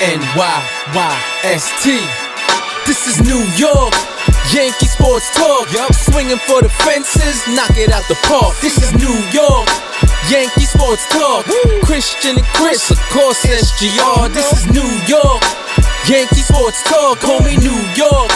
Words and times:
NYYST. 0.00 1.84
This 2.86 3.06
is 3.06 3.20
New 3.20 3.44
York. 3.60 3.92
Yankee 4.48 4.86
sports 4.88 5.28
talk. 5.36 5.70
Yup. 5.72 5.92
Swinging 5.92 6.40
for 6.48 6.62
the 6.62 6.70
fences, 6.70 7.44
knock 7.54 7.76
it 7.76 7.92
out 7.92 8.08
the 8.08 8.16
park. 8.24 8.56
This 8.62 8.80
is 8.80 8.96
New 8.96 9.12
York. 9.28 9.68
Yankee 10.32 10.64
sports 10.64 11.04
talk. 11.12 11.44
Christian 11.84 12.38
and 12.38 12.46
Chris, 12.56 12.90
of 12.90 12.98
course, 13.12 13.44
SGR. 13.44 14.32
This 14.32 14.50
is 14.56 14.72
New 14.72 14.88
York. 15.04 15.42
Yankee 16.08 16.40
sports 16.48 16.82
talk, 16.84 17.20
Call 17.20 17.40
me 17.44 17.58
New 17.60 17.76
York. 17.92 18.32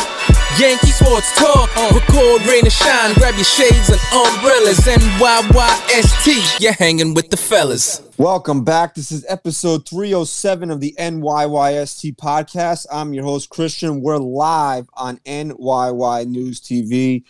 Yankee 0.59 0.93
sports 0.93 1.35
talk. 1.37 1.69
Uh. 1.77 1.91
Record, 1.93 2.47
rain, 2.47 2.63
and 2.63 2.73
shine. 2.73 3.13
Grab 3.15 3.35
your 3.35 3.43
shades 3.43 3.89
and 3.89 4.01
umbrellas. 4.13 4.79
NYYST. 4.79 6.61
You're 6.61 6.73
hanging 6.75 7.13
with 7.13 7.31
the 7.31 7.37
fellas. 7.37 8.03
Welcome 8.19 8.63
back. 8.63 8.95
This 8.95 9.11
is 9.11 9.27
episode 9.29 9.89
307 9.89 10.71
of 10.71 10.79
the 10.79 10.95
NYYST 10.97 12.15
podcast. 12.15 12.87
I'm 12.93 13.13
your 13.13 13.25
host, 13.25 13.51
Christian. 13.51 14.01
We're 14.01 14.19
live 14.19 14.89
on 14.95 15.17
NYY 15.27 16.29
News 16.29 16.61
TV. 16.61 17.25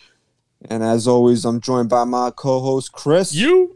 And 0.69 0.83
as 0.83 1.07
always, 1.07 1.45
I'm 1.45 1.61
joined 1.61 1.89
by 1.89 2.03
my 2.03 2.29
co 2.29 2.59
host, 2.59 2.91
Chris. 2.91 3.33
You? 3.33 3.75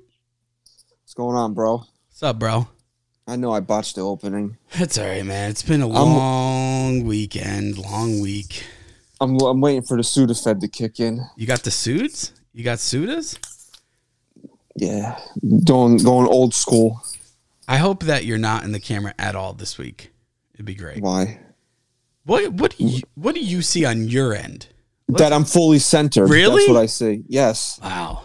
What's 1.01 1.15
going 1.15 1.35
on, 1.35 1.55
bro? 1.55 1.77
What's 1.77 2.21
up, 2.21 2.37
bro? 2.37 2.67
I 3.25 3.35
know 3.35 3.51
I 3.51 3.61
botched 3.61 3.95
the 3.95 4.01
opening. 4.01 4.57
It's 4.73 4.99
all 4.99 5.07
right, 5.07 5.25
man. 5.25 5.49
It's 5.49 5.63
been 5.63 5.81
a 5.81 5.87
long 5.87 7.03
weekend, 7.05 7.79
long 7.79 8.21
week. 8.21 8.63
I'm, 9.21 9.39
I'm 9.41 9.61
waiting 9.61 9.81
for 9.81 9.97
the 9.97 10.03
Sudafed 10.03 10.59
to 10.61 10.67
kick 10.67 10.99
in. 10.99 11.21
You 11.35 11.45
got 11.47 11.63
the 11.63 11.71
suits? 11.71 12.33
You 12.53 12.63
got 12.63 12.77
sudas? 12.77 13.37
Yeah, 14.75 15.19
going, 15.65 15.97
going 15.97 16.27
old 16.27 16.53
school. 16.53 17.01
I 17.67 17.77
hope 17.77 18.03
that 18.03 18.23
you're 18.25 18.37
not 18.37 18.63
in 18.63 18.71
the 18.71 18.79
camera 18.79 19.13
at 19.19 19.35
all 19.35 19.53
this 19.53 19.77
week. 19.77 20.11
It'd 20.53 20.65
be 20.65 20.73
great. 20.75 21.01
Why? 21.01 21.39
What 22.25 22.53
what 22.53 22.75
do 22.77 22.85
you 22.85 23.01
what 23.15 23.35
do 23.35 23.41
you 23.41 23.61
see 23.61 23.85
on 23.85 24.07
your 24.07 24.33
end? 24.33 24.67
That 25.09 25.33
I'm 25.33 25.43
fully 25.43 25.79
centered. 25.79 26.29
Really? 26.29 26.63
That's 26.63 26.69
what 26.69 26.81
I 26.81 26.85
see. 26.85 27.23
Yes. 27.27 27.79
Wow. 27.83 28.23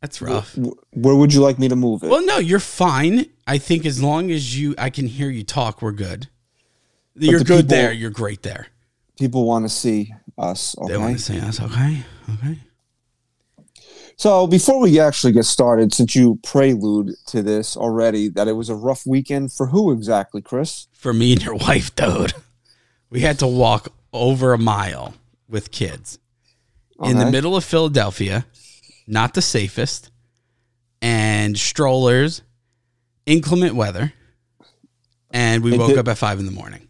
That's 0.00 0.20
rough. 0.22 0.54
Wh- 0.54 0.96
Where 0.96 1.14
would 1.14 1.32
you 1.34 1.40
like 1.40 1.58
me 1.58 1.68
to 1.68 1.76
move 1.76 2.02
it? 2.04 2.10
Well, 2.10 2.24
no, 2.24 2.38
you're 2.38 2.60
fine. 2.60 3.26
I 3.46 3.58
think 3.58 3.84
as 3.86 4.00
long 4.02 4.30
as 4.30 4.58
you 4.58 4.74
I 4.78 4.90
can 4.90 5.06
hear 5.06 5.30
you 5.30 5.42
talk, 5.42 5.82
we're 5.82 5.92
good. 5.92 6.28
You're 7.14 7.38
the 7.40 7.44
good 7.44 7.56
people- 7.64 7.68
there. 7.76 7.92
You're 7.92 8.10
great 8.10 8.42
there. 8.42 8.68
People 9.18 9.44
want 9.46 9.64
to 9.64 9.68
see 9.68 10.14
us. 10.38 10.76
Okay. 10.78 10.92
They 10.92 10.98
want 10.98 11.16
to 11.18 11.22
say 11.22 11.40
us, 11.40 11.60
okay? 11.60 12.02
Okay. 12.34 12.58
So 14.16 14.46
before 14.48 14.80
we 14.80 14.98
actually 14.98 15.32
get 15.32 15.44
started, 15.44 15.94
since 15.94 16.16
you 16.16 16.40
prelude 16.42 17.12
to 17.28 17.42
this 17.42 17.76
already, 17.76 18.28
that 18.30 18.48
it 18.48 18.52
was 18.52 18.68
a 18.68 18.74
rough 18.74 19.06
weekend 19.06 19.52
for 19.52 19.66
who 19.68 19.92
exactly, 19.92 20.42
Chris? 20.42 20.88
For 20.92 21.12
me 21.12 21.32
and 21.32 21.42
your 21.44 21.54
wife, 21.68 21.94
dude. 21.94 22.32
We 23.10 23.20
had 23.20 23.38
to 23.38 23.46
walk 23.46 23.92
over 24.12 24.52
a 24.52 24.58
mile 24.58 25.14
with 25.48 25.70
kids. 25.70 26.18
in 27.02 27.18
the 27.18 27.30
middle 27.30 27.54
of 27.54 27.64
Philadelphia, 27.64 28.44
not 29.06 29.34
the 29.34 29.42
safest, 29.42 30.10
and 31.00 31.56
strollers, 31.56 32.42
inclement 33.24 33.76
weather, 33.76 34.12
and 35.30 35.62
we 35.62 35.74
It 35.74 35.78
woke 35.78 35.90
did- 35.90 35.98
up 35.98 36.08
at 36.08 36.18
five 36.18 36.40
in 36.40 36.46
the 36.46 36.50
morning. 36.52 36.87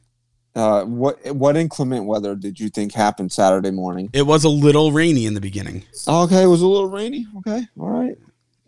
Uh, 0.59 0.85
what 0.85 1.25
what 1.37 1.57
inclement 1.57 2.05
weather 2.05 2.35
did 2.35 2.59
you 2.59 2.69
think 2.69 2.93
happened 2.93 3.31
Saturday 3.31 3.71
morning? 3.71 4.11
It 4.13 4.27
was 4.27 4.43
a 4.43 4.49
little 4.49 4.91
rainy 4.91 5.25
in 5.25 5.35
the 5.35 5.41
beginning. 5.41 5.85
Okay, 6.09 6.43
it 6.43 6.49
was 6.49 6.63
a 6.63 6.67
little 6.67 6.89
rainy. 6.91 7.27
Okay, 7.39 7.63
all 7.79 7.91
right. 7.91 8.19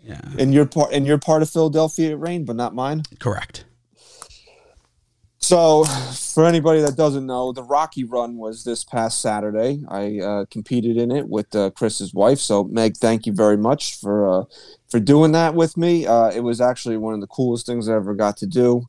Yeah, 0.04 0.20
In 0.38 0.52
your 0.52 0.66
part, 0.66 0.92
in 0.92 1.04
your 1.04 1.18
part 1.18 1.42
of 1.42 1.50
Philadelphia, 1.50 2.12
it 2.12 2.14
rained, 2.14 2.46
but 2.46 2.54
not 2.54 2.76
mine. 2.76 3.02
correct. 3.18 3.64
So, 5.38 5.84
for 5.84 6.44
anybody 6.46 6.80
that 6.82 6.96
doesn't 6.96 7.26
know, 7.26 7.50
the 7.52 7.64
Rocky 7.64 8.04
Run 8.04 8.36
was 8.36 8.62
this 8.62 8.84
past 8.84 9.20
Saturday. 9.20 9.82
I 9.88 10.20
uh, 10.20 10.44
competed 10.50 10.96
in 10.96 11.10
it 11.10 11.28
with 11.28 11.54
uh, 11.56 11.70
Chris's 11.70 12.14
wife. 12.14 12.38
So, 12.38 12.64
Meg, 12.64 12.98
thank 12.98 13.26
you 13.26 13.32
very 13.32 13.56
much 13.56 13.98
for 13.98 14.28
uh, 14.42 14.44
for 14.88 15.00
doing 15.00 15.32
that 15.32 15.54
with 15.54 15.76
me. 15.76 16.06
Uh, 16.06 16.30
it 16.30 16.40
was 16.40 16.60
actually 16.60 16.98
one 16.98 17.14
of 17.14 17.20
the 17.20 17.26
coolest 17.26 17.66
things 17.66 17.88
I 17.88 17.96
ever 17.96 18.14
got 18.14 18.36
to 18.38 18.46
do. 18.46 18.86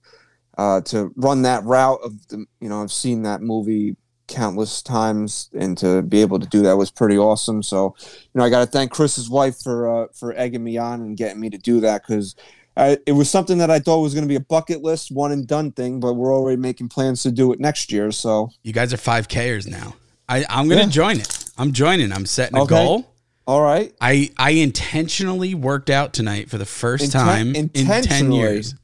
Uh, 0.58 0.82
to 0.82 1.12
run 1.16 1.42
that 1.44 1.64
route 1.64 2.00
of 2.04 2.28
the, 2.28 2.46
you 2.60 2.68
know, 2.70 2.84
I've 2.84 2.92
seen 2.92 3.24
that 3.24 3.42
movie 3.42 3.96
countless 4.28 4.82
times, 4.82 5.50
and 5.58 5.78
to 5.78 6.02
be 6.02 6.22
able 6.22 6.40
to 6.40 6.46
do 6.48 6.62
that 6.64 6.78
was 6.78 6.92
pretty 6.92 7.18
awesome. 7.18 7.64
So, 7.64 7.96
you 8.02 8.30
know, 8.40 8.44
I 8.44 8.50
got 8.50 8.60
to 8.60 8.66
thank 8.66 8.92
Chris's 8.92 9.30
wife 9.30 9.62
for 9.62 10.04
uh, 10.04 10.08
for 10.14 10.34
egging 10.38 10.64
me 10.64 10.78
on 10.78 11.02
and 11.02 11.16
getting 11.18 11.40
me 11.40 11.50
to 11.50 11.58
do 11.58 11.80
that 11.82 12.04
because 12.06 12.36
it 12.78 13.14
was 13.14 13.30
something 13.30 13.58
that 13.60 13.70
I 13.70 13.80
thought 13.80 14.00
was 14.02 14.14
going 14.14 14.24
to 14.24 14.30
be 14.30 14.36
a 14.36 14.40
bucket 14.42 14.82
list, 14.82 15.12
one 15.12 15.32
and 15.32 15.46
done 15.48 15.72
thing, 15.72 16.00
but 16.00 16.14
we're 16.14 16.34
already 16.34 16.58
making 16.58 16.90
plans 16.90 17.22
to 17.24 17.32
do 17.32 17.52
it 17.54 17.60
next 17.60 17.92
year. 17.92 18.12
So, 18.12 18.50
You 18.64 18.74
guys 18.74 18.94
are 18.94 18.98
five 18.98 19.28
Kers 19.28 19.68
now. 19.68 19.96
I, 20.30 20.46
I'm 20.50 20.68
gonna 20.70 20.82
Yeah. 20.82 20.88
join 20.88 21.20
it. 21.20 21.46
I'm 21.58 21.72
joining. 21.74 22.12
I'm 22.14 22.26
setting 22.26 22.58
a 22.58 22.64
Okay. 22.64 22.76
goal. 22.76 23.06
all 23.48 23.62
right. 23.62 23.94
I 24.00 24.30
I 24.38 24.52
intentionally 24.52 25.54
worked 25.56 25.90
out 25.90 26.14
tonight 26.14 26.50
for 26.50 26.58
the 26.58 26.66
first 26.66 27.06
Inten- 27.06 27.12
time 27.12 27.56
in 27.56 27.70
ten 27.70 28.32
years. 28.32 28.76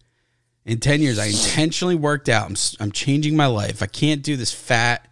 In 0.67 0.79
ten 0.79 1.01
years, 1.01 1.17
I 1.17 1.25
intentionally 1.28 1.95
worked 1.95 2.29
out. 2.29 2.45
I'm 2.50 2.55
I'm 2.79 2.91
changing 2.91 3.35
my 3.35 3.47
life. 3.47 3.81
I 3.81 3.85
can't 3.88 4.22
do 4.22 4.35
this 4.35 4.51
fat, 4.53 5.09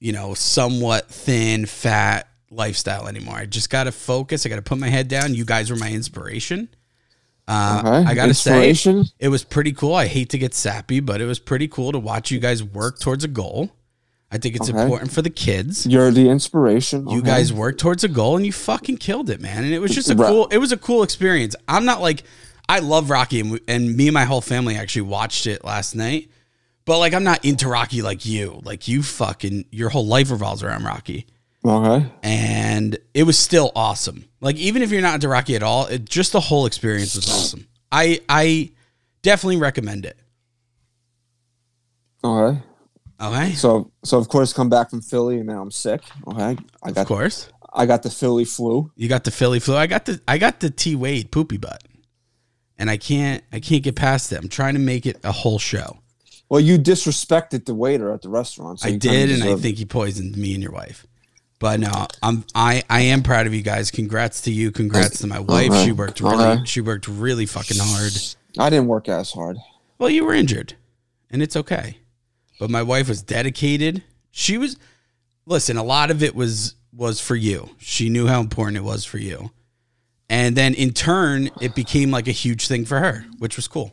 you 0.00 0.12
know, 0.12 0.34
somewhat 0.34 1.08
thin, 1.08 1.64
fat 1.66 2.28
lifestyle 2.50 3.06
anymore. 3.08 3.36
I 3.36 3.46
just 3.46 3.70
got 3.70 3.84
to 3.84 3.92
focus. 3.92 4.44
I 4.44 4.48
got 4.48 4.56
to 4.56 4.62
put 4.62 4.78
my 4.78 4.88
head 4.88 5.08
down. 5.08 5.34
You 5.34 5.44
guys 5.44 5.70
were 5.70 5.76
my 5.76 5.90
inspiration. 5.90 6.68
Uh, 7.48 7.80
Okay. 7.84 8.10
I 8.10 8.14
got 8.14 8.26
to 8.26 8.34
say, 8.34 8.74
it 9.18 9.28
was 9.28 9.44
pretty 9.44 9.72
cool. 9.72 9.94
I 9.94 10.06
hate 10.06 10.30
to 10.30 10.38
get 10.38 10.52
sappy, 10.52 11.00
but 11.00 11.20
it 11.20 11.26
was 11.26 11.38
pretty 11.38 11.68
cool 11.68 11.92
to 11.92 11.98
watch 11.98 12.30
you 12.30 12.38
guys 12.40 12.62
work 12.62 12.98
towards 13.00 13.24
a 13.24 13.28
goal. 13.28 13.70
I 14.30 14.38
think 14.38 14.56
it's 14.56 14.68
Okay. 14.70 14.80
important 14.82 15.12
for 15.12 15.22
the 15.22 15.30
kids. 15.30 15.86
You're 15.86 16.10
the 16.10 16.28
inspiration. 16.28 17.08
You 17.08 17.18
okay. 17.18 17.26
guys 17.26 17.52
worked 17.52 17.78
towards 17.80 18.02
a 18.04 18.08
goal 18.08 18.36
and 18.36 18.44
you 18.46 18.52
fucking 18.52 18.96
killed 18.98 19.28
it, 19.30 19.40
man. 19.40 19.64
And 19.64 19.72
it 19.72 19.78
was 19.80 19.94
just 19.94 20.10
a 20.10 20.14
Right. 20.14 20.28
cool. 20.28 20.46
It 20.50 20.58
was 20.58 20.72
a 20.72 20.76
cool 20.76 21.02
experience. 21.02 21.54
I'm 21.68 21.84
not 21.84 22.00
like 22.00 22.24
I 22.72 22.78
love 22.78 23.10
Rocky, 23.10 23.40
and, 23.40 23.52
we, 23.52 23.60
and 23.68 23.96
me 23.96 24.08
and 24.08 24.14
my 24.14 24.24
whole 24.24 24.40
family 24.40 24.76
actually 24.76 25.02
watched 25.02 25.46
it 25.46 25.64
last 25.64 25.94
night. 25.94 26.30
But 26.84 26.98
like, 26.98 27.12
I'm 27.14 27.24
not 27.24 27.44
into 27.44 27.68
Rocky 27.68 28.00
like 28.02 28.24
you. 28.24 28.60
Like 28.64 28.88
you 28.88 29.02
fucking 29.02 29.66
your 29.70 29.88
whole 29.90 30.06
life 30.06 30.30
revolves 30.30 30.62
around 30.62 30.84
Rocky, 30.84 31.26
Okay. 31.64 32.06
and 32.22 32.98
it 33.14 33.24
was 33.24 33.38
still 33.38 33.70
awesome. 33.76 34.24
Like 34.40 34.56
even 34.56 34.82
if 34.82 34.90
you're 34.90 35.02
not 35.02 35.14
into 35.16 35.28
Rocky 35.28 35.54
at 35.54 35.62
all, 35.62 35.86
it, 35.86 36.04
just 36.08 36.32
the 36.32 36.40
whole 36.40 36.66
experience 36.66 37.14
was 37.14 37.28
awesome. 37.28 37.66
I 37.92 38.20
I 38.28 38.72
definitely 39.22 39.58
recommend 39.58 40.06
it. 40.06 40.18
Okay. 42.24 42.60
Okay, 43.20 43.52
So, 43.52 43.92
so 44.02 44.18
of 44.18 44.28
course, 44.28 44.52
come 44.52 44.68
back 44.68 44.90
from 44.90 45.00
Philly, 45.00 45.36
and 45.38 45.46
now 45.46 45.62
I'm 45.62 45.70
sick. 45.70 46.00
Okay. 46.26 46.56
I 46.82 46.90
of 46.90 47.06
course. 47.06 47.48
I 47.72 47.86
got 47.86 48.02
the 48.02 48.10
Philly 48.10 48.44
flu. 48.44 48.90
You 48.96 49.08
got 49.08 49.22
the 49.22 49.30
Philly 49.30 49.60
flu. 49.60 49.76
I 49.76 49.86
got 49.86 50.06
the 50.06 50.20
I 50.26 50.38
got 50.38 50.58
the 50.58 50.70
T 50.70 50.96
Wade 50.96 51.30
poopy 51.30 51.56
butt, 51.58 51.84
and 52.82 52.90
I 52.90 52.96
can't 52.96 53.44
I 53.52 53.60
can't 53.60 53.84
get 53.84 53.94
past 53.94 54.32
it. 54.32 54.38
I'm 54.38 54.48
trying 54.48 54.74
to 54.74 54.80
make 54.80 55.06
it 55.06 55.16
a 55.22 55.30
whole 55.30 55.60
show. 55.60 55.98
Well, 56.48 56.58
you 56.60 56.78
disrespected 56.78 57.64
the 57.64 57.74
waiter 57.74 58.12
at 58.12 58.22
the 58.22 58.28
restaurant. 58.28 58.80
So 58.80 58.88
I 58.88 58.96
did, 58.96 59.30
and 59.30 59.44
I 59.44 59.54
think 59.54 59.78
he 59.78 59.84
poisoned 59.84 60.36
me 60.36 60.52
and 60.52 60.62
your 60.62 60.72
wife. 60.72 61.06
But 61.60 61.78
no, 61.78 62.08
I'm 62.24 62.44
I 62.56 62.82
I 62.90 63.02
am 63.02 63.22
proud 63.22 63.46
of 63.46 63.54
you 63.54 63.62
guys. 63.62 63.92
Congrats 63.92 64.40
to 64.42 64.50
you. 64.50 64.72
Congrats 64.72 65.20
to 65.20 65.28
my 65.28 65.38
wife. 65.38 65.70
Okay. 65.70 65.84
She 65.84 65.92
worked 65.92 66.20
really 66.20 66.44
Okay. 66.44 66.64
she 66.64 66.80
worked 66.80 67.06
really 67.06 67.46
fucking 67.46 67.76
hard. 67.80 68.12
I 68.58 68.68
didn't 68.68 68.88
work 68.88 69.08
as 69.08 69.30
hard. 69.30 69.58
Well, 69.98 70.10
you 70.10 70.24
were 70.24 70.34
injured, 70.34 70.74
and 71.30 71.40
it's 71.40 71.54
okay. 71.54 71.98
But 72.58 72.68
my 72.68 72.82
wife 72.82 73.08
was 73.08 73.22
dedicated. 73.22 74.02
She 74.32 74.58
was 74.58 74.76
listen, 75.46 75.76
a 75.76 75.84
lot 75.84 76.10
of 76.10 76.20
it 76.20 76.34
was 76.34 76.74
was 76.92 77.20
for 77.20 77.36
you. 77.36 77.70
She 77.78 78.08
knew 78.08 78.26
how 78.26 78.40
important 78.40 78.76
it 78.76 78.82
was 78.82 79.04
for 79.04 79.18
you. 79.18 79.52
And 80.32 80.56
then 80.56 80.72
in 80.72 80.94
turn, 80.94 81.50
it 81.60 81.74
became 81.74 82.10
like 82.10 82.26
a 82.26 82.32
huge 82.32 82.66
thing 82.66 82.86
for 82.86 82.98
her, 82.98 83.26
which 83.38 83.56
was 83.56 83.68
cool. 83.68 83.92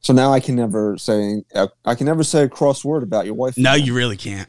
So 0.00 0.12
now 0.12 0.30
I 0.34 0.38
can 0.38 0.54
never 0.54 0.98
say 0.98 1.42
uh, 1.54 1.68
I 1.86 1.94
can 1.94 2.04
never 2.04 2.22
say 2.22 2.42
a 2.42 2.48
cross 2.48 2.84
word 2.84 3.02
about 3.02 3.24
your 3.24 3.34
wife. 3.34 3.56
No, 3.56 3.72
you 3.72 3.94
really 3.94 4.18
can't. 4.18 4.48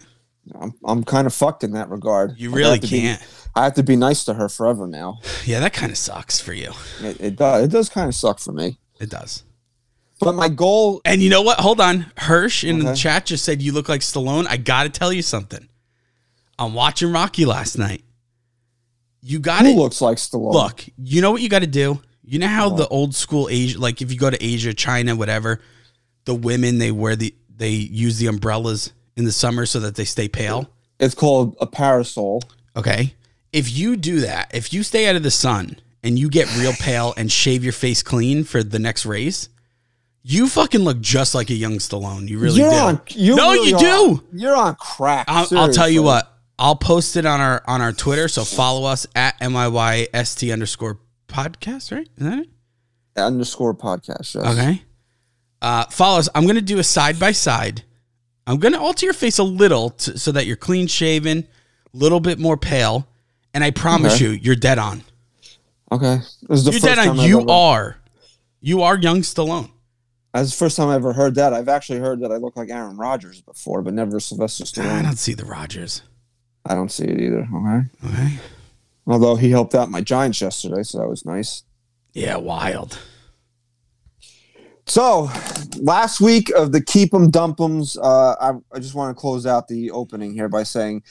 I'm 0.59 0.73
I'm 0.83 1.03
kind 1.05 1.25
of 1.25 1.33
fucked 1.33 1.63
in 1.63 1.71
that 1.71 1.89
regard. 1.89 2.37
You 2.37 2.51
I 2.51 2.55
really 2.57 2.71
have 2.71 2.81
to 2.81 2.87
be- 2.87 2.99
can't. 2.99 3.25
I 3.55 3.63
have 3.63 3.73
to 3.75 3.83
be 3.83 3.95
nice 3.95 4.25
to 4.25 4.33
her 4.33 4.49
forever 4.49 4.85
now. 4.85 5.19
Yeah, 5.45 5.61
that 5.61 5.71
kind 5.71 5.91
of 5.93 5.97
sucks 5.97 6.41
for 6.41 6.51
you. 6.51 6.71
It, 7.01 7.21
it 7.21 7.35
does. 7.37 7.63
It 7.63 7.71
does 7.71 7.87
kind 7.87 8.09
of 8.09 8.15
suck 8.15 8.39
for 8.39 8.51
me. 8.51 8.77
It 8.99 9.09
does. 9.09 9.43
But 10.19 10.35
my 10.35 10.49
goal. 10.49 11.01
And 11.05 11.23
you 11.23 11.29
know 11.29 11.41
what? 11.41 11.61
Hold 11.61 11.79
on. 11.79 12.11
Hirsch 12.17 12.65
in 12.65 12.79
the 12.79 12.93
chat 12.93 13.25
just 13.25 13.45
said 13.45 13.61
you 13.61 13.71
look 13.71 13.87
like 13.87 14.01
Stallone. 14.01 14.45
I 14.47 14.57
got 14.57 14.83
to 14.83 14.89
tell 14.89 15.13
you 15.13 15.21
something. 15.21 15.69
I'm 16.59 16.73
watching 16.73 17.13
Rocky 17.13 17.45
last 17.45 17.77
night. 17.77 18.03
You 19.21 19.39
got 19.39 19.61
Who 19.65 19.71
it. 19.71 19.75
looks 19.75 20.01
like 20.01 20.17
Stallone? 20.17 20.53
Look, 20.53 20.85
you 20.97 21.21
know 21.21 21.31
what 21.31 21.41
you 21.41 21.49
got 21.49 21.59
to 21.59 21.67
do? 21.67 22.01
You 22.23 22.39
know 22.39 22.47
how 22.47 22.69
the 22.69 22.87
old 22.87 23.15
school 23.15 23.47
Asia, 23.49 23.79
like 23.79 24.01
if 24.01 24.11
you 24.11 24.17
go 24.19 24.29
to 24.29 24.43
Asia, 24.43 24.73
China, 24.73 25.15
whatever, 25.15 25.59
the 26.25 26.35
women 26.35 26.77
they 26.77 26.91
wear 26.91 27.15
the 27.15 27.33
they 27.55 27.71
use 27.71 28.17
the 28.19 28.27
umbrellas 28.27 28.93
in 29.17 29.25
the 29.25 29.31
summer 29.31 29.65
so 29.65 29.79
that 29.81 29.95
they 29.95 30.05
stay 30.05 30.27
pale. 30.29 30.69
It's 30.99 31.15
called 31.15 31.55
a 31.59 31.65
parasol. 31.67 32.41
Okay. 32.75 33.15
If 33.51 33.71
you 33.75 33.97
do 33.97 34.21
that, 34.21 34.51
if 34.53 34.71
you 34.73 34.83
stay 34.83 35.09
out 35.09 35.15
of 35.15 35.23
the 35.23 35.31
sun 35.31 35.77
and 36.03 36.17
you 36.19 36.29
get 36.29 36.47
real 36.57 36.73
pale 36.79 37.13
and 37.17 37.31
shave 37.31 37.63
your 37.63 37.73
face 37.73 38.03
clean 38.03 38.43
for 38.43 38.63
the 38.63 38.79
next 38.79 39.05
race, 39.05 39.49
You 40.21 40.47
fucking 40.47 40.81
look 40.81 41.01
just 41.01 41.33
like 41.33 41.49
a 41.49 41.53
young 41.55 41.79
Stallone. 41.79 42.27
You 42.29 42.37
really 42.39 42.59
You're 42.59 42.69
do. 42.69 42.75
on. 42.77 43.01
You 43.09 43.35
no, 43.35 43.51
really 43.53 43.69
you 43.69 43.75
are- 43.75 43.79
do. 43.79 44.23
You're 44.33 44.55
on 44.55 44.75
crack. 44.75 45.25
I'll, 45.27 45.47
I'll 45.57 45.73
tell 45.73 45.89
you 45.89 45.99
seriously. 45.99 45.99
what. 46.05 46.38
I'll 46.59 46.75
post 46.75 47.15
it 47.15 47.25
on 47.25 47.39
our 47.41 47.63
on 47.65 47.81
our 47.81 47.91
Twitter. 47.93 48.27
So 48.27 48.43
follow 48.43 48.85
us 48.87 49.07
at 49.15 49.39
NYYST 49.39 50.51
underscore 50.53 50.99
podcast, 51.27 51.91
right? 51.91 52.07
Is 52.17 52.23
that 52.25 52.39
it? 52.39 52.49
Underscore 53.15 53.73
podcast. 53.73 54.35
Yes. 54.35 54.45
Okay. 54.45 54.83
Uh, 55.61 55.85
follow 55.85 56.19
us. 56.19 56.29
I'm 56.35 56.43
going 56.43 56.55
to 56.55 56.61
do 56.61 56.79
a 56.79 56.83
side 56.83 57.19
by 57.19 57.31
side. 57.31 57.83
I'm 58.47 58.57
going 58.59 58.73
to 58.73 58.79
alter 58.79 59.05
your 59.05 59.13
face 59.13 59.37
a 59.39 59.43
little 59.43 59.89
to, 59.91 60.17
so 60.17 60.31
that 60.31 60.45
you're 60.45 60.55
clean 60.55 60.87
shaven, 60.87 61.39
a 61.93 61.97
little 61.97 62.19
bit 62.19 62.39
more 62.39 62.57
pale. 62.57 63.07
And 63.53 63.63
I 63.63 63.71
promise 63.71 64.15
Okay. 64.15 64.25
you, 64.25 64.29
you're 64.31 64.55
dead 64.55 64.79
on. 64.79 65.03
Okay. 65.91 66.17
This 66.47 66.59
is 66.59 66.65
the 66.65 66.71
You're 66.71 66.79
dead 66.81 66.99
on. 66.99 67.17
You 67.19 67.39
ever- 67.41 67.49
are. 67.51 67.97
You 68.61 68.81
are 68.83 68.97
young 68.97 69.21
Stallone. 69.21 69.71
That's 70.33 70.51
the 70.51 70.57
first 70.57 70.77
time 70.77 70.89
I 70.89 70.95
ever 70.95 71.13
heard 71.13 71.35
that. 71.35 71.53
I've 71.53 71.67
actually 71.69 71.99
heard 71.99 72.19
that 72.21 72.31
I 72.31 72.35
look 72.37 72.55
like 72.55 72.69
Aaron 72.69 72.95
Rodgers 72.97 73.41
before, 73.41 73.81
but 73.81 73.93
never 73.95 74.19
Sylvester 74.19 74.63
Stallone. 74.65 74.91
I 74.91 75.01
don't 75.01 75.17
see 75.17 75.33
the 75.33 75.45
Rodgers. 75.45 76.03
I 76.69 76.75
don't 76.75 76.91
see 76.91 77.03
it 77.05 77.19
either. 77.19 77.47
Okay. 77.53 77.81
Okay. 78.05 78.37
Although 79.07 79.35
he 79.35 79.49
helped 79.49 79.73
out 79.75 79.89
my 79.89 80.01
Giants 80.01 80.39
yesterday, 80.39 80.83
so 80.83 80.99
that 80.99 81.09
was 81.09 81.25
nice. 81.25 81.63
Yeah, 82.13 82.37
wild. 82.37 82.97
So, 84.85 85.29
last 85.77 86.19
week 86.19 86.49
of 86.55 86.71
the 86.71 86.81
Keep 86.81 87.13
'em 87.13 87.29
Dump 87.29 87.59
'ems, 87.59 87.97
uh, 87.97 88.35
I, 88.41 88.53
I 88.73 88.79
just 88.79 88.95
want 88.95 89.15
to 89.15 89.19
close 89.19 89.45
out 89.45 89.67
the 89.67 89.91
opening 89.91 90.33
here 90.33 90.49
by 90.49 90.63
saying 90.63 91.03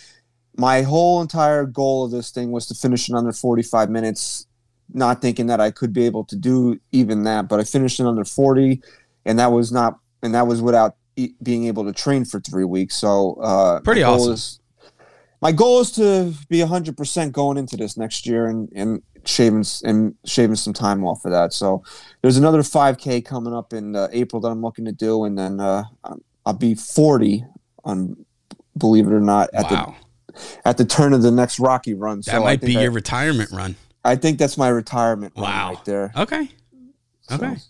my 0.56 0.82
whole 0.82 1.20
entire 1.22 1.64
goal 1.64 2.04
of 2.04 2.10
this 2.10 2.30
thing 2.30 2.50
was 2.50 2.66
to 2.66 2.74
finish 2.74 3.08
in 3.08 3.14
under 3.14 3.32
45 3.32 3.88
minutes, 3.90 4.46
not 4.92 5.22
thinking 5.22 5.46
that 5.46 5.60
I 5.60 5.70
could 5.70 5.92
be 5.92 6.06
able 6.06 6.24
to 6.24 6.34
do 6.36 6.80
even 6.90 7.22
that, 7.24 7.48
but 7.48 7.60
I 7.60 7.64
finished 7.64 8.00
in 8.00 8.06
under 8.06 8.24
40, 8.24 8.82
and 9.24 9.38
that 9.38 9.52
was 9.52 9.70
not, 9.70 9.98
and 10.22 10.34
that 10.34 10.48
was 10.48 10.60
without 10.60 10.96
e- 11.14 11.34
being 11.40 11.66
able 11.66 11.84
to 11.84 11.92
train 11.92 12.24
for 12.24 12.40
three 12.40 12.64
weeks. 12.64 12.96
So, 12.96 13.34
uh, 13.40 13.80
Pretty 13.80 14.02
awesome. 14.02 14.32
Is, 14.32 14.57
my 15.40 15.52
goal 15.52 15.80
is 15.80 15.90
to 15.92 16.32
be 16.48 16.58
100% 16.58 17.32
going 17.32 17.56
into 17.58 17.76
this 17.76 17.96
next 17.96 18.26
year 18.26 18.46
and, 18.46 18.68
and 18.74 19.02
shaving 19.24 19.64
and 19.84 20.14
shaving 20.24 20.56
some 20.56 20.72
time 20.72 21.04
off 21.04 21.24
of 21.24 21.30
that. 21.32 21.52
So, 21.52 21.82
there's 22.22 22.36
another 22.36 22.62
5K 22.62 23.24
coming 23.24 23.54
up 23.54 23.72
in 23.72 23.94
uh, 23.94 24.08
April 24.12 24.40
that 24.42 24.48
I'm 24.48 24.62
looking 24.62 24.84
to 24.86 24.92
do, 24.92 25.24
and 25.24 25.38
then 25.38 25.60
uh, 25.60 25.84
I'll 26.46 26.52
be 26.54 26.74
40 26.74 27.44
on, 27.84 28.16
believe 28.76 29.06
it 29.06 29.12
or 29.12 29.20
not, 29.20 29.50
at 29.52 29.70
wow. 29.70 29.94
the 29.96 30.08
at 30.64 30.76
the 30.76 30.84
turn 30.84 31.12
of 31.12 31.22
the 31.22 31.30
next 31.32 31.58
Rocky 31.58 31.94
run. 31.94 32.18
that 32.18 32.32
so 32.32 32.42
might 32.42 32.60
be 32.60 32.76
I- 32.76 32.82
your 32.82 32.90
retirement 32.92 33.50
run. 33.50 33.76
I 34.04 34.14
think 34.16 34.38
that's 34.38 34.56
my 34.56 34.68
retirement 34.68 35.32
run 35.36 35.44
Wow. 35.44 35.68
right 35.74 35.84
there. 35.84 36.12
Okay. 36.16 36.48
Okay. 37.30 37.54
So, 37.56 37.66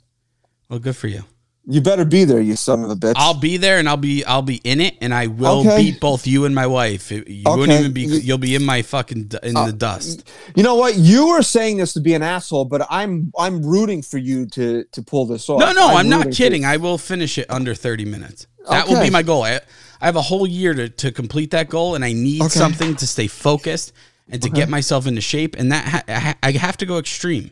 Well, 0.68 0.78
good 0.78 0.94
for 0.96 1.08
you. 1.08 1.24
You 1.70 1.82
better 1.82 2.04
be 2.06 2.24
there, 2.24 2.40
you 2.40 2.56
son 2.56 2.82
of 2.82 2.90
a 2.90 2.96
bitch. 2.96 3.12
I'll 3.16 3.38
be 3.38 3.58
there 3.58 3.78
and 3.78 3.86
I'll 3.88 3.98
be 3.98 4.24
I'll 4.24 4.40
be 4.42 4.56
in 4.64 4.80
it 4.80 4.96
and 5.02 5.12
I 5.12 5.26
will 5.26 5.60
Okay. 5.60 5.76
beat 5.76 6.00
both 6.00 6.26
you 6.26 6.46
and 6.46 6.54
my 6.54 6.66
wife. 6.66 7.10
You 7.12 7.22
won't 7.44 7.70
even 7.70 7.92
be 7.92 8.02
You- 8.02 8.14
you'll 8.20 8.38
be 8.38 8.54
in 8.54 8.64
my 8.64 8.80
fucking 8.82 9.30
in 9.42 9.54
uh, 9.56 9.66
the 9.66 9.72
dust. 9.74 10.26
you 10.56 10.62
know 10.62 10.76
what? 10.76 10.96
You 10.96 11.28
were 11.28 11.42
saying 11.42 11.76
this 11.76 11.92
to 11.92 12.00
be 12.00 12.14
an 12.14 12.22
asshole, 12.22 12.64
but 12.64 12.86
I'm 12.88 13.30
I'm 13.38 13.62
rooting 13.62 14.00
for 14.02 14.16
you 14.18 14.46
to 14.46 14.84
to 14.84 15.02
pull 15.02 15.26
this 15.26 15.48
off. 15.50 15.60
No, 15.60 15.72
no, 15.72 15.88
I'm, 15.88 16.08
not 16.08 16.18
rooting 16.18 16.32
for- 16.32 16.36
kidding. 16.36 16.64
I 16.64 16.78
will 16.78 16.96
finish 16.98 17.36
it 17.36 17.46
under 17.50 17.74
30 17.74 18.04
minutes. 18.06 18.46
That 18.70 18.88
will 18.88 19.00
be 19.02 19.10
my 19.10 19.22
goal. 19.22 19.42
I, 19.44 19.60
I 20.00 20.06
have 20.06 20.16
a 20.16 20.22
whole 20.22 20.46
year 20.46 20.72
to, 20.74 20.88
to 20.88 21.10
complete 21.12 21.50
that 21.50 21.68
goal 21.68 21.94
and 21.94 22.04
I 22.04 22.12
need 22.12 22.40
Okay. 22.42 22.50
something 22.50 22.94
to 22.96 23.06
stay 23.06 23.26
focused 23.26 23.92
and 24.30 24.40
to 24.42 24.48
get 24.50 24.68
myself 24.68 25.06
into 25.06 25.20
shape 25.20 25.56
and 25.58 25.72
that 25.72 25.84
ha- 26.08 26.34
I 26.42 26.52
have 26.52 26.76
to 26.78 26.86
go 26.86 26.98
extreme. 26.98 27.50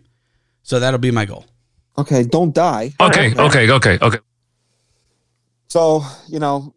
So 0.63 0.79
that'll 0.81 0.99
be 1.01 1.11
my 1.11 1.25
goal. 1.25 1.45
Okay, 1.99 2.25
don't 2.25 2.55
die. 2.55 2.93
Okay, 3.01 3.35
okay, 3.35 3.71
okay, 3.71 3.99
okay. 4.03 4.19
So 5.69 6.03
you 6.29 6.39
know, 6.39 6.75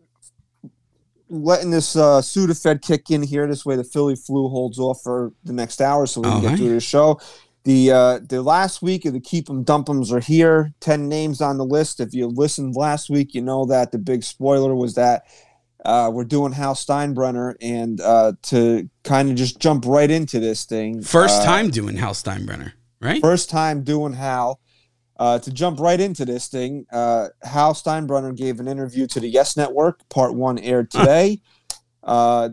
letting 1.29 1.71
this 1.71 1.95
uh, 1.95 2.21
Sudafed 2.21 2.81
kick 2.81 3.11
in 3.11 3.21
here. 3.23 3.47
This 3.47 3.65
way, 3.65 3.75
the 3.75 3.83
Philly 3.83 4.15
flu 4.15 4.47
holds 4.49 4.79
off 4.79 5.01
for 5.03 5.31
the 5.43 5.53
next 5.53 5.81
hour, 5.81 6.05
so 6.05 6.21
we 6.21 6.27
can 6.29 6.37
Okay. 6.37 6.49
get 6.49 6.57
through 6.57 6.69
the 6.73 6.79
show. 6.79 7.19
The 7.65 7.91
uh, 7.91 8.19
the 8.27 8.41
last 8.41 8.81
week 8.81 9.05
of 9.05 9.13
the 9.13 9.19
keep 9.19 9.49
'em 9.49 9.63
dump 9.63 9.89
'ems 9.89 10.11
are 10.11 10.21
here. 10.21 10.73
Ten 10.79 11.09
names 11.09 11.41
on 11.41 11.57
the 11.57 11.65
list. 11.65 11.99
If 11.99 12.13
you 12.13 12.27
listened 12.27 12.75
last 12.75 13.09
week, 13.09 13.33
you 13.35 13.41
know 13.41 13.65
that 13.65 13.91
the 13.91 13.97
big 13.99 14.23
spoiler 14.23 14.73
was 14.73 14.95
that 14.95 15.25
uh, 15.85 16.09
we're 16.11 16.23
doing 16.23 16.53
Hal 16.53 16.73
Steinbrenner, 16.73 17.55
and 17.61 17.99
uh, 18.01 18.33
to 18.43 18.89
kind 19.03 19.29
of 19.29 19.35
just 19.35 19.59
jump 19.59 19.85
right 19.85 20.09
into 20.09 20.39
this 20.39 20.63
thing. 20.65 21.01
First 21.01 21.41
uh, 21.41 21.45
time 21.45 21.69
doing 21.69 21.97
Hal 21.97 22.13
Steinbrenner, 22.13 22.71
right? 23.01 23.21
First 23.21 23.49
time 23.49 23.83
doing 23.83 24.13
Hal. 24.13 24.59
Uh, 25.19 25.37
to 25.37 25.51
jump 25.51 25.81
right 25.81 25.99
into 25.99 26.23
this 26.23 26.47
thing, 26.47 26.85
uh, 26.93 27.27
Hal 27.43 27.73
Steinbrenner 27.73 28.35
gave 28.35 28.61
an 28.61 28.69
interview 28.69 29.05
to 29.07 29.19
the 29.19 29.27
Yes 29.27 29.57
Network. 29.57 30.07
Part 30.07 30.33
one 30.33 30.57
aired 30.57 30.89
today. 30.89 31.41
Uh, 32.01 32.49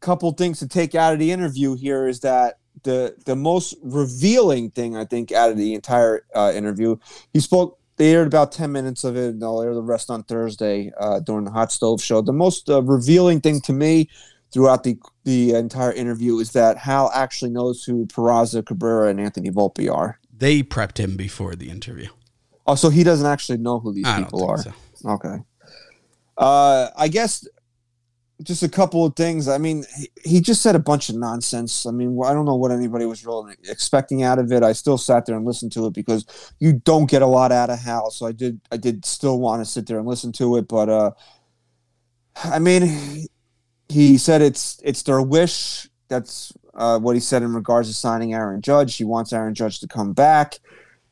couple 0.00 0.30
things 0.32 0.58
to 0.58 0.68
take 0.68 0.94
out 0.94 1.12
of 1.14 1.18
the 1.18 1.30
interview 1.30 1.74
here 1.76 2.06
is 2.06 2.20
that 2.20 2.58
the 2.82 3.14
the 3.24 3.36
most 3.36 3.74
revealing 3.82 4.70
thing 4.70 4.96
I 4.96 5.04
think 5.04 5.32
out 5.32 5.50
of 5.50 5.56
the 5.56 5.74
entire 5.74 6.26
uh, 6.34 6.52
interview, 6.54 6.96
he 7.32 7.40
spoke. 7.40 7.78
They 7.96 8.14
aired 8.14 8.26
about 8.26 8.52
ten 8.52 8.72
minutes 8.72 9.04
of 9.04 9.16
it, 9.16 9.30
and 9.30 9.42
they'll 9.42 9.62
air 9.62 9.74
the 9.74 9.82
rest 9.82 10.10
on 10.10 10.24
Thursday 10.24 10.92
uh, 10.98 11.20
during 11.20 11.44
the 11.44 11.50
Hot 11.50 11.70
Stove 11.70 12.02
Show. 12.02 12.20
The 12.20 12.32
most 12.32 12.68
uh, 12.68 12.82
revealing 12.82 13.40
thing 13.40 13.60
to 13.62 13.72
me 13.72 14.08
throughout 14.52 14.82
the 14.82 14.98
the 15.24 15.54
entire 15.54 15.92
interview 15.92 16.38
is 16.38 16.52
that 16.52 16.78
Hal 16.78 17.10
actually 17.14 17.50
knows 17.50 17.84
who 17.84 18.06
Peraza 18.06 18.64
Cabrera 18.64 19.08
and 19.08 19.20
Anthony 19.20 19.50
Volpe 19.50 19.90
are. 19.90 20.18
They 20.42 20.64
prepped 20.64 20.98
him 20.98 21.16
before 21.16 21.54
the 21.54 21.70
interview. 21.70 22.08
Oh, 22.66 22.74
so 22.74 22.90
he 22.90 23.04
doesn't 23.04 23.28
actually 23.28 23.58
know 23.58 23.78
who 23.78 23.92
these 23.92 24.04
I 24.04 24.24
people 24.24 24.44
are. 24.44 24.58
so. 24.58 24.72
Okay. 25.04 25.36
Uh, 26.36 26.88
I 26.96 27.06
guess 27.06 27.46
just 28.42 28.64
a 28.64 28.68
couple 28.68 29.06
of 29.06 29.14
things. 29.14 29.46
I 29.46 29.58
mean, 29.58 29.84
he, 29.96 30.10
he 30.24 30.40
just 30.40 30.60
said 30.60 30.74
a 30.74 30.80
bunch 30.80 31.08
of 31.08 31.14
nonsense. 31.14 31.86
I 31.86 31.92
mean, 31.92 32.18
I 32.24 32.32
don't 32.32 32.44
know 32.44 32.56
what 32.56 32.72
anybody 32.72 33.06
was 33.06 33.24
really 33.24 33.54
expecting 33.68 34.24
out 34.24 34.40
of 34.40 34.50
it. 34.50 34.64
I 34.64 34.72
still 34.72 34.98
sat 34.98 35.26
there 35.26 35.36
and 35.36 35.46
listened 35.46 35.70
to 35.74 35.86
it 35.86 35.92
because 35.92 36.26
you 36.58 36.72
don't 36.72 37.08
get 37.08 37.22
a 37.22 37.26
lot 37.26 37.52
out 37.52 37.70
of 37.70 37.78
Hal. 37.78 38.10
So 38.10 38.26
I 38.26 38.32
did. 38.32 38.60
I 38.72 38.78
did 38.78 39.04
still 39.04 39.38
want 39.38 39.64
to 39.64 39.64
sit 39.64 39.86
there 39.86 39.98
and 39.98 40.08
listen 40.08 40.32
to 40.32 40.56
it, 40.56 40.66
but 40.66 40.88
uh, 40.88 41.12
I 42.42 42.58
mean, 42.58 43.28
he 43.88 44.18
said 44.18 44.42
it's 44.42 44.80
it's 44.82 45.04
their 45.04 45.22
wish. 45.22 45.88
That's 46.08 46.52
uh, 46.74 46.98
what 46.98 47.14
he 47.14 47.20
said 47.20 47.42
in 47.42 47.54
regards 47.54 47.88
to 47.88 47.94
signing 47.94 48.34
Aaron 48.34 48.60
Judge. 48.60 48.96
He 48.96 49.04
wants 49.04 49.32
Aaron 49.32 49.54
Judge 49.54 49.80
to 49.80 49.88
come 49.88 50.12
back. 50.12 50.58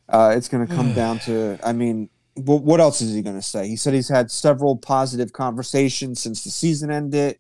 Uh, 0.09 0.33
it's 0.37 0.49
going 0.49 0.67
to 0.67 0.75
come 0.75 0.93
down 0.95 1.19
to, 1.21 1.59
I 1.63 1.73
mean, 1.73 2.09
wh- 2.35 2.65
what 2.65 2.81
else 2.81 3.01
is 3.01 3.15
he 3.15 3.23
going 3.23 3.37
to 3.37 3.43
say? 3.43 3.69
He 3.69 3.77
said 3.77 3.95
he's 3.95 4.09
had 4.09 4.31
several 4.31 4.77
positive 4.77 5.33
conversations 5.33 6.21
since 6.21 6.45
the 6.45 6.51
season 6.51 6.91
ended. 6.91 7.39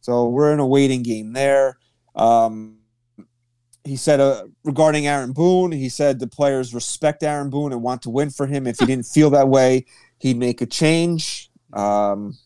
So 0.00 0.28
we're 0.28 0.52
in 0.52 0.60
a 0.60 0.66
waiting 0.66 1.02
game 1.02 1.32
there. 1.32 1.78
Um, 2.14 2.78
he 3.84 3.96
said 3.96 4.20
uh, 4.20 4.44
regarding 4.64 5.06
Aaron 5.06 5.32
Boone, 5.32 5.72
he 5.72 5.88
said 5.88 6.18
the 6.18 6.26
players 6.26 6.74
respect 6.74 7.22
Aaron 7.22 7.50
Boone 7.50 7.72
and 7.72 7.82
want 7.82 8.02
to 8.02 8.10
win 8.10 8.30
for 8.30 8.46
him. 8.46 8.66
If 8.66 8.78
he 8.78 8.86
didn't 8.86 9.06
feel 9.06 9.30
that 9.30 9.48
way, 9.48 9.86
he'd 10.18 10.36
make 10.36 10.60
a 10.60 10.66
change. 10.66 11.50
Um, 11.72 12.36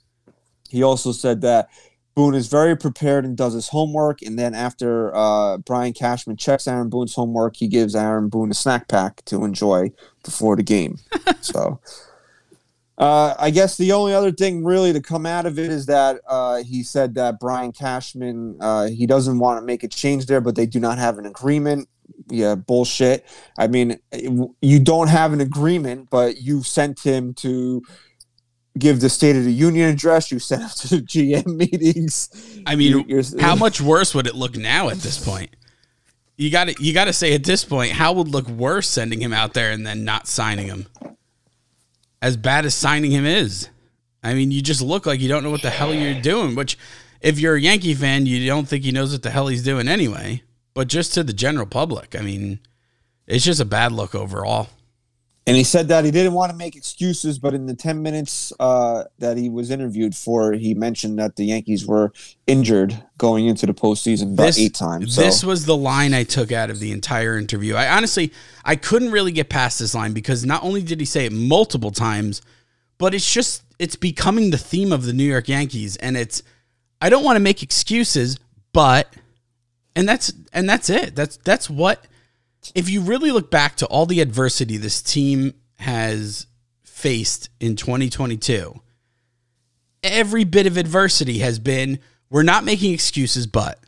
he 0.70 0.82
also 0.82 1.12
said 1.12 1.42
that 1.42 1.68
Boone 2.14 2.34
is 2.34 2.48
very 2.48 2.76
prepared 2.76 3.24
and 3.24 3.36
does 3.36 3.54
his 3.54 3.68
homework. 3.68 4.22
And 4.22 4.38
then 4.38 4.54
after 4.54 5.14
uh, 5.14 5.58
Brian 5.58 5.92
Cashman 5.92 6.36
checks 6.36 6.68
Aaron 6.68 6.90
Boone's 6.90 7.14
homework, 7.14 7.56
he 7.56 7.68
gives 7.68 7.94
Aaron 7.94 8.28
Boone 8.28 8.50
a 8.50 8.54
snack 8.54 8.88
pack 8.88 9.24
to 9.26 9.44
enjoy 9.44 9.92
before 10.22 10.56
the 10.56 10.62
game. 10.62 10.98
so 11.40 11.80
uh, 12.98 13.34
I 13.38 13.50
guess 13.50 13.76
the 13.76 13.92
only 13.92 14.14
other 14.14 14.30
thing 14.30 14.64
really 14.64 14.92
to 14.92 15.00
come 15.00 15.26
out 15.26 15.46
of 15.46 15.58
it 15.58 15.70
is 15.70 15.86
that 15.86 16.20
uh, 16.28 16.62
he 16.62 16.82
said 16.82 17.14
that 17.14 17.40
Brian 17.40 17.72
Cashman 17.72 18.58
uh, 18.60 18.88
he 18.88 19.06
doesn't 19.06 19.38
want 19.38 19.60
to 19.60 19.66
make 19.66 19.82
a 19.82 19.88
change 19.88 20.26
there, 20.26 20.40
but 20.40 20.54
they 20.54 20.66
do 20.66 20.78
not 20.78 20.98
have 20.98 21.18
an 21.18 21.26
agreement. 21.26 21.88
Yeah, 22.28 22.54
bullshit. 22.54 23.26
I 23.58 23.66
mean, 23.66 23.98
you 24.60 24.78
don't 24.78 25.08
have 25.08 25.32
an 25.32 25.40
agreement, 25.40 26.10
but 26.10 26.36
you 26.36 26.62
sent 26.62 27.00
him 27.00 27.34
to 27.34 27.82
give 28.78 29.00
the 29.00 29.08
State 29.10 29.36
of 29.36 29.44
the 29.44 29.52
Union 29.52 29.88
address. 29.90 30.30
You 30.32 30.38
sent 30.38 30.62
him 30.62 30.68
to 30.76 30.88
the 30.88 31.02
GM 31.02 31.46
meetings. 31.56 32.30
I 32.66 32.74
mean, 32.76 32.90
You- 32.90 33.04
you're- 33.06 33.40
how 33.40 33.54
much 33.54 33.80
worse 33.80 34.14
would 34.14 34.26
it 34.26 34.34
look 34.34 34.56
now 34.56 34.88
at 34.88 34.98
this 34.98 35.22
point? 35.22 35.50
You 36.38 36.50
got 36.50 36.68
to 36.68 36.82
you 36.82 36.92
got 36.94 37.04
to 37.04 37.12
say 37.12 37.34
at 37.34 37.44
this 37.44 37.64
point, 37.64 37.92
how 37.92 38.12
would 38.14 38.28
look 38.28 38.48
worse 38.48 38.88
sending 38.88 39.20
him 39.20 39.32
out 39.32 39.52
there 39.54 39.70
and 39.70 39.86
then 39.86 40.04
not 40.04 40.26
signing 40.26 40.66
him? 40.66 40.86
As 42.20 42.36
bad 42.36 42.64
as 42.64 42.74
signing 42.74 43.10
him 43.10 43.26
is, 43.26 43.68
I 44.22 44.34
mean, 44.34 44.50
you 44.50 44.62
just 44.62 44.80
look 44.80 45.06
like 45.06 45.20
you 45.20 45.28
don't 45.28 45.42
know 45.42 45.50
what 45.50 45.62
the 45.62 45.70
hell 45.70 45.92
you're 45.92 46.20
doing. 46.20 46.54
Which, 46.54 46.78
if 47.20 47.38
you're 47.38 47.56
a 47.56 47.60
Yankee 47.60 47.94
fan, 47.94 48.26
you 48.26 48.46
don't 48.46 48.66
think 48.66 48.84
he 48.84 48.92
knows 48.92 49.12
what 49.12 49.22
the 49.22 49.30
hell 49.30 49.48
he's 49.48 49.62
doing 49.64 49.88
anyway. 49.88 50.42
But 50.74 50.88
just 50.88 51.12
to 51.14 51.22
the 51.24 51.32
general 51.32 51.66
public, 51.66 52.16
I 52.18 52.22
mean, 52.22 52.60
it's 53.26 53.44
just 53.44 53.60
a 53.60 53.64
bad 53.64 53.92
look 53.92 54.14
overall. 54.14 54.68
And 55.44 55.56
he 55.56 55.64
said 55.64 55.88
that 55.88 56.04
he 56.04 56.12
didn't 56.12 56.34
want 56.34 56.52
to 56.52 56.56
make 56.56 56.76
excuses, 56.76 57.38
but 57.40 57.52
in 57.52 57.66
the 57.66 57.74
10 57.74 58.00
minutes 58.00 58.52
uh, 58.60 59.04
that 59.18 59.36
he 59.36 59.48
was 59.48 59.72
interviewed 59.72 60.14
for, 60.14 60.52
he 60.52 60.72
mentioned 60.72 61.18
that 61.18 61.34
the 61.34 61.44
Yankees 61.44 61.84
were 61.84 62.12
injured 62.46 63.02
going 63.18 63.46
into 63.46 63.66
the 63.66 63.74
postseason 63.74 64.34
about 64.34 64.46
This- 64.46 64.58
eight 64.58 64.74
times. 64.74 65.16
So. 65.16 65.20
This 65.20 65.42
was 65.42 65.66
the 65.66 65.76
line 65.76 66.14
I 66.14 66.22
took 66.22 66.52
out 66.52 66.70
of 66.70 66.78
the 66.78 66.92
entire 66.92 67.36
interview. 67.36 67.74
I 67.74 67.88
honestly, 67.88 68.32
I 68.64 68.76
couldn't 68.76 69.10
really 69.10 69.32
get 69.32 69.48
past 69.48 69.80
this 69.80 69.96
line 69.96 70.12
because 70.12 70.46
not 70.46 70.62
only 70.62 70.80
did 70.82 71.00
he 71.00 71.06
say 71.06 71.26
it 71.26 71.32
multiple 71.32 71.90
times, 71.90 72.40
but 72.98 73.12
it's 73.12 73.32
just 73.32 73.64
it's 73.80 73.96
becoming 73.96 74.50
the 74.50 74.58
theme 74.58 74.92
of 74.92 75.06
the 75.06 75.12
New 75.12 75.24
York 75.24 75.48
Yankees, 75.48 75.96
and 75.96 76.16
it's 76.16 76.44
I 77.00 77.08
don't 77.08 77.24
want 77.24 77.34
to 77.34 77.40
make 77.40 77.64
excuses, 77.64 78.38
but 78.72 79.12
and 79.96 80.08
that's 80.08 80.32
and 80.52 80.70
that's 80.70 80.88
it. 80.88 81.16
That's 81.16 81.36
that's 81.38 81.68
what 81.68 82.06
if 82.74 82.88
you 82.88 83.00
really 83.00 83.30
look 83.30 83.50
back 83.50 83.76
to 83.76 83.86
all 83.86 84.06
the 84.06 84.20
adversity 84.20 84.76
this 84.76 85.02
team 85.02 85.54
has 85.78 86.46
faced 86.84 87.50
in 87.60 87.76
2022, 87.76 88.80
every 90.02 90.44
bit 90.44 90.66
of 90.66 90.76
adversity 90.76 91.38
has 91.38 91.58
been 91.58 91.98
we're 92.30 92.42
not 92.42 92.64
making 92.64 92.94
excuses, 92.94 93.46
but 93.46 93.78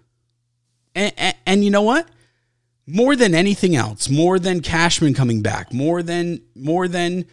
and, 0.95 1.13
and, 1.17 1.37
and 1.47 1.65
you 1.65 1.71
know 1.71 1.83
what? 1.83 2.09
More 2.87 3.17
than 3.17 3.35
anything 3.35 3.75
else, 3.75 4.11
more 4.11 4.39
than 4.39 4.61
Cashman 4.61 5.15
coming 5.15 5.41
back, 5.41 5.73
more 5.73 6.03
than 6.03 6.43
more 6.55 6.87
than 6.87 7.25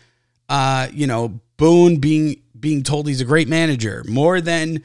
uh, 0.47 0.87
you 0.93 1.07
know 1.07 1.41
Boone 1.57 1.97
being 1.97 2.41
being 2.57 2.83
told 2.83 3.07
he's 3.07 3.19
a 3.19 3.25
great 3.25 3.49
manager, 3.49 4.03
more 4.07 4.39
than 4.39 4.83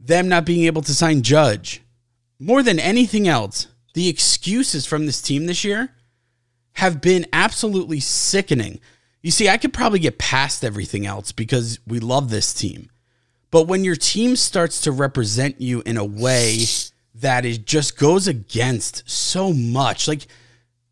them 0.00 0.28
not 0.28 0.44
being 0.44 0.64
able 0.64 0.82
to 0.82 0.94
sign 0.94 1.22
Judge, 1.22 1.82
more 2.40 2.62
than 2.62 2.80
anything 2.80 3.28
else, 3.28 3.68
the 3.94 4.08
excuses 4.08 4.86
from 4.86 5.06
this 5.06 5.22
team 5.22 5.46
this 5.46 5.62
year 5.62 5.90
have 6.78 7.00
been 7.00 7.26
absolutely 7.32 7.98
sickening. 7.98 8.78
You 9.20 9.32
see, 9.32 9.48
I 9.48 9.56
could 9.56 9.72
probably 9.72 9.98
get 9.98 10.16
past 10.16 10.64
everything 10.64 11.06
else 11.06 11.32
because 11.32 11.80
we 11.84 11.98
love 11.98 12.30
this 12.30 12.54
team. 12.54 12.88
But 13.50 13.66
when 13.66 13.82
your 13.82 13.96
team 13.96 14.36
starts 14.36 14.80
to 14.82 14.92
represent 14.92 15.60
you 15.60 15.82
in 15.84 15.96
a 15.96 16.04
way 16.04 16.58
that 17.16 17.44
is 17.44 17.58
just 17.58 17.98
goes 17.98 18.28
against 18.28 19.10
so 19.10 19.52
much, 19.52 20.06
like 20.06 20.28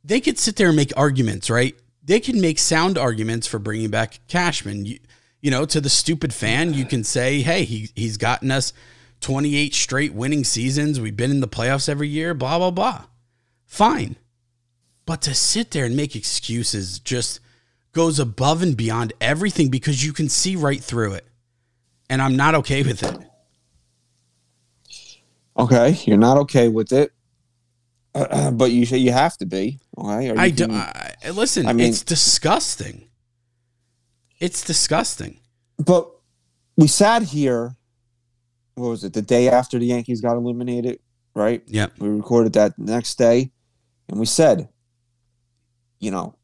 they 0.03 0.21
could 0.21 0.41
sit 0.41 0.57
there 0.57 0.67
and 0.67 0.77
make 0.77 0.93
arguments, 0.97 1.49
right? 1.49 1.77
They 2.03 2.19
can 2.19 2.41
make 2.41 2.59
sound 2.59 2.99
arguments 2.99 3.47
for 3.47 3.61
bringing 3.61 3.91
back 3.91 4.19
Cashman. 4.27 4.87
You, 4.87 4.99
you 5.41 5.53
know, 5.53 5.67
to 5.67 5.81
the 5.81 5.89
stupid 5.89 6.35
fan, 6.35 6.75
you 6.75 6.85
can 6.85 7.05
say, 7.05 7.43
hey, 7.43 7.63
he, 7.63 7.91
he's 7.95 8.17
gotten 8.17 8.51
us 8.51 8.73
28 9.21 9.73
straight 9.73 10.15
winning 10.15 10.43
seasons. 10.43 10.99
We've 10.99 11.17
been 11.17 11.31
in 11.31 11.41
the 11.41 11.47
playoffs 11.47 11.89
every 11.89 12.09
year, 12.09 12.35
blah, 12.35 12.59
blah, 12.59 12.73
blah. 12.73 13.05
Fine. 13.67 14.17
But 15.07 15.23
to 15.23 15.35
sit 15.35 15.71
there 15.71 15.85
and 15.85 15.97
make 15.97 16.15
excuses 16.17 16.99
just 16.99 17.41
goes 17.93 18.19
above 18.19 18.63
and 18.63 18.77
beyond 18.77 19.13
everything 19.21 19.69
because 19.71 20.05
you 20.05 20.13
can 20.13 20.29
see 20.29 20.57
right 20.57 20.83
through 20.83 21.13
it. 21.15 21.25
And 22.11 22.21
I'm 22.21 22.37
not 22.37 22.55
okay 22.57 22.83
with 22.83 23.03
it. 23.03 23.17
Okay, 25.59 25.99
you're 26.05 26.19
not 26.19 26.37
okay 26.39 26.69
with 26.69 26.93
it, 26.93 27.13
uh, 28.15 28.51
but 28.51 28.73
you 28.73 28.85
say 28.85 28.99
you 28.99 29.11
have 29.13 29.39
to 29.39 29.47
be. 29.47 29.81
Okay, 29.97 30.31
I 30.37 30.51
do, 30.51 30.67
I, 30.71 31.15
listen, 31.33 31.67
I 31.67 31.73
mean- 31.73 31.89
it's 31.89 32.03
disgusting. 32.03 33.09
It's 34.39 34.63
disgusting. 34.63 35.41
but 35.79 36.11
we 36.77 36.87
sat 36.89 37.23
here. 37.23 37.75
What 38.75 38.89
was 38.91 39.05
it? 39.05 39.15
The 39.15 39.23
day 39.23 39.49
after 39.49 39.79
the 39.79 39.87
Yankees 39.87 40.21
got 40.21 40.37
eliminated, 40.37 41.01
right? 41.35 41.63
Yeah. 41.67 41.87
We 41.99 42.11
recorded 42.11 42.53
that 42.53 42.79
next 42.79 43.15
day, 43.17 43.51
and 44.11 44.21
we 44.21 44.27
said, 44.27 44.69
you 46.07 46.13
know, 46.13 46.37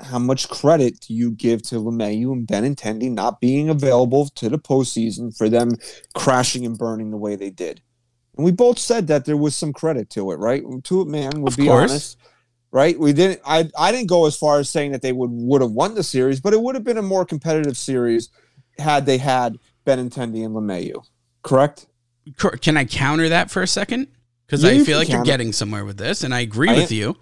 how 0.00 0.20
much 0.20 0.48
credit 0.48 1.00
do 1.00 1.12
you 1.12 1.32
give 1.32 1.60
to 1.62 1.74
LeMahieu 1.74 2.32
and 2.32 2.46
Benintendi 2.46 3.10
not 3.10 3.40
being 3.40 3.68
available 3.68 4.28
to 4.36 4.48
the 4.48 4.58
postseason 4.58 5.36
for 5.36 5.48
them 5.48 5.70
crashing 6.14 6.64
and 6.64 6.78
burning 6.78 7.10
the 7.10 7.16
way 7.16 7.34
they 7.34 7.50
did? 7.50 7.82
And 8.36 8.44
we 8.44 8.52
both 8.52 8.78
said 8.78 9.08
that 9.08 9.24
there 9.24 9.36
was 9.36 9.56
some 9.56 9.72
credit 9.72 10.08
to 10.10 10.30
it, 10.30 10.36
right? 10.36 10.62
To 10.84 11.00
it, 11.02 11.08
man, 11.08 11.32
we'll 11.42 11.54
be 11.56 11.66
course. 11.66 11.90
honest. 11.90 12.16
Right? 12.70 12.98
We 12.98 13.12
didn't 13.12 13.40
I 13.44 13.68
I 13.76 13.92
didn't 13.92 14.08
go 14.08 14.24
as 14.26 14.34
far 14.36 14.58
as 14.58 14.70
saying 14.70 14.92
that 14.92 15.02
they 15.02 15.12
would 15.12 15.30
would 15.30 15.60
have 15.60 15.72
won 15.72 15.94
the 15.94 16.02
series, 16.04 16.40
but 16.40 16.54
it 16.54 16.62
would 16.62 16.74
have 16.74 16.84
been 16.84 16.96
a 16.96 17.02
more 17.02 17.26
competitive 17.26 17.76
series 17.76 18.30
had 18.78 19.04
they 19.04 19.18
had 19.18 19.58
Benintendi 19.84 20.42
and 20.46 20.54
LeMahieu. 20.54 21.04
Correct? 21.42 21.86
Can 22.62 22.76
I 22.78 22.84
counter 22.86 23.28
that 23.28 23.50
for 23.50 23.62
a 23.62 23.66
second? 23.66 24.06
Because 24.46 24.64
Yeah, 24.64 24.70
I 24.70 24.84
feel 24.84 24.96
like 24.96 25.08
you're 25.10 25.24
getting 25.24 25.52
somewhere 25.52 25.84
with 25.84 25.98
this, 25.98 26.22
and 26.24 26.34
I 26.34 26.40
agree 26.40 26.70
I 26.70 26.76
with 26.76 26.92
am- 26.92 26.96
you. 26.98 27.16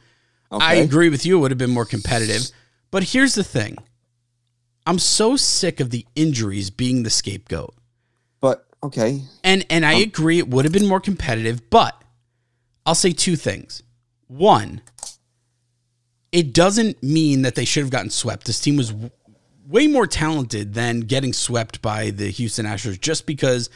Okay. 0.52 0.64
I 0.64 0.74
agree 0.74 1.08
with 1.08 1.24
you. 1.24 1.38
It 1.38 1.40
would 1.40 1.50
have 1.50 1.58
been 1.58 1.70
more 1.70 1.84
competitive. 1.84 2.50
But 2.90 3.04
here's 3.04 3.34
the 3.34 3.44
thing 3.44 3.76
I'm 4.86 4.98
so 4.98 5.36
sick 5.36 5.80
of 5.80 5.90
the 5.90 6.06
injuries 6.14 6.70
being 6.70 7.02
the 7.02 7.10
scapegoat. 7.10 7.74
But 8.40 8.66
okay. 8.82 9.22
And 9.44 9.64
and 9.70 9.86
I 9.86 9.96
um, 9.96 10.02
agree 10.02 10.38
it 10.38 10.48
would 10.48 10.64
have 10.64 10.72
been 10.72 10.86
more 10.86 11.00
competitive, 11.00 11.68
but 11.70 12.00
I'll 12.84 12.94
say 12.94 13.12
two 13.12 13.36
things. 13.36 13.82
One, 14.26 14.80
it 16.32 16.52
doesn't 16.52 17.02
mean 17.02 17.42
that 17.42 17.54
they 17.54 17.64
should 17.64 17.82
have 17.82 17.90
gotten 17.90 18.10
swept. 18.10 18.46
This 18.46 18.60
team 18.60 18.76
was 18.76 18.90
w- 18.90 19.10
way 19.68 19.86
more 19.86 20.06
talented 20.06 20.74
than 20.74 21.00
getting 21.00 21.32
swept 21.32 21.82
by 21.82 22.10
the 22.10 22.30
Houston 22.30 22.66
Astros 22.66 23.00
just 23.00 23.26
because 23.26 23.70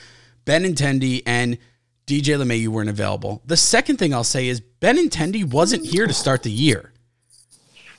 Ben 0.45 0.65
Benintendi 0.65 1.23
and 1.27 1.59
DJ 2.07 2.37
LeMahieu 2.37 2.69
weren't 2.69 2.91
available. 2.91 3.43
The 3.47 3.57
second 3.57 3.97
thing 3.97 4.13
I'll 4.13 4.25
say 4.25 4.49
is 4.49 4.61
Ben 4.61 4.97
Benintendi 4.97 5.45
wasn't 5.45 5.87
here 5.87 6.07
to 6.07 6.13
start 6.13 6.43
the 6.43 6.51
year. 6.51 6.93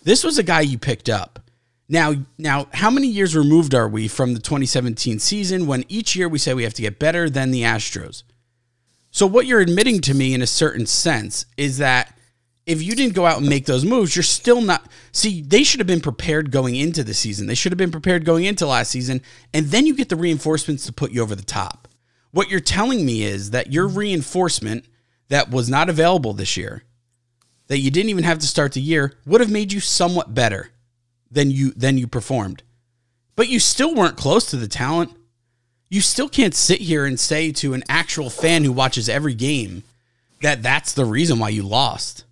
This 0.03 0.23
was 0.23 0.37
a 0.37 0.43
guy 0.43 0.61
you 0.61 0.77
picked 0.77 1.09
up. 1.09 1.39
Now, 1.87 2.13
now, 2.37 2.67
how 2.73 2.89
many 2.89 3.07
years 3.07 3.35
removed 3.35 3.73
are 3.73 3.87
we 3.87 4.07
from 4.07 4.33
the 4.33 4.39
2017 4.39 5.19
season 5.19 5.67
when 5.67 5.83
each 5.87 6.15
year 6.15 6.27
we 6.27 6.37
say 6.37 6.53
we 6.53 6.63
have 6.63 6.73
to 6.75 6.81
get 6.81 6.99
better 6.99 7.29
than 7.29 7.51
the 7.51 7.63
Astros? 7.63 8.23
So 9.11 9.25
what 9.25 9.45
you're 9.45 9.61
admitting 9.61 10.01
to 10.01 10.13
me 10.13 10.33
in 10.33 10.41
a 10.41 10.47
certain 10.47 10.85
sense 10.85 11.45
is 11.57 11.77
that 11.77 12.17
if 12.65 12.81
you 12.81 12.95
didn't 12.95 13.13
go 13.13 13.25
out 13.25 13.37
and 13.37 13.47
make 13.47 13.65
those 13.65 13.85
moves, 13.85 14.15
you're 14.15 14.23
still 14.23 14.61
not 14.61 14.89
See, 15.11 15.41
they 15.41 15.63
should 15.63 15.79
have 15.79 15.87
been 15.87 16.01
prepared 16.01 16.51
going 16.51 16.75
into 16.75 17.03
the 17.03 17.13
season. 17.13 17.47
They 17.47 17.55
should 17.55 17.71
have 17.71 17.77
been 17.77 17.91
prepared 17.91 18.25
going 18.25 18.43
into 18.43 18.67
last 18.67 18.91
season 18.91 19.21
and 19.53 19.67
then 19.67 19.85
you 19.85 19.95
get 19.95 20.09
the 20.09 20.15
reinforcements 20.15 20.85
to 20.85 20.93
put 20.93 21.11
you 21.11 21.21
over 21.21 21.35
the 21.35 21.43
top. 21.43 21.84
What 22.35 22.49
you're 22.49 22.59
telling 22.59 23.05
me 23.05 23.23
is 23.23 23.51
that 23.51 23.71
your 23.71 23.87
mm-hmm. 23.87 23.97
reinforcement 23.97 24.83
that 25.29 25.49
was 25.49 25.69
not 25.69 25.87
available 25.87 26.33
this 26.33 26.57
year, 26.57 26.83
that 27.67 27.77
you 27.77 27.89
didn't 27.89 28.09
even 28.09 28.25
have 28.25 28.39
to 28.39 28.45
start 28.45 28.73
the 28.73 28.81
year, 28.81 29.13
would 29.25 29.39
have 29.39 29.49
made 29.49 29.71
you 29.71 29.79
somewhat 29.79 30.33
better 30.33 30.71
than 31.31 31.49
you 31.49 31.71
than 31.71 31.97
you 31.97 32.07
performed. 32.07 32.61
But 33.37 33.47
you 33.47 33.61
still 33.61 33.95
weren't 33.95 34.17
close 34.17 34.49
to 34.49 34.57
the 34.57 34.67
talent. 34.67 35.15
You 35.89 36.01
still 36.01 36.27
can't 36.27 36.53
sit 36.53 36.81
here 36.81 37.05
and 37.05 37.17
say 37.17 37.53
to 37.53 37.73
an 37.73 37.85
actual 37.87 38.29
fan 38.29 38.65
who 38.65 38.73
watches 38.73 39.07
every 39.07 39.33
game 39.33 39.83
that 40.41 40.61
that's 40.61 40.91
the 40.91 41.05
reason 41.05 41.39
why 41.39 41.47
you 41.47 41.63
lost. 41.63 42.25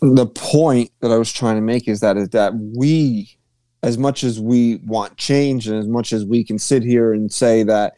the 0.00 0.26
point 0.26 0.90
that 0.98 1.12
I 1.12 1.16
was 1.16 1.32
trying 1.32 1.54
to 1.54 1.62
make 1.62 1.86
is 1.86 2.00
that 2.00 2.16
is 2.16 2.30
that 2.30 2.54
we, 2.56 3.36
as 3.84 3.98
much 3.98 4.24
as 4.24 4.40
we 4.40 4.76
want 4.76 5.14
change 5.18 5.68
and 5.68 5.78
as 5.78 5.86
much 5.86 6.14
as 6.14 6.24
we 6.24 6.42
can 6.42 6.58
sit 6.58 6.82
here 6.82 7.12
and 7.12 7.30
say 7.30 7.62
that 7.62 7.92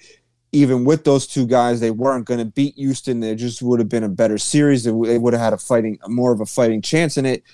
even 0.50 0.84
with 0.84 1.04
those 1.04 1.28
two 1.28 1.46
guys, 1.46 1.78
they 1.78 1.92
weren't 1.92 2.24
going 2.24 2.40
to 2.40 2.44
beat 2.44 2.74
Houston. 2.74 3.20
There 3.20 3.36
just 3.36 3.62
would 3.62 3.78
have 3.78 3.88
been 3.88 4.02
a 4.02 4.08
better 4.08 4.36
series. 4.36 4.82
They 4.82 4.90
they 4.90 5.18
would 5.18 5.32
have 5.32 5.42
had 5.42 5.52
a 5.52 5.58
fighting, 5.58 5.98
more 6.08 6.32
of 6.32 6.40
a 6.40 6.46
fighting 6.46 6.82
chance 6.82 7.16
in 7.16 7.24
it. 7.24 7.44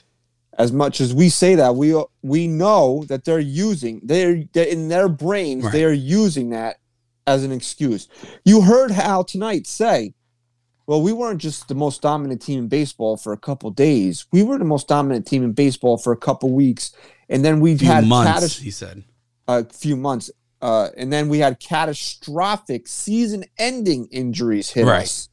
As 0.59 0.73
much 0.73 1.01
as 1.01 1.13
we 1.13 1.29
say 1.29 1.57
that, 1.57 1.77
we 1.77 1.95
we 2.23 2.47
know 2.47 3.05
that 3.09 3.27
they're 3.27 3.39
using 3.39 4.01
they're, 4.03 4.45
they're 4.55 4.67
in 4.67 4.89
their 4.89 5.11
brains. 5.11 5.65
Right. 5.65 5.73
They 5.73 5.85
are 5.85 5.93
using 5.93 6.51
that 6.51 6.79
as 7.27 7.45
an 7.45 7.53
excuse. 7.53 8.09
You 8.47 8.63
heard 8.63 8.91
Hal 8.91 9.25
tonight 9.25 9.67
say, 9.67 10.15
well, 10.87 11.01
we 11.03 11.13
weren't 11.13 11.41
just 11.41 11.69
the 11.69 11.75
most 11.75 12.03
dominant 12.03 12.43
team 12.43 12.59
in 12.61 12.69
baseball 12.69 13.17
for 13.17 13.33
a 13.33 13.37
couple 13.39 13.71
days. 13.71 14.27
We 14.33 14.43
were 14.43 14.59
the 14.59 14.65
most 14.65 14.89
dominant 14.89 15.27
team 15.27 15.43
in 15.45 15.53
baseball 15.53 15.97
for 15.99 16.13
a 16.13 16.17
couple 16.17 16.51
weeks, 16.51 16.93
and 17.29 17.45
then 17.45 17.61
we've 17.61 17.79
Few 17.79 17.89
had 17.89 18.07
months, 18.07 18.31
catas- 18.59 18.61
he 18.61 18.71
said. 18.71 19.05
a 19.49 19.65
few 19.65 19.97
months, 19.97 20.31
uh, 20.61 20.89
and 20.97 21.13
then 21.13 21.29
we 21.29 21.39
had 21.39 21.61
catastrophic 21.61 22.89
season-ending 22.89 24.09
injuries 24.11 24.71
hit 24.71 24.87
Right. 24.87 25.05
us. 25.05 25.29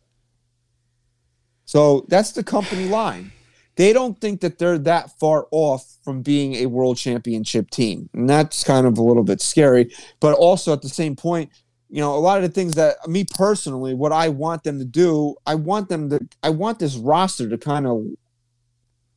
So 1.66 2.06
that's 2.10 2.32
the 2.32 2.44
company 2.44 2.86
line. 2.88 3.32
They 3.76 3.94
don't 3.94 4.20
think 4.20 4.42
that 4.42 4.58
they're 4.58 4.78
that 4.80 5.18
far 5.20 5.48
off 5.52 5.86
from 6.04 6.22
being 6.22 6.56
a 6.56 6.66
world 6.66 6.98
championship 6.98 7.70
team, 7.70 8.10
and 8.14 8.30
that's 8.30 8.64
kind 8.64 8.86
of 8.86 8.98
a 8.98 9.04
little 9.04 9.24
bit 9.24 9.42
scary. 9.42 9.94
But 10.20 10.34
also 10.34 10.74
at 10.74 10.82
the 10.82 10.90
same 10.90 11.16
point, 11.16 11.50
you 11.90 12.02
know, 12.02 12.16
a 12.16 12.20
lot 12.20 12.38
of 12.38 12.44
the 12.44 12.50
things 12.50 12.76
that 12.76 12.96
me 13.08 13.26
personally, 13.26 13.94
what 13.94 14.12
I 14.12 14.30
want 14.30 14.64
them 14.64 14.80
to 14.80 14.86
do, 14.86 15.36
I 15.46 15.56
want 15.56 15.90
them 15.90 16.10
to, 16.10 16.20
I 16.44 16.50
want 16.50 16.80
this 16.80 16.96
roster 16.96 17.50
to 17.50 17.58
kind 17.58 17.88
of, 17.88 18.06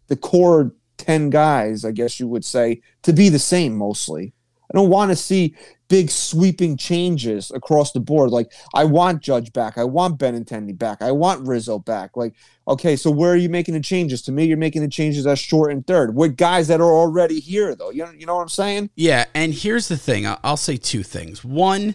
the 0.09 0.17
core 0.17 0.73
ten 0.99 1.31
guys, 1.31 1.85
I 1.85 1.93
guess 1.93 2.21
you 2.21 2.29
would 2.29 2.45
say, 2.45 2.83
to 3.03 3.13
be 3.13 3.29
the 3.29 3.39
same 3.39 3.77
mostly. 3.77 4.33
I 4.71 4.79
don't 4.79 4.91
want 4.91 5.11
to 5.11 5.17
see 5.17 5.55
big 5.89 6.11
sweeping 6.11 6.79
changes 6.79 7.51
across 7.51 7.93
the 7.93 8.01
board. 8.01 8.31
Like 8.31 8.51
I 8.75 8.85
want 8.85 9.23
Judge 9.23 9.53
back. 9.53 9.77
I 9.77 9.85
want 9.85 10.19
ben 10.19 10.43
Benintendi 10.45 10.77
back. 10.77 11.03
I 11.03 11.13
want 11.13 11.47
Rizzo 11.47 11.79
back. 11.79 12.17
Like, 12.17 12.35
okay, 12.67 12.97
so 12.97 13.11
where 13.11 13.33
are 13.33 13.37
you 13.37 13.51
making 13.51 13.75
the 13.75 13.81
changes? 13.81 14.23
To 14.23 14.33
me, 14.33 14.45
you're 14.45 14.57
making 14.57 14.81
the 14.81 14.89
changes 14.89 15.27
as 15.27 15.39
short 15.39 15.73
and 15.73 15.87
third 15.87 16.15
with 16.15 16.37
guys 16.37 16.69
that 16.69 16.81
are 16.81 16.93
already 16.93 17.39
here, 17.39 17.75
though. 17.75 17.91
You 17.91 18.05
know, 18.07 18.13
you 18.13 18.25
know 18.25 18.37
what 18.37 18.43
I'm 18.43 18.49
saying? 18.49 18.89
Yeah, 18.95 19.27
and 19.35 19.53
here's 19.53 19.89
the 19.89 19.99
thing. 19.99 20.27
I'll 20.27 20.57
say 20.57 20.79
two 20.79 21.03
things. 21.03 21.45
One, 21.45 21.95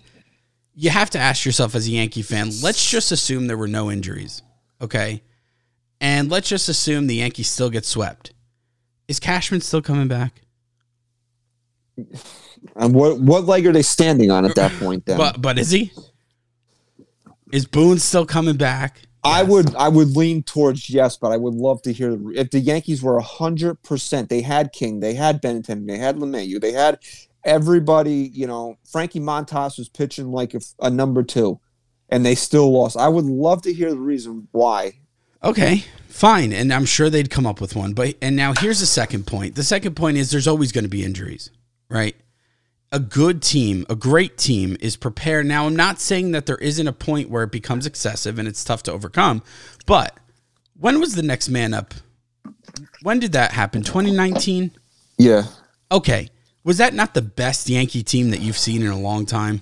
you 0.79 0.91
have 0.91 1.09
to 1.09 1.19
ask 1.19 1.43
yourself 1.43 1.73
as 1.73 1.87
a 1.87 1.91
Yankee 1.91 2.21
fan, 2.21 2.51
let's 2.61 2.87
just 2.89 3.11
assume 3.11 3.47
there 3.47 3.57
were 3.57 3.67
no 3.67 3.89
injuries. 3.89 4.43
Okay? 4.79 5.23
And 5.99 6.29
let's 6.29 6.47
just 6.47 6.69
assume 6.69 7.07
the 7.07 7.15
Yankees 7.15 7.49
still 7.49 7.71
get 7.71 7.83
swept. 7.83 8.31
Is 9.07 9.19
Cashman 9.19 9.61
still 9.61 9.81
coming 9.81 10.07
back? 10.07 10.41
And 12.75 12.93
what 12.93 13.19
what 13.19 13.45
leg 13.45 13.65
are 13.67 13.71
they 13.71 13.83
standing 13.83 14.31
on 14.31 14.43
at 14.43 14.55
that 14.55 14.71
point? 14.79 15.05
Then 15.05 15.17
But 15.17 15.41
but 15.41 15.59
is 15.59 15.69
he? 15.71 15.91
Is 17.53 17.65
Boone 17.65 17.99
still 17.99 18.25
coming 18.25 18.57
back? 18.57 19.01
I 19.23 19.41
Yes. 19.41 19.49
would 19.49 19.75
I 19.75 19.87
would 19.89 20.15
lean 20.17 20.41
towards 20.43 20.89
yes, 20.89 21.17
but 21.17 21.31
I 21.31 21.37
would 21.37 21.53
love 21.53 21.81
to 21.83 21.93
hear 21.93 22.17
if 22.33 22.49
the 22.49 22.59
Yankees 22.59 23.01
were 23.03 23.19
hundred 23.19 23.81
percent. 23.83 24.29
They 24.29 24.41
had 24.41 24.73
King, 24.73 24.99
they 24.99 25.13
had 25.13 25.41
Benintendi, 25.41 25.87
they 25.87 25.97
had 25.97 26.17
LeMahieu, 26.17 26.59
they 26.59 26.71
had 26.73 26.99
everybody. 27.43 28.31
You 28.33 28.47
know, 28.47 28.77
Frankie 28.89 29.19
Montas 29.19 29.77
was 29.77 29.89
pitching 29.89 30.31
like 30.31 30.53
a, 30.53 30.59
a 30.81 30.89
number 30.89 31.23
two, 31.23 31.59
and 32.09 32.25
they 32.25 32.35
still 32.35 32.71
lost. 32.71 32.97
I 32.97 33.07
would 33.07 33.25
love 33.25 33.61
to 33.63 33.73
hear 33.73 33.89
the 33.89 33.99
reason 33.99 34.47
why. 34.51 34.93
Okay, 35.43 35.85
fine, 36.07 36.51
and 36.51 36.73
I'm 36.73 36.85
sure 36.85 37.09
they'd 37.09 37.29
come 37.29 37.45
up 37.45 37.61
with 37.61 37.75
one. 37.75 37.93
But 37.93 38.15
and 38.21 38.35
now 38.35 38.53
here's 38.53 38.79
the 38.79 38.85
second 38.85 39.27
point. 39.27 39.55
The 39.55 39.63
second 39.63 39.95
point 39.95 40.17
is 40.17 40.31
there's 40.31 40.47
always 40.47 40.71
going 40.71 40.85
to 40.85 40.89
be 40.89 41.03
injuries, 41.03 41.51
right? 41.89 42.15
A 42.91 42.99
good 42.99 43.41
team, 43.41 43.85
a 43.89 43.95
great 43.95 44.37
team 44.37 44.77
is 44.79 44.95
prepared. 44.95 45.45
Now, 45.45 45.65
I'm 45.65 45.75
not 45.75 45.99
saying 45.99 46.31
that 46.31 46.45
there 46.45 46.57
isn't 46.57 46.87
a 46.87 46.93
point 46.93 47.29
where 47.29 47.43
it 47.43 47.51
becomes 47.51 47.85
excessive 47.85 48.39
and 48.39 48.47
it's 48.47 48.63
tough 48.63 48.81
to 48.83 48.93
overcome, 48.93 49.43
but 49.85 50.17
when 50.79 50.99
was 51.01 51.15
the 51.15 51.21
next 51.21 51.49
man 51.49 51.73
up? 51.73 51.93
When 53.01 53.19
did 53.19 53.33
that 53.33 53.51
happen? 53.51 53.83
2019? 53.83 54.71
Yeah, 55.17 55.43
Okay. 55.91 56.29
Was 56.67 56.79
that 56.79 56.93
not 56.93 57.13
the 57.13 57.21
best 57.21 57.69
Yankee 57.69 58.03
team 58.03 58.31
that 58.31 58.41
you've 58.41 58.57
seen 58.57 58.81
in 58.81 58.89
a 58.89 58.99
long 58.99 59.25
time? 59.25 59.61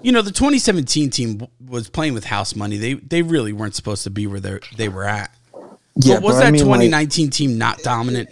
You 0.00 0.12
know, 0.12 0.22
the 0.22 0.30
2017 0.30 1.10
team 1.10 1.44
was 1.68 1.88
playing 1.88 2.14
with 2.14 2.24
house 2.24 2.54
money. 2.54 2.76
They 2.76 2.94
they 2.94 3.22
really 3.22 3.52
weren't 3.52 3.74
supposed 3.74 4.04
to 4.04 4.10
be 4.10 4.28
where 4.28 4.38
they 4.38 4.60
they 4.76 4.88
were 4.88 5.02
at. 5.02 5.34
yeah. 5.96 6.14
but 6.14 6.22
was 6.22 6.36
but 6.36 6.38
that 6.38 6.46
I 6.46 6.50
mean, 6.52 6.68
like, 6.68 6.78
2019 6.82 7.30
team 7.30 7.58
not 7.58 7.78
dominant? 7.78 8.28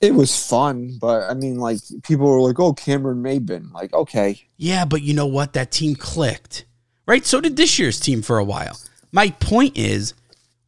it 0.00 0.14
was 0.14 0.46
fun, 0.46 0.96
but 1.00 1.28
I 1.28 1.34
mean, 1.34 1.58
like 1.58 1.78
people 2.04 2.26
were 2.26 2.40
like, 2.40 2.60
"Oh, 2.60 2.72
Cameron 2.72 3.24
Maybin." 3.24 3.72
Like, 3.72 3.92
okay, 3.92 4.40
Yeah, 4.56 4.84
but 4.84 5.02
you 5.02 5.14
know 5.14 5.26
what? 5.26 5.52
That 5.54 5.72
team 5.72 5.96
clicked. 5.96 6.64
Right? 7.06 7.26
So 7.26 7.40
did 7.40 7.56
this 7.56 7.76
year's 7.76 7.98
team 7.98 8.22
for 8.22 8.38
a 8.38 8.44
while. 8.44 8.78
My 9.10 9.30
point 9.30 9.76
is, 9.76 10.14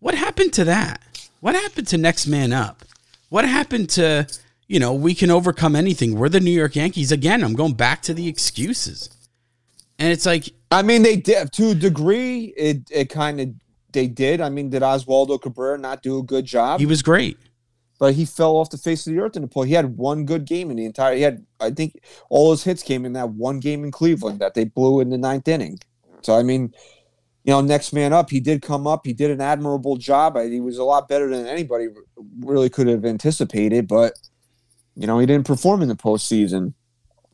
what 0.00 0.16
happened 0.16 0.52
to 0.54 0.64
that? 0.64 1.00
What 1.38 1.54
happened 1.54 1.86
to 1.86 1.98
next 1.98 2.26
man 2.26 2.52
up? 2.52 2.84
What 3.28 3.44
happened 3.44 3.90
to, 3.90 4.26
you 4.68 4.80
know, 4.80 4.92
we 4.92 5.14
can 5.14 5.30
overcome 5.30 5.76
anything. 5.76 6.16
We're 6.16 6.28
the 6.28 6.40
New 6.40 6.50
York 6.50 6.76
Yankees. 6.76 7.12
Again, 7.12 7.44
I'm 7.44 7.54
going 7.54 7.74
back 7.74 8.02
to 8.02 8.14
the 8.14 8.28
excuses. 8.28 9.10
And 9.98 10.12
it's 10.12 10.26
like, 10.26 10.50
I 10.70 10.82
mean, 10.82 11.02
they 11.02 11.16
did 11.16 11.52
to 11.52 11.70
a 11.70 11.74
degree. 11.74 12.52
It 12.56 12.82
it 12.90 13.08
kind 13.10 13.40
of 13.40 13.50
they 13.92 14.08
did. 14.08 14.40
I 14.40 14.48
mean, 14.50 14.68
did 14.70 14.82
Oswaldo 14.82 15.40
Cabrera 15.40 15.78
not 15.78 16.02
do 16.02 16.18
a 16.18 16.22
good 16.22 16.44
job? 16.44 16.80
he 16.80 16.86
was 16.86 17.02
great. 17.02 17.38
but 17.98 18.12
he 18.14 18.24
fell 18.26 18.56
off 18.56 18.68
the 18.68 18.76
face 18.76 19.06
of 19.06 19.14
the 19.14 19.20
earth 19.20 19.36
in 19.36 19.42
the 19.42 19.48
play. 19.48 19.68
He 19.68 19.74
had 19.74 19.96
one 19.96 20.26
good 20.26 20.44
game 20.44 20.70
in 20.70 20.76
the 20.76 20.84
entire. 20.84 21.14
He 21.14 21.22
had, 21.22 21.46
I 21.60 21.70
think, 21.70 21.98
all 22.28 22.50
his 22.50 22.64
hits 22.64 22.82
came 22.82 23.06
in 23.06 23.14
that 23.14 23.30
one 23.30 23.58
game 23.58 23.84
in 23.84 23.90
Cleveland 23.90 24.40
that 24.40 24.52
they 24.52 24.64
blew 24.64 25.00
in 25.00 25.08
the 25.08 25.16
ninth 25.16 25.48
inning. 25.48 25.78
So 26.20 26.36
I 26.36 26.42
mean, 26.42 26.74
you 27.44 27.52
know, 27.52 27.60
next 27.60 27.92
man 27.92 28.12
up. 28.12 28.28
He 28.28 28.40
did 28.40 28.60
come 28.60 28.86
up. 28.86 29.06
He 29.06 29.12
did 29.12 29.30
an 29.30 29.40
admirable 29.40 29.96
job. 29.96 30.36
He 30.38 30.60
was 30.60 30.76
a 30.76 30.84
lot 30.84 31.08
better 31.08 31.30
than 31.30 31.46
anybody 31.46 31.86
really 32.40 32.68
could 32.68 32.88
have 32.88 33.04
anticipated. 33.04 33.86
But 33.88 34.12
you 34.96 35.06
know, 35.06 35.18
he 35.18 35.26
didn't 35.26 35.46
perform 35.46 35.82
in 35.82 35.88
the 35.88 35.94
postseason. 35.96 36.74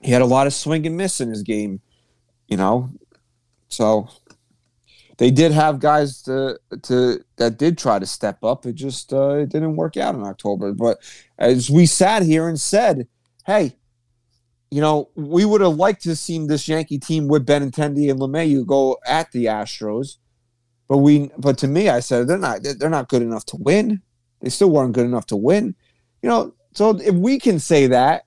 He 0.01 0.11
had 0.11 0.23
a 0.23 0.27
lot 0.27 0.47
of 0.47 0.53
swing 0.53 0.87
and 0.87 0.97
miss 0.97 1.21
in 1.21 1.29
his 1.29 1.43
game. 1.43 1.81
You 2.49 2.57
know, 2.57 2.91
so 3.69 4.09
they 5.19 5.31
did 5.31 5.53
have 5.53 5.79
guys 5.79 6.21
to 6.23 6.59
to 6.83 7.25
that 7.37 7.57
did 7.57 7.79
try 7.79 7.99
to 7.99 8.07
step 8.07 8.43
up. 8.43 8.67
It 8.67 8.75
just 8.75 9.13
uh, 9.13 9.37
it 9.37 9.51
didn't 9.51 9.77
work 9.77 9.97
out 9.97 10.15
in 10.15 10.25
October. 10.25 10.73
But 10.73 10.99
as 11.39 11.71
we 11.71 11.87
sat 11.87 12.23
here 12.23 12.49
and 12.49 12.61
said, 12.61 13.07
"Hey, 13.47 13.77
you 14.71 14.81
know, 14.81 15.11
we 15.15 15.45
would 15.45 15.61
have 15.61 15.77
liked 15.77 16.03
to 16.03 16.17
seen 16.17 16.49
this 16.49 16.67
Yankee 16.67 16.99
team 16.99 17.29
with 17.29 17.47
Benintendi 17.47 18.11
and 18.11 18.19
LeMahieu 18.21 18.67
go 18.67 18.99
at 19.07 19.31
the 19.33 19.45
Astros." 19.45 20.17
But 20.89 20.99
we, 20.99 21.31
but 21.39 21.57
to 21.59 21.69
me, 21.69 21.89
I 21.89 22.01
said 22.01 22.27
they're 22.27 22.37
not 22.37 22.61
they're 22.79 22.91
not 22.91 23.09
good 23.09 23.23
enough 23.23 23.47
to 23.47 23.57
win. 23.57 24.03
They 24.41 24.51
still 24.51 24.71
weren't 24.71 24.93
good 24.93 25.07
enough 25.07 25.27
to 25.27 25.37
win. 25.37 25.77
You 26.21 26.29
know, 26.29 26.55
so 26.75 26.91
if 27.01 27.15
we 27.15 27.39
can 27.39 27.59
say 27.59 27.87
that, 27.89 28.25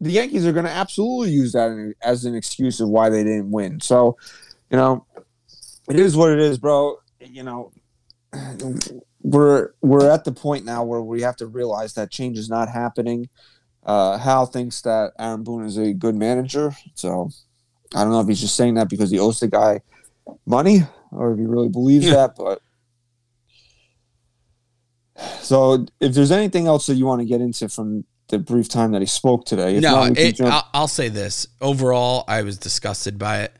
the 0.00 0.10
Yankees 0.10 0.46
are 0.46 0.52
going 0.52 0.64
to 0.64 0.70
absolutely 0.70 1.30
use 1.30 1.52
that 1.52 1.94
as 2.02 2.24
an 2.24 2.34
excuse 2.34 2.80
of 2.80 2.88
why 2.88 3.08
they 3.08 3.22
didn't 3.22 3.50
win. 3.50 3.80
So, 3.80 4.16
you 4.70 4.76
know, 4.76 5.06
it 5.88 5.98
is 6.00 6.16
what 6.16 6.32
it 6.32 6.40
is, 6.40 6.58
bro. 6.58 6.96
You 7.20 7.44
know, 7.44 7.72
we're 9.22 9.70
we're 9.80 10.10
at 10.10 10.24
the 10.24 10.32
point 10.32 10.64
now 10.64 10.82
where 10.84 11.00
we 11.02 11.22
have 11.22 11.36
to 11.36 11.46
realize 11.46 11.94
that 11.94 12.10
change 12.10 12.38
is 12.38 12.48
not 12.48 12.68
happening. 12.68 13.28
Uh, 13.84 14.16
Hal 14.18 14.46
thinks 14.46 14.80
that 14.82 15.12
Aaron 15.18 15.42
Boone 15.42 15.64
is 15.64 15.76
a 15.78 15.92
good 15.92 16.14
manager, 16.14 16.74
so 16.94 17.30
I 17.94 18.02
don't 18.02 18.12
know 18.12 18.20
if 18.20 18.28
he's 18.28 18.40
just 18.40 18.56
saying 18.56 18.74
that 18.74 18.88
because 18.88 19.10
he 19.10 19.18
owes 19.18 19.40
the 19.40 19.48
guy 19.48 19.80
money 20.46 20.80
or 21.10 21.32
if 21.32 21.38
he 21.38 21.44
really 21.46 21.68
believes 21.68 22.06
Yeah. 22.06 22.14
that. 22.14 22.36
But 22.36 22.60
so, 25.40 25.86
if 26.00 26.14
there's 26.14 26.32
anything 26.32 26.66
else 26.66 26.86
that 26.86 26.94
you 26.94 27.06
want 27.06 27.20
to 27.20 27.26
get 27.26 27.40
into 27.40 27.68
from 27.68 28.04
the 28.28 28.38
brief 28.38 28.68
time 28.68 28.92
that 28.92 29.02
he 29.02 29.06
spoke 29.06 29.44
today, 29.44 29.78
no, 29.80 30.06
not, 30.06 30.18
it, 30.18 30.36
jump- 30.36 30.52
I'll, 30.52 30.68
I'll 30.74 30.88
say 30.88 31.08
this. 31.08 31.46
Overall, 31.60 32.24
I 32.28 32.42
was 32.42 32.58
disgusted 32.58 33.18
by 33.18 33.42
it. 33.42 33.52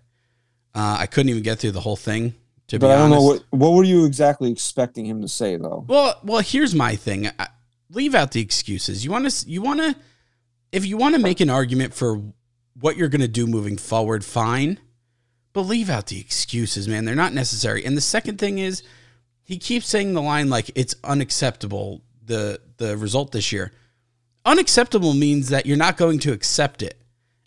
Uh, 0.74 0.96
I 1.00 1.06
couldn't 1.06 1.30
even 1.30 1.42
get 1.42 1.58
through 1.58 1.72
the 1.72 1.80
whole 1.80 1.96
thing. 1.96 2.34
To 2.68 2.78
but 2.78 2.88
be 2.88 2.92
I 2.92 2.96
don't 2.96 3.12
honest. 3.12 3.20
know 3.20 3.26
what 3.26 3.44
what 3.50 3.76
were 3.76 3.84
you 3.84 4.06
exactly 4.06 4.50
expecting 4.50 5.04
him 5.04 5.20
to 5.20 5.28
say 5.28 5.56
though. 5.56 5.84
Well, 5.86 6.18
well, 6.22 6.40
here's 6.40 6.74
my 6.74 6.96
thing. 6.96 7.28
I, 7.38 7.48
leave 7.90 8.14
out 8.14 8.32
the 8.32 8.40
excuses. 8.40 9.04
You 9.04 9.10
want 9.10 9.30
to, 9.30 9.50
you 9.50 9.62
want 9.62 9.80
to, 9.80 9.94
if 10.72 10.86
you 10.86 10.96
want 10.96 11.14
to 11.14 11.20
make 11.20 11.40
an 11.40 11.50
argument 11.50 11.94
for 11.94 12.22
what 12.80 12.96
you're 12.96 13.08
going 13.08 13.20
to 13.20 13.28
do 13.28 13.46
moving 13.46 13.76
forward, 13.76 14.24
fine. 14.24 14.78
But 15.52 15.62
leave 15.62 15.90
out 15.90 16.06
the 16.06 16.18
excuses, 16.18 16.88
man. 16.88 17.04
They're 17.04 17.14
not 17.14 17.34
necessary. 17.34 17.84
And 17.84 17.96
the 17.96 18.00
second 18.00 18.38
thing 18.38 18.58
is, 18.58 18.82
he 19.52 19.58
keeps 19.58 19.86
saying 19.86 20.14
the 20.14 20.22
line 20.22 20.48
like 20.48 20.70
it's 20.74 20.94
unacceptable. 21.04 22.00
The 22.24 22.58
the 22.78 22.96
result 22.96 23.32
this 23.32 23.52
year, 23.52 23.70
unacceptable 24.46 25.12
means 25.12 25.50
that 25.50 25.66
you're 25.66 25.76
not 25.76 25.98
going 25.98 26.20
to 26.20 26.32
accept 26.32 26.82
it, 26.82 26.98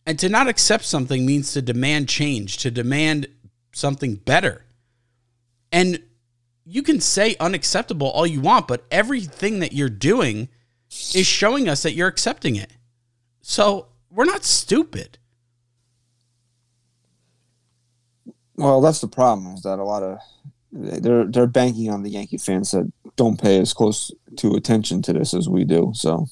and 0.05 0.19
to 0.19 0.29
not 0.29 0.47
accept 0.47 0.85
something 0.85 1.25
means 1.25 1.53
to 1.53 1.63
demand 1.63 2.07
change, 2.07 2.57
to 2.57 2.69
demand 2.69 3.25
something 3.73 4.17
better. 4.17 4.65
And 5.71 5.99
you 6.63 6.83
can 6.83 7.01
say 7.01 7.35
unacceptable 7.39 8.11
all 8.11 8.27
you 8.27 8.39
want, 8.39 8.67
but 8.67 8.85
everything 8.91 9.59
that 9.61 9.73
you're 9.73 9.89
doing 9.89 10.49
is 11.15 11.25
showing 11.25 11.67
us 11.67 11.81
that 11.81 11.93
you're 11.93 12.07
accepting 12.07 12.55
it. 12.55 12.71
So 13.41 13.87
we're 14.11 14.25
not 14.25 14.43
stupid. 14.43 15.17
Well, 18.57 18.79
that's 18.79 19.01
the 19.01 19.07
problem 19.07 19.55
is 19.55 19.63
that 19.63 19.79
a 19.79 19.83
lot 19.83 20.03
of 20.03 20.19
they're 20.77 21.25
they're 21.25 21.47
banking 21.47 21.89
on 21.89 22.03
the 22.03 22.09
Yankee 22.09 22.37
fans 22.37 22.71
that 22.71 22.91
don't 23.15 23.41
pay 23.41 23.59
as 23.59 23.73
close 23.73 24.11
to 24.37 24.55
attention 24.55 25.01
to 25.03 25.13
this 25.13 25.33
as 25.33 25.47
we 25.47 25.63
do. 25.63 25.91
So, 25.95 26.27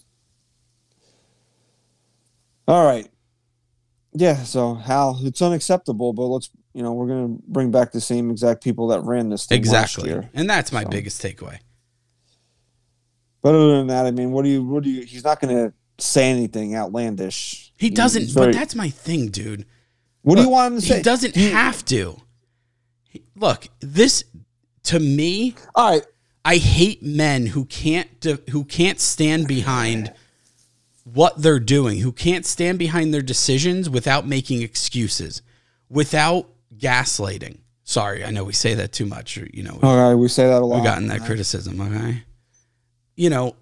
all 2.67 2.85
right, 2.85 3.07
yeah. 4.13 4.43
So 4.43 4.75
Hal, 4.75 5.19
it's 5.23 5.41
unacceptable, 5.41 6.13
but 6.13 6.23
let's 6.27 6.49
you 6.73 6.81
know 6.83 6.93
we're 6.93 7.07
gonna 7.07 7.37
bring 7.47 7.71
back 7.71 7.91
the 7.91 8.01
same 8.01 8.29
exact 8.31 8.63
people 8.63 8.87
that 8.87 9.01
ran 9.01 9.29
this 9.29 9.45
thing 9.45 9.57
Exactly. 9.57 10.03
last 10.09 10.23
year. 10.23 10.29
And 10.33 10.49
that's 10.49 10.71
my 10.71 10.83
So. 10.83 10.89
biggest 10.89 11.21
takeaway. 11.21 11.59
But 13.41 13.55
other 13.55 13.77
than 13.77 13.87
that, 13.87 14.05
I 14.05 14.11
mean, 14.11 14.31
what 14.31 14.43
do 14.43 14.49
you 14.49 14.63
what 14.63 14.83
do 14.83 14.89
you? 14.89 15.03
He's 15.05 15.23
not 15.23 15.39
gonna 15.41 15.73
say 15.99 16.29
anything 16.29 16.75
outlandish. 16.75 17.73
He 17.77 17.89
doesn't, 17.89 18.29
very- 18.29 18.47
but 18.47 18.53
that's 18.55 18.75
my 18.75 18.89
thing, 18.89 19.27
dude. 19.29 19.65
what 20.21 20.35
do 20.35 20.41
you 20.41 20.49
want 20.49 20.73
him 20.75 20.79
to 20.79 20.85
say? 20.87 20.97
He 20.97 21.03
doesn't 21.03 21.35
have 21.35 21.83
to. 21.85 22.17
Look, 23.35 23.67
this 23.81 24.23
to 24.83 24.99
me, 24.99 25.55
All 25.75 25.91
right, 25.91 26.05
I 26.45 26.57
hate 26.57 27.01
men 27.03 27.47
who 27.47 27.65
can't 27.65 28.09
who 28.49 28.63
can't 28.65 28.99
stand 28.99 29.47
behind 29.47 30.13
what 31.03 31.41
they're 31.41 31.59
doing, 31.59 31.99
who 31.99 32.11
can't 32.11 32.45
stand 32.45 32.79
behind 32.79 33.13
their 33.13 33.21
decisions 33.21 33.89
without 33.89 34.27
making 34.27 34.61
excuses, 34.61 35.41
without 35.89 36.49
gaslighting. 36.77 37.59
Sorry, 37.83 38.23
I 38.23 38.31
know 38.31 38.43
we 38.43 38.53
say 38.53 38.73
that 38.75 38.91
too 38.91 39.05
much. 39.05 39.37
You 39.37 39.63
know, 39.63 39.79
all 39.83 39.97
right. 39.97 40.15
We 40.15 40.27
say 40.27 40.47
that 40.47 40.61
a 40.61 40.65
lot. 40.65 40.75
we've 40.75 40.83
gotten 40.83 41.07
that 41.07 41.23
criticism. 41.25 41.79
Okay, 41.79 42.23
you 43.15 43.29
know, 43.29 43.55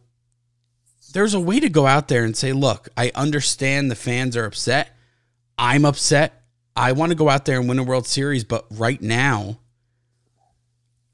there's 1.14 1.34
a 1.34 1.40
way 1.40 1.60
to 1.60 1.70
go 1.70 1.86
out 1.86 2.08
there 2.08 2.24
and 2.24 2.36
say, 2.36 2.54
look, 2.54 2.90
I 2.98 3.12
understand 3.16 3.92
the 3.92 3.96
fans 3.96 4.38
are 4.38 4.46
upset. 4.46 4.96
I'm 5.58 5.86
upset. 5.86 6.44
I 6.76 6.94
want 6.94 7.12
to 7.12 7.16
go 7.16 7.30
out 7.30 7.46
there 7.46 7.60
and 7.60 7.68
win 7.68 7.80
a 7.80 7.84
World 7.84 8.08
Series, 8.08 8.44
but 8.44 8.66
right 8.72 9.02
now, 9.02 9.60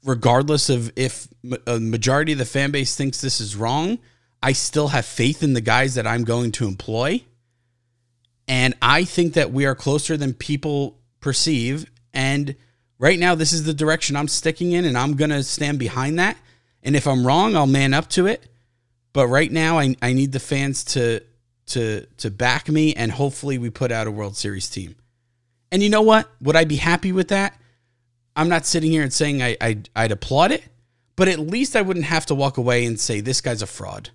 regardless 0.04 0.68
of 0.70 0.92
if 0.96 1.28
a 1.66 1.78
majority 1.78 2.32
of 2.32 2.38
the 2.38 2.44
fan 2.44 2.70
base 2.70 2.94
thinks 2.96 3.20
this 3.20 3.40
is 3.40 3.56
wrong, 3.56 3.98
I 4.42 4.52
still 4.52 4.88
have 4.88 5.04
faith 5.04 5.42
in 5.42 5.54
the 5.54 5.60
guys 5.60 5.94
that 5.94 6.06
I'm 6.06 6.24
going 6.24 6.52
to 6.52 6.68
employ. 6.68 7.22
And 8.46 8.74
I 8.80 9.04
think 9.04 9.34
that 9.34 9.52
we 9.52 9.66
are 9.66 9.74
closer 9.74 10.16
than 10.16 10.32
people 10.32 10.98
perceive. 11.20 11.90
And 12.14 12.54
right 12.98 13.18
now, 13.18 13.34
this 13.34 13.52
is 13.52 13.64
the 13.64 13.74
direction 13.74 14.16
I'm 14.16 14.28
sticking 14.28 14.72
in, 14.72 14.84
and 14.84 14.96
I'm 14.96 15.14
going 15.14 15.30
to 15.30 15.42
stand 15.42 15.78
behind 15.78 16.18
that. 16.18 16.36
And 16.82 16.96
if 16.96 17.06
I'm 17.06 17.26
wrong, 17.26 17.56
I'll 17.56 17.66
man 17.66 17.92
up 17.92 18.08
to 18.10 18.26
it. 18.26 18.48
But 19.12 19.26
right 19.26 19.50
now, 19.50 19.78
I, 19.78 19.96
I 20.00 20.12
need 20.12 20.32
the 20.32 20.40
fans 20.40 20.84
to 20.84 21.22
to 21.66 22.06
to 22.18 22.30
back 22.30 22.68
me, 22.68 22.94
and 22.94 23.12
hopefully, 23.12 23.58
we 23.58 23.68
put 23.68 23.92
out 23.92 24.06
a 24.06 24.10
World 24.10 24.36
Series 24.36 24.70
team. 24.70 24.94
And 25.70 25.82
you 25.82 25.90
know 25.90 26.02
what? 26.02 26.30
Would 26.40 26.56
I 26.56 26.64
be 26.64 26.76
happy 26.76 27.12
with 27.12 27.28
that? 27.28 27.58
I'm 28.38 28.48
not 28.48 28.66
sitting 28.66 28.92
here 28.92 29.02
and 29.02 29.12
saying 29.12 29.42
I, 29.42 29.56
I 29.60 29.82
I'd 29.96 30.12
applaud 30.12 30.52
it, 30.52 30.62
but 31.16 31.26
at 31.26 31.40
least 31.40 31.74
I 31.74 31.82
wouldn't 31.82 32.06
have 32.06 32.24
to 32.26 32.36
walk 32.36 32.56
away 32.56 32.86
and 32.86 32.98
say 32.98 33.20
this 33.20 33.40
guy's 33.40 33.62
a 33.62 33.66
fraud, 33.66 34.10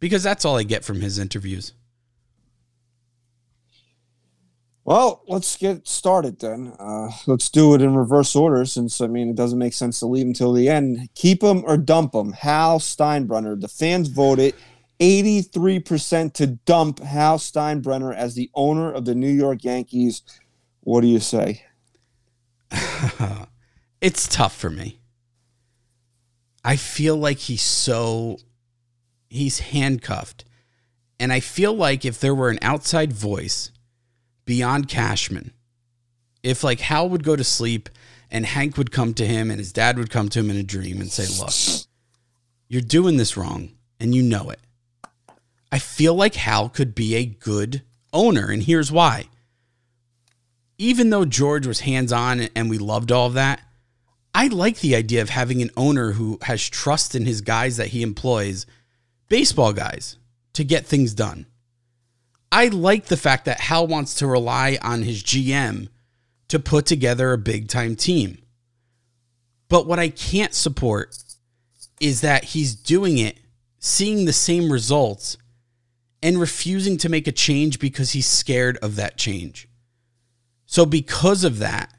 because 0.00 0.22
that's 0.22 0.46
all 0.46 0.56
I 0.56 0.62
get 0.62 0.86
from 0.86 1.02
his 1.02 1.18
interviews. 1.18 1.74
Well, 4.86 5.22
let's 5.28 5.54
get 5.58 5.86
started 5.86 6.38
then. 6.38 6.72
Uh, 6.78 7.10
let's 7.26 7.50
do 7.50 7.74
it 7.74 7.82
in 7.82 7.94
reverse 7.94 8.34
order, 8.34 8.64
since 8.64 9.02
I 9.02 9.06
mean 9.06 9.28
it 9.28 9.36
doesn't 9.36 9.58
make 9.58 9.74
sense 9.74 10.00
to 10.00 10.06
leave 10.06 10.26
until 10.26 10.54
the 10.54 10.70
end. 10.70 11.10
Keep 11.14 11.42
him 11.42 11.62
or 11.66 11.76
dump 11.76 12.14
him. 12.14 12.32
Hal 12.32 12.78
Steinbrenner. 12.78 13.60
The 13.60 13.68
fans 13.68 14.08
voted 14.08 14.54
83% 14.98 16.32
to 16.32 16.46
dump 16.46 17.00
Hal 17.00 17.36
Steinbrenner 17.36 18.14
as 18.14 18.34
the 18.34 18.50
owner 18.54 18.90
of 18.90 19.04
the 19.04 19.14
New 19.14 19.28
York 19.30 19.62
Yankees. 19.62 20.22
What 20.80 21.02
do 21.02 21.08
you 21.08 21.20
say? 21.20 21.65
it's 24.00 24.28
tough 24.28 24.56
for 24.56 24.70
me. 24.70 24.98
I 26.64 26.76
feel 26.76 27.16
like 27.16 27.38
he's 27.38 27.62
so 27.62 28.38
he's 29.28 29.60
handcuffed. 29.60 30.44
And 31.18 31.32
I 31.32 31.40
feel 31.40 31.72
like 31.72 32.04
if 32.04 32.20
there 32.20 32.34
were 32.34 32.50
an 32.50 32.58
outside 32.60 33.12
voice 33.12 33.70
beyond 34.46 34.88
Cashman. 34.88 35.52
If 36.42 36.64
like 36.64 36.80
Hal 36.80 37.08
would 37.10 37.24
go 37.24 37.36
to 37.36 37.44
sleep 37.44 37.90
and 38.30 38.46
Hank 38.46 38.78
would 38.78 38.92
come 38.92 39.12
to 39.14 39.26
him 39.26 39.50
and 39.50 39.58
his 39.58 39.72
dad 39.72 39.98
would 39.98 40.10
come 40.10 40.28
to 40.30 40.38
him 40.38 40.50
in 40.50 40.56
a 40.56 40.62
dream 40.62 41.00
and 41.00 41.10
say, 41.10 41.26
Look, 41.38 41.52
you're 42.68 42.80
doing 42.80 43.18
this 43.18 43.36
wrong 43.36 43.70
and 44.00 44.14
you 44.14 44.22
know 44.22 44.50
it. 44.50 44.60
I 45.70 45.78
feel 45.78 46.14
like 46.14 46.36
Hal 46.36 46.68
could 46.68 46.94
be 46.94 47.16
a 47.16 47.26
good 47.26 47.82
owner, 48.12 48.50
and 48.50 48.62
here's 48.62 48.92
why. 48.92 49.28
Even 50.78 51.10
though 51.10 51.24
George 51.24 51.66
was 51.66 51.80
hands 51.80 52.12
on 52.12 52.40
and 52.54 52.68
we 52.68 52.78
loved 52.78 53.10
all 53.10 53.26
of 53.26 53.34
that, 53.34 53.62
I 54.34 54.48
like 54.48 54.80
the 54.80 54.94
idea 54.94 55.22
of 55.22 55.30
having 55.30 55.62
an 55.62 55.70
owner 55.76 56.12
who 56.12 56.38
has 56.42 56.68
trust 56.68 57.14
in 57.14 57.24
his 57.24 57.40
guys 57.40 57.78
that 57.78 57.88
he 57.88 58.02
employs, 58.02 58.66
baseball 59.28 59.72
guys, 59.72 60.18
to 60.52 60.64
get 60.64 60.86
things 60.86 61.14
done. 61.14 61.46
I 62.52 62.68
like 62.68 63.06
the 63.06 63.16
fact 63.16 63.46
that 63.46 63.60
Hal 63.60 63.86
wants 63.86 64.14
to 64.16 64.26
rely 64.26 64.78
on 64.82 65.02
his 65.02 65.22
GM 65.22 65.88
to 66.48 66.58
put 66.58 66.86
together 66.86 67.32
a 67.32 67.38
big 67.38 67.68
time 67.68 67.96
team. 67.96 68.38
But 69.68 69.86
what 69.86 69.98
I 69.98 70.10
can't 70.10 70.54
support 70.54 71.16
is 72.00 72.20
that 72.20 72.44
he's 72.44 72.74
doing 72.74 73.18
it, 73.18 73.38
seeing 73.78 74.26
the 74.26 74.32
same 74.32 74.70
results, 74.70 75.38
and 76.22 76.38
refusing 76.38 76.98
to 76.98 77.08
make 77.08 77.26
a 77.26 77.32
change 77.32 77.78
because 77.78 78.12
he's 78.12 78.26
scared 78.26 78.76
of 78.78 78.96
that 78.96 79.16
change. 79.16 79.68
So, 80.66 80.84
because 80.84 81.44
of 81.44 81.58
that 81.58 81.92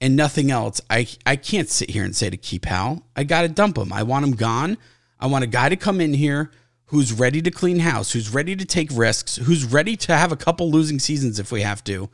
and 0.00 0.16
nothing 0.16 0.50
else, 0.50 0.80
I, 0.90 1.06
I 1.24 1.36
can't 1.36 1.68
sit 1.68 1.90
here 1.90 2.04
and 2.04 2.14
say 2.14 2.28
to 2.28 2.36
keep 2.36 2.66
Hal. 2.66 3.06
I 3.16 3.24
got 3.24 3.42
to 3.42 3.48
dump 3.48 3.78
him. 3.78 3.92
I 3.92 4.02
want 4.02 4.24
him 4.24 4.32
gone. 4.32 4.76
I 5.18 5.26
want 5.26 5.44
a 5.44 5.48
guy 5.48 5.68
to 5.68 5.76
come 5.76 6.00
in 6.00 6.12
here 6.12 6.50
who's 6.86 7.12
ready 7.12 7.40
to 7.42 7.50
clean 7.50 7.78
house, 7.78 8.12
who's 8.12 8.32
ready 8.32 8.54
to 8.54 8.64
take 8.64 8.90
risks, 8.92 9.36
who's 9.36 9.64
ready 9.64 9.96
to 9.96 10.16
have 10.16 10.32
a 10.32 10.36
couple 10.36 10.70
losing 10.70 10.98
seasons 10.98 11.38
if 11.38 11.50
we 11.50 11.62
have 11.62 11.82
to, 11.84 12.10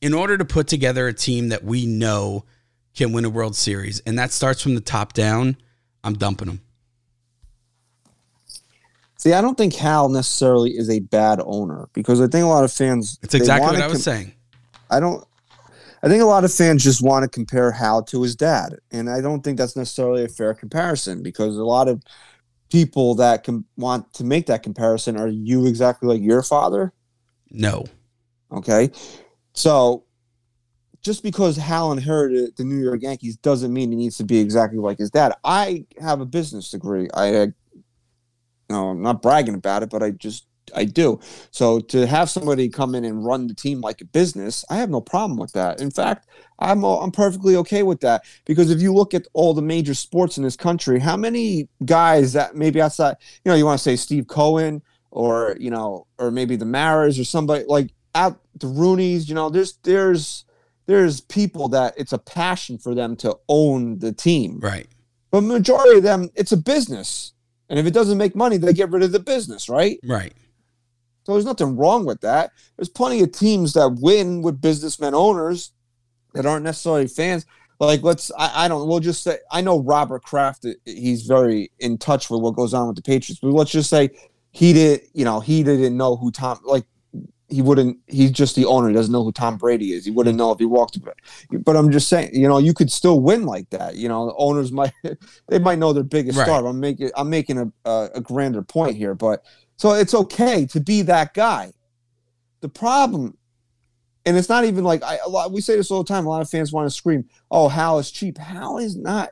in 0.00 0.14
order 0.14 0.38
to 0.38 0.44
put 0.44 0.68
together 0.68 1.08
a 1.08 1.12
team 1.12 1.48
that 1.48 1.64
we 1.64 1.86
know 1.86 2.44
can 2.94 3.12
win 3.12 3.24
a 3.24 3.30
World 3.30 3.56
Series. 3.56 4.00
And 4.00 4.18
that 4.18 4.32
starts 4.32 4.62
from 4.62 4.74
the 4.74 4.80
top 4.80 5.12
down. 5.12 5.56
I'm 6.04 6.14
dumping 6.14 6.48
him. 6.48 6.60
See, 9.18 9.32
I 9.32 9.40
don't 9.40 9.58
think 9.58 9.74
Hal 9.74 10.08
necessarily 10.08 10.70
is 10.76 10.88
a 10.88 11.00
bad 11.00 11.40
owner 11.44 11.88
because 11.92 12.20
I 12.20 12.28
think 12.28 12.44
a 12.44 12.48
lot 12.48 12.64
of 12.64 12.72
fans. 12.72 13.18
It's 13.22 13.34
exactly 13.34 13.72
what 13.72 13.82
I 13.82 13.86
was 13.88 14.04
com- 14.04 14.14
saying. 14.14 14.32
I 14.90 15.00
don't. 15.00 15.24
I 16.02 16.08
think 16.08 16.22
a 16.22 16.26
lot 16.26 16.44
of 16.44 16.52
fans 16.52 16.84
just 16.84 17.02
want 17.02 17.24
to 17.24 17.28
compare 17.28 17.72
Hal 17.72 18.02
to 18.04 18.22
his 18.22 18.36
dad, 18.36 18.76
and 18.92 19.08
I 19.08 19.20
don't 19.20 19.42
think 19.42 19.58
that's 19.58 19.76
necessarily 19.76 20.24
a 20.24 20.28
fair 20.28 20.54
comparison 20.54 21.22
because 21.22 21.56
a 21.56 21.64
lot 21.64 21.88
of 21.88 22.02
people 22.70 23.14
that 23.16 23.44
can 23.44 23.64
want 23.76 24.12
to 24.14 24.24
make 24.24 24.46
that 24.46 24.62
comparison 24.62 25.16
are 25.16 25.28
you 25.28 25.66
exactly 25.66 26.08
like 26.08 26.22
your 26.22 26.42
father? 26.42 26.92
No. 27.50 27.84
Okay. 28.52 28.90
So 29.52 30.04
just 31.02 31.22
because 31.22 31.56
Hal 31.56 31.92
inherited 31.92 32.56
the 32.56 32.64
New 32.64 32.82
York 32.82 33.02
Yankees 33.02 33.36
doesn't 33.36 33.72
mean 33.72 33.90
he 33.90 33.96
needs 33.96 34.16
to 34.16 34.24
be 34.24 34.38
exactly 34.38 34.78
like 34.78 34.98
his 34.98 35.10
dad. 35.10 35.34
I 35.44 35.86
have 36.00 36.20
a 36.20 36.26
business 36.26 36.70
degree. 36.70 37.08
I 37.14 37.52
no, 38.68 38.88
I'm 38.88 39.02
not 39.02 39.22
bragging 39.22 39.54
about 39.54 39.84
it, 39.84 39.90
but 39.90 40.02
I 40.02 40.10
just 40.10 40.45
I 40.74 40.84
do. 40.84 41.20
So 41.50 41.80
to 41.80 42.06
have 42.06 42.30
somebody 42.30 42.68
come 42.68 42.94
in 42.94 43.04
and 43.04 43.24
run 43.24 43.46
the 43.46 43.54
team 43.54 43.80
like 43.80 44.00
a 44.00 44.04
business, 44.04 44.64
I 44.70 44.76
have 44.76 44.90
no 44.90 45.00
problem 45.00 45.38
with 45.38 45.52
that. 45.52 45.80
In 45.80 45.90
fact, 45.90 46.28
I'm 46.58 46.84
I'm 46.84 47.10
perfectly 47.10 47.56
okay 47.56 47.82
with 47.82 48.00
that 48.00 48.24
because 48.44 48.70
if 48.70 48.80
you 48.80 48.92
look 48.92 49.14
at 49.14 49.26
all 49.32 49.54
the 49.54 49.62
major 49.62 49.94
sports 49.94 50.36
in 50.36 50.42
this 50.44 50.56
country, 50.56 50.98
how 50.98 51.16
many 51.16 51.68
guys 51.84 52.32
that 52.32 52.56
maybe 52.56 52.80
outside, 52.80 53.16
you 53.44 53.50
know, 53.50 53.56
you 53.56 53.64
want 53.64 53.78
to 53.78 53.82
say 53.82 53.96
Steve 53.96 54.26
Cohen 54.26 54.82
or 55.10 55.56
you 55.60 55.70
know, 55.70 56.06
or 56.18 56.30
maybe 56.30 56.56
the 56.56 56.64
Maras 56.64 57.18
or 57.18 57.24
somebody 57.24 57.64
like 57.66 57.90
out 58.14 58.40
the 58.56 58.66
Rooneys, 58.66 59.28
you 59.28 59.34
know, 59.34 59.50
there's 59.50 59.74
there's 59.82 60.44
there's 60.86 61.20
people 61.20 61.68
that 61.68 61.94
it's 61.96 62.12
a 62.12 62.18
passion 62.18 62.78
for 62.78 62.94
them 62.94 63.16
to 63.16 63.36
own 63.48 63.98
the 63.98 64.12
team. 64.12 64.60
Right. 64.60 64.88
But 65.30 65.42
majority 65.42 65.98
of 65.98 66.02
them, 66.02 66.30
it's 66.34 66.52
a 66.52 66.56
business. 66.56 67.32
And 67.68 67.78
if 67.78 67.86
it 67.86 67.92
doesn't 67.92 68.16
make 68.16 68.36
money, 68.36 68.56
they 68.56 68.72
get 68.72 68.90
rid 68.90 69.02
of 69.02 69.12
the 69.12 69.20
business, 69.20 69.68
right? 69.68 69.98
Right. 70.04 70.32
So 71.26 71.32
there's 71.32 71.44
nothing 71.44 71.76
wrong 71.76 72.06
with 72.06 72.20
that. 72.20 72.52
There's 72.76 72.88
plenty 72.88 73.20
of 73.20 73.32
teams 73.32 73.72
that 73.72 73.98
win 74.00 74.42
with 74.42 74.60
businessmen 74.60 75.12
owners 75.12 75.72
that 76.34 76.46
aren't 76.46 76.64
necessarily 76.64 77.08
fans. 77.08 77.44
Like 77.80 78.04
let's 78.04 78.30
I, 78.38 78.66
I 78.66 78.68
don't 78.68 78.86
we'll 78.86 79.00
just 79.00 79.24
say 79.24 79.38
I 79.50 79.60
know 79.60 79.80
Robert 79.80 80.22
Kraft 80.22 80.64
uh, 80.64 80.70
he's 80.84 81.22
very 81.22 81.72
in 81.80 81.98
touch 81.98 82.30
with 82.30 82.42
what 82.42 82.54
goes 82.54 82.72
on 82.72 82.86
with 82.86 82.94
the 82.94 83.02
Patriots, 83.02 83.40
but 83.40 83.50
let's 83.50 83.72
just 83.72 83.90
say 83.90 84.10
he 84.52 84.72
did 84.72 85.00
you 85.14 85.24
know 85.24 85.40
he 85.40 85.64
didn't 85.64 85.96
know 85.96 86.14
who 86.14 86.30
Tom 86.30 86.60
like 86.64 86.84
he 87.48 87.62
wouldn't 87.62 87.98
he's 88.06 88.30
just 88.30 88.56
the 88.56 88.64
owner 88.64 88.88
he 88.88 88.94
doesn't 88.94 89.12
know 89.12 89.22
who 89.22 89.30
tom 89.30 89.56
brady 89.56 89.92
is 89.92 90.04
he 90.04 90.10
wouldn't 90.10 90.36
know 90.36 90.50
if 90.50 90.58
he 90.58 90.64
walked 90.64 90.98
but 91.64 91.76
i'm 91.76 91.92
just 91.92 92.08
saying 92.08 92.28
you 92.32 92.48
know 92.48 92.58
you 92.58 92.74
could 92.74 92.90
still 92.90 93.20
win 93.20 93.46
like 93.46 93.70
that 93.70 93.94
you 93.94 94.08
know 94.08 94.26
the 94.26 94.34
owners 94.36 94.72
might 94.72 94.92
they 95.48 95.58
might 95.58 95.78
know 95.78 95.92
their 95.92 96.02
biggest 96.02 96.36
right. 96.36 96.44
star 96.44 96.66
i'm 96.66 96.80
making 96.80 97.10
i'm 97.16 97.30
making 97.30 97.58
a, 97.58 97.88
a, 97.88 98.10
a 98.16 98.20
grander 98.20 98.62
point 98.62 98.96
here 98.96 99.14
but 99.14 99.44
so 99.76 99.92
it's 99.92 100.14
okay 100.14 100.66
to 100.66 100.80
be 100.80 101.02
that 101.02 101.34
guy. 101.34 101.72
The 102.60 102.68
problem, 102.68 103.36
and 104.24 104.36
it's 104.36 104.48
not 104.48 104.64
even 104.64 104.84
like 104.84 105.02
I 105.02 105.18
a 105.24 105.28
lot, 105.28 105.52
we 105.52 105.60
say 105.60 105.76
this 105.76 105.90
all 105.90 106.02
the 106.02 106.08
time. 106.08 106.26
A 106.26 106.28
lot 106.28 106.42
of 106.42 106.50
fans 106.50 106.72
want 106.72 106.88
to 106.88 106.94
scream, 106.94 107.28
"Oh, 107.50 107.68
Hal 107.68 107.98
is 107.98 108.10
cheap." 108.10 108.38
Hal 108.38 108.78
is 108.78 108.96
not. 108.96 109.30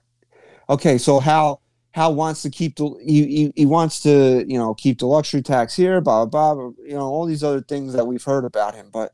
Okay, 0.69 0.99
so 0.99 1.19
Hal 1.21 1.63
Hal 1.93 2.15
wants 2.15 2.43
to 2.43 2.51
keep 2.51 2.77
the 2.77 2.95
he, 3.05 3.27
he, 3.27 3.53
he 3.57 3.67
wants 3.67 4.01
to 4.01 4.45
you 4.47 4.59
know 4.59 4.75
keep 4.75 4.99
the 4.99 5.07
luxury 5.07 5.43
tax 5.43 5.75
here, 5.75 6.01
blah 6.01 6.27
blah 6.27 6.55
blah. 6.55 6.71
You 6.85 6.95
know 6.95 7.07
all 7.07 7.27
these 7.27 7.43
other 7.43 7.63
things 7.63 7.95
that 7.95 8.07
we've 8.07 8.25
heard 8.25 8.45
about 8.45 8.75
him, 8.75 8.91
but 8.93 9.13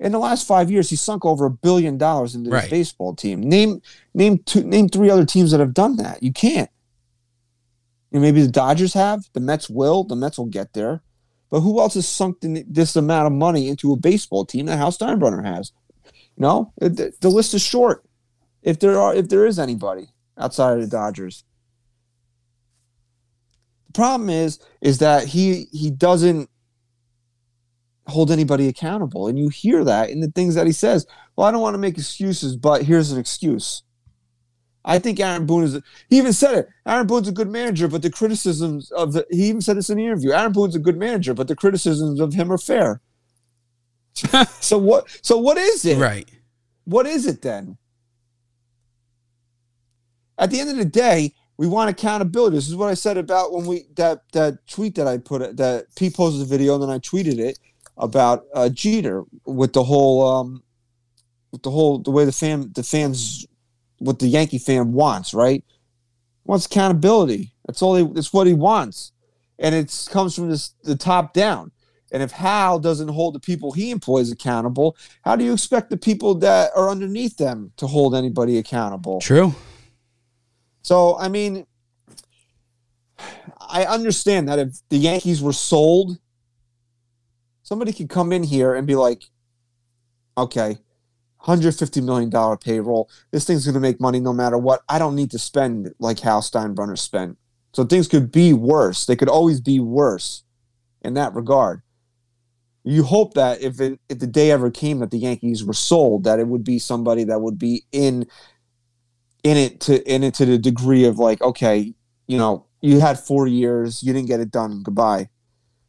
in 0.00 0.12
the 0.12 0.18
last 0.18 0.46
five 0.46 0.70
years, 0.70 0.90
he 0.90 0.96
sunk 0.96 1.24
over 1.24 1.46
a 1.46 1.50
billion 1.50 1.98
dollars 1.98 2.34
into 2.34 2.50
right. 2.50 2.62
his 2.62 2.70
baseball 2.70 3.14
team. 3.14 3.40
Name 3.40 3.80
name 4.12 4.38
two 4.38 4.62
name 4.62 4.88
three 4.88 5.10
other 5.10 5.24
teams 5.24 5.50
that 5.50 5.60
have 5.60 5.74
done 5.74 5.96
that. 5.96 6.22
You 6.22 6.32
can't. 6.32 6.70
You 8.14 8.20
know, 8.20 8.26
maybe 8.26 8.42
the 8.42 8.48
Dodgers 8.48 8.94
have, 8.94 9.28
the 9.32 9.40
Mets 9.40 9.68
will, 9.68 10.04
the 10.04 10.14
Mets 10.14 10.38
will 10.38 10.46
get 10.46 10.72
there. 10.72 11.02
But 11.50 11.60
who 11.60 11.80
else 11.80 11.94
has 11.94 12.06
sunk 12.06 12.36
this 12.40 12.94
amount 12.94 13.26
of 13.26 13.32
money 13.32 13.68
into 13.68 13.92
a 13.92 13.96
baseball 13.96 14.46
team 14.46 14.66
that 14.66 14.76
Hal 14.76 14.92
Steinbrenner 14.92 15.44
has? 15.44 15.72
You 16.04 16.42
know, 16.42 16.72
the, 16.78 17.12
the 17.20 17.28
list 17.28 17.54
is 17.54 17.62
short. 17.62 18.04
If 18.62 18.78
there 18.78 19.00
are, 19.00 19.12
if 19.12 19.28
there 19.28 19.44
is 19.46 19.58
anybody 19.58 20.10
outside 20.38 20.74
of 20.74 20.82
the 20.82 20.86
Dodgers, 20.86 21.42
the 23.88 23.94
problem 23.94 24.30
is, 24.30 24.60
is 24.80 24.98
that 24.98 25.26
he 25.26 25.66
he 25.72 25.90
doesn't 25.90 26.48
hold 28.06 28.30
anybody 28.30 28.68
accountable, 28.68 29.26
and 29.26 29.36
you 29.36 29.48
hear 29.48 29.82
that 29.82 30.10
in 30.10 30.20
the 30.20 30.30
things 30.30 30.54
that 30.54 30.66
he 30.66 30.72
says. 30.72 31.04
Well, 31.34 31.48
I 31.48 31.50
don't 31.50 31.60
want 31.60 31.74
to 31.74 31.78
make 31.78 31.98
excuses, 31.98 32.54
but 32.54 32.84
here's 32.84 33.10
an 33.10 33.18
excuse. 33.18 33.82
I 34.84 34.98
think 34.98 35.18
Aaron 35.18 35.46
Boone 35.46 35.64
is. 35.64 35.80
He 36.10 36.18
even 36.18 36.32
said 36.32 36.58
it. 36.58 36.68
Aaron 36.86 37.06
Boone's 37.06 37.28
a 37.28 37.32
good 37.32 37.50
manager, 37.50 37.88
but 37.88 38.02
the 38.02 38.10
criticisms 38.10 38.90
of 38.92 39.12
the. 39.14 39.26
He 39.30 39.48
even 39.48 39.62
said 39.62 39.76
this 39.76 39.88
in 39.88 39.96
the 39.96 40.04
interview. 40.04 40.32
Aaron 40.32 40.52
Boone's 40.52 40.76
a 40.76 40.80
good 40.80 40.98
manager, 40.98 41.32
but 41.32 41.48
the 41.48 41.56
criticisms 41.56 42.20
of 42.20 42.34
him 42.34 42.52
are 42.52 42.58
fair. 42.58 43.00
so 44.60 44.78
what? 44.78 45.08
So 45.22 45.38
what 45.38 45.56
is 45.56 45.84
it? 45.84 45.98
Right. 45.98 46.28
What 46.84 47.06
is 47.06 47.26
it 47.26 47.40
then? 47.40 47.78
At 50.36 50.50
the 50.50 50.60
end 50.60 50.70
of 50.70 50.76
the 50.76 50.84
day, 50.84 51.32
we 51.56 51.66
want 51.66 51.90
accountability. 51.90 52.56
This 52.56 52.68
is 52.68 52.76
what 52.76 52.90
I 52.90 52.94
said 52.94 53.16
about 53.16 53.52
when 53.52 53.66
we 53.66 53.86
that 53.94 54.20
that 54.32 54.66
tweet 54.66 54.96
that 54.96 55.06
I 55.06 55.18
put 55.18 55.56
that 55.56 55.86
Pete 55.96 56.14
posted 56.14 56.42
a 56.42 56.44
video 56.44 56.74
and 56.74 56.82
then 56.82 56.90
I 56.90 56.98
tweeted 56.98 57.38
it 57.38 57.58
about 57.96 58.44
uh, 58.54 58.68
Jeter 58.68 59.24
with 59.46 59.72
the 59.72 59.84
whole 59.84 60.26
um 60.26 60.62
with 61.52 61.62
the 61.62 61.70
whole 61.70 61.98
the 61.98 62.10
way 62.10 62.24
the 62.24 62.32
fan 62.32 62.72
the 62.74 62.82
fans 62.82 63.46
what 63.98 64.18
the 64.18 64.26
Yankee 64.26 64.58
fan 64.58 64.92
wants, 64.92 65.34
right? 65.34 65.64
Wants 66.44 66.66
accountability. 66.66 67.52
That's 67.66 67.82
all 67.82 67.96
he 67.96 68.06
that's 68.12 68.32
what 68.32 68.46
he 68.46 68.54
wants. 68.54 69.12
And 69.58 69.74
it 69.74 70.08
comes 70.10 70.34
from 70.34 70.50
this 70.50 70.74
the 70.82 70.96
top 70.96 71.32
down. 71.32 71.70
And 72.12 72.22
if 72.22 72.30
Hal 72.30 72.78
doesn't 72.78 73.08
hold 73.08 73.34
the 73.34 73.40
people 73.40 73.72
he 73.72 73.90
employs 73.90 74.30
accountable, 74.30 74.96
how 75.24 75.34
do 75.34 75.44
you 75.44 75.52
expect 75.52 75.90
the 75.90 75.96
people 75.96 76.36
that 76.36 76.70
are 76.76 76.88
underneath 76.88 77.36
them 77.38 77.72
to 77.76 77.88
hold 77.88 78.14
anybody 78.14 78.56
accountable? 78.58 79.20
True. 79.20 79.52
So, 80.82 81.18
I 81.18 81.28
mean, 81.28 81.66
I 83.58 83.84
understand 83.86 84.48
that 84.48 84.58
if 84.58 84.76
the 84.90 84.98
Yankees 84.98 85.42
were 85.42 85.52
sold, 85.52 86.18
somebody 87.62 87.92
could 87.92 88.08
come 88.08 88.32
in 88.32 88.44
here 88.44 88.74
and 88.74 88.86
be 88.86 88.94
like, 88.94 89.24
okay, 90.36 90.78
$150 91.44 92.02
million 92.02 92.56
payroll. 92.58 93.10
This 93.30 93.44
thing's 93.44 93.64
going 93.64 93.74
to 93.74 93.80
make 93.80 94.00
money 94.00 94.20
no 94.20 94.32
matter 94.32 94.58
what. 94.58 94.82
I 94.88 94.98
don't 94.98 95.14
need 95.14 95.30
to 95.32 95.38
spend 95.38 95.94
like 95.98 96.20
Hal 96.20 96.40
Steinbrenner 96.40 96.98
spent. 96.98 97.38
So 97.72 97.84
things 97.84 98.08
could 98.08 98.30
be 98.30 98.52
worse. 98.52 99.06
They 99.06 99.16
could 99.16 99.28
always 99.28 99.60
be 99.60 99.80
worse 99.80 100.44
in 101.02 101.14
that 101.14 101.34
regard. 101.34 101.82
You 102.84 103.02
hope 103.02 103.34
that 103.34 103.62
if 103.62 103.80
it, 103.80 103.98
if 104.08 104.18
the 104.18 104.26
day 104.26 104.50
ever 104.50 104.70
came 104.70 105.00
that 105.00 105.10
the 105.10 105.18
Yankees 105.18 105.64
were 105.64 105.74
sold, 105.74 106.24
that 106.24 106.38
it 106.38 106.46
would 106.46 106.64
be 106.64 106.78
somebody 106.78 107.24
that 107.24 107.40
would 107.40 107.58
be 107.58 107.84
in 107.92 108.26
in 109.42 109.56
it 109.56 109.80
to 109.80 110.02
in 110.10 110.22
it 110.22 110.34
to 110.34 110.46
the 110.46 110.58
degree 110.58 111.04
of 111.04 111.18
like, 111.18 111.40
okay, 111.42 111.94
you 112.26 112.38
know, 112.38 112.66
you 112.80 113.00
had 113.00 113.18
four 113.18 113.46
years, 113.46 114.02
you 114.02 114.12
didn't 114.12 114.28
get 114.28 114.40
it 114.40 114.50
done, 114.50 114.82
goodbye. 114.82 115.28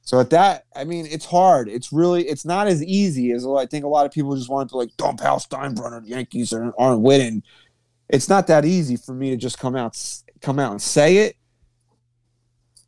So 0.05 0.19
at 0.19 0.29
that, 0.29 0.65
I 0.75 0.83
mean, 0.83 1.07
it's 1.09 1.25
hard. 1.25 1.67
It's 1.67 1.91
really, 1.91 2.27
it's 2.27 2.45
not 2.45 2.67
as 2.67 2.83
easy 2.83 3.31
as 3.31 3.45
I 3.45 3.65
think 3.65 3.83
a 3.83 3.87
lot 3.87 4.05
of 4.05 4.11
people 4.11 4.35
just 4.35 4.49
want 4.49 4.69
to 4.69 4.77
like 4.77 4.95
dump 4.97 5.19
Hal 5.19 5.39
Steinbrenner. 5.39 6.07
Yankees 6.07 6.53
aren't, 6.53 6.75
aren't 6.77 7.01
winning. 7.01 7.41
It's 8.07 8.29
not 8.29 8.45
that 8.47 8.65
easy 8.65 8.97
for 8.97 9.15
me 9.15 9.31
to 9.31 9.35
just 9.35 9.57
come 9.57 9.75
out, 9.75 9.99
come 10.41 10.59
out 10.59 10.71
and 10.71 10.81
say 10.81 11.17
it. 11.17 11.37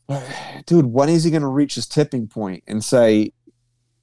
Dude, 0.68 0.86
when 0.86 1.10
is 1.10 1.24
he 1.24 1.32
going 1.32 1.42
to 1.42 1.48
reach 1.48 1.74
his 1.74 1.88
tipping 1.88 2.28
point 2.28 2.64
and 2.68 2.84
say, 2.84 3.34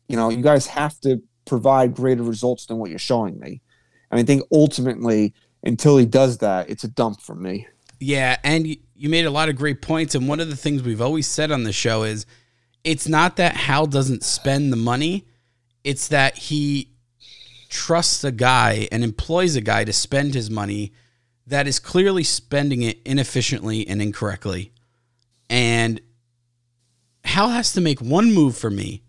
you 0.08 0.16
know, 0.16 0.28
you 0.28 0.42
guys 0.42 0.66
have 0.66 0.98
to 1.00 1.22
provide 1.44 1.94
greater 1.94 2.24
results 2.24 2.66
than 2.66 2.78
what 2.78 2.90
you're 2.90 2.98
showing 2.98 3.38
me? 3.38 3.62
And 4.10 4.18
I 4.18 4.24
think 4.24 4.42
ultimately, 4.52 5.34
until 5.62 5.98
he 5.98 6.04
does 6.04 6.38
that, 6.38 6.68
it's 6.68 6.82
a 6.82 6.88
dump 6.88 7.20
for 7.20 7.36
me. 7.36 7.68
Yeah, 8.00 8.38
and 8.42 8.66
you 8.66 9.08
made 9.08 9.24
a 9.24 9.30
lot 9.30 9.48
of 9.48 9.54
great 9.54 9.82
points. 9.82 10.16
And 10.16 10.26
one 10.26 10.40
of 10.40 10.48
the 10.48 10.56
things 10.56 10.82
we've 10.82 11.00
always 11.00 11.28
said 11.28 11.52
on 11.52 11.62
the 11.62 11.72
show 11.72 12.02
is 12.02 12.26
it's 12.84 13.08
not 13.08 13.36
that 13.36 13.56
Hal 13.56 13.86
doesn't 13.86 14.22
spend 14.22 14.72
the 14.72 14.76
money, 14.76 15.26
it's 15.82 16.08
that 16.08 16.36
he 16.36 16.90
trusts 17.68 18.22
a 18.22 18.30
guy 18.30 18.86
and 18.92 19.02
employs 19.02 19.56
a 19.56 19.60
guy 19.60 19.84
to 19.84 19.92
spend 19.92 20.34
his 20.34 20.50
money 20.50 20.92
that 21.46 21.66
is 21.66 21.78
clearly 21.78 22.22
spending 22.22 22.82
it 22.82 23.00
inefficiently 23.04 23.86
and 23.86 24.00
incorrectly. 24.00 24.72
And 25.50 26.00
Hal 27.24 27.50
has 27.50 27.72
to 27.72 27.80
make 27.80 28.00
one 28.00 28.32
move 28.32 28.56
for 28.56 28.70
me 28.70 29.02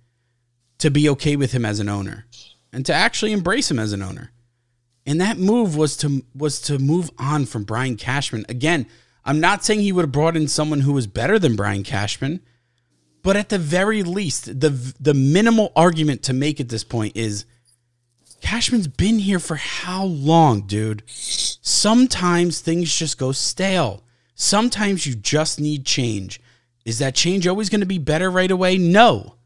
to 0.80 0.90
be 0.90 1.08
okay 1.10 1.36
with 1.36 1.52
him 1.52 1.66
as 1.66 1.80
an 1.80 1.90
owner 1.90 2.26
and 2.74 2.86
to 2.86 2.94
actually 2.94 3.32
embrace 3.32 3.70
him 3.72 3.80
as 3.80 3.94
an 3.94 4.02
owner. 4.02 4.32
And 5.06 5.22
that 5.22 5.38
move 5.38 5.78
was 5.78 5.96
to 5.98 6.26
was 6.34 6.60
to 6.62 6.80
move 6.80 7.12
on 7.18 7.46
from 7.46 7.64
Brian 7.64 7.96
Cashman. 7.96 8.46
Again, 8.50 8.88
I'm 9.24 9.40
not 9.40 9.64
saying 9.64 9.82
he 9.82 9.92
would 9.92 10.04
have 10.04 10.12
brought 10.12 10.36
in 10.36 10.48
someone 10.48 10.82
who 10.82 10.94
was 10.94 11.08
better 11.08 11.38
than 11.38 11.56
Brian 11.56 11.84
Cashman, 11.84 12.42
but 13.26 13.36
at 13.36 13.50
the 13.50 13.58
very 13.58 14.04
least, 14.04 14.60
the 14.62 14.70
the 15.00 15.16
minimal 15.16 15.72
argument 15.76 16.22
to 16.24 16.34
make 16.34 16.60
at 16.60 16.70
this 16.70 16.84
point 16.84 17.18
is 17.18 17.46
Cashman's 18.40 18.88
been 18.88 19.18
here 19.18 19.40
for 19.40 19.56
how 19.56 20.04
long, 20.06 20.68
dude? 20.68 21.02
Sometimes 21.08 22.60
things 22.60 22.96
just 22.96 23.18
go 23.18 23.32
stale. 23.32 24.04
Sometimes 24.36 25.08
you 25.08 25.16
just 25.16 25.60
need 25.60 25.88
change. 25.88 26.40
Is 26.86 27.00
that 27.00 27.16
change 27.16 27.48
always 27.48 27.68
going 27.68 27.80
to 27.80 27.88
be 27.88 27.98
better 27.98 28.30
right 28.30 28.52
away? 28.52 28.78
No. 28.78 29.38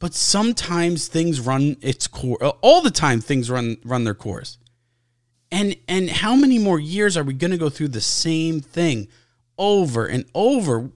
But 0.00 0.12
sometimes 0.12 1.08
things 1.08 1.40
run 1.40 1.78
its 1.80 2.06
course. 2.06 2.42
Uh, 2.42 2.50
all 2.60 2.82
the 2.82 2.90
time 2.90 3.22
things 3.22 3.50
run 3.50 3.78
run 3.84 4.04
their 4.04 4.12
course. 4.12 4.58
And 5.50 5.76
and 5.88 6.10
how 6.10 6.36
many 6.36 6.58
more 6.58 6.78
years 6.78 7.16
are 7.16 7.24
we 7.24 7.32
going 7.32 7.52
to 7.52 7.56
go 7.56 7.70
through 7.70 7.88
the 7.88 8.02
same 8.02 8.60
thing 8.60 9.08
over 9.56 10.04
and 10.04 10.26
over? 10.34 10.90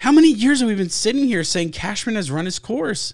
How 0.00 0.12
many 0.12 0.32
years 0.32 0.60
have 0.60 0.68
we 0.68 0.74
been 0.74 0.88
sitting 0.88 1.26
here 1.26 1.44
saying 1.44 1.72
Cashman 1.72 2.14
has 2.16 2.30
run 2.30 2.46
his 2.46 2.58
course? 2.58 3.12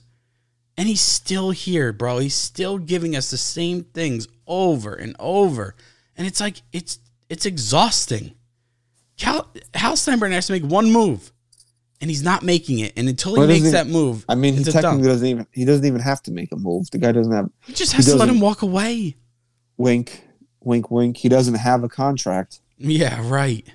And 0.79 0.87
he's 0.89 1.01
still 1.01 1.51
here, 1.51 1.93
bro. 1.93 2.19
He's 2.19 2.35
still 2.35 2.79
giving 2.79 3.17
us 3.17 3.29
the 3.31 3.37
same 3.39 3.83
things 3.83 4.29
over 4.47 4.95
and 4.95 5.17
over. 5.19 5.75
And 6.17 6.29
it's 6.29 6.39
like 6.41 6.63
it's 6.73 7.01
it's 7.29 7.45
exhausting. 7.45 8.35
Cal, 9.17 9.51
Hal 9.75 9.95
Steinbrenner 9.95 10.33
has 10.33 10.47
to 10.47 10.53
make 10.53 10.63
one 10.63 10.93
move, 10.93 11.33
and 12.01 12.09
he's 12.09 12.23
not 12.23 12.45
making 12.45 12.79
it. 12.79 12.93
And 12.97 13.09
until 13.09 13.35
he 13.35 13.39
Well, 13.41 13.49
makes 13.49 13.73
that 13.73 13.89
move, 13.89 14.25
I 14.29 14.37
mean, 14.37 14.55
he 14.55 14.63
technically 14.63 15.09
doesn't 15.09 15.27
even 15.27 15.47
he 15.51 15.65
doesn't 15.65 15.87
even 15.87 16.01
have 16.01 16.23
to 16.25 16.31
make 16.31 16.53
a 16.53 16.57
move. 16.57 16.89
The 16.91 16.99
guy 16.99 17.11
doesn't 17.11 17.33
have 17.33 17.51
He 17.67 17.73
just 17.73 17.93
he 17.93 17.97
has 17.97 18.07
to 18.07 18.15
let 18.17 18.29
him 18.29 18.39
walk 18.39 18.63
away. 18.63 19.17
wink, 19.77 20.23
wink, 20.61 20.91
wink. 20.91 21.17
He 21.17 21.29
doesn't 21.29 21.55
have 21.55 21.83
a 21.83 21.89
contract. 21.89 22.61
Yeah, 22.79 23.21
right. 23.29 23.67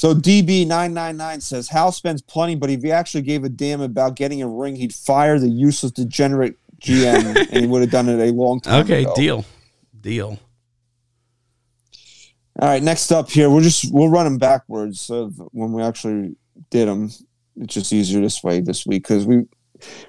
So 0.00 0.14
DB999 0.14 1.42
says 1.42 1.68
Hal 1.68 1.92
spends 1.92 2.22
plenty, 2.22 2.54
but 2.54 2.70
if 2.70 2.82
he 2.82 2.90
actually 2.90 3.20
gave 3.20 3.44
a 3.44 3.50
damn 3.50 3.82
about 3.82 4.16
getting 4.16 4.40
a 4.40 4.48
ring, 4.48 4.74
he'd 4.74 4.94
fire 4.94 5.38
the 5.38 5.46
useless 5.46 5.92
degenerate 5.92 6.56
GM 6.80 7.36
and 7.36 7.60
he 7.60 7.66
would 7.66 7.82
have 7.82 7.90
done 7.90 8.08
it 8.08 8.18
a 8.18 8.32
long 8.32 8.60
time 8.60 8.80
ago. 8.80 8.94
Okay, 8.94 9.02
ago. 9.02 9.14
deal, 9.14 9.44
deal. 10.00 10.38
All 12.58 12.68
right, 12.68 12.82
next 12.82 13.12
up 13.12 13.28
here, 13.28 13.50
we'll 13.50 13.60
just 13.60 13.92
we'll 13.92 14.08
run 14.08 14.24
them 14.24 14.38
backwards 14.38 15.10
of 15.10 15.34
when 15.52 15.74
we 15.74 15.82
actually 15.82 16.34
did 16.70 16.88
them. 16.88 17.10
It's 17.56 17.74
just 17.74 17.92
easier 17.92 18.22
this 18.22 18.42
way 18.42 18.62
this 18.62 18.86
week 18.86 19.02
because 19.02 19.26
we 19.26 19.42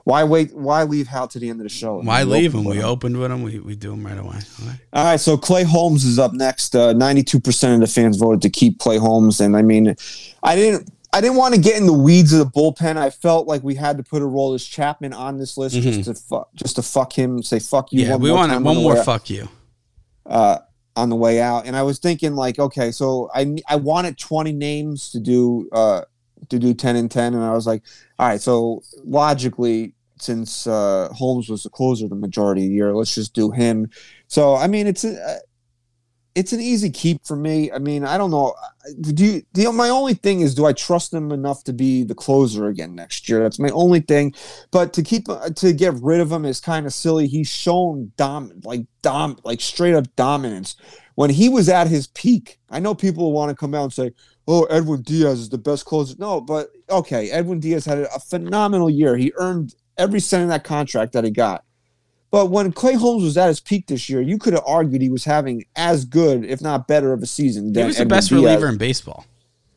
why 0.04 0.24
wait 0.24 0.54
why 0.56 0.84
leave 0.84 1.08
Hal 1.08 1.28
to 1.30 1.40
the 1.40 1.50
end 1.50 1.60
of 1.60 1.64
the 1.64 1.70
show? 1.70 2.02
Why 2.02 2.24
We 2.24 2.32
leave 2.32 2.54
him? 2.54 2.64
We 2.64 2.82
opened 2.84 3.18
with 3.18 3.32
him. 3.32 3.44
We, 3.44 3.60
we 3.60 3.76
do 3.76 3.94
him 3.94 4.06
right 4.06 4.18
away. 4.18 4.38
All 4.62 4.68
right. 4.68 4.80
All 4.94 5.06
right, 5.06 5.20
so 5.20 5.38
Clay 5.38 5.64
Holmes 5.64 6.06
is 6.06 6.20
up 6.20 6.34
next. 6.34 6.76
Uh, 6.76 6.94
Ninety-two 6.94 7.40
percent 7.40 7.76
of 7.76 7.80
the 7.88 7.94
fans 7.94 8.18
voted 8.18 8.42
to 8.42 8.50
keep 8.50 8.80
Clay 8.80 8.98
Holmes, 8.98 9.40
and 9.40 9.56
I 9.56 9.62
mean, 9.62 9.96
I 10.44 10.56
didn't. 10.56 10.90
I 11.14 11.20
didn't 11.20 11.36
want 11.36 11.54
to 11.54 11.60
get 11.60 11.76
in 11.76 11.86
the 11.88 11.94
weeds 11.94 12.32
of 12.32 12.40
the 12.40 12.46
bullpen. 12.46 12.96
I 12.96 13.10
felt 13.10 13.46
like 13.46 13.64
we 13.64 13.76
had 13.76 13.98
to 13.98 14.04
put 14.04 14.24
Aroldis 14.24 14.70
Chapman 14.70 15.12
on 15.12 15.38
this 15.38 15.58
list 15.58 15.76
just 15.76 16.06
to 16.06 16.14
fuck, 16.14 16.48
just 16.56 16.78
to 16.78 16.82
fuck 16.82 17.12
him, 17.12 17.44
say 17.44 17.60
fuck 17.60 17.92
you. 17.92 18.06
Yeah, 18.06 18.12
one 18.12 18.22
we 18.22 18.30
more 18.30 18.38
want 18.38 18.64
one 18.64 18.78
on 18.78 18.84
more 18.84 19.04
fuck 19.04 19.30
you. 19.30 19.50
uh, 20.26 20.60
on 20.96 21.10
the 21.10 21.16
way 21.18 21.42
out, 21.42 21.66
and 21.66 21.76
I 21.76 21.84
was 21.84 22.00
thinking 22.00 22.34
like, 22.36 22.60
okay, 22.60 22.92
so 22.92 23.30
I 23.34 23.58
I 23.68 23.76
wanted 23.76 24.18
twenty 24.18 24.54
names 24.54 25.12
to 25.12 25.20
do 25.20 25.68
uh, 25.74 26.04
to 26.50 26.60
do 26.60 26.74
ten 26.74 26.96
and 26.96 27.10
ten, 27.10 27.34
and 27.34 27.44
I 27.44 27.54
was 27.54 27.68
like, 27.68 27.84
all 28.20 28.28
right, 28.28 28.42
so 28.42 28.84
logically, 29.04 29.94
since 30.20 30.68
uh, 30.68 31.10
Holmes 31.14 31.50
was 31.50 31.64
the 31.64 31.70
closer 31.70 32.08
the 32.08 32.16
majority 32.16 32.64
of 32.64 32.70
the 32.70 32.76
year, 32.76 32.94
let's 32.94 33.16
just 33.16 33.34
do 33.34 33.52
him. 33.52 33.90
So 34.28 34.56
I 34.56 34.68
mean, 34.68 34.88
it's 34.88 35.04
a, 35.04 35.40
it's 36.36 36.54
an 36.54 36.62
easy 36.62 36.90
keep 36.90 37.26
for 37.26 37.36
me. 37.36 37.72
I 37.72 37.80
mean, 37.80 38.06
I 38.06 38.18
don't 38.18 38.32
know. 38.32 38.54
Do 39.02 39.26
you, 39.26 39.42
the 39.54 39.72
my 39.72 39.90
only 39.90 40.14
thing 40.14 40.42
is, 40.42 40.56
do 40.56 40.66
I 40.66 40.74
trust 40.74 41.14
him 41.14 41.32
enough 41.32 41.64
to 41.66 41.74
be 41.74 42.04
the 42.04 42.16
closer 42.16 42.68
again 42.68 42.96
next 42.96 43.28
year? 43.28 43.42
That's 43.44 43.60
my 43.60 43.70
only 43.70 44.00
thing. 44.00 44.34
But 44.72 44.94
to 44.94 45.04
keep 45.04 45.28
uh, 45.28 45.50
to 45.50 45.74
get 45.74 45.94
rid 45.96 46.22
of 46.22 46.32
him 46.32 46.46
is 46.46 46.60
kind 46.60 46.86
of 46.86 46.94
silly. 46.94 47.28
He's 47.28 47.50
shown 47.50 48.12
dom 48.16 48.62
like 48.64 48.86
dom 49.02 49.38
like 49.44 49.60
straight 49.60 49.94
up 49.94 50.16
dominance 50.16 50.76
when 51.16 51.30
he 51.30 51.50
was 51.50 51.68
at 51.68 51.88
his 51.88 52.08
peak. 52.08 52.60
I 52.70 52.80
know 52.80 52.96
people 52.96 53.34
want 53.34 53.50
to 53.50 53.56
come 53.56 53.76
out 53.76 53.84
and 53.84 53.94
say, 53.94 54.14
"Oh, 54.52 54.64
Edwin 54.66 55.02
Diaz 55.02 55.40
is 55.40 55.50
the 55.50 55.58
best 55.58 55.86
closer." 55.86 56.16
No, 56.18 56.42
but 56.42 56.72
okay, 56.90 57.30
Edwin 57.32 57.60
Diaz 57.60 57.86
had 57.86 58.00
a 58.00 58.20
phenomenal 58.20 58.90
year. 58.90 59.16
He 59.18 59.32
earned 59.38 59.76
every 59.98 60.20
cent 60.20 60.44
of 60.44 60.50
that 60.50 60.64
contract 60.64 61.14
that 61.14 61.24
he 61.24 61.32
got. 61.32 61.64
But 62.32 62.46
when 62.50 62.72
Clay 62.72 62.94
Holmes 62.94 63.24
was 63.24 63.38
at 63.38 63.48
his 63.50 63.60
peak 63.60 63.88
this 63.88 64.08
year, 64.10 64.22
you 64.22 64.38
could 64.38 64.54
have 64.54 64.64
argued 64.66 65.02
he 65.02 65.10
was 65.10 65.26
having 65.26 65.66
as 65.76 66.06
good, 66.06 66.46
if 66.46 66.62
not 66.62 66.88
better, 66.88 67.12
of 67.12 67.22
a 67.22 67.26
season. 67.26 67.66
He 67.68 67.72
than 67.74 67.88
was 67.88 67.96
the 67.98 68.02
Edwin 68.04 68.18
best 68.18 68.30
Diaz. 68.30 68.42
reliever 68.42 68.68
in 68.70 68.78
baseball. 68.78 69.26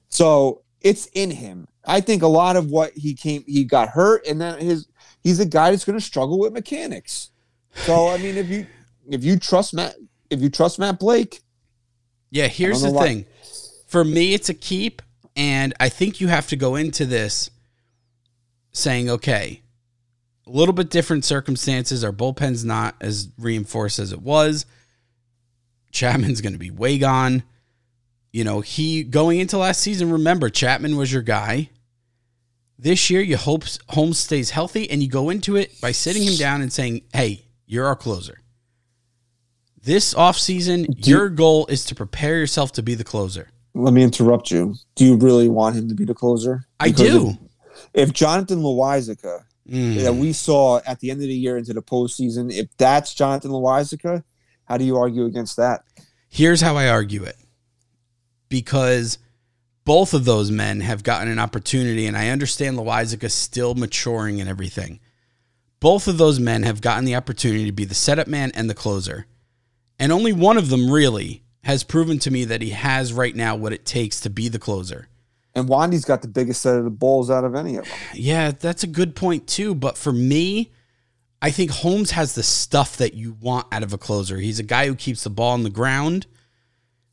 So 0.09 0.63
it's 0.81 1.07
in 1.15 1.31
him. 1.33 1.67
I 1.85 2.01
think 2.01 2.23
a 2.23 2.29
lot 2.29 2.57
of 2.57 2.71
what 2.71 2.93
he 2.95 3.15
came, 3.15 3.45
he 3.47 3.65
got 3.65 3.89
hurt, 3.91 4.27
and 4.27 4.41
then 4.41 4.59
his 4.61 4.87
he's 5.23 5.41
a 5.41 5.47
guy 5.47 5.71
that's 5.71 5.85
going 5.85 5.99
to 5.99 6.05
struggle 6.05 6.39
with 6.39 6.53
mechanics. 6.53 7.31
So 7.75 8.09
I 8.09 8.19
mean, 8.19 8.37
if 8.37 8.49
you 8.49 8.67
if 9.11 9.25
you 9.25 9.39
trust 9.39 9.75
Matt, 9.75 9.97
if 10.31 10.41
you 10.41 10.49
trust 10.49 10.79
Matt 10.79 10.99
Blake, 11.01 11.43
Yeah, 12.31 12.47
here's 12.47 12.83
the 12.83 12.91
why- 12.93 13.03
thing. 13.07 13.27
For 13.95 14.03
me, 14.03 14.35
it's 14.35 14.49
a 14.49 14.55
keep, 14.55 15.03
and 15.37 15.73
I 15.79 15.89
think 15.89 16.21
you 16.21 16.27
have 16.27 16.49
to 16.49 16.57
go 16.57 16.75
into 16.75 17.07
this 17.07 17.49
saying, 18.73 19.09
okay, 19.09 19.63
a 20.49 20.51
little 20.51 20.73
bit 20.73 20.91
different 20.91 21.25
circumstances. 21.25 22.03
Our 22.03 22.11
bullpen's 22.11 22.65
not 22.65 22.97
as 23.01 23.29
reinforced 23.39 24.01
as 24.01 24.11
it 24.11 24.21
was. 24.21 24.67
Chapman's 25.93 26.41
going 26.41 26.55
to 26.55 26.59
be 26.59 26.73
way 26.73 26.99
gone. 26.99 27.45
You 28.33 28.43
know, 28.43 28.63
he 28.63 29.05
going 29.05 29.39
into 29.39 29.59
last 29.59 29.81
season, 29.81 30.11
remember, 30.11 30.51
Chapman 30.51 30.97
was 30.97 31.13
your 31.13 31.23
guy. 31.23 31.71
This 32.77 33.11
year, 33.11 33.21
you 33.21 33.37
hope 33.37 33.63
Holmes 33.91 34.19
stays 34.19 34.51
healthy, 34.51 34.91
and 34.91 35.05
you 35.05 35.09
go 35.09 35.31
into 35.31 35.55
it 35.55 35.81
by 35.81 35.93
sitting 35.93 36.25
him 36.25 36.35
down 36.35 36.63
and 36.63 36.73
saying, 36.73 37.03
hey, 37.13 37.45
you're 37.65 37.87
our 37.87 37.95
closer. 37.95 38.41
This 39.81 40.15
offseason, 40.15 41.07
your 41.07 41.29
goal 41.29 41.69
is 41.69 41.85
to 41.85 41.95
prepare 41.95 42.41
yourself 42.41 42.73
to 42.73 42.83
be 42.83 42.97
the 42.97 43.05
closer. 43.05 43.51
Let 43.75 43.93
me 43.93 44.03
interrupt 44.03 44.51
you. 44.51 44.75
Do 44.95 45.05
you 45.05 45.17
really 45.17 45.49
want 45.49 45.77
him 45.77 45.89
to 45.89 45.95
be 45.95 46.05
the 46.05 46.15
closer? 46.15 46.65
I 46.79 46.91
do. 46.91 47.31
If, 47.93 48.09
if 48.09 48.13
Jonathan 48.13 48.61
Loaisiga 48.61 49.45
Mm. 49.69 50.03
that 50.03 50.15
we 50.15 50.35
saw 50.35 50.81
at 50.87 51.01
the 51.01 51.11
end 51.11 51.23
of 51.23 51.29
the 51.29 51.35
year 51.35 51.57
into 51.57 51.73
the 51.73 51.81
postseason, 51.81 52.53
if 52.53 52.69
that's 52.77 53.15
Jonathan 53.15 53.51
Loaisiga, 53.51 54.23
how 54.65 54.77
do 54.77 54.85
you 54.85 54.99
argue 54.99 55.25
against 55.25 55.57
that? 55.57 55.85
Here's 56.29 56.61
how 56.61 56.77
I 56.77 56.89
argue 56.89 57.25
it. 57.25 57.37
Because 58.51 59.19
both 59.85 60.13
of 60.15 60.25
those 60.27 60.51
men 60.51 60.81
have 60.81 61.03
gotten 61.03 61.29
an 61.29 61.39
opportunity, 61.39 62.07
and 62.07 62.17
I 62.17 62.29
understand 62.29 62.77
Loaisiga 62.77 63.31
still 63.31 63.75
maturing 63.75 64.41
and 64.41 64.51
everything. 64.51 65.01
Both 65.81 66.09
of 66.09 66.19
those 66.19 66.39
men 66.39 66.63
have 66.63 66.81
gotten 66.81 67.05
the 67.05 67.17
opportunity 67.17 67.67
to 67.67 67.73
be 67.73 67.85
the 67.85 67.95
setup 67.95 68.27
man 68.27 68.53
and 68.55 68.69
the 68.69 68.75
closer. 68.75 69.27
And 69.99 70.13
only 70.13 70.33
one 70.33 70.57
of 70.57 70.69
them 70.69 70.91
really 70.91 71.43
has 71.65 71.83
proven 71.85 72.19
to 72.21 72.31
me 72.31 72.45
that 72.45 72.63
he 72.63 72.71
has 72.71 73.13
right 73.13 73.35
now 73.35 73.57
what 73.57 73.73
it 73.73 73.85
takes 73.85 74.21
to 74.21 74.31
be 74.31 74.49
the 74.49 74.59
closer. 74.59 75.09
And 75.55 75.69
Wandy's 75.69 76.05
got 76.05 76.23
the 76.23 76.29
biggest 76.29 76.63
set 76.63 76.77
of 76.77 76.85
the 76.85 76.91
balls 76.91 77.31
out 77.31 77.45
of 77.45 77.55
any 77.55 77.77
of 77.77 77.85
them. 77.85 77.95
Yeah, 78.13 78.51
that's 78.51 78.83
a 78.83 78.89
good 78.89 79.15
point 79.15 79.47
too. 79.47 79.75
But 79.75 79.97
for 79.97 80.13
me, 80.13 80.73
I 81.41 81.51
think 81.51 81.71
Holmes 81.71 82.13
has 82.13 82.35
the 82.35 82.43
stuff 82.43 82.97
that 82.97 83.15
you 83.15 83.37
want 83.41 83.67
out 83.73 83.83
of 83.83 83.93
a 83.93 83.99
closer. 83.99 84.39
He's 84.39 84.59
a 84.59 84.65
guy 84.65 84.87
who 84.87 84.95
keeps 84.95 85.25
the 85.25 85.31
ball 85.31 85.53
on 85.53 85.63
the 85.63 85.71
ground. 85.71 86.27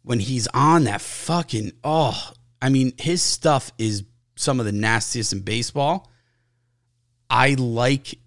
When 0.04 0.20
he's 0.20 0.48
on 0.48 0.86
that 0.86 1.02
fucking 1.02 1.74
oh, 1.84 2.32
I 2.60 2.70
mean, 2.70 2.94
his 2.98 3.22
stuff 3.22 3.72
is 3.78 4.04
some 4.36 4.60
of 4.60 4.66
the 4.66 4.72
nastiest 4.72 5.34
in 5.34 5.42
baseball. 5.42 6.10
I 7.30 7.54
like 7.54 8.18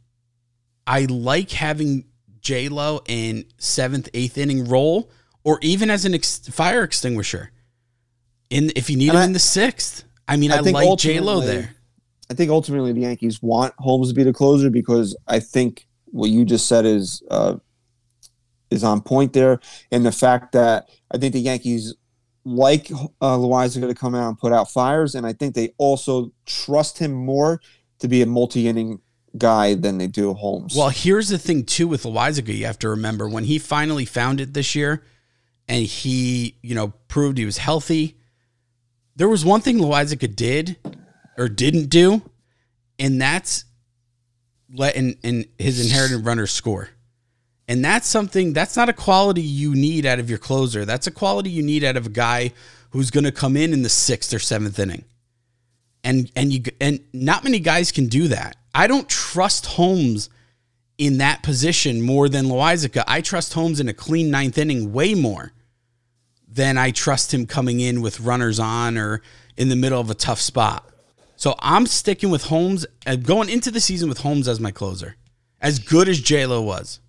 I 0.87 1.07
like 1.07 1.51
having 1.51 2.05
J 2.41 2.69
Lo 2.69 3.01
in 3.07 3.47
seventh, 3.59 4.09
eighth 4.15 4.39
inning 4.39 4.69
role, 4.69 5.11
or 5.45 5.59
even 5.63 5.91
as 5.91 6.05
an 6.05 6.15
ex- 6.15 6.39
fire 6.49 6.83
extinguisher. 6.83 7.51
In 8.51 8.73
if 8.77 8.91
you 8.91 8.97
need 8.97 9.09
And 9.11 9.17
him 9.19 9.23
I- 9.23 9.27
in 9.27 9.33
the 9.33 9.39
sixth, 9.39 10.05
I 10.27 10.37
mean, 10.37 10.51
I, 10.51 10.59
I 10.59 10.63
think 10.63 10.75
like 10.75 10.99
J 10.99 11.21
Lo 11.21 11.41
there. 11.41 11.75
I 12.31 12.35
think 12.35 12.51
ultimately 12.51 12.93
the 12.93 13.03
Yankees 13.03 13.43
want 13.43 13.75
Holmes 13.79 14.09
to 14.09 14.15
be 14.15 14.23
the 14.23 14.33
closer 14.33 14.71
because 14.71 15.17
I 15.29 15.41
think 15.41 15.87
what 16.07 16.31
you 16.31 16.45
just 16.45 16.67
said 16.67 16.87
is 16.87 17.23
uh, 17.31 17.57
is 18.71 18.83
on 18.83 19.01
point 19.03 19.33
there, 19.35 19.61
and 19.93 20.05
the 20.07 20.13
fact 20.13 20.53
that 20.53 20.89
I 21.11 21.19
think 21.19 21.33
the 21.35 21.41
Yankees 21.41 21.95
like 22.47 22.91
uh, 23.21 23.37
Loaisiga 23.39 23.89
to 23.89 23.95
come 23.95 24.15
out 24.15 24.29
and 24.29 24.39
put 24.39 24.53
out 24.53 24.71
fires, 24.71 25.15
and 25.15 25.27
I 25.27 25.33
think 25.33 25.55
they 25.55 25.75
also 25.79 26.33
trust 26.47 26.99
him 26.99 27.13
more 27.13 27.61
to 28.01 28.09
be 28.09 28.21
a 28.23 28.27
multi-inning 28.27 29.01
guy 29.39 29.75
than 29.75 29.99
they 29.99 30.07
do 30.07 30.33
Holmes. 30.35 30.75
Well, 30.77 30.91
here's 30.91 31.29
the 31.29 31.39
thing 31.39 31.65
too 31.65 31.89
with 31.89 32.03
Loaisiga. 32.05 32.55
You 32.57 32.67
have 32.67 32.79
to 32.81 32.89
remember 32.89 33.29
when 33.29 33.45
he 33.45 33.59
finally 33.59 34.05
found 34.05 34.41
it 34.41 34.55
this 34.55 34.75
year, 34.75 35.05
and 35.69 35.85
he, 35.85 36.57
you 36.63 36.75
know, 36.75 36.89
proved 37.09 37.39
he 37.39 37.45
was 37.45 37.59
healthy. 37.59 38.17
There 39.17 39.29
was 39.29 39.45
one 39.45 39.61
thing 39.61 39.79
Loaisiga 39.79 40.35
did 40.35 40.77
or 41.39 41.49
didn't 41.49 41.87
do, 41.87 42.23
and 42.99 43.21
that's 43.21 43.65
letting 44.73 45.17
in 45.23 45.47
his 45.59 45.85
inherited 45.85 46.27
runner 46.27 46.47
score. 46.47 46.91
And 47.67 47.85
that's 47.85 48.07
something 48.07 48.53
that's 48.53 48.77
not 48.77 48.89
a 48.89 48.93
quality 48.93 49.41
you 49.41 49.75
need 49.75 50.05
out 50.05 50.19
of 50.19 50.29
your 50.29 50.39
closer. 50.39 50.85
That's 50.85 51.07
a 51.07 51.11
quality 51.11 51.51
you 51.51 51.63
need 51.63 51.83
out 51.83 51.97
of 51.97 52.07
a 52.07 52.11
guy 52.11 52.53
who's 52.91 53.11
going 53.11 53.25
to 53.25 53.33
come 53.33 53.57
in 53.57 53.73
in 53.73 53.83
the 53.83 53.89
sixth 53.89 54.35
or 54.35 54.39
seventh 54.39 54.79
inning. 54.79 55.05
And 56.03 56.31
and 56.37 56.53
you 56.53 56.63
and 56.81 57.01
not 57.15 57.43
many 57.43 57.61
guys 57.61 57.91
can 57.91 58.07
do 58.07 58.29
that. 58.29 58.57
I 58.75 58.87
don't 58.87 59.09
trust 59.09 59.65
Holmes 59.65 60.29
in 60.99 61.19
that 61.19 61.43
position 61.43 62.03
more 62.03 62.29
than 62.29 62.47
Loaisiga. 62.47 63.05
I 63.07 63.21
trust 63.21 63.55
Holmes 63.55 63.81
in 63.81 63.89
a 63.89 63.95
clean 63.95 64.31
ninth 64.31 64.59
inning 64.59 64.93
way 64.93 65.15
more 65.15 65.53
than 66.49 66.79
I 66.79 66.93
trust 66.93 67.35
him 67.35 67.47
coming 67.47 67.81
in 67.81 68.01
with 68.01 68.21
runners 68.21 68.61
on 68.61 68.97
or 68.97 69.23
in 69.57 69.69
the 69.69 69.77
middle 69.77 70.01
of 70.01 70.11
a 70.11 70.15
tough 70.15 70.41
spot. 70.41 70.89
So 71.37 71.57
I'm 71.59 71.87
sticking 71.87 72.31
with 72.31 72.45
Holmes 72.45 72.87
and 73.07 73.25
going 73.25 73.49
into 73.49 73.71
the 73.71 73.81
season 73.81 74.09
with 74.09 74.19
Holmes 74.19 74.47
as 74.47 74.61
my 74.61 74.71
closer. 74.71 75.17
As 75.61 75.79
good 75.79 76.09
as 76.09 76.21
J-Lo 76.21 76.63
was. 76.63 77.01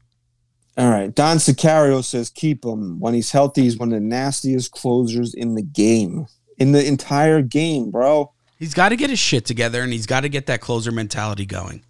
All 0.78 0.90
right. 0.90 1.14
Don 1.14 1.38
Sicario 1.38 2.04
says 2.04 2.30
keep 2.30 2.66
him. 2.66 3.00
When 3.00 3.14
he's 3.14 3.32
healthy, 3.32 3.64
he's 3.64 3.78
one 3.78 3.94
of 3.94 4.02
the 4.02 4.06
nastiest 4.06 4.72
closers 4.72 5.34
in 5.34 5.56
the 5.56 5.62
game. 5.62 6.26
In 6.58 6.72
the 6.72 6.86
entire 6.86 7.42
game, 7.42 7.92
bro. 7.92 8.32
He's 8.58 8.74
got 8.74 8.90
to 8.90 8.96
get 8.96 9.10
his 9.10 9.20
shit 9.20 9.46
together 9.46 9.82
and 9.82 9.94
he's 9.94 10.06
got 10.06 10.22
to 10.22 10.30
get 10.30 10.48
that 10.48 10.62
closer 10.62 10.92
mentality 10.92 11.46
going. 11.46 11.84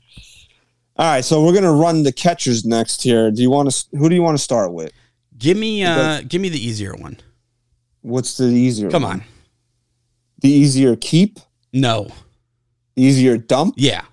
All 0.98 1.06
right, 1.06 1.26
so 1.26 1.44
we're 1.44 1.54
gonna 1.54 1.74
run 1.74 2.04
the 2.04 2.12
catchers 2.12 2.64
next 2.66 3.02
here. 3.04 3.30
Do 3.32 3.42
you 3.42 3.50
want 3.50 3.70
to? 3.72 3.98
Who 3.98 4.08
do 4.08 4.16
you 4.16 4.22
want 4.24 4.38
to 4.38 4.44
start 4.44 4.72
with? 4.72 4.92
Give 5.38 5.58
me 5.58 5.84
uh 5.84 6.22
give 6.28 6.42
me 6.42 6.50
the 6.50 6.64
easier 6.64 6.94
one. 6.96 7.18
What's 8.02 8.38
the 8.38 8.46
easier? 8.46 8.86
One? 8.88 8.92
Come 8.92 9.04
one? 9.04 9.12
on. 9.12 9.24
The 10.42 10.50
easier 10.50 10.96
keep, 10.96 11.40
No. 11.74 12.08
the 12.96 13.04
easier 13.04 13.38
dump. 13.38 13.76
Yeah. 13.78 14.04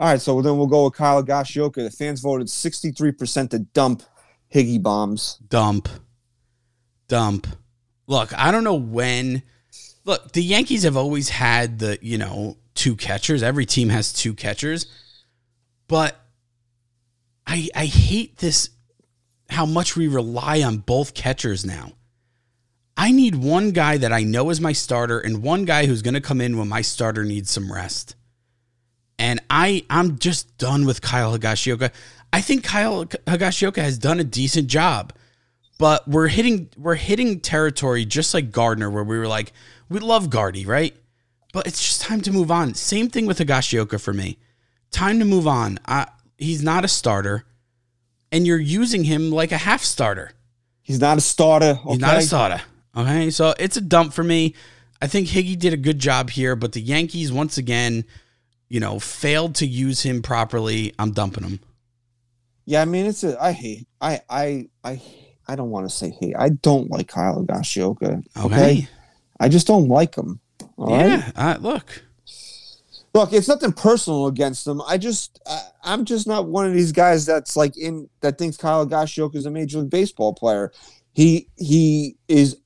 All 0.00 0.08
right, 0.08 0.20
so 0.20 0.42
then 0.42 0.58
we'll 0.58 0.66
go 0.66 0.84
with 0.84 0.94
Kyle 0.94 1.22
Higashioka. 1.22 1.76
The 1.76 1.90
fans 1.90 2.20
voted 2.20 2.50
sixty-three 2.50 3.12
percent 3.12 3.50
to 3.52 3.60
dump 3.60 4.02
Higgy 4.52 4.82
bombs. 4.82 5.38
Dump. 5.48 5.88
Dump. 7.08 7.46
Look, 8.06 8.36
I 8.38 8.50
don't 8.50 8.64
know 8.64 8.74
when. 8.74 9.42
Look, 10.04 10.32
the 10.32 10.42
Yankees 10.42 10.82
have 10.82 10.98
always 10.98 11.30
had 11.30 11.78
the, 11.78 11.98
you 12.02 12.18
know, 12.18 12.58
two 12.74 12.94
catchers. 12.94 13.42
Every 13.42 13.64
team 13.64 13.88
has 13.88 14.12
two 14.12 14.34
catchers. 14.34 14.86
But 15.94 16.20
I 17.46 17.68
I 17.72 17.84
hate 17.84 18.38
this 18.38 18.70
how 19.48 19.64
much 19.64 19.94
we 19.94 20.08
rely 20.08 20.60
on 20.60 20.78
both 20.78 21.14
catchers 21.14 21.64
now. 21.64 21.92
I 22.96 23.12
need 23.12 23.36
one 23.36 23.70
guy 23.70 23.98
that 23.98 24.12
I 24.12 24.24
know 24.24 24.50
is 24.50 24.60
my 24.60 24.72
starter 24.72 25.20
and 25.20 25.40
one 25.40 25.64
guy 25.64 25.86
who's 25.86 26.02
going 26.02 26.14
to 26.14 26.20
come 26.20 26.40
in 26.40 26.58
when 26.58 26.68
my 26.68 26.80
starter 26.80 27.22
needs 27.22 27.52
some 27.52 27.72
rest. 27.72 28.16
And 29.20 29.38
I 29.48 29.84
I'm 29.88 30.18
just 30.18 30.58
done 30.58 30.84
with 30.84 31.00
Kyle 31.00 31.38
Higashioka. 31.38 31.92
I 32.32 32.40
think 32.40 32.64
Kyle 32.64 33.04
Higashioka 33.04 33.80
has 33.80 33.96
done 33.96 34.18
a 34.18 34.24
decent 34.24 34.66
job. 34.66 35.12
But 35.78 36.08
we're 36.08 36.26
hitting 36.26 36.70
we're 36.76 36.96
hitting 36.96 37.38
territory 37.38 38.04
just 38.04 38.34
like 38.34 38.50
Gardner 38.50 38.90
where 38.90 39.04
we 39.04 39.16
were 39.16 39.28
like 39.28 39.52
we 39.88 40.00
love 40.00 40.28
Gardy, 40.28 40.66
right? 40.66 40.96
But 41.52 41.68
it's 41.68 41.80
just 41.80 42.00
time 42.00 42.20
to 42.22 42.32
move 42.32 42.50
on. 42.50 42.74
Same 42.74 43.08
thing 43.08 43.26
with 43.26 43.38
Higashioka 43.38 44.00
for 44.00 44.12
me. 44.12 44.38
Time 44.94 45.18
to 45.18 45.24
move 45.24 45.48
on. 45.48 45.80
I, 45.86 46.06
he's 46.38 46.62
not 46.62 46.84
a 46.84 46.88
starter 46.88 47.44
and 48.30 48.46
you're 48.46 48.58
using 48.58 49.02
him 49.02 49.32
like 49.32 49.50
a 49.50 49.58
half 49.58 49.82
starter. 49.82 50.30
He's 50.82 51.00
not 51.00 51.18
a 51.18 51.20
starter. 51.20 51.80
Okay? 51.80 51.90
He's 51.90 52.00
not 52.00 52.18
a 52.18 52.22
starter. 52.22 52.62
Okay, 52.96 53.30
so 53.30 53.54
it's 53.58 53.76
a 53.76 53.80
dump 53.80 54.12
for 54.12 54.22
me. 54.22 54.54
I 55.02 55.08
think 55.08 55.26
Higgy 55.26 55.58
did 55.58 55.72
a 55.72 55.76
good 55.76 55.98
job 55.98 56.30
here, 56.30 56.54
but 56.54 56.72
the 56.72 56.80
Yankees 56.80 57.32
once 57.32 57.58
again, 57.58 58.04
you 58.68 58.78
know, 58.78 59.00
failed 59.00 59.56
to 59.56 59.66
use 59.66 60.02
him 60.02 60.22
properly. 60.22 60.94
I'm 60.96 61.10
dumping 61.10 61.42
him. 61.42 61.58
Yeah, 62.66 62.82
I 62.82 62.84
mean, 62.84 63.06
it's 63.06 63.24
a. 63.24 63.36
I 63.42 63.50
hate. 63.50 63.88
I 64.00 64.20
I 64.30 64.68
I 64.84 65.02
I 65.48 65.56
don't 65.56 65.70
want 65.70 65.88
to 65.88 65.94
say 65.94 66.10
hate. 66.10 66.36
I 66.38 66.50
don't 66.50 66.88
like 66.88 67.08
Kyle 67.08 67.44
Higashioka. 67.44 68.24
Okay. 68.36 68.88
I 69.40 69.48
just 69.48 69.66
don't 69.66 69.88
like 69.88 70.14
him. 70.14 70.38
All 70.78 70.86
right. 70.86 71.06
yeah. 71.06 71.30
Uh, 71.34 71.56
look. 71.60 72.02
Look, 73.14 73.32
it's 73.32 73.46
nothing 73.46 73.72
personal 73.72 74.26
against 74.26 74.66
him. 74.66 74.82
I 74.82 74.98
just, 74.98 75.40
I, 75.46 75.60
I'm 75.84 76.04
just 76.04 76.26
not 76.26 76.48
one 76.48 76.66
of 76.66 76.72
these 76.72 76.90
guys 76.90 77.24
that's 77.24 77.56
like 77.56 77.76
in 77.76 78.08
that 78.20 78.38
thinks 78.38 78.56
Kyle 78.56 78.84
Higashioka 78.84 79.36
is 79.36 79.46
a 79.46 79.50
major 79.50 79.78
league 79.78 79.90
baseball 79.90 80.34
player. 80.34 80.72
He 81.12 81.48
he 81.56 82.16
is 82.26 82.58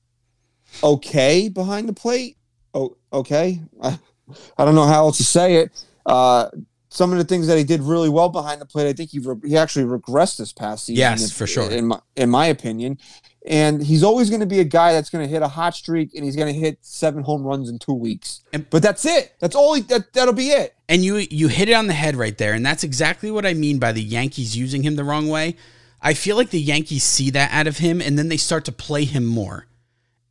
okay 0.83 1.49
behind 1.49 1.87
the 1.87 1.93
plate. 1.93 2.37
Oh, 2.73 2.97
okay. 3.13 3.61
I, 3.81 3.99
I 4.57 4.65
don't 4.65 4.75
know 4.75 4.87
how 4.87 5.05
else 5.05 5.17
to 5.17 5.23
say 5.23 5.57
it. 5.57 5.85
Uh, 6.05 6.49
some 6.89 7.11
of 7.11 7.19
the 7.19 7.23
things 7.23 7.45
that 7.47 7.57
he 7.57 7.63
did 7.63 7.81
really 7.81 8.09
well 8.09 8.29
behind 8.29 8.59
the 8.59 8.65
plate, 8.65 8.87
I 8.87 8.93
think 8.93 9.11
he 9.11 9.19
re- 9.19 9.35
he 9.45 9.55
actually 9.55 9.85
regressed 9.85 10.37
this 10.37 10.51
past 10.51 10.85
season. 10.85 10.99
Yes, 10.99 11.31
for 11.31 11.45
sure. 11.45 11.69
In 11.69 11.87
my 11.87 11.99
in 12.15 12.29
my 12.31 12.47
opinion, 12.47 12.97
and 13.47 13.81
he's 13.81 14.03
always 14.03 14.29
going 14.29 14.41
to 14.41 14.45
be 14.45 14.59
a 14.59 14.65
guy 14.65 14.93
that's 14.93 15.09
going 15.09 15.25
to 15.25 15.29
hit 15.29 15.41
a 15.41 15.47
hot 15.47 15.75
streak, 15.75 16.13
and 16.13 16.23
he's 16.25 16.35
going 16.35 16.53
to 16.53 16.59
hit 16.59 16.77
seven 16.81 17.23
home 17.23 17.43
runs 17.43 17.69
in 17.69 17.79
two 17.79 17.93
weeks. 17.93 18.41
And- 18.53 18.69
but 18.69 18.81
that's 18.83 19.05
it. 19.05 19.33
That's 19.39 19.55
all. 19.55 19.73
He, 19.73 19.81
that 19.83 20.13
that'll 20.13 20.33
be 20.33 20.49
it. 20.49 20.75
And 20.87 21.03
you 21.03 21.17
you 21.29 21.47
hit 21.47 21.69
it 21.69 21.73
on 21.73 21.87
the 21.87 21.93
head 21.93 22.15
right 22.15 22.37
there, 22.37 22.53
and 22.53 22.65
that's 22.65 22.83
exactly 22.83 23.31
what 23.31 23.45
I 23.45 23.53
mean 23.53 23.79
by 23.79 23.91
the 23.91 24.03
Yankees 24.03 24.57
using 24.57 24.83
him 24.83 24.95
the 24.95 25.03
wrong 25.03 25.27
way. 25.27 25.55
I 26.01 26.13
feel 26.13 26.37
like 26.37 26.49
the 26.49 26.61
Yankees 26.61 27.03
see 27.03 27.29
that 27.31 27.51
out 27.51 27.67
of 27.67 27.77
him, 27.77 28.01
and 28.01 28.17
then 28.17 28.29
they 28.29 28.37
start 28.37 28.65
to 28.65 28.71
play 28.71 29.03
him 29.05 29.25
more. 29.25 29.67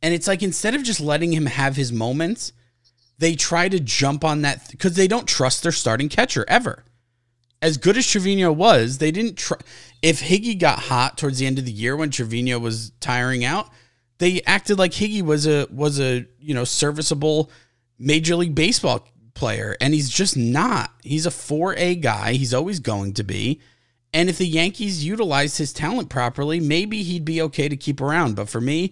And 0.01 0.13
it's 0.13 0.27
like 0.27 0.41
instead 0.41 0.75
of 0.75 0.83
just 0.83 0.99
letting 0.99 1.33
him 1.33 1.45
have 1.45 1.75
his 1.75 1.91
moments, 1.91 2.53
they 3.17 3.35
try 3.35 3.69
to 3.69 3.79
jump 3.79 4.23
on 4.23 4.41
that 4.41 4.69
because 4.71 4.93
they 4.93 5.07
don't 5.07 5.27
trust 5.27 5.63
their 5.63 5.71
starting 5.71 6.09
catcher 6.09 6.45
ever. 6.47 6.85
As 7.61 7.77
good 7.77 7.97
as 7.97 8.07
Trevino 8.07 8.51
was, 8.53 8.99
they 8.99 9.11
didn't 9.11 9.35
try. 9.37 9.57
If 10.01 10.21
Higgy 10.21 10.57
got 10.57 10.79
hot 10.79 11.17
towards 11.17 11.39
the 11.39 11.45
end 11.45 11.59
of 11.59 11.65
the 11.65 11.71
year 11.71 11.95
when 11.95 12.09
Trevino 12.09 12.59
was 12.59 12.91
tiring 12.99 13.43
out, 13.43 13.69
they 14.17 14.41
acted 14.45 14.77
like 14.77 14.91
Higgy 14.91 15.21
was 15.21 15.47
a 15.47 15.67
was 15.71 15.99
a 15.99 16.25
you 16.39 16.53
know 16.53 16.63
serviceable 16.63 17.51
Major 17.97 18.35
League 18.35 18.55
Baseball 18.55 19.07
player, 19.33 19.75
and 19.81 19.93
he's 19.93 20.09
just 20.09 20.37
not. 20.37 20.91
He's 21.03 21.25
a 21.25 21.29
4A 21.29 22.01
guy. 22.01 22.33
He's 22.33 22.53
always 22.53 22.79
going 22.79 23.13
to 23.15 23.23
be. 23.23 23.61
And 24.13 24.29
if 24.29 24.37
the 24.37 24.47
Yankees 24.47 25.05
utilized 25.05 25.57
his 25.57 25.71
talent 25.71 26.09
properly, 26.09 26.59
maybe 26.59 27.03
he'd 27.03 27.25
be 27.25 27.41
okay 27.43 27.69
to 27.69 27.77
keep 27.77 28.01
around. 28.01 28.35
But 28.35 28.49
for 28.49 28.59
me, 28.59 28.91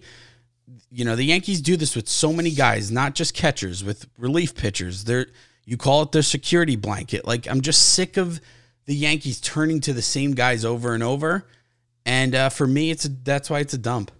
you 0.90 1.04
know, 1.04 1.16
the 1.16 1.24
Yankees 1.24 1.60
do 1.60 1.76
this 1.76 1.96
with 1.96 2.08
so 2.08 2.32
many 2.32 2.50
guys, 2.52 2.90
not 2.90 3.14
just 3.14 3.34
catchers, 3.34 3.82
with 3.82 4.08
relief 4.16 4.54
pitchers. 4.54 5.04
They're 5.04 5.26
you 5.64 5.76
call 5.76 6.02
it 6.02 6.12
their 6.12 6.22
security 6.22 6.76
blanket. 6.76 7.26
Like 7.26 7.46
I'm 7.46 7.60
just 7.60 7.94
sick 7.94 8.16
of 8.16 8.40
the 8.88 8.96
Yankees 8.96 9.38
turning 9.38 9.80
to 9.80 9.92
the 9.92 10.00
same 10.00 10.32
guys 10.32 10.64
over 10.64 10.94
and 10.94 11.02
over. 11.02 11.46
And 12.06 12.34
uh, 12.34 12.48
for 12.48 12.66
me, 12.66 12.90
it's 12.90 13.04
a, 13.04 13.10
that's 13.10 13.50
why 13.50 13.60
it's 13.60 13.74
a 13.74 13.78
dump. 13.78 14.10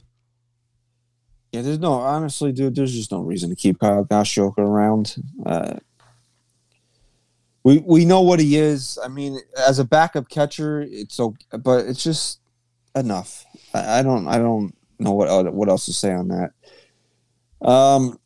Yeah, 1.52 1.62
there's 1.62 1.78
no 1.78 1.94
honestly, 1.94 2.52
dude. 2.52 2.74
There's 2.74 2.92
just 2.92 3.10
no 3.10 3.22
reason 3.22 3.48
to 3.48 3.56
keep 3.56 3.80
Kyle 3.80 4.04
Higashioka 4.04 4.58
around. 4.58 5.16
Uh, 5.46 5.76
we 7.64 7.78
we 7.78 8.04
know 8.04 8.20
what 8.20 8.40
he 8.40 8.56
is. 8.56 8.98
I 9.02 9.08
mean, 9.08 9.40
as 9.56 9.78
a 9.78 9.84
backup 9.84 10.28
catcher, 10.28 10.82
it's 10.82 11.18
okay, 11.18 11.46
but 11.58 11.86
it's 11.86 12.04
just 12.04 12.40
enough. 12.94 13.46
I, 13.72 14.00
I 14.00 14.02
don't 14.02 14.28
I 14.28 14.36
don't 14.36 14.74
know 14.98 15.12
what 15.12 15.54
what 15.54 15.70
else 15.70 15.86
to 15.86 15.94
say 15.94 16.12
on 16.12 16.28
that. 16.28 17.66
Um, 17.66 18.20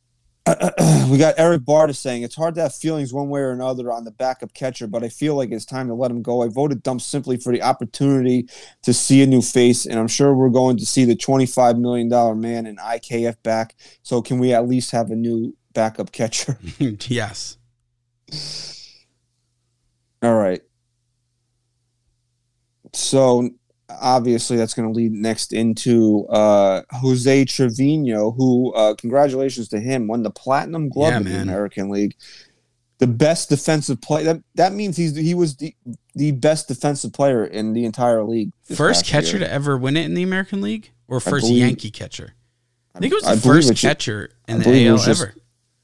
we 1.09 1.19
got 1.19 1.35
Eric 1.39 1.63
Barta 1.63 1.95
saying 1.95 2.23
it's 2.23 2.35
hard 2.35 2.57
to 2.57 2.63
have 2.63 2.75
feelings 2.75 3.13
one 3.13 3.29
way 3.29 3.41
or 3.41 3.53
another 3.53 3.93
on 3.93 4.05
the 4.05 4.11
backup 4.11 4.53
catcher, 4.55 4.89
but 4.89 5.05
I 5.05 5.09
feel 5.09 5.37
like 5.37 5.53
it's 5.53 5.65
time 5.65 5.87
to 5.87 5.95
let 5.95 6.11
him 6.11 6.21
go. 6.21 6.43
I 6.43 6.49
voted 6.49 6.83
dump 6.83 7.01
simply 7.01 7.37
for 7.37 7.53
the 7.53 7.63
opportunity 7.63 8.49
to 8.83 8.93
see 8.93 9.23
a 9.23 9.27
new 9.27 9.41
face, 9.41 9.87
and 9.87 10.01
I'm 10.01 10.09
sure 10.09 10.35
we're 10.35 10.49
going 10.51 10.79
to 10.79 10.87
see 10.87 11.05
the 11.05 11.15
$25 11.15 11.79
million 11.79 12.09
man 12.41 12.67
in 12.67 12.77
IKF 12.77 13.41
back. 13.45 13.77
So, 14.03 14.21
can 14.21 14.41
we 14.41 14.53
at 14.53 14.67
least 14.67 14.91
have 14.91 15.13
a 15.13 15.17
new 15.17 15.57
backup 15.75 16.11
catcher? 16.11 16.59
yes. 16.79 17.57
All 20.23 20.35
right. 20.35 20.63
So 22.95 23.49
obviously 24.01 24.57
that's 24.57 24.75
going 24.75 24.89
to 24.89 24.95
lead 24.95 25.13
next 25.13 25.53
into 25.53 26.27
uh, 26.29 26.83
Jose 26.93 27.45
Trevino, 27.47 28.31
who 28.33 28.73
uh, 28.75 28.95
congratulations 28.95 29.69
to 29.69 29.81
him, 29.81 30.07
won 30.07 30.23
the 30.23 30.31
Platinum 30.31 30.89
Glove 30.89 31.13
Yeah, 31.13 31.19
in 31.19 31.25
the. 31.25 31.41
American 31.43 31.91
League. 31.91 32.15
The 32.99 33.07
best 33.09 33.49
defensive 33.49 34.01
play 34.01 34.23
that 34.25 34.41
that 34.55 34.73
means 34.75 34.97
he's 34.97 35.17
he 35.17 35.35
was 35.35 35.57
the 35.57 35.75
the 36.15 36.31
best 36.31 36.69
defensive 36.69 37.13
player 37.13 37.45
in 37.45 37.73
the 37.73 37.85
entire 37.85 38.23
league. 38.23 38.53
First 38.77 39.07
catcher 39.07 39.39
year. 39.39 39.47
to 39.47 39.53
ever 39.53 39.77
win 39.77 39.97
it 39.97 40.05
in 40.05 40.15
the 40.15 40.23
American 40.23 40.61
League, 40.61 40.93
or 41.09 41.19
first 41.19 41.47
believe- 41.47 41.59
Yankee 41.59 41.91
catcher. 41.91 42.35
I 42.95 43.01
think 43.01 43.13
it 43.13 43.17
was 43.25 43.25
the 43.43 43.49
first 43.49 43.75
catcher 43.77 44.31
in 44.47 44.61
I 44.61 44.65
the 44.65 44.87
AL 44.87 44.99
just- 44.99 45.21
ever. 45.21 45.35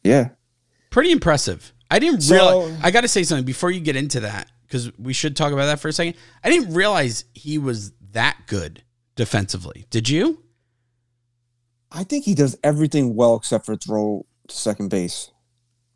Yeah. 0.04 0.28
Pretty 0.90 1.10
impressive. 1.10 1.72
I 1.90 1.98
didn't 1.98 2.20
So- 2.20 2.34
realize. 2.34 2.78
I 2.84 2.90
got 2.92 3.00
to 3.00 3.08
say 3.08 3.24
something 3.24 3.44
before 3.44 3.70
you 3.72 3.80
get 3.80 3.96
into 3.96 4.20
that 4.20 4.48
because 4.66 4.96
we 4.98 5.12
should 5.12 5.34
talk 5.36 5.52
about 5.52 5.66
that 5.66 5.80
for 5.80 5.88
a 5.88 5.92
second. 5.92 6.14
I 6.44 6.50
didn't 6.50 6.72
realize 6.74 7.24
he 7.34 7.58
was 7.58 7.92
that 8.12 8.38
good 8.46 8.82
defensively. 9.16 9.86
Did 9.90 10.08
you? 10.08 10.42
I 11.90 12.04
think 12.04 12.24
he 12.24 12.34
does 12.34 12.56
everything 12.62 13.14
well 13.14 13.36
except 13.36 13.66
for 13.66 13.76
throw 13.76 14.26
to 14.48 14.54
second 14.54 14.90
base. 14.90 15.30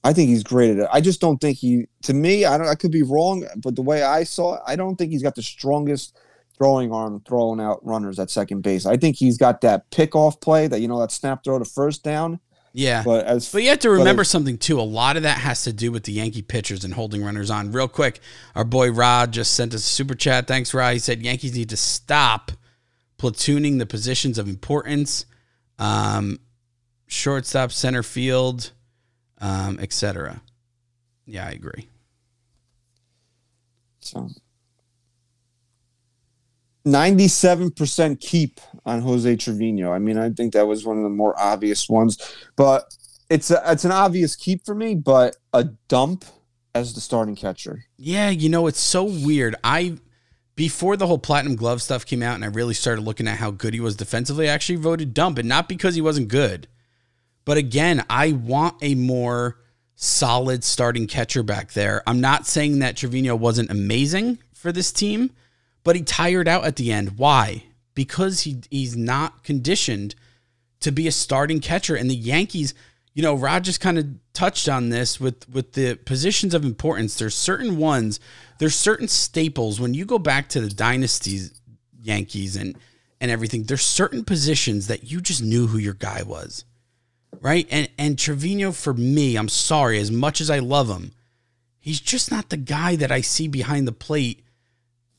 I 0.05 0.13
think 0.13 0.29
he's 0.29 0.43
great 0.43 0.71
at 0.71 0.79
it. 0.79 0.89
I 0.93 1.01
just 1.01 1.21
don't 1.21 1.41
think 1.41 1.59
he. 1.59 1.87
To 2.03 2.15
me, 2.15 2.45
I 2.45 2.59
don't. 2.59 2.69
I 2.69 2.75
could 2.75 2.91
be 2.91 3.03
wrong, 3.03 3.47
but 3.57 3.77
the 3.77 3.83
way 3.83 4.03
I 4.03 4.25
saw 4.25 4.55
it, 4.55 4.63
I 4.67 4.75
don't 4.75 4.97
think 4.97 5.13
he's 5.13 5.23
got 5.23 5.37
the 5.37 5.43
strongest 5.43 6.17
throwing 6.57 6.93
arm 6.93 7.23
throwing 7.27 7.61
out 7.61 7.85
runners 7.85 8.19
at 8.19 8.31
second 8.31 8.63
base. 8.63 8.85
I 8.87 8.97
think 8.97 9.17
he's 9.17 9.39
got 9.39 9.61
that 9.61 9.91
pickoff 9.91 10.41
play 10.41 10.67
that 10.67 10.81
you 10.81 10.89
know 10.89 11.01
that 11.01 11.13
snap 11.13 11.45
throw 11.45 11.59
to 11.59 11.65
first 11.65 12.03
down. 12.03 12.41
Yeah. 12.75 13.03
But 13.05 13.27
as 13.27 13.51
But 13.53 13.63
you 13.63 13.69
have 13.69 13.81
to 13.81 13.91
remember 13.91 14.23
as- 14.23 14.31
something 14.31 14.57
too. 14.59 14.81
A 14.81 14.83
lot 14.83 15.17
of 15.17 15.25
that 15.25 15.39
has 15.39 15.65
to 15.65 15.73
do 15.73 15.93
with 15.93 16.05
the 16.05 16.13
Yankee 16.13 16.43
pitchers 16.43 16.85
and 16.85 16.95
holding 16.95 17.23
runners 17.23 17.51
on. 17.51 17.71
Real 17.73 17.89
quick, 17.89 18.21
our 18.55 18.65
boy 18.65 18.91
Rod 18.91 19.33
just 19.33 19.55
sent 19.55 19.75
us 19.75 19.81
a 19.81 19.89
super 19.89 20.15
chat. 20.15 20.47
Thanks, 20.47 20.73
Rod. 20.73 20.95
He 20.95 20.99
said 20.99 21.23
Yankees 21.23 21.55
need 21.55 21.69
to 21.69 21.77
stop 21.77 22.53
platooning 23.19 23.79
the 23.79 23.87
positions 23.87 24.39
of 24.39 24.49
importance, 24.49 25.27
um, 25.79 26.39
shortstop, 27.07 27.73
center 27.73 28.03
field, 28.03 28.73
um, 29.39 29.79
etc. 29.79 30.41
Yeah, 31.27 31.47
I 31.47 31.51
agree. 31.51 31.89
So, 34.01 34.29
ninety-seven 36.85 37.73
percent 37.73 38.21
keep 38.21 38.61
on 38.85 39.01
Jose 39.03 39.37
Trevino. 39.37 39.93
I 39.93 39.99
mean, 39.99 40.19
I 40.19 40.31
think 40.31 40.53
that 40.55 40.67
was 40.67 40.85
one 40.85 40.97
of 40.97 41.03
the 41.03 41.09
more 41.09 41.39
obvious 41.39 41.89
ones, 41.89 42.19
but 42.57 42.95
it's 43.31 43.51
a, 43.51 43.63
it's 43.67 43.85
an 43.85 43.93
obvious 43.93 44.37
keep 44.37 44.65
for 44.65 44.75
me, 44.75 44.95
but 44.95 45.37
a 45.53 45.65
dump 45.89 46.25
as 46.75 46.95
the 46.95 47.01
starting 47.01 47.37
catcher. 47.37 47.85
Yeah, 47.97 48.31
you 48.31 48.49
know, 48.49 48.67
it's 48.67 48.81
so 48.81 49.05
weird. 49.05 49.57
I 49.63 49.99
before 50.55 50.97
the 50.97 51.07
whole 51.07 51.19
platinum 51.19 51.57
glove 51.57 51.81
stuff 51.81 52.05
came 52.05 52.23
out 52.23 52.35
and 52.35 52.45
I 52.45 52.49
really 52.49 52.75
started 52.75 53.03
looking 53.03 53.27
at 53.27 53.39
how 53.39 53.51
good 53.51 53.75
he 53.75 53.81
was 53.81 53.97
defensively, 53.97 54.49
I 54.49 54.53
actually 54.53 54.77
voted 54.77 55.15
dump, 55.15 55.39
and 55.39 55.49
not 55.49 55.69
because 55.69 55.95
he 55.95 56.01
wasn't 56.01 56.29
good. 56.29 56.69
But 57.45 57.57
again, 57.57 58.05
I 58.09 58.33
want 58.33 58.77
a 58.83 58.95
more 58.95 59.59
solid 59.95 60.63
starting 60.65 61.07
catcher 61.07 61.43
back 61.43 61.73
there. 61.73 62.03
I'm 62.07 62.21
not 62.21 62.47
saying 62.47 62.81
that 62.81 62.97
Trevino 62.97 63.35
wasn't 63.35 63.71
amazing 63.71 64.39
for 64.53 64.73
this 64.73 64.93
team, 64.93 65.31
but 65.85 65.97
he 65.97 66.03
tired 66.03 66.49
out 66.49 66.65
at 66.65 66.77
the 66.77 66.93
end. 66.93 67.19
Why? 67.19 67.65
Because 67.95 68.43
he 68.43 68.63
he's 68.71 68.97
not 68.97 69.45
conditioned 69.45 70.15
to 70.81 70.93
be 70.93 71.07
a 71.07 71.13
starting 71.13 71.61
catcher. 71.61 71.95
And 71.95 72.11
the 72.11 72.15
Yankees, 72.15 72.75
you 73.15 73.23
know, 73.23 73.35
Rod 73.35 73.65
just 73.65 73.81
kind 73.81 73.99
of 73.99 74.07
touched 74.33 74.69
on 74.69 74.91
this 74.91 75.21
with 75.21 75.49
with 75.49 75.73
the 75.73 75.97
positions 75.97 76.55
of 76.55 76.65
importance. 76.65 77.19
There's 77.19 77.35
certain 77.35 77.77
ones, 77.77 78.21
there's 78.59 78.75
certain 78.75 79.09
staples. 79.09 79.81
When 79.81 79.95
you 79.95 80.05
go 80.05 80.19
back 80.19 80.49
to 80.51 80.61
the 80.61 80.71
dynasties, 80.71 81.61
Yankees 82.01 82.57
and 82.57 82.77
and 83.21 83.31
everything, 83.31 83.65
there's 83.65 83.83
certain 83.83 84.25
positions 84.25 84.89
that 84.89 85.05
you 85.11 85.21
just 85.21 85.43
knew 85.43 85.69
who 85.69 85.79
your 85.79 85.95
guy 85.95 86.23
was. 86.23 86.65
Right? 87.41 87.67
And 87.71 87.89
and 87.99 88.19
Trevino 88.19 88.73
for 88.73 88.95
me, 88.95 89.37
I'm 89.37 89.49
sorry, 89.49 89.99
as 89.99 90.11
much 90.11 90.41
as 90.41 90.51
I 90.51 90.59
love 90.59 90.89
him, 90.89 91.13
he's 91.79 92.01
just 92.01 92.31
not 92.31 92.51
the 92.51 92.57
guy 92.57 92.97
that 92.97 93.13
I 93.13 93.21
see 93.21 93.49
behind 93.49 93.87
the 93.87 93.93
plate, 93.93 94.45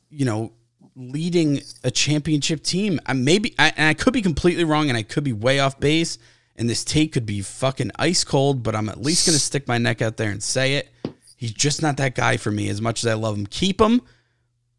you 0.10 0.26
know, 0.26 0.54
leading 0.96 1.62
a 1.84 1.92
championship 1.92 2.64
team. 2.64 3.00
I 3.06 3.14
maybe 3.14 3.56
I, 3.58 3.74
and 3.76 3.88
I 3.88 3.94
could 3.94 4.14
be 4.14 4.22
completely 4.22 4.64
wrong 4.64 4.90
and 4.90 4.98
I 4.98 5.04
could 5.04 5.24
be 5.24 5.34
way 5.34 5.60
off 5.60 5.80
base 5.80 6.18
and 6.56 6.70
this 6.70 6.84
take 6.84 7.14
could 7.14 7.26
be 7.26 7.42
fucking 7.42 7.92
ice 7.98 8.24
cold, 8.24 8.64
but 8.64 8.76
I'm 8.76 8.90
at 8.90 9.02
least 9.02 9.26
going 9.26 9.34
to 9.34 9.40
stick 9.40 9.68
my 9.68 9.78
neck 9.78 10.02
out 10.02 10.18
there 10.18 10.30
and 10.30 10.42
say 10.42 10.76
it. 10.76 10.90
He's 11.36 11.54
just 11.54 11.82
not 11.82 11.98
that 11.98 12.16
guy 12.16 12.38
for 12.38 12.52
me 12.52 12.70
as 12.70 12.80
much 12.80 13.04
as 13.04 13.12
I 13.12 13.16
love 13.16 13.36
him. 13.36 13.48
Keep 13.48 13.82
him, 13.82 14.02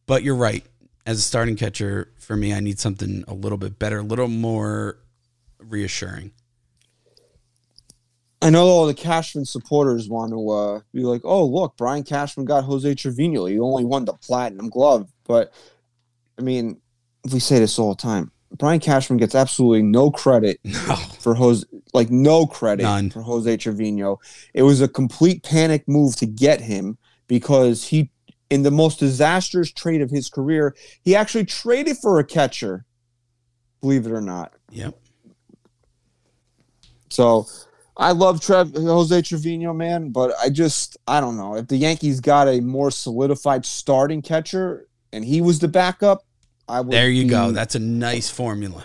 but 0.06 0.22
you're 0.22 0.36
right. 0.36 0.64
As 1.06 1.18
a 1.18 1.22
starting 1.22 1.56
catcher 1.56 2.12
for 2.16 2.36
me, 2.36 2.54
I 2.54 2.60
need 2.60 2.78
something 2.78 3.24
a 3.28 3.34
little 3.34 3.58
bit 3.58 3.78
better, 3.78 3.98
a 3.98 4.02
little 4.02 4.28
more 4.28 4.98
reassuring. 5.58 6.32
I 8.40 8.50
know 8.50 8.66
all 8.66 8.86
the 8.86 8.94
Cashman 8.94 9.44
supporters 9.44 10.08
want 10.08 10.32
to 10.32 10.50
uh, 10.50 10.80
be 10.92 11.00
like, 11.00 11.22
"Oh, 11.24 11.44
look, 11.44 11.76
Brian 11.76 12.02
Cashman 12.02 12.46
got 12.46 12.64
Jose 12.64 12.94
Trevino. 12.94 13.46
He 13.46 13.58
only 13.58 13.84
won 13.84 14.04
the 14.04 14.12
Platinum 14.14 14.68
Glove." 14.70 15.10
But 15.24 15.52
I 16.38 16.42
mean, 16.42 16.80
we 17.32 17.38
say 17.40 17.58
this 17.58 17.78
all 17.78 17.94
the 17.94 18.02
time. 18.02 18.30
Brian 18.56 18.80
Cashman 18.80 19.18
gets 19.18 19.34
absolutely 19.34 19.82
no 19.82 20.10
credit 20.10 20.60
No. 20.64 20.96
for 21.18 21.34
Jose, 21.34 21.66
like 21.92 22.10
no 22.10 22.46
credit 22.46 22.84
None. 22.84 23.10
for 23.10 23.22
Jose 23.22 23.56
Trevino. 23.56 24.20
It 24.52 24.62
was 24.62 24.80
a 24.80 24.88
complete 24.88 25.42
panic 25.42 25.88
move 25.88 26.14
to 26.16 26.26
get 26.26 26.60
him 26.60 26.96
because 27.26 27.84
he, 27.84 28.10
in 28.50 28.62
the 28.62 28.70
most 28.70 29.00
disastrous 29.00 29.72
trade 29.72 30.02
of 30.02 30.10
his 30.10 30.28
career, 30.28 30.76
he 31.02 31.16
actually 31.16 31.44
traded 31.46 31.96
for 31.98 32.20
a 32.20 32.24
catcher. 32.24 32.84
Believe 33.80 34.06
it 34.06 34.12
or 34.12 34.20
not. 34.20 34.52
Yep. 34.70 34.96
So 37.10 37.46
I 37.96 38.12
love 38.12 38.40
Trev 38.40 38.72
Jose 38.74 39.22
Trevino, 39.22 39.72
man, 39.72 40.10
but 40.10 40.32
I 40.40 40.48
just 40.48 40.96
I 41.06 41.20
don't 41.20 41.36
know 41.36 41.56
if 41.56 41.68
the 41.68 41.76
Yankees 41.76 42.20
got 42.20 42.48
a 42.48 42.60
more 42.60 42.90
solidified 42.90 43.64
starting 43.64 44.22
catcher 44.22 44.86
and 45.14 45.24
he 45.24 45.40
was 45.40 45.60
the 45.60 45.68
backup. 45.68 46.24
I 46.68 46.80
would 46.80 46.92
There 46.92 47.08
you 47.08 47.24
be, 47.24 47.28
go. 47.28 47.52
That's 47.52 47.74
a 47.74 47.78
nice 47.78 48.30
formula. 48.30 48.84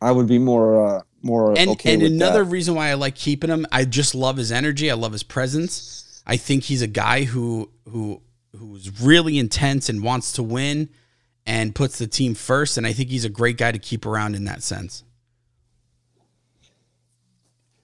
I 0.00 0.12
would 0.12 0.26
be 0.26 0.38
more 0.38 0.86
uh 0.98 1.02
more 1.22 1.56
and 1.56 1.70
okay 1.70 1.94
and 1.94 2.02
another 2.02 2.44
that. 2.44 2.50
reason 2.50 2.74
why 2.74 2.90
I 2.90 2.94
like 2.94 3.14
keeping 3.14 3.50
him, 3.50 3.66
I 3.72 3.84
just 3.84 4.14
love 4.14 4.36
his 4.36 4.52
energy. 4.52 4.90
I 4.90 4.94
love 4.94 5.12
his 5.12 5.22
presence. 5.22 6.22
I 6.26 6.36
think 6.36 6.64
he's 6.64 6.82
a 6.82 6.86
guy 6.86 7.24
who 7.24 7.70
who 7.88 8.22
who's 8.56 9.00
really 9.00 9.38
intense 9.38 9.88
and 9.88 10.02
wants 10.02 10.32
to 10.34 10.42
win 10.42 10.90
and 11.46 11.74
puts 11.74 11.98
the 11.98 12.06
team 12.06 12.34
first. 12.34 12.76
And 12.76 12.86
I 12.86 12.92
think 12.92 13.08
he's 13.10 13.24
a 13.24 13.30
great 13.30 13.56
guy 13.56 13.72
to 13.72 13.78
keep 13.78 14.06
around 14.06 14.34
in 14.34 14.44
that 14.44 14.62
sense. 14.62 15.04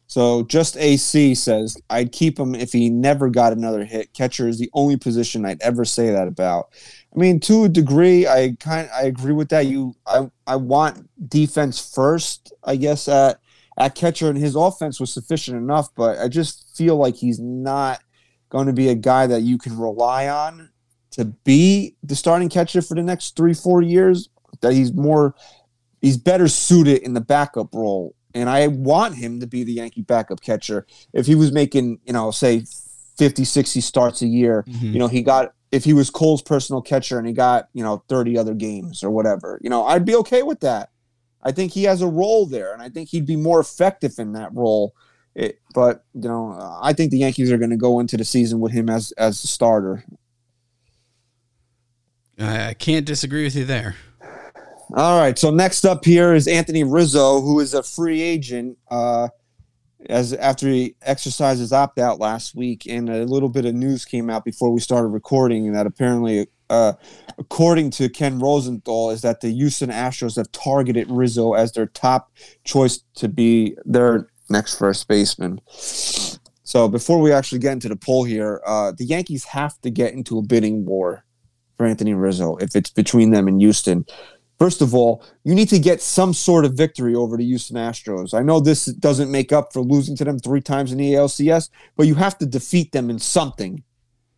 So 0.07 0.43
just 0.43 0.76
AC 0.76 1.34
says 1.34 1.78
I'd 1.88 2.12
keep 2.12 2.38
him 2.38 2.55
if 2.55 2.72
he 2.72 2.90
never 2.90 3.30
got 3.30 3.55
another 3.55 3.84
hit. 3.84 4.12
Catcher 4.12 4.47
is 4.47 4.59
the 4.59 4.70
only 4.74 4.99
position 4.99 5.47
I'd 5.47 5.62
ever 5.62 5.86
say 5.86 6.11
that 6.11 6.28
about. 6.28 6.68
I 7.14 7.18
mean, 7.18 7.40
to 7.40 7.64
a 7.64 7.68
degree, 7.68 8.26
I 8.26 8.56
kind 8.58 8.88
I 8.94 9.02
agree 9.02 9.32
with 9.32 9.50
that. 9.50 9.66
You, 9.66 9.94
I, 10.06 10.30
I 10.46 10.56
want 10.56 11.08
defense 11.28 11.94
first, 11.94 12.52
I 12.64 12.76
guess 12.76 13.08
at 13.08 13.38
at 13.78 13.94
catcher, 13.94 14.28
and 14.28 14.38
his 14.38 14.56
offense 14.56 14.98
was 14.98 15.12
sufficient 15.12 15.56
enough. 15.56 15.88
But 15.94 16.18
I 16.18 16.28
just 16.28 16.76
feel 16.76 16.96
like 16.96 17.16
he's 17.16 17.38
not 17.38 18.00
going 18.48 18.66
to 18.66 18.72
be 18.72 18.88
a 18.88 18.94
guy 18.94 19.26
that 19.26 19.42
you 19.42 19.58
can 19.58 19.78
rely 19.78 20.28
on 20.28 20.70
to 21.12 21.26
be 21.26 21.96
the 22.02 22.16
starting 22.16 22.48
catcher 22.48 22.80
for 22.80 22.94
the 22.94 23.02
next 23.02 23.36
three, 23.36 23.54
four 23.54 23.82
years. 23.82 24.28
That 24.60 24.74
he's 24.74 24.92
more, 24.92 25.34
he's 26.00 26.16
better 26.16 26.46
suited 26.46 27.02
in 27.02 27.14
the 27.14 27.20
backup 27.20 27.74
role 27.74 28.14
and 28.34 28.48
I 28.48 28.66
want 28.66 29.16
him 29.16 29.40
to 29.40 29.46
be 29.46 29.64
the 29.64 29.74
Yankee 29.74 30.02
backup 30.02 30.40
catcher. 30.40 30.86
If 31.12 31.26
he 31.26 31.34
was 31.34 31.52
making, 31.52 32.00
you 32.04 32.12
know, 32.12 32.30
say 32.30 32.64
50, 33.18 33.44
60 33.44 33.80
starts 33.80 34.22
a 34.22 34.26
year, 34.26 34.64
mm-hmm. 34.66 34.86
you 34.86 34.98
know, 34.98 35.08
he 35.08 35.22
got, 35.22 35.54
if 35.72 35.84
he 35.84 35.94
was 35.94 36.10
Cole's 36.10 36.42
personal 36.42 36.82
catcher 36.82 37.18
and 37.18 37.26
he 37.26 37.32
got, 37.32 37.68
you 37.72 37.82
know, 37.82 38.04
30 38.08 38.36
other 38.36 38.54
games 38.54 39.02
or 39.02 39.10
whatever, 39.10 39.58
you 39.62 39.70
know, 39.70 39.86
I'd 39.86 40.04
be 40.04 40.14
okay 40.16 40.42
with 40.42 40.60
that. 40.60 40.90
I 41.42 41.50
think 41.50 41.72
he 41.72 41.84
has 41.84 42.02
a 42.02 42.06
role 42.06 42.46
there 42.46 42.72
and 42.74 42.82
I 42.82 42.90
think 42.90 43.08
he'd 43.08 43.26
be 43.26 43.36
more 43.36 43.58
effective 43.58 44.12
in 44.18 44.34
that 44.34 44.54
role. 44.54 44.94
It, 45.34 45.58
but, 45.74 46.04
you 46.12 46.28
know, 46.28 46.78
I 46.82 46.92
think 46.92 47.10
the 47.10 47.18
Yankees 47.18 47.50
are 47.50 47.56
going 47.56 47.70
to 47.70 47.76
go 47.76 48.00
into 48.00 48.18
the 48.18 48.24
season 48.24 48.60
with 48.60 48.72
him 48.72 48.90
as, 48.90 49.12
as 49.12 49.40
the 49.40 49.48
starter. 49.48 50.04
I 52.38 52.74
can't 52.74 53.06
disagree 53.06 53.44
with 53.44 53.56
you 53.56 53.64
there. 53.64 53.96
All 54.94 55.18
right. 55.18 55.38
So 55.38 55.50
next 55.50 55.86
up 55.86 56.04
here 56.04 56.34
is 56.34 56.46
Anthony 56.46 56.84
Rizzo, 56.84 57.40
who 57.40 57.60
is 57.60 57.72
a 57.72 57.82
free 57.82 58.20
agent. 58.20 58.76
Uh, 58.90 59.28
as 60.09 60.32
after 60.32 60.68
he 60.68 60.94
exercised 61.03 61.61
his 61.61 61.72
opt 61.72 61.98
out 61.98 62.18
last 62.18 62.55
week, 62.55 62.86
and 62.88 63.09
a 63.09 63.24
little 63.24 63.48
bit 63.48 63.64
of 63.64 63.74
news 63.74 64.05
came 64.05 64.30
out 64.30 64.44
before 64.44 64.70
we 64.70 64.80
started 64.80 65.09
recording 65.09 65.72
that 65.72 65.86
apparently, 65.86 66.46
uh, 66.70 66.94
according 67.38 67.90
to 67.90 68.09
Ken 68.09 68.38
Rosenthal, 68.38 69.11
is 69.11 69.22
that 69.22 69.40
the 69.40 69.50
Houston 69.50 69.90
Astros 69.90 70.36
have 70.36 70.50
targeted 70.53 71.11
Rizzo 71.11 71.53
as 71.53 71.72
their 71.72 71.86
top 71.86 72.32
choice 72.64 73.03
to 73.16 73.28
be 73.28 73.76
their 73.84 74.28
next 74.48 74.78
first 74.78 75.09
baseman. 75.09 75.61
So 76.64 76.88
before 76.88 77.20
we 77.20 77.32
actually 77.32 77.59
get 77.59 77.72
into 77.72 77.88
the 77.88 77.96
poll 77.96 78.24
here, 78.24 78.62
uh, 78.66 78.92
the 78.96 79.05
Yankees 79.05 79.44
have 79.44 79.80
to 79.82 79.90
get 79.90 80.14
into 80.14 80.38
a 80.38 80.42
bidding 80.42 80.84
war 80.84 81.24
for 81.76 81.86
Anthony 81.86 82.14
Rizzo 82.14 82.57
if 82.57 82.74
it's 82.74 82.90
between 82.90 83.30
them 83.30 83.48
and 83.48 83.61
Houston. 83.61 84.07
First 84.62 84.80
of 84.80 84.94
all, 84.94 85.24
you 85.42 85.56
need 85.56 85.70
to 85.70 85.78
get 85.80 86.00
some 86.00 86.32
sort 86.32 86.64
of 86.64 86.74
victory 86.74 87.16
over 87.16 87.36
the 87.36 87.44
Houston 87.44 87.76
Astros. 87.76 88.32
I 88.32 88.42
know 88.42 88.60
this 88.60 88.84
doesn't 88.84 89.28
make 89.28 89.50
up 89.50 89.72
for 89.72 89.80
losing 89.80 90.14
to 90.18 90.24
them 90.24 90.38
three 90.38 90.60
times 90.60 90.92
in 90.92 90.98
the 90.98 91.14
ALCS, 91.14 91.68
but 91.96 92.06
you 92.06 92.14
have 92.14 92.38
to 92.38 92.46
defeat 92.46 92.92
them 92.92 93.10
in 93.10 93.18
something. 93.18 93.82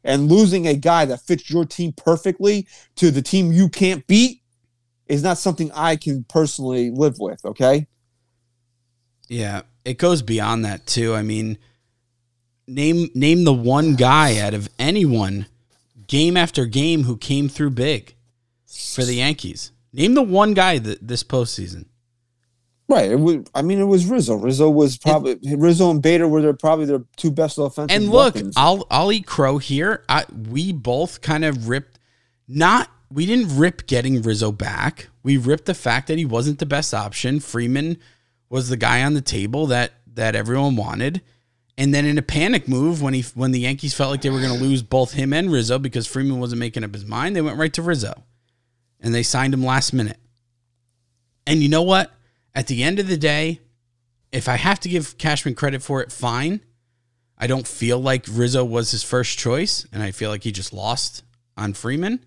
And 0.02 0.30
losing 0.30 0.66
a 0.66 0.76
guy 0.76 1.04
that 1.04 1.20
fits 1.20 1.50
your 1.50 1.66
team 1.66 1.92
perfectly 1.92 2.66
to 2.96 3.10
the 3.10 3.20
team 3.20 3.52
you 3.52 3.68
can't 3.68 4.06
beat 4.06 4.40
is 5.08 5.22
not 5.22 5.36
something 5.36 5.70
I 5.74 5.96
can 5.96 6.24
personally 6.24 6.90
live 6.90 7.18
with, 7.18 7.44
okay? 7.44 7.86
Yeah, 9.28 9.60
it 9.84 9.98
goes 9.98 10.22
beyond 10.22 10.64
that 10.64 10.86
too. 10.86 11.14
I 11.14 11.20
mean, 11.20 11.58
name 12.66 13.10
name 13.14 13.44
the 13.44 13.52
one 13.52 13.94
guy 13.94 14.38
out 14.38 14.54
of 14.54 14.70
anyone 14.78 15.44
game 16.06 16.38
after 16.38 16.64
game 16.64 17.02
who 17.02 17.18
came 17.18 17.50
through 17.50 17.72
big 17.72 18.14
for 18.66 19.04
the 19.04 19.16
Yankees. 19.16 19.70
Name 19.94 20.14
the 20.14 20.22
one 20.22 20.54
guy 20.54 20.78
that 20.78 21.06
this 21.06 21.22
postseason. 21.22 21.86
Right. 22.88 23.12
It 23.12 23.20
was, 23.20 23.46
I 23.54 23.62
mean, 23.62 23.78
it 23.80 23.84
was 23.84 24.06
Rizzo. 24.06 24.34
Rizzo 24.34 24.68
was 24.68 24.98
probably 24.98 25.38
it, 25.40 25.58
Rizzo 25.58 25.90
and 25.90 26.02
Bader 26.02 26.26
were 26.26 26.42
their, 26.42 26.52
probably 26.52 26.84
their 26.84 27.04
two 27.16 27.30
best 27.30 27.58
offensive. 27.58 27.96
And 27.96 28.10
look, 28.10 28.34
weapons. 28.34 28.54
I'll 28.56 28.86
I'll 28.90 29.12
eat 29.12 29.24
crow 29.24 29.58
here. 29.58 30.04
I, 30.08 30.24
we 30.50 30.72
both 30.72 31.20
kind 31.20 31.44
of 31.44 31.68
ripped. 31.68 32.00
Not 32.48 32.90
we 33.10 33.24
didn't 33.24 33.56
rip 33.56 33.86
getting 33.86 34.20
Rizzo 34.20 34.50
back. 34.50 35.08
We 35.22 35.36
ripped 35.36 35.66
the 35.66 35.74
fact 35.74 36.08
that 36.08 36.18
he 36.18 36.24
wasn't 36.24 36.58
the 36.58 36.66
best 36.66 36.92
option. 36.92 37.38
Freeman 37.38 37.98
was 38.50 38.68
the 38.68 38.76
guy 38.76 39.04
on 39.04 39.14
the 39.14 39.22
table 39.22 39.66
that 39.68 39.92
that 40.14 40.34
everyone 40.34 40.74
wanted. 40.74 41.22
And 41.78 41.94
then 41.94 42.04
in 42.04 42.18
a 42.18 42.22
panic 42.22 42.68
move, 42.68 43.00
when 43.00 43.14
he 43.14 43.22
when 43.34 43.52
the 43.52 43.60
Yankees 43.60 43.94
felt 43.94 44.10
like 44.10 44.22
they 44.22 44.30
were 44.30 44.40
going 44.40 44.58
to 44.58 44.62
lose 44.62 44.82
both 44.82 45.12
him 45.12 45.32
and 45.32 45.52
Rizzo 45.52 45.78
because 45.78 46.08
Freeman 46.08 46.40
wasn't 46.40 46.58
making 46.58 46.82
up 46.82 46.92
his 46.92 47.04
mind, 47.04 47.36
they 47.36 47.40
went 47.40 47.58
right 47.58 47.72
to 47.74 47.82
Rizzo 47.82 48.24
and 49.04 49.14
they 49.14 49.22
signed 49.22 49.54
him 49.54 49.62
last 49.62 49.92
minute. 49.92 50.16
And 51.46 51.62
you 51.62 51.68
know 51.68 51.82
what? 51.82 52.10
At 52.54 52.66
the 52.66 52.82
end 52.82 52.98
of 52.98 53.06
the 53.06 53.18
day, 53.18 53.60
if 54.32 54.48
I 54.48 54.56
have 54.56 54.80
to 54.80 54.88
give 54.88 55.18
Cashman 55.18 55.54
credit 55.54 55.82
for 55.82 56.00
it, 56.00 56.10
fine. 56.10 56.60
I 57.36 57.46
don't 57.46 57.68
feel 57.68 58.00
like 58.00 58.24
Rizzo 58.30 58.64
was 58.64 58.90
his 58.90 59.02
first 59.02 59.38
choice, 59.38 59.86
and 59.92 60.02
I 60.02 60.10
feel 60.10 60.30
like 60.30 60.42
he 60.42 60.52
just 60.52 60.72
lost 60.72 61.22
on 61.56 61.74
Freeman. 61.74 62.24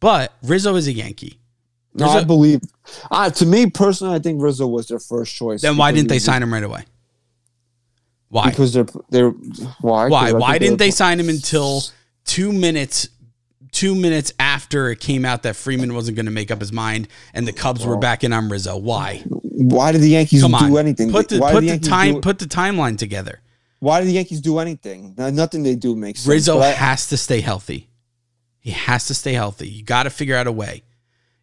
But 0.00 0.34
Rizzo 0.42 0.76
is 0.76 0.86
a 0.86 0.92
Yankee. 0.92 1.38
Rizzo, 1.94 2.12
no, 2.12 2.20
I 2.20 2.24
believe. 2.24 2.60
Uh, 3.10 3.30
to 3.30 3.46
me 3.46 3.70
personally, 3.70 4.14
I 4.14 4.18
think 4.18 4.42
Rizzo 4.42 4.66
was 4.66 4.88
their 4.88 4.98
first 4.98 5.34
choice. 5.34 5.62
Then 5.62 5.78
why 5.78 5.92
didn't 5.92 6.08
they 6.08 6.18
sign 6.18 6.42
him 6.42 6.52
right 6.52 6.62
away? 6.62 6.84
Why? 8.28 8.50
Because 8.50 8.74
they're 8.74 8.86
they're 9.08 9.30
why? 9.80 10.08
Why? 10.08 10.32
Why 10.32 10.58
didn't 10.58 10.78
they 10.78 10.90
sign 10.90 11.18
him 11.18 11.28
until 11.28 11.82
two 12.24 12.52
minutes 12.52 13.08
two 13.70 13.94
minutes 13.94 14.32
after 14.38 14.90
it 14.90 15.00
came 15.00 15.24
out 15.24 15.42
that 15.42 15.56
Freeman 15.56 15.94
wasn't 15.94 16.16
going 16.16 16.26
to 16.26 16.32
make 16.32 16.50
up 16.50 16.60
his 16.60 16.72
mind 16.72 17.08
and 17.34 17.46
the 17.46 17.52
Cubs 17.52 17.84
were 17.84 17.96
back 17.96 18.24
in 18.24 18.32
on 18.32 18.48
Rizzo. 18.48 18.76
Why? 18.76 19.22
Why 19.26 19.92
did 19.92 20.00
the 20.00 20.08
Yankees 20.08 20.42
Come 20.42 20.52
do 20.52 20.78
anything? 20.78 21.10
Put 21.10 21.28
the, 21.28 21.38
put 21.38 21.60
the, 21.60 21.76
the 21.76 21.78
time 21.78 22.14
do, 22.14 22.20
put 22.20 22.38
the 22.38 22.46
timeline 22.46 22.96
together. 22.96 23.40
Why 23.78 24.00
did 24.00 24.08
the 24.08 24.12
Yankees 24.12 24.40
do 24.40 24.58
anything? 24.58 25.14
Nothing 25.16 25.62
they 25.62 25.74
do 25.74 25.96
makes 25.96 26.20
sense. 26.20 26.28
Rizzo 26.28 26.60
has 26.60 27.08
to 27.08 27.16
stay 27.16 27.40
healthy. 27.40 27.88
He 28.60 28.70
has 28.70 29.06
to 29.06 29.14
stay 29.14 29.32
healthy. 29.32 29.68
You 29.68 29.82
got 29.82 30.02
to 30.02 30.10
figure 30.10 30.36
out 30.36 30.46
a 30.46 30.52
way. 30.52 30.82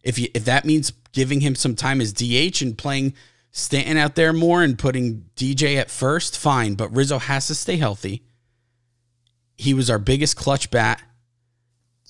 If 0.02 0.18
you 0.18 0.28
if 0.34 0.44
that 0.44 0.64
means 0.64 0.92
giving 1.12 1.40
him 1.40 1.54
some 1.54 1.74
time 1.74 2.00
as 2.00 2.12
DH 2.12 2.62
and 2.62 2.78
playing 2.78 3.14
Stanton 3.50 3.96
out 3.96 4.14
there 4.14 4.32
more 4.32 4.62
and 4.62 4.78
putting 4.78 5.24
DJ 5.34 5.76
at 5.76 5.90
first, 5.90 6.38
fine. 6.38 6.74
But 6.74 6.94
Rizzo 6.94 7.18
has 7.18 7.48
to 7.48 7.54
stay 7.54 7.76
healthy. 7.76 8.22
He 9.56 9.74
was 9.74 9.90
our 9.90 9.98
biggest 9.98 10.36
clutch 10.36 10.70
bat 10.70 11.02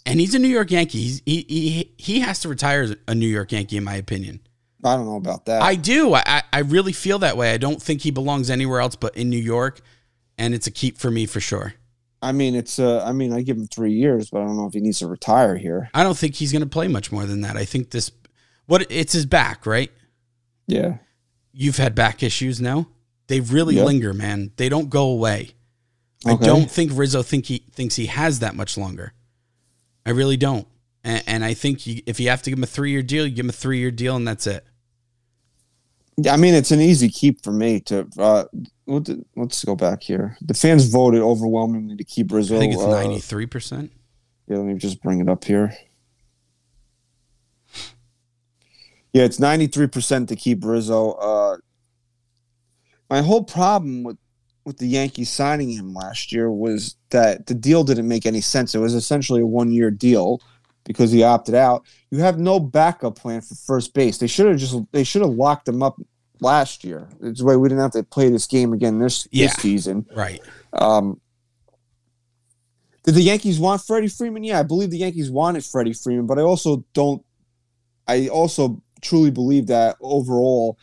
and 0.09 0.19
he's 0.19 0.35
a 0.35 0.39
New 0.39 0.49
York 0.49 0.71
Yankee. 0.71 1.03
He's, 1.03 1.23
he 1.27 1.45
he 1.49 1.95
he 1.99 2.21
has 2.21 2.41
to 2.41 2.49
retire 2.49 2.83
as 2.83 2.97
a 3.07 3.15
New 3.15 3.27
York 3.27 3.53
Yankee, 3.53 3.77
in 3.77 3.85
my 3.85 3.95
opinion. 3.95 4.41
I 4.83 4.97
don't 4.97 5.07
know 5.07 5.17
about 5.17 5.45
that. 5.47 5.63
I 5.63 5.75
do. 5.75 6.15
I 6.15 6.43
I 6.53 6.61
really 6.61 6.93
feel 6.93 7.19
that 7.21 7.37
way. 7.37 7.53
I 7.53 7.59
don't 7.59 7.81
think 7.81 8.01
he 8.03 8.11
belongs 8.11 8.49
anywhere 8.49 8.81
else 8.81 8.97
but 8.97 9.17
in 9.17 9.29
New 9.29 9.37
York, 9.37 9.81
and 10.39 10.55
it's 10.55 10.67
a 10.67 10.71
keep 10.71 10.99
for 10.99 11.11
me 11.11 11.27
for 11.27 11.41
sure. 11.41 11.75
I 12.23 12.33
mean, 12.33 12.55
it's 12.55 12.79
uh, 12.79 13.05
I 13.05 13.13
mean, 13.13 13.33
I 13.33 13.43
give 13.43 13.57
him 13.57 13.67
three 13.67 13.93
years, 13.93 14.31
but 14.31 14.41
I 14.41 14.45
don't 14.47 14.57
know 14.57 14.67
if 14.67 14.73
he 14.73 14.81
needs 14.81 14.99
to 15.01 15.07
retire 15.07 15.57
here. 15.57 15.91
I 15.93 16.03
don't 16.03 16.17
think 16.17 16.35
he's 16.35 16.53
going 16.53 16.63
to 16.63 16.69
play 16.69 16.89
much 16.89 17.13
more 17.13 17.27
than 17.27 17.43
that. 17.43 17.57
I 17.57 17.65
think 17.65 17.91
this, 17.91 18.11
what 18.67 18.87
it's 18.91 19.13
his 19.13 19.27
back, 19.27 19.67
right? 19.67 19.93
Yeah. 20.67 20.97
You've 21.53 21.77
had 21.77 21.95
back 21.95 22.23
issues 22.23 22.61
now. 22.61 22.89
They 23.27 23.41
really 23.41 23.77
yep. 23.77 23.87
linger, 23.87 24.15
man. 24.15 24.53
They 24.57 24.69
don't 24.69 24.91
go 24.91 25.09
away. 25.09 25.51
Okay. 26.27 26.43
I 26.43 26.47
don't 26.47 26.71
think 26.71 26.93
Rizzo 26.95 27.23
think 27.23 27.47
he 27.47 27.59
thinks 27.73 27.95
he 27.95 28.07
has 28.07 28.41
that 28.41 28.57
much 28.57 28.77
longer. 28.77 29.13
I 30.09 30.13
really 30.13 30.39
don't. 30.39 30.67
And, 31.05 31.23
and 31.27 31.45
I 31.45 31.53
think 31.53 31.87
you, 31.87 32.01
if 32.07 32.19
you 32.19 32.31
have 32.31 32.41
to 32.41 32.51
give 32.51 32.59
him 32.59 32.65
a 32.65 32.67
three 32.67 32.91
year 32.91 33.03
deal, 33.03 33.27
you 33.27 33.35
give 33.35 33.45
him 33.45 33.51
a 33.51 33.53
three 33.53 33.79
year 33.79 33.91
deal, 33.91 34.17
and 34.17 34.27
that's 34.27 34.47
it. 34.47 34.65
Yeah, 36.17 36.33
I 36.33 36.39
mean 36.39 36.55
it's 36.55 36.71
an 36.71 36.81
easy 36.81 37.11
keep 37.11 37.45
for 37.45 37.53
me 37.53 37.81
to. 37.81 38.09
Uh, 38.19 38.45
let's 39.37 39.63
go 39.67 39.77
back 39.77 40.03
here. 40.03 40.39
The 40.41 40.55
fans 40.55 40.87
voted 40.87 41.21
overwhelmingly 41.21 41.95
to 41.97 42.05
keep 42.05 42.33
Rizzo. 42.33 42.57
I 42.57 42.59
think 42.59 42.73
it's 42.73 42.83
uh, 42.83 42.91
ninety 42.91 43.21
three 43.21 43.45
percent. 43.45 43.93
Yeah, 44.47 44.57
let 44.57 44.65
me 44.65 44.75
just 44.79 45.03
bring 45.03 45.21
it 45.21 45.29
up 45.29 45.45
here. 45.45 45.77
Yeah, 49.13 49.25
it's 49.25 49.39
ninety 49.39 49.67
three 49.67 49.89
percent 49.89 50.31
to 50.31 50.37
keep 50.37 50.65
Rizzo. 50.65 51.13
Uh, 51.13 51.57
my 53.11 53.21
whole 53.21 53.45
problem 53.45 54.05
with 54.05 54.17
with 54.69 54.79
the 54.79 54.87
Yankees 54.87 55.31
signing 55.31 55.71
him 55.71 55.95
last 55.95 56.31
year 56.31 56.53
was 56.53 56.95
that 57.11 57.47
the 57.47 57.55
deal 57.55 57.83
didn't 57.83 58.07
make 58.07 58.27
any 58.27 58.41
sense. 58.41 58.75
It 58.75 58.79
was 58.79 58.95
essentially 58.95 59.41
a 59.41 59.47
one 59.47 59.73
year 59.73 59.91
deal 59.91 60.41
because 60.85 61.11
he 61.11 61.25
opted 61.25 61.57
out. 61.57 61.85
You 62.11 62.19
have 62.21 62.39
no 62.39 62.61
backup 62.61 63.17
plan 63.17 63.41
for 63.41 63.57
first 63.57 63.95
base. 63.95 64.19
They 64.19 64.29
should 64.29 64.47
have 64.47 64.59
just 64.59 64.77
they 64.93 65.03
should 65.03 65.23
have 65.23 65.33
locked 65.33 65.67
him 65.67 65.83
up 65.83 66.01
last 66.41 66.85
year. 66.85 67.09
It's 67.23 67.43
why 67.43 67.57
we 67.57 67.69
didn't 67.69 67.83
have 67.83 67.93
to 67.93 68.03
play 68.03 68.29
this 68.31 68.47
game 68.47 68.73
again 68.73 68.99
this, 68.99 69.27
yeah, 69.33 69.47
this 69.47 69.57
season. 69.57 70.07
Right. 70.15 70.41
Um, 70.75 71.21
did 73.05 73.15
the 73.15 73.23
Yankees 73.23 73.59
want 73.59 73.81
Freddie 73.81 74.09
Freeman? 74.09 74.45
Yeah, 74.45 74.61
I 74.61 74.65
believe 74.65 74.91
the 74.91 74.99
Yankees 74.99 75.31
wanted 75.31 75.65
Freddie 75.65 75.95
Freeman, 75.95 76.27
but 76.27 76.39
I 76.39 76.43
also 76.43 76.85
don't. 76.93 77.25
I 78.07 78.29
also 78.29 78.83
truly 79.01 79.31
believe 79.31 79.69
that 79.69 79.97
overall, 80.01 80.79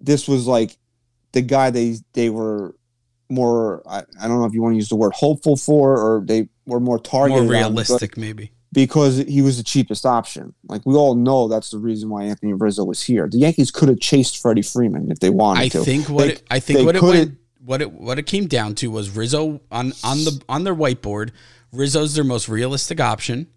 this 0.00 0.28
was 0.28 0.46
like 0.46 0.76
the 1.32 1.42
guy 1.42 1.70
they 1.70 1.96
they 2.12 2.30
were 2.30 2.75
more 3.28 3.82
I, 3.88 4.02
I 4.20 4.28
don't 4.28 4.40
know 4.40 4.46
if 4.46 4.54
you 4.54 4.62
want 4.62 4.74
to 4.74 4.76
use 4.76 4.88
the 4.88 4.96
word 4.96 5.12
hopeful 5.14 5.56
for 5.56 5.98
or 5.98 6.24
they 6.24 6.48
were 6.66 6.80
more 6.80 6.98
targeted 6.98 7.44
more 7.44 7.52
realistic 7.52 8.16
maybe 8.16 8.52
because 8.72 9.18
he 9.18 9.42
was 9.42 9.56
the 9.56 9.64
cheapest 9.64 10.06
option 10.06 10.54
like 10.68 10.82
we 10.84 10.94
all 10.94 11.14
know 11.14 11.48
that's 11.48 11.70
the 11.70 11.78
reason 11.78 12.08
why 12.08 12.24
anthony 12.24 12.52
rizzo 12.52 12.84
was 12.84 13.02
here 13.02 13.28
the 13.30 13.38
yankees 13.38 13.70
could 13.70 13.88
have 13.88 14.00
chased 14.00 14.40
freddie 14.40 14.62
freeman 14.62 15.10
if 15.10 15.18
they 15.18 15.30
wanted 15.30 15.60
I 15.60 15.68
to 15.68 15.84
think 15.84 16.08
what 16.08 16.24
they, 16.24 16.32
it, 16.34 16.42
i 16.50 16.60
think 16.60 16.86
what 16.86 16.96
it 16.96 17.02
went 17.02 17.38
what 17.66 17.82
it 17.82 17.92
what 17.92 18.18
it 18.18 18.22
came 18.22 18.46
down 18.46 18.74
to 18.76 18.90
was 18.90 19.14
Rizzo 19.14 19.60
on 19.70 19.92
on 20.04 20.18
the 20.24 20.40
on 20.48 20.64
their 20.64 20.74
whiteboard. 20.74 21.32
Rizzo's 21.72 22.14
their 22.14 22.24
most 22.24 22.48
realistic 22.48 23.00
option. 23.00 23.48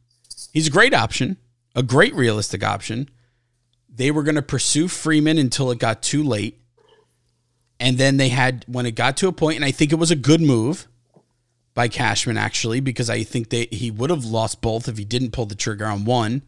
He's 0.52 0.68
a 0.68 0.72
great 0.72 0.94
option, 0.94 1.38
a 1.76 1.84
great 1.84 2.14
realistic 2.16 2.64
option. 2.64 3.10
They 3.88 4.12
were 4.12 4.24
going 4.24 4.36
to 4.36 4.42
pursue 4.42 4.88
Freeman 4.88 5.38
until 5.38 5.70
it 5.72 5.78
got 5.78 6.02
too 6.02 6.24
late. 6.24 6.60
And 7.80 7.98
then 7.98 8.18
they 8.18 8.30
had 8.30 8.66
when 8.68 8.86
it 8.86 8.92
got 8.96 9.18
to 9.18 9.28
a 9.28 9.32
point, 9.32 9.56
and 9.56 9.66
I 9.66 9.72
think 9.72 9.92
it 9.92 9.96
was 9.96 10.12
a 10.12 10.16
good 10.16 10.42
move 10.42 10.88
by 11.74 11.88
Cashman 11.88 12.38
actually, 12.38 12.80
because 12.82 13.10
I 13.10 13.24
think 13.24 13.50
they 13.50 13.68
he 13.72 13.90
would 13.90 14.10
have 14.10 14.26
lost 14.26 14.62
both 14.62 14.88
if 14.88 14.98
he 14.98 15.06
didn't 15.06 15.32
pull 15.32 15.46
the 15.46 15.56
trigger 15.56 15.86
on 15.86 16.06
one. 16.06 16.44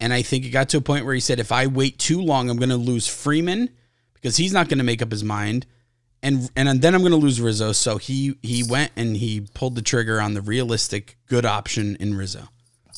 And 0.00 0.12
I 0.12 0.22
think 0.22 0.44
it 0.44 0.50
got 0.50 0.68
to 0.70 0.78
a 0.78 0.80
point 0.80 1.04
where 1.04 1.14
he 1.14 1.20
said, 1.20 1.40
if 1.40 1.50
I 1.50 1.66
wait 1.66 1.98
too 1.98 2.22
long, 2.22 2.48
I'm 2.48 2.56
going 2.56 2.68
to 2.68 2.76
lose 2.76 3.08
Freeman 3.08 3.68
because 4.14 4.36
he's 4.36 4.52
not 4.52 4.68
going 4.68 4.78
to 4.78 4.84
make 4.84 5.02
up 5.02 5.10
his 5.10 5.24
mind, 5.24 5.66
and 6.22 6.50
and 6.56 6.80
then 6.80 6.94
I'm 6.94 7.02
going 7.02 7.12
to 7.12 7.18
lose 7.18 7.40
Rizzo. 7.40 7.72
So 7.72 7.98
he 7.98 8.36
he 8.42 8.62
went 8.62 8.92
and 8.96 9.16
he 9.16 9.46
pulled 9.54 9.74
the 9.74 9.82
trigger 9.82 10.20
on 10.20 10.34
the 10.34 10.40
realistic 10.40 11.18
good 11.26 11.44
option 11.44 11.96
in 11.96 12.16
Rizzo. 12.16 12.48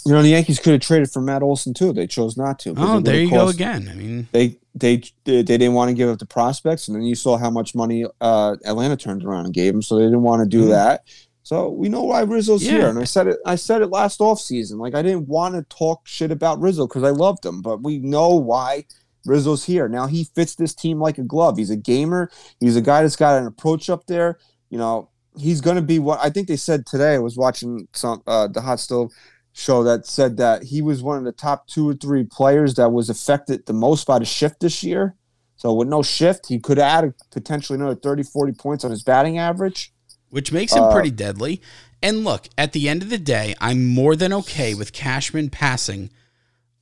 You 0.06 0.12
know, 0.12 0.22
the 0.22 0.28
Yankees 0.30 0.58
could 0.58 0.72
have 0.72 0.80
traded 0.82 1.10
for 1.10 1.20
Matt 1.20 1.42
Olson 1.42 1.74
too. 1.74 1.92
They 1.92 2.06
chose 2.06 2.36
not 2.36 2.58
to. 2.60 2.74
Oh, 2.76 3.00
there 3.00 3.22
you 3.22 3.30
go 3.30 3.48
again. 3.48 3.88
I 3.90 3.94
mean, 3.94 4.28
They 4.32 4.58
they 4.74 5.02
they 5.24 5.42
didn't 5.42 5.74
want 5.74 5.88
to 5.90 5.94
give 5.94 6.08
up 6.08 6.18
the 6.18 6.26
prospects, 6.26 6.88
and 6.88 6.96
then 6.96 7.02
you 7.02 7.14
saw 7.14 7.36
how 7.36 7.50
much 7.50 7.74
money 7.74 8.04
uh, 8.20 8.56
Atlanta 8.64 8.96
turned 8.96 9.24
around 9.24 9.44
and 9.46 9.54
gave 9.54 9.74
him, 9.74 9.82
so 9.82 9.96
they 9.96 10.04
didn't 10.04 10.22
want 10.22 10.42
to 10.42 10.48
do 10.48 10.66
Mhm. 10.66 10.70
that. 10.70 11.02
So 11.42 11.68
we 11.70 11.88
know 11.88 12.04
why 12.04 12.20
Rizzo's 12.22 12.62
Yeah. 12.62 12.72
here, 12.72 12.88
and 12.88 12.98
I 12.98 13.04
said 13.04 13.26
it. 13.26 13.38
I 13.44 13.56
said 13.56 13.82
it 13.82 13.88
last 13.90 14.20
offseason. 14.20 14.78
Like 14.78 14.94
I 14.94 15.02
didn't 15.02 15.28
want 15.28 15.54
to 15.54 15.62
talk 15.74 16.02
shit 16.06 16.30
about 16.30 16.60
Rizzo 16.60 16.86
because 16.86 17.02
I 17.02 17.10
loved 17.10 17.44
him, 17.44 17.60
but 17.60 17.82
we 17.82 17.98
know 17.98 18.28
why 18.36 18.84
Rizzo's 19.26 19.64
here. 19.64 19.88
Now 19.88 20.06
he 20.06 20.24
fits 20.34 20.54
this 20.54 20.74
team 20.74 21.00
like 21.00 21.18
a 21.18 21.22
glove. 21.24 21.58
He's 21.58 21.70
a 21.70 21.76
gamer. 21.76 22.30
He's 22.60 22.76
a 22.76 22.80
guy 22.80 23.02
that's 23.02 23.16
got 23.16 23.40
an 23.40 23.46
approach 23.46 23.90
up 23.90 24.06
there. 24.06 24.38
You 24.70 24.78
know, 24.78 25.08
he's 25.36 25.60
going 25.60 25.76
to 25.76 25.82
be 25.82 25.98
what 25.98 26.20
I 26.22 26.30
think 26.30 26.46
they 26.46 26.56
said 26.56 26.86
today. 26.86 27.14
I 27.14 27.18
was 27.18 27.36
watching 27.36 27.88
some 27.92 28.22
uh, 28.26 28.46
the 28.46 28.60
Hot 28.60 28.78
Stove 28.78 29.10
show 29.60 29.84
that 29.84 30.06
said 30.06 30.36
that 30.38 30.64
he 30.64 30.82
was 30.82 31.02
one 31.02 31.18
of 31.18 31.24
the 31.24 31.32
top 31.32 31.66
two 31.66 31.88
or 31.88 31.94
three 31.94 32.24
players 32.24 32.74
that 32.74 32.90
was 32.90 33.10
affected 33.10 33.66
the 33.66 33.72
most 33.72 34.06
by 34.06 34.18
the 34.18 34.24
shift 34.24 34.60
this 34.60 34.82
year. 34.82 35.14
So 35.56 35.74
with 35.74 35.88
no 35.88 36.02
shift, 36.02 36.46
he 36.48 36.58
could 36.58 36.78
add 36.78 37.12
potentially 37.30 37.78
another 37.78 37.94
30, 37.94 38.22
40 38.22 38.52
points 38.54 38.84
on 38.84 38.90
his 38.90 39.02
batting 39.02 39.38
average. 39.38 39.92
which 40.30 40.52
makes 40.52 40.72
him 40.72 40.84
Uh, 40.84 40.92
pretty 40.92 41.10
deadly. 41.10 41.60
And 42.02 42.24
look, 42.24 42.48
at 42.56 42.72
the 42.72 42.88
end 42.88 43.02
of 43.02 43.10
the 43.10 43.18
day, 43.18 43.54
I'm 43.60 43.84
more 43.86 44.14
than 44.14 44.32
okay 44.32 44.74
with 44.74 44.92
Cashman 44.92 45.50
passing 45.50 46.08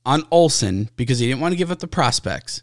on 0.05 0.23
Olson 0.31 0.89
because 0.95 1.17
he 1.19 1.27
didn't 1.27 1.41
want 1.41 1.51
to 1.53 1.57
give 1.57 1.71
up 1.71 1.79
the 1.79 1.87
prospects. 1.87 2.61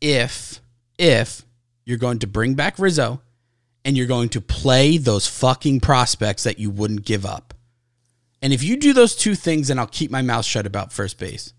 If 0.00 0.60
if 0.96 1.44
you're 1.84 1.98
going 1.98 2.20
to 2.20 2.26
bring 2.26 2.54
back 2.54 2.78
Rizzo 2.78 3.20
and 3.84 3.96
you're 3.96 4.06
going 4.06 4.28
to 4.30 4.40
play 4.40 4.96
those 4.96 5.26
fucking 5.26 5.80
prospects 5.80 6.44
that 6.44 6.58
you 6.58 6.70
wouldn't 6.70 7.04
give 7.04 7.26
up. 7.26 7.49
And 8.42 8.52
if 8.52 8.62
you 8.62 8.76
do 8.76 8.92
those 8.92 9.14
two 9.14 9.34
things, 9.34 9.68
then 9.68 9.78
I'll 9.78 9.86
keep 9.86 10.10
my 10.10 10.22
mouth 10.22 10.44
shut 10.44 10.66
about 10.66 10.92
first 10.92 11.18
base. 11.18 11.52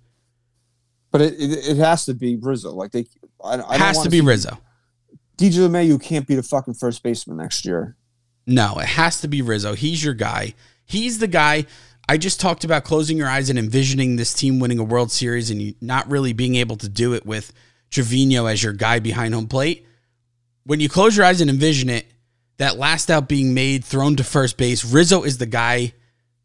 But 1.12 1.22
it, 1.22 1.34
it, 1.34 1.70
it 1.70 1.78
has 1.78 2.06
to 2.06 2.14
be 2.14 2.38
Rizzo. 2.38 2.72
Like 2.72 2.92
they, 2.92 3.06
I, 3.44 3.62
I 3.62 3.78
Has 3.78 4.02
to 4.04 4.10
be 4.10 4.22
Rizzo. 4.22 4.58
DJ 5.38 5.68
LeMahieu 5.68 6.02
can't 6.02 6.28
be 6.28 6.36
the 6.36 6.44
fucking 6.44 6.76
first 6.76 7.04
baseman 7.04 7.38
next 7.38 7.66
year. 7.66 7.96
No, 8.48 8.80
it 8.80 8.86
has 8.86 9.22
to 9.22 9.28
be 9.28 9.42
Rizzo. 9.42 9.74
He's 9.74 10.04
your 10.04 10.14
guy. 10.14 10.54
He's 10.86 11.20
the 11.20 11.28
guy. 11.28 11.66
I 12.10 12.18
just 12.18 12.40
talked 12.40 12.64
about 12.64 12.84
closing 12.84 13.18
your 13.18 13.28
eyes 13.28 13.50
and 13.50 13.60
envisioning 13.60 14.16
this 14.16 14.34
team 14.34 14.60
winning 14.60 14.80
a 14.80 14.84
World 14.84 15.12
Series 15.12 15.50
and 15.50 15.62
you 15.62 15.76
not 15.82 16.10
really 16.10 16.34
being 16.34 16.56
able 16.56 16.76
to 16.78 16.90
do 16.90 17.14
it 17.14 17.26
with 17.26 17.54
Trevino 17.92 18.46
as 18.46 18.64
your 18.64 18.74
guy 18.74 19.00
behind 19.00 19.34
home 19.34 19.48
plate. 19.48 19.86
When 20.64 20.80
you 20.80 20.90
close 20.90 21.16
your 21.16 21.26
eyes 21.26 21.42
and 21.42 21.50
envision 21.50 21.90
it, 21.90 22.06
that 22.58 22.78
last 22.78 23.10
out 23.10 23.28
being 23.28 23.54
made, 23.54 23.84
thrown 23.84 24.16
to 24.18 24.24
first 24.24 24.58
base, 24.58 24.86
Rizzo 24.86 25.24
is 25.24 25.38
the 25.38 25.46
guy 25.46 25.94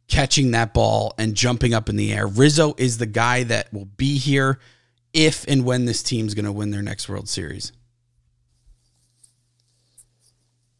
catching 0.08 0.52
that 0.52 0.72
ball 0.72 1.14
and 1.18 1.34
jumping 1.34 1.74
up 1.74 1.88
in 1.88 1.96
the 1.96 2.12
air. 2.12 2.26
Rizzo 2.26 2.74
is 2.78 2.98
the 2.98 3.06
guy 3.06 3.42
that 3.44 3.72
will 3.72 3.86
be 3.96 4.18
here 4.18 4.58
if 5.12 5.44
and 5.48 5.64
when 5.64 5.84
this 5.84 6.02
team's 6.02 6.34
going 6.34 6.44
to 6.44 6.52
win 6.52 6.70
their 6.70 6.82
next 6.82 7.08
World 7.08 7.28
Series. 7.28 7.72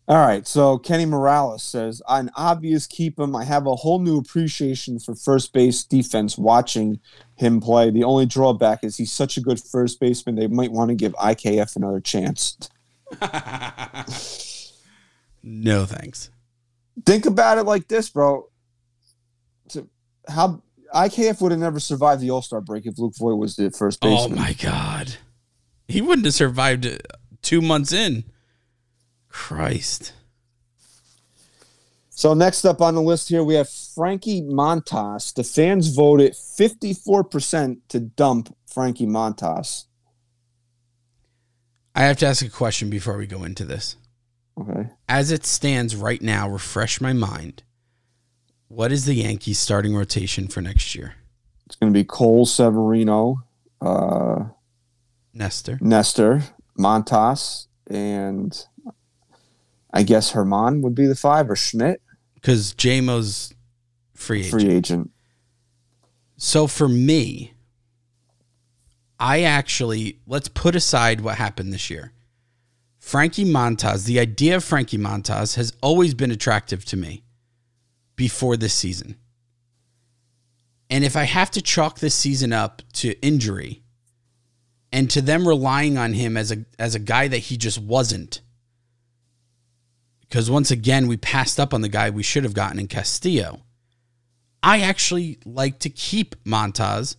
All 0.09 0.25
right, 0.25 0.47
so 0.47 0.79
Kenny 0.79 1.05
Morales 1.05 1.65
says, 1.65 2.01
"An 2.09 2.31
obvious 2.37 2.87
keep 2.87 3.19
him. 3.19 3.35
I 3.35 3.43
have 3.43 3.67
a 3.67 3.75
whole 3.75 3.99
new 3.99 4.19
appreciation 4.19 5.01
for 5.01 5.17
first 5.17 5.53
base 5.53 5.83
defense 5.83 6.39
watching 6.39 7.01
him 7.35 7.61
play. 7.61 7.91
The 7.91 8.05
only 8.05 8.25
drawback 8.25 8.85
is 8.85 8.97
he's 8.97 9.11
such 9.11 9.37
a 9.37 9.41
good 9.41 9.59
first 9.59 9.99
baseman. 9.99 10.37
They 10.37 10.47
might 10.47 10.71
want 10.71 10.91
to 10.91 10.95
give 10.95 11.13
IKF 11.15 11.75
another 11.75 12.01
chance. 12.01 12.57
No 15.49 15.87
thanks. 15.87 16.31
Think 17.07 17.25
about 17.25 17.59
it 17.59 17.63
like 17.63 17.87
this, 17.87 18.11
bro. 18.11 18.49
How 20.29 20.63
IKF 20.95 21.41
would 21.41 21.53
have 21.53 21.61
never 21.61 21.81
survived 21.81 22.21
the 22.21 22.31
All 22.31 22.43
Star 22.43 22.61
break 22.61 22.87
if 22.87 22.99
Luke 22.99 23.15
Voit 23.17 23.39
was 23.39 23.57
the 23.57 23.71
first 23.71 24.01
base. 24.01 24.19
Oh 24.21 24.29
my 24.29 24.53
god. 24.55 25.17
He 25.89 26.01
wouldn't 26.01 26.25
have 26.25 26.35
survived 26.35 26.87
uh, 26.87 26.99
2 27.43 27.61
months 27.61 27.93
in. 27.93 28.25
Christ. 29.29 30.13
So 32.09 32.33
next 32.33 32.65
up 32.65 32.81
on 32.81 32.95
the 32.95 33.03
list 33.03 33.29
here, 33.29 33.45
we 33.45 33.55
have 33.57 33.69
Frankie 33.69 34.41
Montas. 34.41 35.35
The 35.35 35.45
fans 35.45 35.89
voted 35.89 36.33
54% 36.33 37.77
to 37.89 38.01
dump 38.01 38.57
Frankie 38.67 39.07
Montas. 39.07 39.85
I 41.95 42.05
have 42.05 42.17
to 42.19 42.27
ask 42.27 42.43
a 42.43 42.49
question 42.49 42.89
before 42.89 43.19
we 43.19 43.27
go 43.27 43.45
into 43.45 43.67
this. 43.67 43.97
Okay. 44.59 44.89
As 45.07 45.31
it 45.31 45.45
stands 45.45 45.95
right 45.95 46.23
now, 46.23 46.49
refresh 46.49 47.03
my 47.03 47.13
mind. 47.13 47.63
What 48.69 48.91
is 48.93 49.05
the 49.05 49.15
Yankees 49.15 49.59
starting 49.59 49.95
rotation 49.95 50.49
for 50.49 50.61
next 50.61 50.95
year? 50.95 51.15
It's 51.67 51.77
going 51.77 51.93
to 51.93 51.97
be 51.97 52.05
Cole 52.05 52.47
Severino, 52.47 53.45
uh, 53.81 54.45
Nestor. 55.33 55.79
Nestor, 55.81 56.43
Montas, 56.79 57.67
and 57.89 58.67
I 59.93 60.03
guess 60.03 60.33
Herman 60.33 60.83
would 60.83 60.95
be 60.95 61.07
the 61.07 61.15
five 61.15 61.49
or 61.51 61.57
Schmidt, 61.57 62.01
Because 62.35 62.75
JMO's 62.75 63.55
free 64.15 64.41
agent. 64.41 64.51
free 64.51 64.71
agent. 64.71 65.11
So 66.37 66.67
for 66.67 66.89
me, 66.89 67.55
I 69.19 69.43
actually 69.43 70.21
let's 70.27 70.49
put 70.49 70.77
aside 70.77 71.21
what 71.21 71.37
happened 71.37 71.73
this 71.73 71.89
year. 71.89 72.13
Frankie 72.99 73.45
Montas, 73.45 74.05
the 74.05 74.19
idea 74.19 74.57
of 74.57 74.65
Frankie 74.65 74.99
Montas 74.99 75.55
has 75.55 75.73
always 75.81 76.13
been 76.13 76.31
attractive 76.31 76.85
to 76.87 76.97
me 76.97 77.23
before 78.17 78.57
this 78.57 78.75
season. 78.75 79.17
And 80.89 81.05
if 81.05 81.17
I 81.17 81.25
have 81.25 81.51
to 81.53 81.63
chalk 81.63 81.99
this 81.99 82.15
season 82.15 82.53
up 82.53 82.83
to 82.95 83.21
injury 83.21 83.83
and 84.93 85.11
to 85.11 85.21
them 85.21 85.47
relying 85.47 85.99
on 85.99 86.13
him 86.15 86.37
as 86.37 86.53
a 86.53 86.65
as 86.79 86.95
a 86.95 87.01
guy 87.01 87.29
that 87.29 87.39
he 87.39 87.57
just 87.57 87.79
wasn't 87.79 88.41
because 90.29 90.51
once 90.51 90.71
again 90.71 91.07
we 91.07 91.17
passed 91.17 91.59
up 91.59 91.73
on 91.73 91.81
the 91.81 91.89
guy 91.89 92.11
we 92.11 92.23
should 92.23 92.45
have 92.45 92.55
gotten 92.55 92.79
in 92.79 92.89
Castillo. 92.89 93.63
I 94.63 94.81
actually 94.81 95.39
like 95.45 95.79
to 95.81 95.91
keep 95.91 96.35
Montas, 96.45 97.17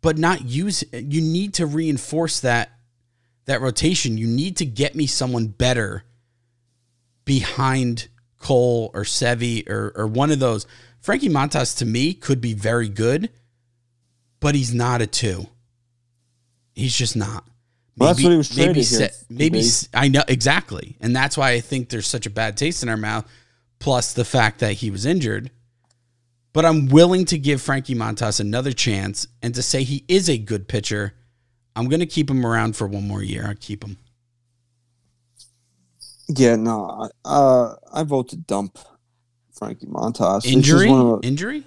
but 0.00 0.18
not 0.18 0.44
use. 0.44 0.84
You 0.92 1.20
need 1.20 1.54
to 1.54 1.66
reinforce 1.66 2.40
that 2.40 2.70
that 3.46 3.60
rotation. 3.60 4.18
You 4.18 4.26
need 4.26 4.56
to 4.58 4.66
get 4.66 4.94
me 4.94 5.06
someone 5.06 5.48
better 5.48 6.04
behind 7.24 8.08
Cole 8.44 8.90
or 8.92 9.02
Sevi 9.04 9.68
or 9.68 9.92
or 9.96 10.06
one 10.06 10.30
of 10.30 10.38
those. 10.38 10.66
Frankie 11.00 11.30
Montas 11.30 11.78
to 11.78 11.86
me 11.86 12.12
could 12.12 12.40
be 12.40 12.52
very 12.52 12.90
good, 12.90 13.30
but 14.38 14.54
he's 14.54 14.74
not 14.74 15.00
a 15.00 15.06
two. 15.06 15.46
He's 16.74 16.94
just 16.94 17.16
not. 17.16 17.44
Well, 17.96 18.10
that's 18.10 18.22
what 18.22 18.32
he 18.32 18.36
was 18.36 18.56
maybe 18.56 18.82
Se- 18.82 19.12
maybe 19.30 19.62
I 19.94 20.08
know 20.08 20.22
exactly, 20.28 20.96
and 21.00 21.16
that's 21.16 21.38
why 21.38 21.52
I 21.52 21.60
think 21.60 21.88
there's 21.88 22.06
such 22.06 22.26
a 22.26 22.30
bad 22.30 22.56
taste 22.58 22.82
in 22.82 22.90
our 22.90 22.98
mouth. 22.98 23.26
Plus 23.78 24.12
the 24.12 24.24
fact 24.24 24.60
that 24.60 24.74
he 24.74 24.90
was 24.90 25.06
injured. 25.06 25.50
But 26.52 26.64
I'm 26.64 26.86
willing 26.86 27.24
to 27.26 27.38
give 27.38 27.60
Frankie 27.60 27.96
Montas 27.96 28.40
another 28.40 28.72
chance 28.72 29.26
and 29.42 29.54
to 29.56 29.62
say 29.62 29.82
he 29.82 30.04
is 30.06 30.28
a 30.28 30.38
good 30.38 30.68
pitcher. 30.68 31.14
I'm 31.74 31.88
going 31.88 32.00
to 32.00 32.06
keep 32.06 32.30
him 32.30 32.46
around 32.46 32.76
for 32.76 32.86
one 32.86 33.08
more 33.08 33.22
year. 33.22 33.46
I'll 33.48 33.56
keep 33.56 33.82
him. 33.82 33.98
Yeah, 36.28 36.56
no, 36.56 37.10
uh, 37.24 37.74
I 37.92 38.02
vote 38.02 38.28
to 38.30 38.36
dump 38.36 38.78
Frankie 39.52 39.86
Montas. 39.86 40.46
Injury? 40.46 40.88
one 40.88 41.00
of 41.00 41.06
those- 41.06 41.20
Injury? 41.24 41.66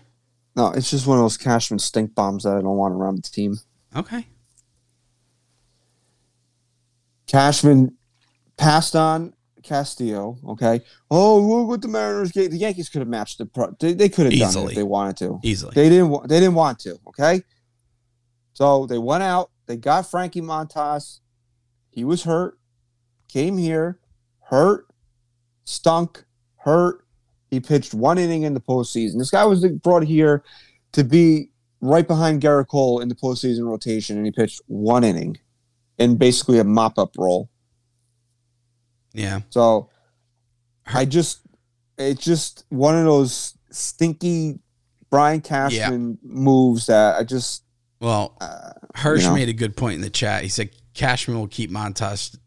no, 0.55 0.71
it's 0.71 0.89
just 0.89 1.05
one 1.05 1.17
of 1.19 1.23
those 1.23 1.37
Cashman 1.37 1.79
stink 1.79 2.15
bombs 2.15 2.43
that 2.43 2.57
I 2.57 2.61
don't 2.61 2.77
want 2.77 2.93
around 2.95 3.17
the 3.17 3.21
team. 3.29 3.57
Okay. 3.95 4.25
Cashman 7.27 7.95
passed 8.57 8.95
on 8.95 9.33
Castillo. 9.63 10.37
Okay. 10.49 10.81
Oh, 11.11 11.39
look 11.39 11.67
what 11.67 11.81
the 11.81 11.87
Mariners 11.87 12.31
gave. 12.31 12.51
The 12.51 12.57
Yankees 12.57 12.89
could 12.89 12.99
have 13.01 13.07
matched 13.09 13.37
the. 13.37 13.45
Pro- 13.45 13.75
they, 13.79 13.93
they 13.93 14.09
could 14.09 14.31
have 14.31 14.53
done 14.53 14.63
it 14.63 14.69
if 14.69 14.75
they 14.75 14.83
wanted 14.83 15.17
to. 15.17 15.39
Easily. 15.43 15.73
They 15.75 15.89
didn't. 15.89 16.09
wa- 16.09 16.25
They 16.25 16.39
didn't 16.39 16.55
want 16.55 16.79
to. 16.79 16.97
Okay. 17.07 17.41
So 18.53 18.85
they 18.85 18.97
went 18.97 19.23
out. 19.23 19.51
They 19.65 19.75
got 19.77 20.09
Frankie 20.09 20.41
Montas. 20.41 21.19
He 21.91 22.03
was 22.03 22.23
hurt. 22.23 22.57
Came 23.27 23.57
here, 23.57 23.99
hurt, 24.49 24.87
stunk, 25.65 26.23
hurt. 26.57 27.03
He 27.49 27.59
pitched 27.59 27.93
one 27.93 28.17
inning 28.17 28.43
in 28.43 28.53
the 28.53 28.59
postseason. 28.59 29.17
This 29.17 29.31
guy 29.31 29.45
was 29.45 29.65
brought 29.65 30.03
here 30.03 30.43
to 30.91 31.03
be 31.03 31.49
right 31.79 32.07
behind 32.07 32.41
Gerrit 32.41 32.67
Cole 32.67 32.99
in 32.99 33.07
the 33.07 33.15
postseason 33.15 33.65
rotation, 33.65 34.17
and 34.17 34.25
he 34.25 34.31
pitched 34.31 34.61
one 34.67 35.03
inning 35.03 35.37
in 35.97 36.17
basically 36.17 36.59
a 36.59 36.63
mop 36.63 36.97
up 36.99 37.11
role. 37.17 37.49
Yeah. 39.13 39.41
So 39.49 39.89
I 40.85 41.05
just, 41.05 41.39
it's 41.97 42.23
just 42.23 42.65
one 42.69 42.95
of 42.97 43.05
those 43.05 43.53
stinky 43.71 44.59
Brian 45.09 45.41
Cashman 45.41 46.17
moves 46.21 46.87
that 46.87 47.15
I 47.17 47.23
just, 47.23 47.63
Well, 47.99 48.35
uh, 48.41 48.71
Hirsch 48.95 49.23
you 49.23 49.29
know. 49.29 49.35
made 49.35 49.49
a 49.49 49.53
good 49.53 49.75
point 49.77 49.95
in 49.95 50.01
the 50.01 50.09
chat. 50.09 50.43
He 50.43 50.49
said 50.49 50.69
Cashman 50.93 51.39
will 51.39 51.47
keep 51.47 51.71
Montas 51.71 52.37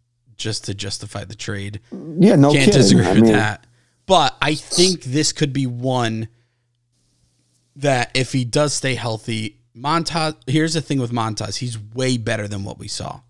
just 0.40 0.64
to 0.64 0.74
justify 0.74 1.24
the 1.24 1.34
trade. 1.36 1.80
yeah, 1.92 2.34
no 2.34 2.50
Can't 2.52 2.64
kidding. 2.66 2.80
disagree 2.80 3.06
I 3.06 3.12
with 3.12 3.22
mean, 3.22 3.32
that. 3.32 3.66
But 4.06 4.36
I 4.42 4.54
think 4.56 5.04
this 5.04 5.32
could 5.32 5.52
be 5.52 5.66
one 5.66 6.28
that 7.76 8.10
if 8.14 8.32
he 8.32 8.44
does 8.44 8.74
stay 8.74 8.94
healthy, 8.96 9.58
Montas. 9.76 10.34
Here's 10.48 10.74
the 10.74 10.80
thing 10.80 10.98
with 11.00 11.12
Montas: 11.12 11.58
he's 11.58 11.78
way 11.78 12.16
better 12.18 12.48
than 12.48 12.64
what 12.64 12.78
we 12.78 12.88
saw. 12.88 13.20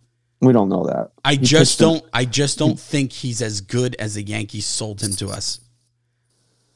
We 0.40 0.54
don't 0.54 0.70
know 0.70 0.84
that. 0.86 1.10
I 1.22 1.32
He 1.32 1.38
just 1.38 1.78
don't. 1.78 2.02
I 2.14 2.24
just 2.24 2.58
don't 2.58 2.80
think 2.80 3.12
he's 3.12 3.42
as 3.42 3.60
good 3.60 3.94
as 3.98 4.14
the 4.14 4.22
Yankees 4.22 4.64
sold 4.64 5.02
him 5.02 5.12
to 5.16 5.28
us 5.28 5.60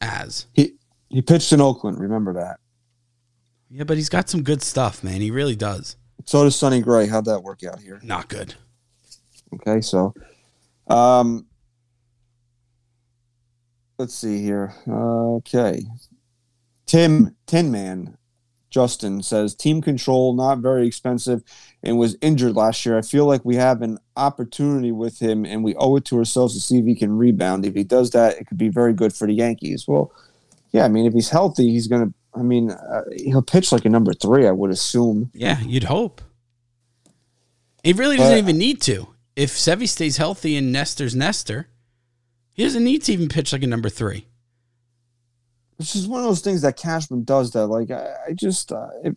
as. 0.02 0.46
He 0.52 0.74
he 1.08 1.22
pitched 1.22 1.52
in 1.52 1.60
Oakland. 1.62 1.98
Remember 1.98 2.34
that. 2.34 2.58
Yeah, 3.70 3.84
but 3.84 3.96
he's 3.96 4.10
got 4.10 4.28
some 4.28 4.42
good 4.42 4.62
stuff, 4.62 5.02
man. 5.02 5.20
He 5.22 5.30
really 5.30 5.56
does. 5.56 5.96
So 6.26 6.44
does 6.44 6.56
Sonny 6.56 6.80
Gray. 6.82 7.06
How'd 7.06 7.24
that 7.24 7.42
work 7.42 7.64
out 7.64 7.80
here? 7.80 8.00
Not 8.02 8.28
good. 8.28 8.54
Okay, 9.54 9.80
so 9.80 10.14
um 10.88 11.46
let's 13.98 14.14
see 14.14 14.42
here. 14.42 14.74
Okay. 14.88 15.82
Tim 16.86 17.34
Tin 17.46 17.70
Man 17.70 18.16
Justin 18.70 19.22
says 19.22 19.54
team 19.54 19.80
control 19.80 20.34
not 20.34 20.58
very 20.58 20.86
expensive 20.86 21.42
and 21.82 21.96
was 21.96 22.16
injured 22.20 22.56
last 22.56 22.84
year. 22.84 22.98
I 22.98 23.02
feel 23.02 23.24
like 23.24 23.44
we 23.44 23.54
have 23.56 23.82
an 23.82 23.98
opportunity 24.16 24.90
with 24.90 25.20
him 25.22 25.44
and 25.46 25.62
we 25.62 25.74
owe 25.76 25.94
it 25.96 26.04
to 26.06 26.18
ourselves 26.18 26.54
to 26.54 26.60
see 26.60 26.78
if 26.78 26.84
he 26.84 26.96
can 26.96 27.16
rebound. 27.16 27.64
If 27.64 27.74
he 27.74 27.84
does 27.84 28.10
that, 28.10 28.36
it 28.36 28.46
could 28.48 28.58
be 28.58 28.68
very 28.68 28.92
good 28.92 29.14
for 29.14 29.26
the 29.28 29.32
Yankees. 29.34 29.86
Well, 29.86 30.12
yeah, 30.72 30.84
I 30.84 30.88
mean 30.88 31.06
if 31.06 31.12
he's 31.14 31.30
healthy, 31.30 31.70
he's 31.70 31.86
going 31.86 32.08
to 32.08 32.14
I 32.36 32.42
mean, 32.42 32.72
uh, 32.72 33.02
he'll 33.16 33.42
pitch 33.42 33.70
like 33.70 33.84
a 33.84 33.88
number 33.88 34.12
3, 34.12 34.48
I 34.48 34.50
would 34.50 34.72
assume. 34.72 35.30
Yeah, 35.34 35.60
you'd 35.60 35.84
hope. 35.84 36.20
He 37.84 37.92
really 37.92 38.16
doesn't 38.16 38.32
But- 38.32 38.38
even 38.38 38.58
need 38.58 38.82
to. 38.82 39.06
If 39.36 39.50
Sevy 39.50 39.88
stays 39.88 40.16
healthy 40.16 40.56
and 40.56 40.72
Nestor's 40.72 41.14
Nestor, 41.14 41.68
he 42.54 42.62
doesn't 42.62 42.84
need 42.84 43.02
to 43.04 43.12
even 43.12 43.28
pitch 43.28 43.52
like 43.52 43.62
a 43.62 43.66
number 43.66 43.88
three. 43.88 44.26
It's 45.78 45.92
just 45.92 46.08
one 46.08 46.20
of 46.20 46.26
those 46.26 46.40
things 46.40 46.62
that 46.62 46.76
Cashman 46.76 47.24
does 47.24 47.50
that, 47.52 47.66
like, 47.66 47.90
I, 47.90 48.14
I 48.28 48.32
just, 48.32 48.70
uh, 48.70 48.90
if, 49.02 49.14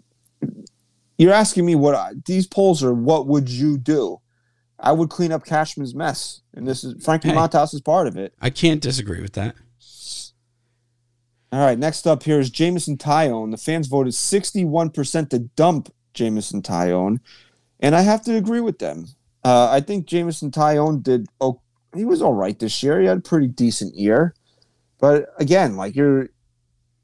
you're 1.18 1.34
asking 1.34 1.65
me 1.65 1.76
what 1.76 1.93
I, 1.93 2.13
these 2.26 2.47
polls 2.47 2.84
are, 2.84 2.93
what 2.93 3.28
would 3.28 3.47
you 3.47 3.78
do? 3.78 4.20
I 4.80 4.91
would 4.91 5.09
clean 5.09 5.32
up 5.32 5.45
Cashman's 5.45 5.95
mess. 5.95 6.41
And 6.55 6.68
this 6.68 6.84
is, 6.84 7.03
Frankie 7.03 7.30
Hey. 7.30 7.36
Montas 7.36 7.74
is 7.74 7.82
part 7.82 8.07
of 8.07 8.18
it. 8.18 8.34
I 8.41 8.49
can't 8.49 8.82
disagree 8.82 9.22
with 9.22 9.34
that. 9.34 9.55
All 11.51 11.61
right, 11.61 11.80
next 11.80 12.05
up 12.05 12.24
here 12.24 12.39
is 12.39 12.49
Jameson 12.49 12.97
Taillon. 12.97 13.51
The 13.51 13.57
fans 13.57 13.88
voted 13.88 14.13
61% 14.13 15.30
to 15.30 15.39
dump 15.39 15.93
Jameson 16.13 16.61
Taillon, 16.61 17.20
and 17.80 17.95
I 17.95 18.01
have 18.01 18.22
to 18.24 18.36
agree 18.36 18.59
with 18.59 18.80
them. 18.80 19.07
Uh, 19.47 19.69
I 19.71 19.79
think 19.79 20.07
Jameson 20.07 20.51
Taillon 20.51 21.01
did, 21.01 21.25
oh, 21.39 21.61
he 21.95 22.03
was 22.03 22.21
all 22.21 22.33
right 22.33 22.59
this 22.59 22.83
year. 22.83 22.99
He 22.99 23.07
had 23.07 23.19
a 23.19 23.21
pretty 23.21 23.47
decent 23.47 23.95
year. 23.95 24.35
But 24.99 25.29
again, 25.39 25.77
like 25.77 25.95
you're, 25.95 26.27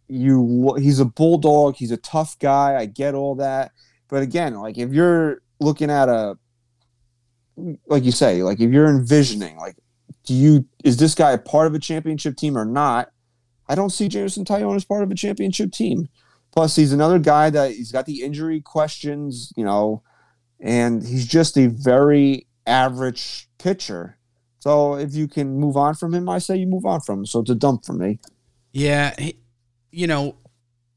you, 0.10 0.76
he's 0.78 1.00
a 1.00 1.06
bulldog. 1.06 1.78
He's 1.78 1.92
a 1.92 1.98
tough 1.98 2.38
guy. 2.40 2.76
I 2.76 2.86
get 2.86 3.14
all 3.14 3.36
that. 3.36 3.72
But 4.10 4.24
again, 4.24 4.56
like 4.56 4.78
if 4.78 4.92
you're 4.92 5.42
looking 5.62 5.90
at 5.90 6.10
a, 6.10 6.38
like 7.88 8.04
you 8.04 8.12
say, 8.12 8.44
like 8.44 8.60
if 8.60 8.72
you're 8.72 8.90
envisioning, 8.90 9.56
like, 9.56 9.78
do 10.26 10.34
you, 10.34 10.68
is 10.84 10.98
this 10.98 11.16
guy 11.16 11.32
a 11.32 11.38
part 11.38 11.68
of 11.68 11.76
a 11.76 11.80
championship 11.80 12.36
team 12.36 12.58
or 12.58 12.66
not? 12.66 13.10
I 13.70 13.76
don't 13.76 13.92
see 13.92 14.10
Jameson 14.10 14.44
Taillon 14.44 14.76
as 14.76 14.84
part 14.84 15.04
of 15.04 15.12
a 15.12 15.16
championship 15.16 15.72
team. 15.72 16.10
Plus, 16.52 16.76
he's 16.76 16.92
another 16.92 17.20
guy 17.20 17.50
that 17.52 17.72
he's 17.72 17.94
got 17.94 18.06
the 18.06 18.22
injury 18.22 18.60
questions, 18.60 19.54
you 19.56 19.64
know, 19.64 20.04
and 20.64 21.06
he's 21.06 21.28
just 21.28 21.58
a 21.58 21.68
very 21.68 22.48
average 22.66 23.48
pitcher. 23.60 24.18
So 24.60 24.96
if 24.96 25.14
you 25.14 25.28
can 25.28 25.60
move 25.60 25.76
on 25.78 25.94
from 25.94 26.14
him, 26.14 26.28
I 26.30 26.40
say 26.40 26.56
you 26.56 26.66
move 26.68 26.86
on 26.86 27.02
from 27.02 27.20
him. 27.20 27.26
So 27.26 27.42
it's 27.42 27.50
a 27.50 27.56
dump 27.56 27.86
for 27.86 27.94
me. 27.94 28.20
Yeah, 28.72 29.14
he- 29.20 29.36
you 29.92 30.08
know, 30.08 30.36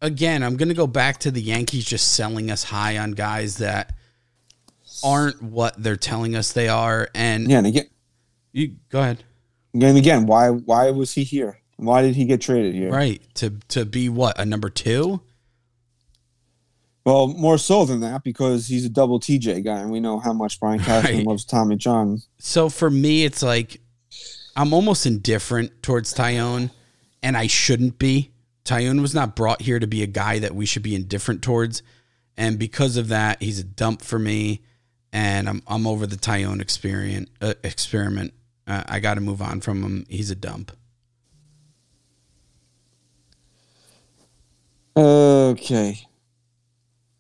again, 0.00 0.42
I'm 0.42 0.56
going 0.56 0.68
to 0.68 0.74
go 0.74 0.86
back 0.86 1.18
to 1.20 1.30
the 1.30 1.42
Yankees 1.42 1.84
just 1.84 2.12
selling 2.12 2.50
us 2.50 2.62
high 2.64 2.96
on 2.96 3.10
guys 3.12 3.56
that 3.58 3.92
aren't 5.04 5.42
what 5.42 5.74
they're 5.82 5.96
telling 5.96 6.34
us 6.36 6.52
they 6.52 6.68
are. 6.68 7.08
And 7.14 7.50
Yeah, 7.50 7.58
and 7.58 7.66
again, 7.66 7.86
you 8.52 8.76
go 8.88 9.00
ahead. 9.00 9.24
and 9.74 9.98
again, 9.98 10.26
why 10.26 10.48
why 10.50 10.90
was 10.92 11.12
he 11.12 11.24
here? 11.24 11.58
Why 11.76 12.00
did 12.00 12.14
he 12.16 12.24
get 12.24 12.40
traded 12.40 12.74
here? 12.74 12.90
Right 12.90 13.20
to 13.34 13.50
to 13.68 13.84
be 13.84 14.08
what 14.08 14.38
a 14.40 14.46
number 14.46 14.70
two. 14.70 15.20
Well, 17.06 17.28
more 17.28 17.56
so 17.56 17.84
than 17.84 18.00
that 18.00 18.24
because 18.24 18.66
he's 18.66 18.84
a 18.84 18.88
double 18.88 19.20
TJ 19.20 19.64
guy, 19.64 19.78
and 19.78 19.90
we 19.92 20.00
know 20.00 20.18
how 20.18 20.32
much 20.32 20.58
Brian 20.58 20.80
Cashman 20.82 21.18
Right. 21.18 21.26
loves 21.26 21.44
Tommy 21.44 21.76
John. 21.76 22.20
So 22.40 22.68
for 22.68 22.90
me, 22.90 23.24
it's 23.24 23.44
like 23.44 23.80
I'm 24.56 24.74
almost 24.74 25.06
indifferent 25.06 25.84
towards 25.84 26.12
Taillon, 26.12 26.70
and 27.22 27.36
I 27.36 27.46
shouldn't 27.46 28.00
be. 28.00 28.32
Taillon 28.64 29.00
was 29.00 29.14
not 29.14 29.36
brought 29.36 29.62
here 29.62 29.78
to 29.78 29.86
be 29.86 30.02
a 30.02 30.08
guy 30.08 30.40
that 30.40 30.56
we 30.56 30.66
should 30.66 30.82
be 30.82 30.96
indifferent 30.96 31.42
towards, 31.42 31.80
and 32.36 32.58
because 32.58 32.96
of 32.96 33.06
that, 33.06 33.40
he's 33.40 33.60
a 33.60 33.64
dump 33.64 34.02
for 34.02 34.18
me. 34.18 34.62
And 35.12 35.48
I'm 35.48 35.62
I'm 35.68 35.86
over 35.86 36.08
the 36.08 36.16
Taillon 36.16 36.60
experiment. 36.60 37.28
Uh, 37.40 37.54
experiment. 37.62 38.34
Uh, 38.66 38.82
I 38.88 38.98
got 38.98 39.14
to 39.14 39.20
move 39.20 39.40
on 39.40 39.60
from 39.60 39.84
him. 39.84 40.06
He's 40.08 40.32
a 40.32 40.34
dump. 40.34 40.72
Okay. 44.96 46.00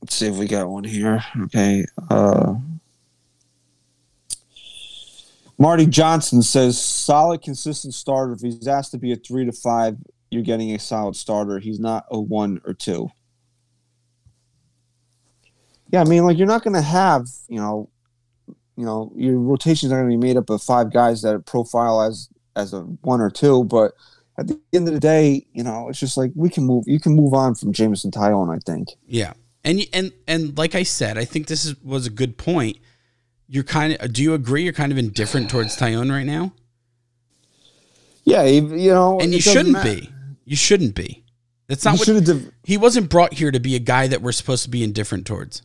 Let's 0.06 0.14
see 0.14 0.28
if 0.28 0.36
we 0.36 0.46
got 0.46 0.68
one 0.68 0.84
here. 0.84 1.20
Okay. 1.46 1.84
Uh, 2.08 2.54
Marty 5.58 5.84
Johnson 5.84 6.42
says 6.42 6.80
solid, 6.80 7.42
consistent 7.42 7.92
starter. 7.92 8.34
If 8.34 8.40
he's 8.40 8.68
asked 8.68 8.92
to 8.92 8.98
be 8.98 9.10
a 9.10 9.16
three 9.16 9.44
to 9.46 9.50
five, 9.50 9.96
you're 10.30 10.44
getting 10.44 10.72
a 10.72 10.78
solid 10.78 11.16
starter. 11.16 11.58
He's 11.58 11.80
not 11.80 12.06
a 12.08 12.20
one 12.20 12.60
or 12.64 12.72
two. 12.72 13.10
Yeah, 15.90 16.02
I 16.02 16.04
mean, 16.04 16.24
like 16.24 16.38
you're 16.38 16.46
not 16.46 16.62
going 16.62 16.74
to 16.74 16.82
have, 16.82 17.26
you 17.48 17.58
know, 17.58 17.90
you 18.76 18.84
know, 18.84 19.10
your 19.16 19.40
rotations 19.40 19.90
are 19.90 19.96
going 19.96 20.08
to 20.08 20.16
be 20.16 20.24
made 20.24 20.36
up 20.36 20.50
of 20.50 20.62
five 20.62 20.92
guys 20.92 21.22
that 21.22 21.46
profile 21.46 22.00
as 22.00 22.28
as 22.54 22.72
a 22.72 22.82
one 22.82 23.20
or 23.20 23.28
two, 23.28 23.64
but 23.64 23.94
at 24.38 24.46
the 24.46 24.60
end 24.72 24.86
of 24.86 24.94
the 24.94 25.00
day, 25.00 25.48
you 25.52 25.64
know, 25.64 25.88
it's 25.88 25.98
just 25.98 26.16
like 26.16 26.30
we 26.36 26.48
can 26.48 26.62
move. 26.62 26.84
You 26.86 27.00
can 27.00 27.16
move 27.16 27.34
on 27.34 27.56
from 27.56 27.72
Jameson 27.72 28.12
Taillon, 28.12 28.54
I 28.54 28.60
think. 28.64 28.90
Yeah, 29.08 29.32
and 29.66 29.82
and 29.92 30.12
and 30.26 30.56
like 30.56 30.74
I 30.74 30.82
said, 30.84 31.18
I 31.18 31.26
think 31.26 31.46
this 31.48 31.66
is, 31.66 31.78
was 31.82 32.06
a 32.06 32.10
good 32.10 32.38
point. 32.38 32.78
You're 33.48 33.64
kind 33.64 33.96
of. 34.00 34.12
Do 34.14 34.22
you 34.22 34.32
agree? 34.32 34.62
You're 34.64 34.72
kind 34.72 34.90
of 34.92 34.96
indifferent 34.98 35.50
towards 35.50 35.76
Taillon 35.76 36.10
right 36.10 36.24
now, 36.26 36.52
Yeah, 38.24 38.44
you 38.44 38.90
know, 38.92 39.20
and 39.20 39.32
you 39.34 39.40
shouldn't 39.40 39.72
matter. 39.72 39.94
be. 39.94 40.10
You 40.44 40.56
shouldn't 40.56 40.94
be. 40.94 41.24
That's 41.68 41.84
not 41.84 42.06
You 42.06 42.14
what. 42.14 42.24
Div- 42.24 42.52
he 42.64 42.76
wasn't 42.76 43.08
brought 43.10 43.34
here 43.34 43.50
to 43.50 43.60
be 43.60 43.74
a 43.76 43.80
guy 43.80 44.06
that 44.08 44.22
we're 44.22 44.32
supposed 44.32 44.62
to 44.64 44.70
be 44.70 44.82
indifferent 44.82 45.26
towards. 45.26 45.62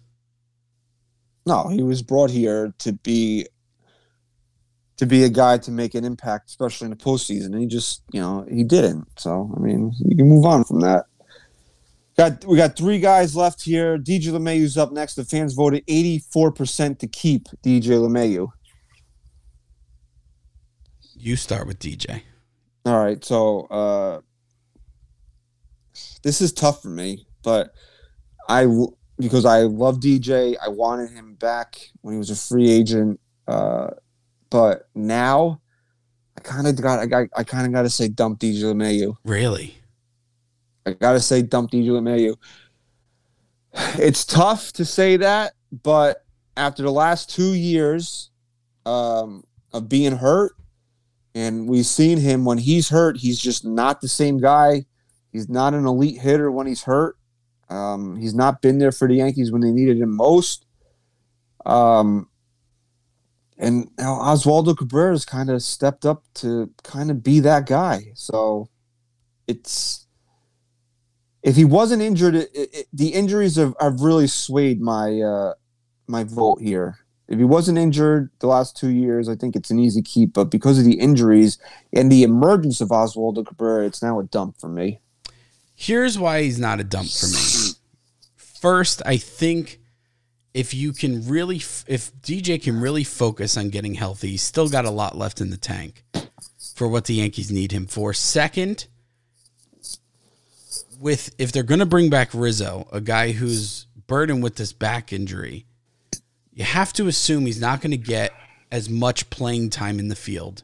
no, 1.46 1.70
he 1.70 1.82
was 1.82 2.02
brought 2.02 2.30
here 2.32 2.74
to 2.80 2.94
be 2.94 3.48
to 4.98 5.06
be 5.08 5.24
a 5.24 5.30
guy 5.30 5.58
to 5.58 5.72
make 5.72 5.96
an 5.96 6.06
impact, 6.06 6.50
especially 6.50 6.86
in 6.86 6.92
the 6.92 6.98
postseason. 6.98 7.46
And 7.48 7.60
he 7.62 7.66
just, 7.66 8.04
you 8.12 8.22
know, 8.22 8.46
he 8.52 8.64
didn't. 8.64 9.08
So 9.18 9.52
I 9.56 9.60
mean, 9.60 9.92
you 10.00 10.16
can 10.16 10.28
move 10.30 10.46
on 10.46 10.64
from 10.64 10.82
that. 10.82 11.06
Got 12.18 12.46
we 12.46 12.58
got 12.58 12.76
three 12.76 13.00
guys 13.00 13.36
left 13.36 13.62
here. 13.64 13.98
DJ 13.98 14.26
LeMahieu's 14.28 14.78
up 14.78 14.92
next. 14.92 15.16
The 15.16 15.24
fans 15.24 15.54
voted 15.54 15.84
eighty 15.88 16.20
four 16.20 16.52
percent 16.52 17.00
to 17.00 17.08
keep 17.08 17.48
DJ 17.64 17.98
LeMahieu. 18.00 18.50
You 21.16 21.36
start 21.36 21.68
with 21.68 21.80
DJ. 21.80 22.24
All 22.86 23.00
right, 23.00 23.24
so 23.24 23.62
uh, 23.68 24.22
this 26.24 26.42
is 26.42 26.52
tough 26.52 26.82
for 26.82 26.90
me, 26.90 27.28
but 27.44 27.74
I 28.50 28.68
because 29.18 29.46
I 29.46 29.62
love 29.62 30.00
DJ. 30.00 30.56
I 30.62 30.70
wanted 30.70 31.12
him 31.12 31.36
back 31.36 31.78
when 32.02 32.16
he 32.16 32.18
was 32.18 32.30
a 32.30 32.36
free 32.36 32.70
agent, 32.70 33.20
uh, 33.48 33.92
but 34.50 34.90
now 34.96 35.62
I 36.38 36.42
kind 36.42 36.68
of 36.68 36.82
got 36.82 37.00
I 37.00 37.06
got 37.06 37.28
I 37.36 37.44
kind 37.44 37.66
of 37.66 37.72
got 37.72 37.84
to 37.84 37.90
say 37.90 38.08
dump 38.10 38.40
DJ 38.40 38.64
LeMahieu. 38.64 39.16
Really? 39.24 39.81
I 40.86 40.94
got 40.94 41.14
to 41.14 41.20
say 41.20 41.42
dump 41.42 41.72
DJ 41.72 41.88
LeMahieu. 41.88 42.36
It's 44.00 44.26
tough 44.26 44.74
to 44.74 44.86
say 44.86 45.18
that, 45.18 45.54
but 45.72 46.26
after 46.58 46.84
the 46.84 46.92
last 46.92 47.30
two 47.30 47.54
years 47.54 48.30
um, 48.86 49.44
of 49.74 49.88
being 49.90 50.18
hurt, 50.18 50.54
And 51.34 51.68
we've 51.70 51.86
seen 51.86 52.18
him 52.18 52.44
when 52.44 52.58
he's 52.58 52.90
hurt, 52.90 53.18
he's 53.18 53.40
just 53.40 53.64
not 53.66 54.02
the 54.02 54.08
same 54.10 54.40
guy. 54.40 54.86
He's 55.32 55.48
not 55.48 55.74
an 55.74 55.86
elite 55.86 56.20
hitter 56.20 56.52
when 56.52 56.68
he's 56.68 56.84
hurt. 56.84 57.18
Um, 57.70 58.18
he's 58.18 58.36
not 58.36 58.62
been 58.62 58.80
there 58.80 58.92
for 58.92 59.08
the 59.08 59.16
Yankees 59.16 59.52
when 59.52 59.62
they 59.62 59.72
needed 59.72 59.98
him 59.98 60.14
most. 60.16 60.66
Um, 61.66 62.28
and 63.58 63.90
now 63.98 64.16
Oswaldo 64.16 64.78
Cabrera 64.78 65.12
has 65.12 65.24
kind 65.24 65.50
of 65.50 65.62
stepped 65.64 66.06
up 66.06 66.24
to 66.36 66.72
kind 66.84 67.10
of 67.12 67.24
be 67.24 67.40
that 67.42 67.66
guy. 67.66 68.12
So 68.16 68.68
it's 69.48 70.08
if 71.44 71.56
he 71.56 71.66
wasn't 71.66 72.02
injured, 72.02 72.36
it, 72.36 72.50
it, 72.54 72.88
the 72.94 73.10
injuries 73.10 73.56
have, 73.56 73.76
have 73.80 74.02
really 74.02 74.28
swayed 74.28 74.82
my 74.82 75.22
uh, 75.22 75.54
my 76.08 76.24
vote 76.24 76.62
here. 76.62 77.00
If 77.28 77.40
he 77.40 77.46
wasn't 77.46 77.78
injured 77.78 78.30
the 78.40 78.48
last 78.48 78.76
two 78.76 78.90
years, 78.90 79.30
I 79.30 79.36
think 79.36 79.56
it's 79.56 79.72
an 79.72 79.80
easy 79.80 80.02
keep. 80.02 80.34
But 80.34 80.52
because 80.52 80.78
of 80.78 80.84
the 80.84 81.00
injuries 81.00 81.58
and 81.94 82.12
the 82.12 82.24
emergence 82.24 82.82
of 82.82 82.90
Oswaldo 82.90 83.46
Cabrera, 83.46 83.86
it's 83.86 84.04
now 84.04 84.20
a 84.20 84.24
dump 84.24 84.60
for 84.60 84.68
me. 84.68 85.00
Here's 85.74 86.20
why 86.20 86.44
he's 86.44 86.60
not 86.60 86.82
a 86.82 86.84
dump 86.84 87.10
for 87.10 87.28
me. 87.28 87.72
First, 88.36 89.02
I 89.06 89.18
think 89.18 89.80
if 90.54 90.74
you 90.74 90.92
can 90.92 91.26
really, 91.28 91.56
if 91.88 92.12
DJ 92.22 92.62
can 92.62 92.82
really 92.82 93.06
focus 93.06 93.56
on 93.56 93.70
getting 93.70 93.94
healthy, 93.94 94.32
he's 94.32 94.44
still 94.44 94.68
got 94.68 94.86
a 94.86 94.92
lot 94.92 95.18
left 95.18 95.40
in 95.40 95.50
the 95.50 95.58
tank 95.58 96.04
for 96.76 96.88
what 96.88 97.06
the 97.06 97.16
Yankees 97.16 97.50
need 97.50 97.72
him 97.72 97.88
for. 97.88 98.14
Second, 98.14 98.88
with 101.02 101.34
if 101.38 101.52
they're 101.52 101.64
going 101.64 101.80
to 101.80 101.86
bring 101.86 102.10
back 102.10 102.30
Rizzo, 102.34 102.88
a 102.92 103.02
guy 103.02 103.32
who's 103.32 103.88
burdened 104.08 104.44
with 104.44 104.56
this 104.56 104.72
back 104.72 105.12
injury, 105.12 105.66
you 106.54 106.64
have 106.64 106.94
to 106.94 107.08
assume 107.08 107.46
he's 107.46 107.60
not 107.60 107.82
going 107.82 107.92
to 107.92 107.98
get 107.98 108.32
as 108.72 108.90
much 108.90 109.30
playing 109.30 109.70
time 109.70 110.00
in 110.00 110.08
the 110.08 110.16
field. 110.16 110.64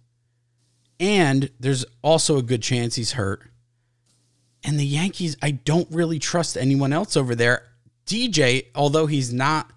And 0.99 1.49
there's 1.59 1.85
also 2.01 2.38
a 2.38 2.41
good 2.41 2.61
chance 2.61 2.95
he's 2.95 3.13
hurt. 3.13 3.43
And 4.63 4.79
the 4.79 4.85
Yankees, 4.85 5.38
I 5.41 5.51
don't 5.51 5.88
really 5.91 6.19
trust 6.19 6.57
anyone 6.57 6.93
else 6.93 7.15
over 7.15 7.35
there. 7.35 7.63
DJ, 8.05 8.67
although 8.75 9.05
he's 9.05 9.33
not 9.33 9.71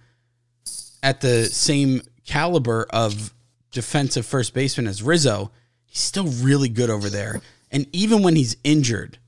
at 1.03 1.21
the 1.21 1.47
same 1.47 2.03
caliber 2.25 2.87
of 2.91 3.35
defensive 3.73 4.27
first 4.27 4.55
baseman 4.55 4.87
as 4.87 5.03
Rizzo, 5.03 5.51
he's 5.87 6.01
still 6.01 6.27
really 6.27 6.69
good 6.69 6.91
over 6.91 7.09
there. 7.09 7.41
And 7.71 7.87
even 7.93 8.23
when 8.23 8.37
he's 8.37 8.57
injured, 8.65 9.19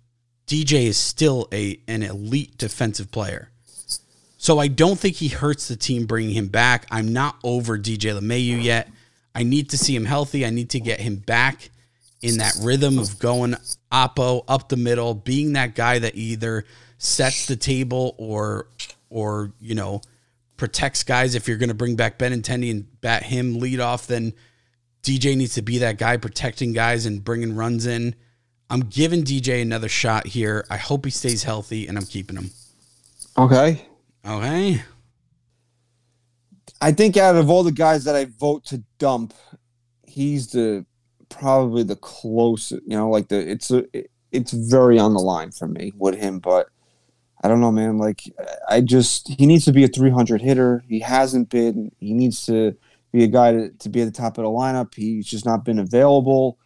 DJ 0.53 0.84
is 0.84 0.98
still 0.98 1.48
a 1.50 1.80
an 1.88 2.03
elite 2.03 2.59
defensive 2.59 3.11
player. 3.11 3.48
So 4.36 4.59
I 4.59 4.68
don't 4.68 4.98
think 4.98 5.16
he 5.16 5.28
hurts 5.28 5.66
the 5.66 5.76
team 5.76 6.05
bringing 6.05 6.34
him 6.34 6.48
back. 6.48 6.86
I'm 6.90 7.11
not 7.11 7.36
over 7.42 7.78
DJ 7.78 8.18
LeMahieu 8.18 8.62
yet. 8.62 8.90
I 9.34 9.44
need 9.44 9.70
to 9.70 9.78
see 9.78 9.96
him 9.96 10.05
healthy. 10.05 10.44
I 10.44 10.50
need 10.50 10.68
to 10.70 10.80
get 10.80 11.00
him 11.00 11.16
back 11.16 11.70
in 12.20 12.36
that 12.36 12.55
rhythm 12.61 12.98
of 12.98 13.18
going 13.18 13.57
oppo 13.90 14.44
up 14.46 14.68
the 14.68 14.76
middle, 14.76 15.14
being 15.14 15.55
that 15.55 15.74
guy 15.74 15.98
that 16.00 16.16
either 16.16 16.66
sets 16.98 17.46
the 17.46 17.57
table 17.57 18.14
or 18.18 18.66
or 19.09 19.53
you 19.59 19.74
know 19.74 20.03
protects 20.59 21.03
guys. 21.03 21.34
If 21.34 21.48
you're 21.48 21.57
going 21.57 21.70
to 21.70 21.74
bring 21.74 21.96
back 21.96 22.18
Ben 22.18 22.30
Benintendi 22.30 22.70
and 22.70 23.00
bat 23.00 23.22
him 23.22 23.59
lead 23.59 23.80
off, 23.80 24.07
then 24.07 24.34
DJ 25.03 25.34
needs 25.34 25.55
to 25.55 25.62
be 25.62 25.78
that 25.78 25.96
guy 25.96 26.18
protecting 26.18 26.74
guys 26.74 27.07
and 27.07 27.24
bringing 27.24 27.57
runs 27.57 27.86
in. 27.86 28.14
I'm 28.73 28.81
giving 28.81 29.23
DJ 29.23 29.61
another 29.61 29.91
shot 29.91 30.27
here. 30.27 30.64
I 30.70 30.79
hope 30.79 31.05
he 31.05 31.11
stays 31.11 31.43
healthy, 31.43 31.87
and 31.87 31.99
I'm 31.99 32.07
keeping 32.07 32.37
him. 32.37 32.51
Okay. 33.37 33.87
Okay. 34.27 34.83
I 36.81 36.93
think 36.93 37.18
out 37.18 37.37
of 37.37 37.51
all 37.51 37.64
the 37.64 37.70
guys 37.70 38.05
that 38.05 38.16
I 38.16 38.25
vote 38.25 38.64
to 38.66 38.83
dump, 38.97 39.35
he's 40.07 40.53
the 40.53 40.87
probably 41.29 41.83
the 41.83 41.97
closest. 41.97 42.83
You 42.87 42.97
know, 42.97 43.11
like 43.11 43.29
the 43.29 43.47
it's 43.47 43.70
a 43.70 43.85
it's 44.31 44.53
very 44.53 44.99
on 44.99 45.12
the 45.12 45.20
line 45.20 45.51
for 45.51 45.68
me 45.68 45.93
with 45.99 46.14
him, 46.14 46.39
but 46.39 46.68
I 47.45 47.49
don't 47.49 47.61
know, 47.61 47.73
man. 47.73 47.99
Like 47.99 48.23
I 48.70 48.81
just 48.81 49.29
he 49.29 49.45
needs 49.45 49.66
to 49.66 49.73
be 49.73 49.85
a 49.85 49.89
300 49.89 50.41
hitter. 50.41 50.83
He 50.89 50.99
hasn't 51.01 51.51
been. 51.51 51.93
He 51.99 52.14
needs 52.14 52.47
to 52.47 52.75
be 53.12 53.23
a 53.23 53.29
guy 53.29 53.53
to, 53.53 53.68
to 53.68 53.89
be 53.91 54.01
at 54.01 54.07
the 54.07 54.11
top 54.11 54.39
of 54.39 54.45
the 54.45 54.51
lineup. 54.51 54.95
He's 54.95 55.27
just 55.27 55.45
not 55.45 55.62
been 55.62 55.79
available. 55.79 56.59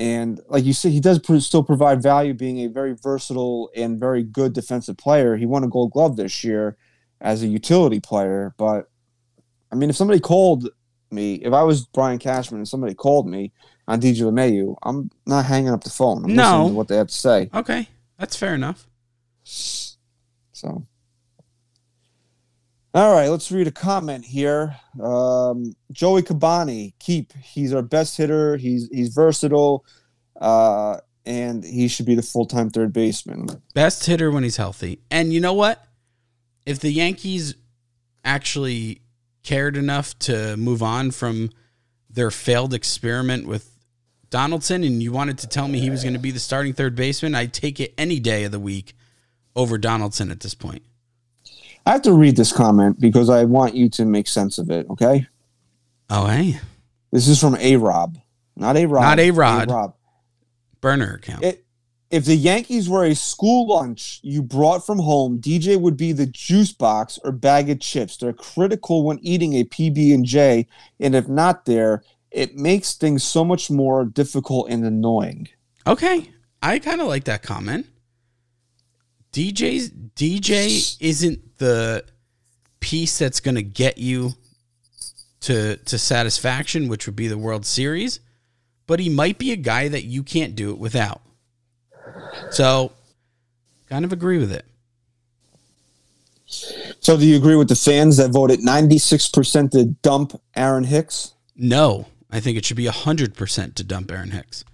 And 0.00 0.40
like 0.48 0.64
you 0.64 0.72
said, 0.72 0.92
he 0.92 1.00
does 1.00 1.20
still 1.44 1.62
provide 1.62 2.02
value, 2.02 2.32
being 2.32 2.60
a 2.60 2.68
very 2.68 2.94
versatile 2.94 3.70
and 3.76 4.00
very 4.00 4.22
good 4.22 4.54
defensive 4.54 4.96
player. 4.96 5.36
He 5.36 5.44
won 5.44 5.62
a 5.62 5.68
Gold 5.68 5.92
Glove 5.92 6.16
this 6.16 6.42
year 6.42 6.78
as 7.20 7.42
a 7.42 7.46
utility 7.46 8.00
player. 8.00 8.54
But 8.56 8.88
I 9.70 9.74
mean, 9.74 9.90
if 9.90 9.96
somebody 9.96 10.18
called 10.18 10.70
me, 11.10 11.34
if 11.34 11.52
I 11.52 11.62
was 11.64 11.84
Brian 11.84 12.18
Cashman 12.18 12.60
and 12.60 12.66
somebody 12.68 12.94
called 12.94 13.28
me 13.28 13.52
on 13.88 14.00
DJ 14.00 14.22
LeMahieu, 14.22 14.74
I'm 14.84 15.10
not 15.26 15.44
hanging 15.44 15.68
up 15.68 15.84
the 15.84 15.90
phone. 15.90 16.24
I'm 16.24 16.34
No. 16.34 16.44
listening 16.44 16.68
to 16.68 16.74
what 16.76 16.88
they 16.88 16.96
have 16.96 17.08
to 17.08 17.14
say. 17.14 17.50
Okay. 17.52 17.86
That's 18.18 18.36
fair 18.36 18.54
enough. 18.54 18.86
So, 19.44 20.86
all 22.92 23.12
right, 23.12 23.28
let's 23.28 23.52
read 23.52 23.68
a 23.68 23.72
comment 23.72 24.24
here. 24.24 24.76
Um, 25.00 25.74
Joey 25.92 26.22
Cabani, 26.22 26.94
keep. 26.98 27.32
He's 27.34 27.72
our 27.72 27.82
best 27.82 28.16
hitter. 28.16 28.56
He's 28.56 28.88
he's 28.88 29.14
versatile, 29.14 29.84
uh, 30.40 30.96
and 31.24 31.62
he 31.62 31.86
should 31.86 32.06
be 32.06 32.16
the 32.16 32.22
full 32.22 32.46
time 32.46 32.68
third 32.68 32.92
baseman. 32.92 33.48
Best 33.74 34.06
hitter 34.06 34.30
when 34.30 34.42
he's 34.42 34.56
healthy. 34.56 35.00
And 35.10 35.32
you 35.32 35.40
know 35.40 35.54
what? 35.54 35.86
If 36.66 36.80
the 36.80 36.90
Yankees 36.90 37.54
actually 38.24 39.02
cared 39.42 39.76
enough 39.76 40.18
to 40.20 40.56
move 40.56 40.82
on 40.82 41.12
from 41.12 41.50
their 42.10 42.30
failed 42.30 42.74
experiment 42.74 43.46
with 43.46 43.78
Donaldson 44.30 44.82
and 44.84 45.02
you 45.02 45.12
wanted 45.12 45.38
to 45.38 45.46
tell 45.46 45.68
me 45.68 45.78
he 45.78 45.90
was 45.90 46.02
going 46.02 46.14
to 46.14 46.20
be 46.20 46.32
the 46.32 46.40
starting 46.40 46.72
third 46.72 46.96
baseman, 46.96 47.34
I'd 47.34 47.54
take 47.54 47.78
it 47.78 47.94
any 47.96 48.18
day 48.18 48.44
of 48.44 48.52
the 48.52 48.60
week 48.60 48.94
over 49.54 49.78
Donaldson 49.78 50.30
at 50.30 50.40
this 50.40 50.54
point. 50.54 50.82
I 51.86 51.92
have 51.92 52.02
to 52.02 52.12
read 52.12 52.36
this 52.36 52.52
comment 52.52 53.00
because 53.00 53.28
I 53.30 53.44
want 53.44 53.74
you 53.74 53.88
to 53.90 54.04
make 54.04 54.28
sense 54.28 54.58
of 54.58 54.70
it. 54.70 54.86
Okay, 54.90 55.26
Oh, 56.08 56.26
hey. 56.26 56.58
this 57.10 57.26
is 57.28 57.40
from 57.40 57.56
A 57.56 57.76
Rob, 57.76 58.18
not 58.56 58.76
A 58.76 58.86
Rob, 58.86 59.02
Not 59.02 59.18
A-Rod. 59.20 59.70
Rob. 59.70 59.94
Burner 60.80 61.14
account. 61.14 61.44
It, 61.44 61.64
if 62.10 62.24
the 62.24 62.34
Yankees 62.34 62.88
were 62.88 63.04
a 63.04 63.14
school 63.14 63.68
lunch 63.68 64.18
you 64.22 64.42
brought 64.42 64.84
from 64.84 64.98
home, 64.98 65.40
DJ 65.40 65.80
would 65.80 65.96
be 65.96 66.12
the 66.12 66.26
juice 66.26 66.72
box 66.72 67.18
or 67.22 67.30
bag 67.32 67.70
of 67.70 67.78
chips. 67.80 68.16
They're 68.16 68.32
critical 68.32 69.04
when 69.04 69.18
eating 69.22 69.54
a 69.54 69.64
PB 69.64 70.12
and 70.14 70.24
J, 70.24 70.66
and 70.98 71.14
if 71.14 71.28
not 71.28 71.66
there, 71.66 72.02
it 72.32 72.56
makes 72.56 72.94
things 72.94 73.22
so 73.22 73.44
much 73.44 73.70
more 73.70 74.04
difficult 74.04 74.68
and 74.70 74.84
annoying. 74.84 75.48
Okay. 75.86 76.30
I 76.62 76.78
kind 76.78 77.00
of 77.00 77.06
like 77.06 77.24
that 77.24 77.42
comment. 77.42 77.86
DJ's 79.32 79.90
DJ 79.90 80.96
isn't 81.00 81.49
the 81.60 82.04
piece 82.80 83.18
that's 83.18 83.38
going 83.38 83.54
to 83.54 83.62
get 83.62 83.98
you 83.98 84.32
to 85.42 85.76
to 85.76 85.98
satisfaction, 85.98 86.88
which 86.88 87.06
would 87.06 87.14
be 87.14 87.28
the 87.28 87.38
World 87.38 87.64
Series, 87.64 88.18
but 88.86 88.98
he 88.98 89.08
might 89.08 89.38
be 89.38 89.52
a 89.52 89.56
guy 89.56 89.86
that 89.88 90.04
you 90.04 90.24
can't 90.24 90.56
do 90.56 90.70
it 90.70 90.78
without. 90.78 91.20
So, 92.50 92.92
kind 93.88 94.04
of 94.04 94.12
agree 94.12 94.38
with 94.38 94.52
it. 94.52 94.66
So, 97.00 97.16
do 97.16 97.24
you 97.24 97.36
agree 97.36 97.56
with 97.56 97.68
the 97.68 97.76
fans 97.76 98.16
that 98.16 98.30
voted 98.30 98.60
96% 98.60 99.70
to 99.70 99.84
dump 99.84 100.40
Aaron 100.56 100.84
Hicks? 100.84 101.34
No, 101.54 102.06
I 102.30 102.40
think 102.40 102.58
it 102.58 102.64
should 102.64 102.76
be 102.76 102.86
100% 102.86 103.74
to 103.74 103.84
dump 103.84 104.10
Aaron 104.10 104.32
Hicks. 104.32 104.64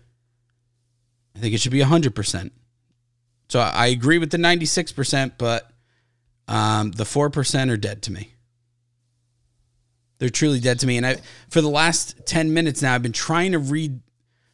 I 1.35 1.41
think 1.41 1.55
it 1.55 1.61
should 1.61 1.73
be 1.73 1.81
100%. 1.81 2.51
So 3.49 3.61
I 3.61 3.71
I 3.71 3.87
agree 3.89 4.19
with 4.19 4.31
the 4.31 4.39
96%, 4.39 5.33
but 5.39 5.71
um, 6.49 6.93
the 6.93 7.05
4% 7.05 7.71
are 7.71 7.77
dead 7.77 8.03
to 8.03 8.13
me. 8.13 8.33
They're 10.19 10.29
truly 10.29 10.61
dead 10.61 10.81
to 10.81 10.87
me. 10.87 10.97
And 10.97 11.07
I, 11.07 11.17
for 11.49 11.61
the 11.61 11.69
last 11.69 12.27
10 12.27 12.55
minutes 12.55 12.83
now, 12.83 12.95
I've 12.95 13.03
been 13.03 13.13
trying 13.13 13.53
to 13.53 13.59
read, 13.59 14.01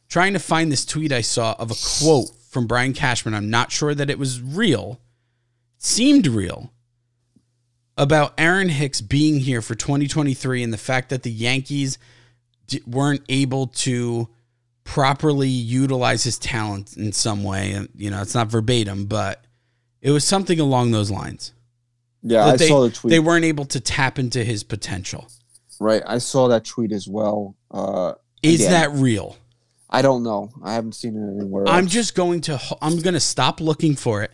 trying 0.09 0.33
to 0.33 0.39
find 0.39 0.71
this 0.71 0.85
tweet 0.85 1.11
I 1.11 1.21
saw 1.21 1.55
of 1.57 1.71
a 1.71 1.75
quote 1.75 2.29
from 2.49 2.67
Brian 2.67 2.93
Cashman. 2.93 3.33
I'm 3.33 3.49
not 3.49 3.71
sure 3.71 3.95
that 3.95 4.09
it 4.09 4.19
was 4.19 4.41
real, 4.41 4.99
seemed 5.77 6.27
real, 6.27 6.71
about 7.97 8.33
Aaron 8.37 8.69
Hicks 8.69 9.01
being 9.01 9.39
here 9.39 9.61
for 9.61 9.75
2023 9.75 10.63
and 10.63 10.73
the 10.73 10.77
fact 10.77 11.09
that 11.09 11.23
the 11.23 11.31
Yankees 11.31 11.97
weren't 12.87 13.23
able 13.29 13.67
to 13.67 14.27
properly 14.83 15.49
utilize 15.49 16.23
his 16.23 16.37
talent 16.37 16.97
in 16.97 17.11
some 17.13 17.43
way. 17.43 17.71
And, 17.71 17.89
you 17.95 18.09
know, 18.09 18.21
it's 18.21 18.35
not 18.35 18.47
verbatim, 18.47 19.05
but 19.05 19.45
it 20.01 20.11
was 20.11 20.25
something 20.25 20.59
along 20.59 20.91
those 20.91 21.11
lines. 21.11 21.53
Yeah, 22.23 22.45
I 22.45 22.55
they, 22.57 22.67
saw 22.67 22.81
the 22.81 22.89
tweet. 22.91 23.09
They 23.11 23.19
weren't 23.19 23.45
able 23.45 23.65
to 23.65 23.79
tap 23.79 24.17
into 24.17 24.43
his 24.43 24.63
potential. 24.63 25.27
right, 25.79 26.01
I 26.07 26.17
saw 26.19 26.47
that 26.47 26.63
tweet 26.65 26.91
as 26.91 27.07
well. 27.07 27.55
Uh, 27.69 28.13
Is 28.41 28.61
Again. 28.61 28.71
that 28.71 28.91
real? 28.93 29.37
I 29.89 30.01
don't 30.01 30.23
know. 30.23 30.49
I 30.63 30.73
haven't 30.73 30.93
seen 30.95 31.15
it 31.15 31.37
anywhere. 31.41 31.65
I'm 31.67 31.83
else. 31.83 31.93
just 31.93 32.15
going 32.15 32.41
to 32.41 32.59
I'm 32.81 32.99
going 32.99 33.13
to 33.13 33.19
stop 33.19 33.61
looking 33.61 33.95
for 33.95 34.23
it 34.23 34.31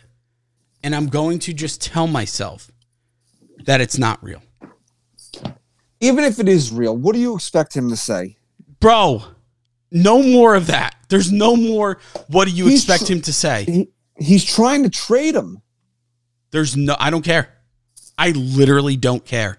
and 0.82 0.94
I'm 0.94 1.08
going 1.08 1.38
to 1.40 1.52
just 1.52 1.82
tell 1.82 2.06
myself 2.06 2.70
that 3.66 3.80
it's 3.82 3.98
not 3.98 4.22
real. 4.24 4.40
even 6.00 6.24
if 6.24 6.38
it 6.38 6.48
is 6.48 6.72
real. 6.72 6.96
What 6.96 7.14
do 7.14 7.20
you 7.20 7.34
expect 7.34 7.76
him 7.76 7.90
to 7.90 7.96
say? 7.96 8.36
Bro, 8.80 9.22
No 9.90 10.22
more 10.22 10.54
of 10.54 10.68
that. 10.68 10.94
There's 11.10 11.30
no 11.30 11.56
more. 11.56 11.98
What 12.28 12.46
do 12.48 12.54
you 12.54 12.66
He's 12.66 12.80
expect 12.84 13.06
tr- 13.06 13.12
him 13.12 13.20
to 13.22 13.32
say? 13.32 13.64
He, 13.64 13.88
he's 14.18 14.44
trying 14.44 14.84
to 14.84 14.88
trade 14.90 15.34
him. 15.34 15.60
There's 16.52 16.76
no. 16.76 16.96
I 16.98 17.10
don't 17.10 17.24
care. 17.24 17.48
I 18.20 18.30
literally 18.32 18.96
don't 18.96 19.24
care. 19.24 19.56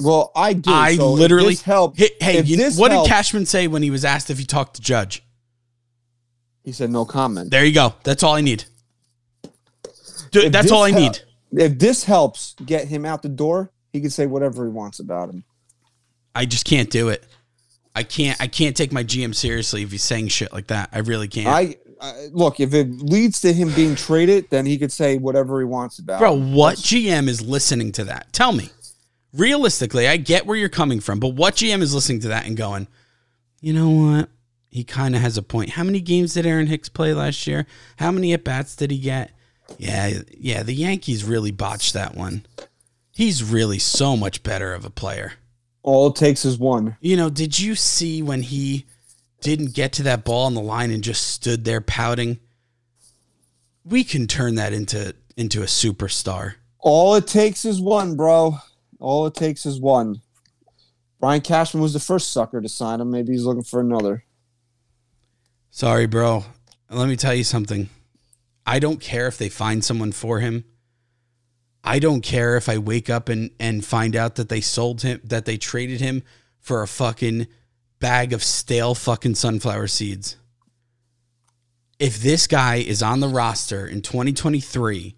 Well, 0.00 0.30
I 0.36 0.52
do. 0.52 0.70
I 0.72 0.96
So 0.96 1.12
literally 1.12 1.56
help. 1.56 1.98
Hey, 1.98 2.10
hey 2.20 2.42
you- 2.42 2.56
this 2.56 2.78
what 2.78 2.90
did 2.90 3.06
Cashman 3.06 3.44
say 3.44 3.66
when 3.66 3.82
he 3.82 3.90
was 3.90 4.04
asked 4.04 4.30
if 4.30 4.38
he 4.38 4.44
talked 4.44 4.76
to 4.76 4.80
Judge? 4.82 5.22
He 6.62 6.70
said 6.72 6.90
no 6.90 7.04
comment. 7.04 7.50
There 7.50 7.64
you 7.64 7.74
go. 7.74 7.94
That's 8.04 8.22
all 8.22 8.34
I 8.34 8.40
need. 8.40 8.64
Dude, 10.30 10.44
If 10.44 10.52
that's 10.52 10.70
all 10.70 10.84
I 10.84 10.90
hel- 10.92 11.00
need. 11.00 11.20
If 11.52 11.78
this 11.78 12.04
helps 12.04 12.54
get 12.64 12.88
him 12.88 13.04
out 13.04 13.22
the 13.22 13.28
door, 13.28 13.70
he 13.92 14.00
can 14.00 14.10
say 14.10 14.26
whatever 14.26 14.64
he 14.64 14.70
wants 14.70 15.00
about 15.00 15.28
him. 15.28 15.44
I 16.34 16.46
just 16.46 16.64
can't 16.64 16.90
do 16.90 17.08
it. 17.10 17.24
I 17.94 18.02
can't. 18.02 18.40
I 18.40 18.46
can't 18.46 18.76
take 18.76 18.92
my 18.92 19.04
GM 19.04 19.34
seriously 19.34 19.82
if 19.82 19.90
he's 19.92 20.02
saying 20.02 20.28
shit 20.28 20.52
like 20.52 20.68
that. 20.68 20.88
I 20.92 20.98
really 21.00 21.28
can't. 21.28 21.46
I, 21.48 21.76
I 22.00 22.28
look 22.32 22.60
if 22.60 22.74
it 22.74 22.88
leads 23.00 23.40
to 23.42 23.52
him 23.52 23.72
being 23.74 23.94
traded, 23.94 24.50
then 24.50 24.66
he 24.66 24.78
could 24.78 24.92
say 24.92 25.18
whatever 25.18 25.58
he 25.60 25.64
wants 25.64 25.98
about. 25.98 26.18
Bro, 26.18 26.34
what 26.34 26.76
GM 26.76 27.28
is 27.28 27.42
listening 27.42 27.92
to 27.92 28.04
that? 28.04 28.32
Tell 28.32 28.52
me. 28.52 28.70
Realistically, 29.32 30.06
I 30.06 30.16
get 30.16 30.46
where 30.46 30.56
you're 30.56 30.68
coming 30.68 31.00
from, 31.00 31.18
but 31.18 31.34
what 31.34 31.56
GM 31.56 31.82
is 31.82 31.94
listening 31.94 32.20
to 32.20 32.28
that 32.28 32.46
and 32.46 32.56
going, 32.56 32.86
you 33.60 33.72
know 33.72 33.90
what? 33.90 34.28
He 34.68 34.84
kind 34.84 35.14
of 35.16 35.22
has 35.22 35.36
a 35.36 35.42
point. 35.42 35.70
How 35.70 35.84
many 35.84 36.00
games 36.00 36.34
did 36.34 36.46
Aaron 36.46 36.66
Hicks 36.66 36.88
play 36.88 37.14
last 37.14 37.46
year? 37.46 37.66
How 37.96 38.10
many 38.10 38.32
at 38.32 38.44
bats 38.44 38.76
did 38.76 38.90
he 38.90 38.98
get? 38.98 39.32
Yeah, 39.78 40.20
yeah, 40.36 40.62
the 40.62 40.74
Yankees 40.74 41.24
really 41.24 41.50
botched 41.50 41.94
that 41.94 42.14
one. 42.14 42.44
He's 43.12 43.42
really 43.42 43.78
so 43.78 44.16
much 44.16 44.42
better 44.42 44.74
of 44.74 44.84
a 44.84 44.90
player. 44.90 45.34
All 45.82 46.08
it 46.08 46.16
takes 46.16 46.44
is 46.44 46.58
one. 46.58 46.96
You 47.00 47.16
know, 47.16 47.30
did 47.30 47.58
you 47.58 47.74
see 47.74 48.22
when 48.22 48.42
he 48.42 48.86
didn't 49.44 49.74
get 49.74 49.92
to 49.92 50.02
that 50.04 50.24
ball 50.24 50.46
on 50.46 50.54
the 50.54 50.60
line 50.60 50.90
and 50.90 51.04
just 51.04 51.28
stood 51.28 51.64
there 51.64 51.82
pouting? 51.82 52.40
We 53.84 54.02
can 54.02 54.26
turn 54.26 54.56
that 54.56 54.72
into 54.72 55.14
into 55.36 55.62
a 55.62 55.66
superstar. 55.66 56.54
All 56.78 57.14
it 57.14 57.26
takes 57.26 57.64
is 57.64 57.80
one, 57.80 58.16
bro. 58.16 58.58
All 58.98 59.26
it 59.26 59.34
takes 59.34 59.66
is 59.66 59.78
one. 59.78 60.22
Brian 61.20 61.40
Cashman 61.40 61.82
was 61.82 61.92
the 61.92 62.00
first 62.00 62.32
sucker 62.32 62.60
to 62.60 62.68
sign 62.68 63.00
him. 63.00 63.10
Maybe 63.10 63.32
he's 63.32 63.44
looking 63.44 63.62
for 63.62 63.80
another. 63.80 64.24
Sorry, 65.70 66.06
bro. 66.06 66.44
Let 66.90 67.08
me 67.08 67.16
tell 67.16 67.34
you 67.34 67.44
something. 67.44 67.88
I 68.66 68.78
don't 68.78 69.00
care 69.00 69.26
if 69.26 69.36
they 69.36 69.48
find 69.48 69.84
someone 69.84 70.12
for 70.12 70.40
him. 70.40 70.64
I 71.82 71.98
don't 71.98 72.22
care 72.22 72.56
if 72.56 72.68
I 72.68 72.78
wake 72.78 73.10
up 73.10 73.28
and, 73.28 73.50
and 73.60 73.84
find 73.84 74.16
out 74.16 74.36
that 74.36 74.48
they 74.48 74.62
sold 74.62 75.02
him, 75.02 75.20
that 75.24 75.44
they 75.44 75.58
traded 75.58 76.00
him 76.00 76.22
for 76.60 76.82
a 76.82 76.88
fucking 76.88 77.46
bag 78.00 78.32
of 78.32 78.42
stale 78.42 78.94
fucking 78.94 79.34
sunflower 79.34 79.86
seeds. 79.88 80.36
If 81.98 82.20
this 82.20 82.46
guy 82.46 82.76
is 82.76 83.02
on 83.02 83.20
the 83.20 83.28
roster 83.28 83.86
in 83.86 84.02
2023, 84.02 85.16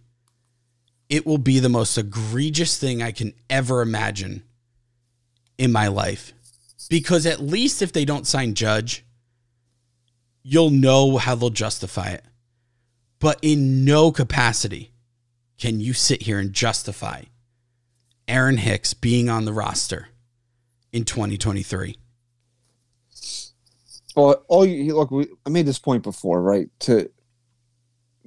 it 1.08 1.26
will 1.26 1.38
be 1.38 1.58
the 1.58 1.68
most 1.68 1.96
egregious 1.96 2.78
thing 2.78 3.02
I 3.02 3.12
can 3.12 3.32
ever 3.48 3.80
imagine 3.80 4.42
in 5.58 5.72
my 5.72 5.88
life. 5.88 6.32
Because 6.88 7.26
at 7.26 7.40
least 7.40 7.82
if 7.82 7.92
they 7.92 8.04
don't 8.04 8.26
sign 8.26 8.54
Judge, 8.54 9.04
you'll 10.42 10.70
know 10.70 11.16
how 11.16 11.34
they'll 11.34 11.50
justify 11.50 12.10
it. 12.10 12.24
But 13.18 13.38
in 13.42 13.84
no 13.84 14.12
capacity 14.12 14.92
can 15.58 15.80
you 15.80 15.92
sit 15.92 16.22
here 16.22 16.38
and 16.38 16.52
justify 16.52 17.22
Aaron 18.28 18.58
Hicks 18.58 18.94
being 18.94 19.28
on 19.28 19.44
the 19.44 19.52
roster 19.52 20.08
in 20.92 21.04
2023. 21.04 21.96
Well, 24.16 24.44
all 24.48 24.64
you 24.64 24.96
look, 24.96 25.10
we, 25.10 25.28
I 25.44 25.50
made 25.50 25.66
this 25.66 25.78
point 25.78 26.02
before, 26.02 26.42
right? 26.42 26.68
To 26.80 27.10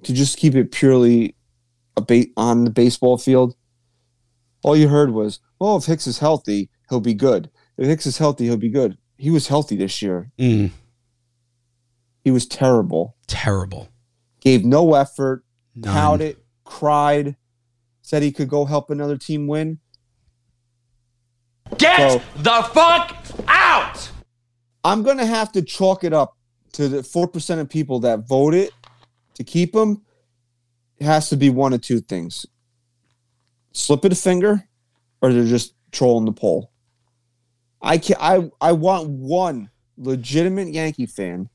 to 0.04 0.14
just 0.14 0.38
keep 0.38 0.56
it 0.56 0.72
purely 0.72 1.36
a 1.98 2.02
bait 2.02 2.32
on 2.38 2.64
the 2.64 2.70
baseball 2.70 3.18
field. 3.18 3.56
All 4.64 4.78
you 4.78 4.88
heard 4.88 5.12
was, 5.12 5.40
"Oh, 5.60 5.78
if 5.78 5.86
Hicks 5.86 6.06
is 6.08 6.20
healthy, 6.20 6.70
he'll 6.90 7.00
be 7.02 7.14
good. 7.16 7.50
If 7.78 7.88
Hicks 7.88 8.06
is 8.06 8.18
healthy, 8.20 8.46
he'll 8.46 8.58
be 8.58 8.70
good." 8.70 8.98
He 9.18 9.30
was 9.32 9.48
healthy 9.48 9.76
this 9.76 10.02
year. 10.02 10.32
Mm, 10.38 10.72
He 12.24 12.32
was 12.32 12.46
terrible. 12.46 13.16
terrible. 13.28 13.90
Gave 14.42 14.64
no 14.64 14.94
effort. 14.94 15.44
None. 15.76 15.94
pouted, 15.94 16.38
cried, 16.66 17.36
said 18.02 18.22
he 18.24 18.32
could 18.32 18.50
go 18.50 18.66
help 18.66 18.90
another 18.90 19.18
team 19.18 19.48
win. 19.48 19.80
Get 21.78 21.98
So- 21.98 22.22
the 22.38 22.64
fuck 22.74 23.16
out! 23.48 24.10
I'm 24.84 25.04
gonna 25.04 25.26
have 25.26 25.52
to 25.54 25.62
chalk 25.62 26.04
it 26.04 26.14
up 26.14 26.38
to 26.74 26.88
the 26.88 27.04
four 27.04 27.28
percent 27.28 27.62
of 27.62 27.70
people 27.70 28.00
that 28.02 28.28
voted 28.28 28.72
to 29.36 29.44
keep 29.44 29.76
him. 29.76 30.02
It 30.98 31.06
has 31.06 31.30
to 31.30 31.38
be 31.38 31.50
one 31.50 31.74
of 31.74 31.82
two 31.82 32.02
things: 32.02 32.46
slip 33.74 34.04
of 34.04 34.12
the 34.12 34.16
finger, 34.16 34.68
or 35.22 35.34
they're 35.34 35.46
just 35.46 35.74
trolling 35.92 36.26
the 36.26 36.32
poll. 36.32 36.72
I 37.82 37.98
can 37.98 38.18
I 38.20 38.50
I 38.62 38.72
want 38.74 39.10
one 39.10 39.70
legitimate 39.98 40.74
Yankee 40.74 41.06
fan 41.06 41.50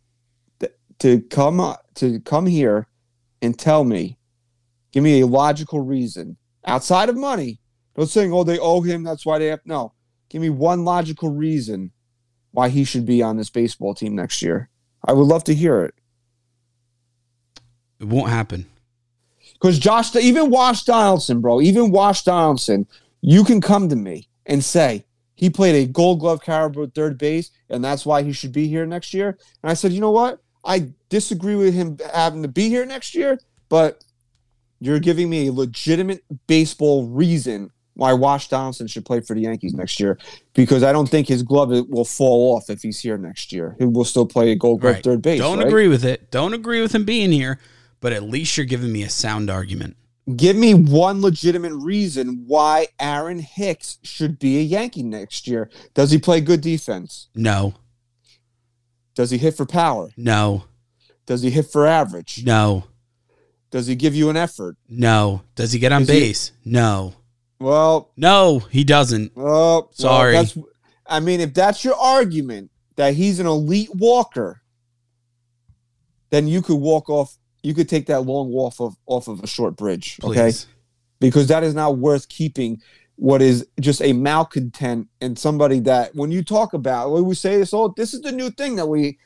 that, 0.58 0.76
to 0.98 1.20
come 1.22 1.76
to 1.94 2.20
come 2.20 2.46
here 2.46 2.86
and 3.40 3.58
tell 3.58 3.84
me, 3.84 4.18
give 4.92 5.02
me 5.02 5.20
a 5.20 5.26
logical 5.26 5.80
reason 5.80 6.36
outside 6.66 7.08
of 7.08 7.16
money. 7.16 7.60
Don't 7.94 8.06
saying 8.06 8.32
oh 8.32 8.44
they 8.44 8.58
owe 8.58 8.80
him, 8.80 9.02
that's 9.02 9.24
why 9.24 9.38
they 9.38 9.46
have 9.46 9.60
no. 9.64 9.92
Give 10.28 10.42
me 10.42 10.50
one 10.50 10.84
logical 10.84 11.30
reason 11.30 11.92
why 12.54 12.68
he 12.68 12.84
should 12.84 13.04
be 13.04 13.20
on 13.20 13.36
this 13.36 13.50
baseball 13.50 13.94
team 13.94 14.14
next 14.14 14.40
year. 14.40 14.68
I 15.04 15.12
would 15.12 15.26
love 15.26 15.42
to 15.44 15.54
hear 15.54 15.82
it. 15.82 15.94
It 17.98 18.06
won't 18.06 18.30
happen. 18.30 18.66
Because 19.54 19.76
Josh, 19.76 20.14
even 20.14 20.52
Josh 20.52 20.84
Donaldson, 20.84 21.40
bro, 21.40 21.60
even 21.60 21.92
Josh 21.92 22.22
Donaldson, 22.22 22.86
you 23.20 23.42
can 23.42 23.60
come 23.60 23.88
to 23.88 23.96
me 23.96 24.28
and 24.46 24.64
say 24.64 25.04
he 25.34 25.50
played 25.50 25.74
a 25.74 25.90
Gold 25.90 26.20
Glove 26.20 26.42
caliber 26.42 26.86
third 26.86 27.18
base, 27.18 27.50
and 27.68 27.84
that's 27.84 28.06
why 28.06 28.22
he 28.22 28.32
should 28.32 28.52
be 28.52 28.68
here 28.68 28.86
next 28.86 29.12
year. 29.12 29.36
And 29.62 29.70
I 29.70 29.74
said, 29.74 29.92
you 29.92 30.00
know 30.00 30.12
what? 30.12 30.38
I 30.64 30.92
disagree 31.08 31.56
with 31.56 31.74
him 31.74 31.98
having 32.12 32.42
to 32.42 32.48
be 32.48 32.68
here 32.68 32.86
next 32.86 33.16
year, 33.16 33.40
but 33.68 34.04
you're 34.78 35.00
giving 35.00 35.28
me 35.28 35.48
a 35.48 35.52
legitimate 35.52 36.22
baseball 36.46 37.08
reason 37.08 37.72
why 37.94 38.16
Josh 38.16 38.48
Donaldson 38.48 38.86
should 38.86 39.04
play 39.04 39.20
for 39.20 39.34
the 39.34 39.42
Yankees 39.42 39.72
next 39.74 39.98
year 40.00 40.18
because 40.54 40.82
I 40.82 40.92
don't 40.92 41.08
think 41.08 41.28
his 41.28 41.42
glove 41.42 41.70
will 41.88 42.04
fall 42.04 42.56
off 42.56 42.68
if 42.70 42.82
he's 42.82 42.98
here 43.00 43.16
next 43.16 43.52
year. 43.52 43.76
He 43.78 43.84
will 43.84 44.04
still 44.04 44.26
play 44.26 44.50
a 44.50 44.56
Gold 44.56 44.80
Glove 44.80 44.94
Right. 44.94 45.04
third 45.04 45.22
base. 45.22 45.38
Don't 45.40 45.58
right? 45.58 45.66
agree 45.68 45.88
with 45.88 46.04
it. 46.04 46.30
Don't 46.30 46.54
agree 46.54 46.80
with 46.82 46.94
him 46.94 47.04
being 47.04 47.30
here, 47.32 47.60
but 48.00 48.12
at 48.12 48.24
least 48.24 48.56
you're 48.56 48.66
giving 48.66 48.92
me 48.92 49.02
a 49.04 49.10
sound 49.10 49.48
argument. 49.50 49.96
Give 50.36 50.56
me 50.56 50.72
one 50.74 51.20
legitimate 51.20 51.74
reason 51.74 52.44
why 52.46 52.86
Aaron 52.98 53.38
Hicks 53.38 53.98
should 54.02 54.38
be 54.38 54.58
a 54.58 54.62
Yankee 54.62 55.02
next 55.02 55.46
year. 55.46 55.68
Does 55.92 56.10
he 56.10 56.18
play 56.18 56.40
good 56.40 56.62
defense? 56.62 57.28
No, 57.34 57.74
Does 59.14 59.30
he 59.30 59.38
hit 59.38 59.54
for 59.56 59.66
power? 59.66 60.10
no, 60.16 60.64
Does 61.26 61.42
he 61.42 61.50
hit 61.50 61.66
for 61.70 61.86
average? 61.86 62.42
no, 62.44 62.84
Does 63.70 63.86
he 63.86 63.94
give 63.94 64.14
you 64.14 64.30
an 64.30 64.36
effort? 64.36 64.76
no. 64.88 65.42
Does 65.56 65.72
he 65.72 65.78
get 65.78 65.92
on 65.92 66.02
Is 66.02 66.08
he- 66.08 66.14
base? 66.20 66.52
No, 66.64 67.14
Well, 67.60 68.10
no, 68.16 68.58
he 68.58 68.84
doesn't. 68.84 69.32
oh, 69.36 69.42
well, 69.42 69.90
Sorry. 69.92 70.32
that's, 70.32 70.58
I 71.06 71.20
mean, 71.20 71.40
if 71.40 71.54
that's 71.54 71.84
your 71.84 71.94
argument 71.94 72.70
that 72.96 73.14
he's 73.14 73.40
an 73.40 73.46
elite 73.46 73.94
walker, 73.94 74.62
then 76.30 76.48
you 76.48 76.62
could 76.62 76.76
walk 76.76 77.08
off. 77.08 77.36
You 77.62 77.74
could 77.74 77.88
take 77.88 78.06
that 78.06 78.22
long 78.22 78.50
walk 78.50 78.80
off 78.80 78.80
of, 78.80 78.96
off 79.06 79.28
of 79.28 79.42
a 79.42 79.46
short 79.46 79.76
bridge. 79.76 80.18
Okay. 80.22 80.52
Because 81.20 81.46
that 81.48 81.62
is 81.62 81.74
not 81.74 81.96
worth 81.98 82.28
keeping 82.28 82.82
what 83.16 83.40
is 83.40 83.66
just 83.80 84.02
a 84.02 84.12
malcontent 84.12 85.08
and 85.20 85.38
somebody 85.38 85.78
that 85.80 86.14
when 86.14 86.32
you 86.32 86.42
talk 86.42 86.72
about 86.72 87.12
when 87.12 87.24
we 87.24 87.34
say 87.34 87.56
this 87.56 87.72
oh 87.72 87.94
this 87.96 88.12
is 88.12 88.20
the 88.22 88.32
new 88.32 88.50
thing 88.50 88.74
that 88.74 88.86
we 88.86 89.16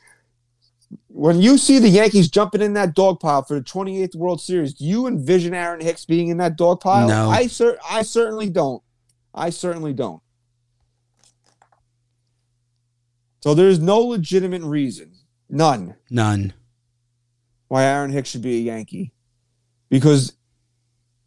when 1.07 1.41
you 1.41 1.57
see 1.57 1.79
the 1.79 1.89
Yankees 1.89 2.29
jumping 2.29 2.61
in 2.61 2.73
that 2.73 2.95
dog 2.95 3.19
pile 3.19 3.43
for 3.43 3.55
the 3.55 3.61
28th 3.65 4.15
World 4.15 4.41
Series, 4.41 4.73
do 4.73 4.85
you 4.85 5.07
envision 5.07 5.53
Aaron 5.53 5.81
Hicks 5.81 6.05
being 6.05 6.29
in 6.29 6.37
that 6.37 6.55
dog 6.57 6.79
pile? 6.81 7.07
No. 7.07 7.29
I 7.29 7.47
cer- 7.47 7.77
I 7.89 8.01
certainly 8.01 8.49
don't. 8.49 8.81
I 9.33 9.49
certainly 9.51 9.93
don't. 9.93 10.21
So 13.41 13.53
there's 13.53 13.79
no 13.79 13.99
legitimate 13.99 14.63
reason, 14.63 15.13
none, 15.49 15.95
None. 16.09 16.53
why 17.69 17.85
Aaron 17.85 18.11
Hicks 18.11 18.29
should 18.29 18.41
be 18.41 18.57
a 18.57 18.61
Yankee. 18.61 19.13
Because 19.89 20.33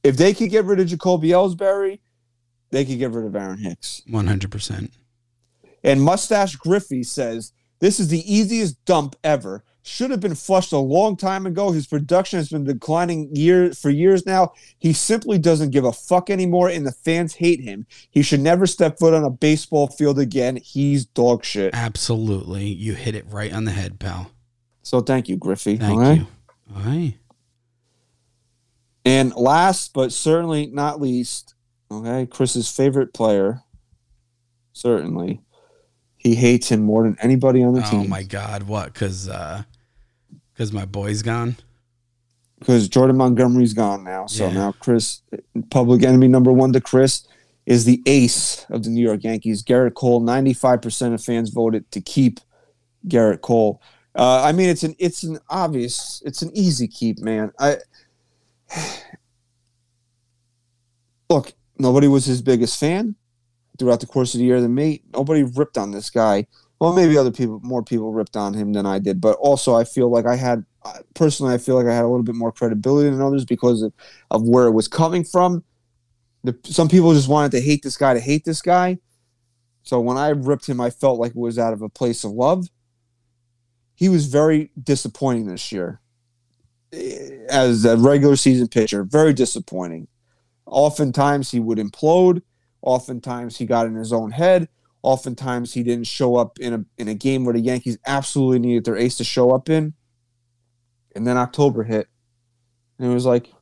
if 0.04 0.16
they 0.16 0.34
could 0.34 0.50
get 0.50 0.64
rid 0.66 0.78
of 0.80 0.88
Jacoby 0.88 1.28
Ellsbury, 1.28 2.00
they 2.70 2.84
could 2.84 2.98
get 2.98 3.12
rid 3.12 3.24
of 3.26 3.34
Aaron 3.34 3.58
Hicks. 3.58 4.02
One 4.08 4.26
hundred 4.26 4.50
percent. 4.50 4.92
And 5.82 6.02
Mustache 6.02 6.56
Griffey 6.56 7.02
says 7.02 7.52
this 7.82 7.98
is 7.98 8.06
the 8.06 8.32
easiest 8.32 8.82
dump 8.84 9.16
ever. 9.24 9.64
should 9.82 10.12
have 10.12 10.20
been 10.20 10.36
flushed 10.36 10.70
a 10.70 10.78
long 10.78 11.16
time 11.16 11.46
ago. 11.46 11.72
His 11.72 11.88
production 11.88 12.38
has 12.38 12.48
been 12.48 12.62
declining 12.62 13.34
year 13.34 13.72
for 13.72 13.90
years 13.90 14.24
now. 14.24 14.52
He 14.78 14.92
simply 14.92 15.36
doesn't 15.36 15.70
give 15.70 15.84
a 15.84 15.92
fuck 15.92 16.30
anymore, 16.30 16.68
and 16.68 16.86
the 16.86 16.92
fans 16.92 17.34
hate 17.34 17.60
him. 17.60 17.84
He 18.08 18.22
should 18.22 18.38
never 18.38 18.68
step 18.68 19.00
foot 19.00 19.14
on 19.14 19.24
a 19.24 19.30
baseball 19.30 19.88
field 19.88 20.20
again. 20.20 20.60
He's 20.62 21.06
dog 21.06 21.44
shit. 21.44 21.74
Absolutely. 21.74 22.66
You 22.66 22.94
hit 22.94 23.16
it 23.16 23.26
right 23.28 23.52
on 23.52 23.64
the 23.64 23.72
head, 23.72 23.98
pal. 23.98 24.30
So 24.84 25.00
thank 25.00 25.28
you, 25.28 25.36
Griffey. 25.36 25.76
Thank 25.76 25.92
all 25.92 25.98
right? 25.98 26.18
you. 26.20 26.26
All 26.76 26.82
right. 26.82 27.14
And 29.04 29.34
last 29.34 29.92
but 29.92 30.12
certainly 30.12 30.66
not 30.66 31.00
least, 31.00 31.56
okay, 31.90 32.26
Chris's 32.26 32.70
favorite 32.70 33.12
player, 33.12 33.62
certainly. 34.72 35.40
He 36.22 36.36
hates 36.36 36.68
him 36.70 36.82
more 36.82 37.02
than 37.02 37.16
anybody 37.20 37.64
on 37.64 37.74
the 37.74 37.82
Oh 37.84 37.90
team. 37.90 38.00
Oh 38.02 38.04
my 38.04 38.22
God. 38.22 38.62
What? 38.62 38.92
Because 38.94 39.28
uh, 39.28 39.64
cause 40.56 40.72
my 40.72 40.84
boy's 40.84 41.22
gone? 41.22 41.56
because 42.60 42.88
Jordan 42.88 43.16
Montgomery's 43.16 43.74
gone 43.74 44.04
now. 44.04 44.26
So 44.26 44.46
Yeah. 44.46 44.54
now 44.54 44.72
Chris, 44.78 45.22
public 45.70 46.04
enemy 46.04 46.28
number 46.28 46.52
one 46.52 46.72
to 46.74 46.80
Chris, 46.80 47.26
is 47.66 47.84
the 47.86 48.00
ace 48.06 48.64
of 48.70 48.84
the 48.84 48.90
New 48.90 49.02
York 49.02 49.24
Yankees. 49.24 49.64
Gerrit 49.64 49.94
Cole. 49.94 50.20
Ninety-five 50.20 50.80
percent 50.80 51.12
of 51.12 51.20
fans 51.20 51.50
voted 51.50 51.90
to 51.90 52.00
keep 52.00 52.38
Gerrit 53.08 53.40
Cole. 53.40 53.82
Uh, 54.14 54.42
I 54.44 54.52
mean, 54.52 54.68
it's 54.68 54.84
an 54.84 54.94
it's 55.00 55.24
an 55.24 55.40
obvious, 55.50 56.22
it's 56.24 56.42
an 56.42 56.52
easy 56.56 56.86
keep, 56.86 57.18
man. 57.18 57.50
I 57.58 57.78
look. 61.28 61.52
Nobody 61.78 62.06
was 62.06 62.26
his 62.26 62.42
biggest 62.42 62.78
fan 62.78 63.16
throughout 63.78 64.00
the 64.00 64.06
course 64.06 64.34
of 64.34 64.38
the 64.38 64.44
year 64.44 64.60
than 64.60 64.74
me. 64.74 65.02
Nobody 65.12 65.42
ripped 65.42 65.78
on 65.78 65.90
this 65.90 66.10
guy. 66.10 66.46
Well, 66.78 66.92
maybe 66.92 67.16
other 67.16 67.30
people, 67.30 67.60
more 67.62 67.82
people 67.82 68.12
ripped 68.12 68.36
on 68.36 68.54
him 68.54 68.72
than 68.72 68.86
I 68.86 68.98
did. 68.98 69.20
But 69.20 69.36
also, 69.38 69.74
I 69.74 69.84
feel 69.84 70.10
like 70.10 70.26
I 70.26 70.36
had 70.36 70.64
personally, 71.14 71.54
I 71.54 71.58
feel 71.58 71.76
like 71.76 71.86
I 71.86 71.94
had 71.94 72.04
a 72.04 72.08
little 72.08 72.24
bit 72.24 72.34
more 72.34 72.52
credibility 72.52 73.08
than 73.08 73.20
others 73.20 73.44
because 73.44 73.82
of, 73.82 73.92
of 74.30 74.42
where 74.42 74.66
it 74.66 74.72
was 74.72 74.88
coming 74.88 75.24
from. 75.24 75.64
The, 76.44 76.58
some 76.64 76.88
people 76.88 77.14
just 77.14 77.28
wanted 77.28 77.52
to 77.52 77.60
hate 77.60 77.82
this 77.82 77.96
guy 77.96 78.14
to 78.14 78.20
hate 78.20 78.44
this 78.44 78.62
guy. 78.62 78.98
So 79.84 80.00
when 80.00 80.16
I 80.16 80.28
ripped 80.30 80.68
him, 80.68 80.80
I 80.80 80.90
felt 80.90 81.18
like 81.18 81.30
it 81.30 81.36
was 81.36 81.58
out 81.58 81.72
of 81.72 81.82
a 81.82 81.88
place 81.88 82.24
of 82.24 82.32
love. 82.32 82.68
He 83.94 84.08
was 84.08 84.26
very 84.26 84.70
disappointing 84.80 85.46
this 85.46 85.70
year 85.70 86.00
eh, 86.92 87.38
as 87.48 87.84
a 87.84 87.96
regular 87.96 88.36
season 88.36 88.68
pitcher. 88.68 89.04
Very 89.04 89.32
disappointing. 89.32 90.08
Oftentimes 90.66 91.50
he 91.50 91.60
would 91.60 91.78
implode. 91.78 92.42
Oftentimes 92.82 93.56
he 93.56 93.66
got 93.66 93.86
in 93.86 93.94
his 93.94 94.12
own 94.12 94.32
head. 94.32 94.68
Oftentimes 95.02 95.72
he 95.72 95.82
didn't 95.82 96.06
show 96.06 96.36
up 96.36 96.58
in 96.58 96.74
a 96.74 96.84
in 96.98 97.08
a 97.08 97.14
game 97.14 97.44
where 97.44 97.54
the 97.54 97.60
Yankees 97.60 97.98
absolutely 98.06 98.58
needed 98.58 98.84
their 98.84 98.96
ace 98.96 99.16
to 99.16 99.24
show 99.24 99.50
up 99.50 99.68
in. 99.68 99.94
And 101.14 101.26
then 101.26 101.36
October 101.36 101.84
hit. 101.84 102.08
And 102.98 103.10
it 103.10 103.14
was 103.14 103.26
like, 103.26 103.52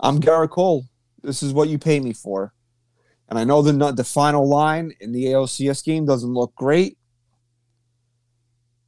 I'm 0.00 0.20
Gerrit 0.20 0.50
Cole. 0.50 0.84
This 1.22 1.42
is 1.42 1.52
what 1.52 1.68
you 1.68 1.78
pay 1.78 2.00
me 2.00 2.12
for. 2.12 2.52
And 3.28 3.38
I 3.38 3.44
know 3.44 3.60
the 3.62 3.92
the 3.92 4.04
final 4.04 4.48
line 4.48 4.92
in 5.00 5.12
the 5.12 5.26
ALCS 5.26 5.84
game 5.84 6.06
doesn't 6.06 6.32
look 6.32 6.54
great. 6.54 6.96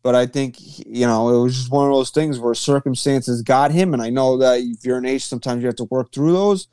But 0.03 0.14
I 0.14 0.24
think, 0.26 0.57
you 0.59 1.07
know, 1.07 1.28
it 1.28 1.43
was 1.43 1.57
just 1.57 1.70
one 1.70 1.87
of 1.87 1.93
those 1.93 2.09
things 2.09 2.39
where 2.39 2.55
circumstances 2.55 3.43
got 3.43 3.70
him. 3.70 3.93
And 3.93 4.03
I 4.03 4.09
know 4.09 4.39
that 4.39 4.61
if 4.61 4.83
you're 4.83 4.97
an 4.97 5.05
ace, 5.05 5.26
sometimes 5.26 5.61
you 5.61 5.66
have 5.66 5.76
to 5.76 5.85
work 5.85 6.11
through 6.12 6.33
those. 6.33 6.68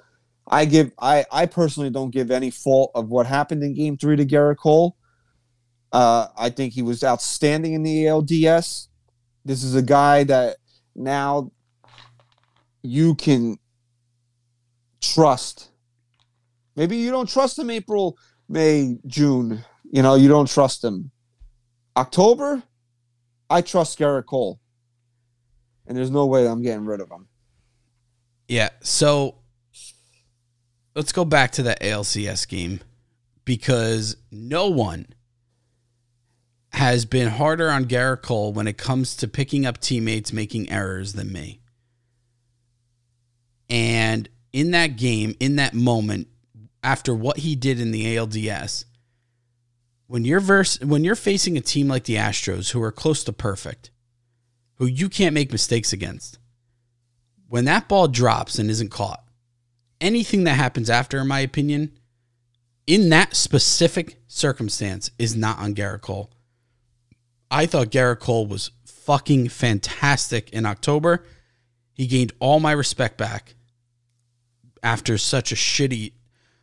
I 0.49 0.65
give 0.65 0.91
I, 0.99 1.25
I 1.31 1.45
personally 1.45 1.89
don't 1.89 2.11
give 2.11 2.31
any 2.31 2.49
fault 2.51 2.91
of 2.95 3.09
what 3.09 3.25
happened 3.25 3.63
in 3.63 3.73
game 3.73 3.97
three 3.97 4.15
to 4.15 4.25
Gerrit 4.25 4.57
Cole. 4.57 4.95
Uh, 5.91 6.27
I 6.37 6.49
think 6.49 6.73
he 6.73 6.81
was 6.81 7.03
outstanding 7.03 7.73
in 7.73 7.83
the 7.83 8.05
ALDS. 8.05 8.87
This 9.45 9.63
is 9.63 9.75
a 9.75 9.81
guy 9.81 10.23
that 10.25 10.57
now 10.95 11.51
you 12.81 13.15
can 13.15 13.57
trust. 15.01 15.71
Maybe 16.75 16.97
you 16.97 17.11
don't 17.11 17.29
trust 17.29 17.57
him 17.57 17.69
April, 17.69 18.17
May, 18.47 18.97
June. 19.05 19.63
You 19.89 20.01
know, 20.01 20.15
you 20.15 20.27
don't 20.27 20.49
trust 20.49 20.83
him. 20.83 21.11
October, 21.95 22.61
I 23.49 23.61
trust 23.61 23.97
Gerrit 23.97 24.25
Cole. 24.25 24.59
And 25.87 25.97
there's 25.97 26.11
no 26.11 26.25
way 26.25 26.47
I'm 26.47 26.61
getting 26.61 26.85
rid 26.85 26.99
of 26.99 27.09
him. 27.09 27.27
Yeah. 28.47 28.69
So 28.81 29.36
let's 30.97 31.11
go 31.11 31.23
back 31.23 31.51
to 31.51 31.61
that 31.61 31.79
ALCS 31.79 32.47
game 32.47 32.79
because 33.45 34.17
no 34.31 34.67
one 34.67 35.05
has 36.71 37.05
been 37.05 37.27
harder 37.27 37.69
on 37.69 37.85
Gerrit 37.85 38.23
Cole 38.23 38.51
when 38.51 38.67
it 38.67 38.79
comes 38.79 39.15
to 39.17 39.27
picking 39.27 39.63
up 39.63 39.77
teammates 39.77 40.33
making 40.33 40.71
errors 40.71 41.13
than 41.13 41.31
me. 41.31 41.61
And 43.69 44.27
in 44.51 44.71
that 44.71 44.97
game, 44.97 45.35
in 45.39 45.57
that 45.57 45.75
moment, 45.75 46.29
after 46.81 47.13
what 47.13 47.37
he 47.37 47.55
did 47.55 47.79
in 47.79 47.91
the 47.91 48.15
ALDS, 48.15 48.85
when 50.07 50.25
you're 50.25 50.39
vers- 50.39 50.79
when 50.81 51.03
you're 51.03 51.15
facing 51.15 51.57
a 51.57 51.61
team 51.61 51.87
like 51.87 52.05
the 52.05 52.15
Astros 52.15 52.71
who 52.71 52.81
are 52.81 52.91
close 52.91 53.23
to 53.25 53.33
perfect, 53.33 53.91
who 54.75 54.87
you 54.87 55.09
can't 55.09 55.35
make 55.35 55.51
mistakes 55.51 55.93
against, 55.93 56.39
when 57.47 57.65
that 57.65 57.87
ball 57.87 58.07
drops 58.07 58.57
and 58.57 58.71
isn't 58.71 58.89
caught, 58.89 59.26
anything 60.01 60.43
that 60.45 60.53
happens 60.53 60.89
after, 60.89 61.19
in 61.19 61.27
my 61.27 61.39
opinion, 61.39 61.91
in 62.85 63.09
that 63.09 63.35
specific 63.35 64.19
circumstance, 64.27 65.11
is 65.19 65.35
not 65.35 65.59
on 65.59 65.75
Gerrit 65.75 66.01
Cole. 66.01 66.31
I 67.49 67.65
thought 67.65 67.89
Gerrit 67.89 68.19
Cole 68.19 68.45
was 68.45 68.71
fucking 68.85 69.49
fantastic 69.49 70.49
in 70.51 70.65
October. 70.65 71.25
He 71.93 72.07
gained 72.07 72.33
all 72.39 72.59
my 72.59 72.71
respect 72.71 73.17
back 73.17 73.55
after 74.83 75.17
such 75.17 75.51
a 75.51 75.55
shitty. 75.55 76.13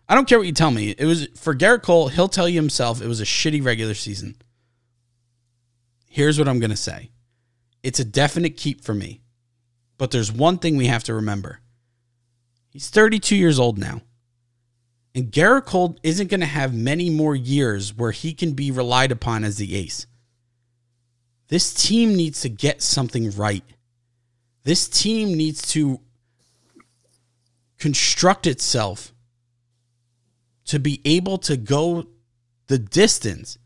I 0.09 0.15
don't 0.15 0.29
care 0.29 0.39
what 0.39 0.47
you 0.47 0.53
tell 0.53 0.71
me. 0.71 0.95
It 0.97 1.07
was 1.07 1.27
for 1.37 1.55
Gerrit 1.55 1.83
Cole, 1.83 2.09
he'll 2.09 2.29
tell 2.29 2.49
you 2.49 2.61
himself 2.61 3.01
it 3.01 3.09
was 3.09 3.21
a 3.21 3.25
shitty 3.25 3.65
regular 3.65 3.95
season. 3.95 4.37
Here's 6.09 6.39
what 6.39 6.49
I'm 6.49 6.61
going 6.61 6.71
to 6.71 6.77
say 6.77 7.11
it's 7.83 8.01
a 8.01 8.05
definite 8.05 8.57
keep 8.57 8.85
for 8.85 8.95
me. 8.95 9.21
But 9.97 10.11
there's 10.11 10.33
one 10.33 10.59
thing 10.59 10.77
we 10.77 10.87
have 10.87 11.05
to 11.05 11.15
remember. 11.15 11.61
He's 12.75 12.91
32 12.91 13.37
years 13.37 13.61
old 13.61 13.79
now. 13.79 14.03
And 15.15 15.31
Gerrit 15.31 15.65
Cole 15.65 15.97
isn't 16.03 16.29
going 16.29 16.41
to 16.41 16.47
have 16.47 16.75
many 16.75 17.09
more 17.09 17.37
years 17.37 17.95
where 17.95 18.11
he 18.11 18.35
can 18.35 18.53
be 18.53 18.73
relied 18.73 19.13
upon 19.13 19.45
as 19.45 19.59
the 19.59 19.77
ace. 19.77 20.09
This 21.47 21.73
team 21.73 22.17
needs 22.17 22.41
to 22.41 22.49
get 22.49 22.83
something 22.83 23.31
right. 23.31 23.63
This 24.65 24.89
team 24.89 25.35
needs 25.35 25.63
to 25.69 26.01
construct 27.79 28.45
itself 28.49 29.15
to 30.65 30.81
be 30.81 31.01
able 31.05 31.39
to 31.39 31.57
go 31.57 32.09
the 32.67 32.79
distance 32.79 33.57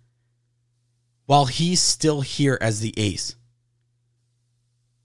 while 1.25 1.47
he's 1.47 1.81
still 1.81 2.21
here 2.21 2.59
as 2.61 2.81
the 2.81 2.93
ace. 2.99 3.37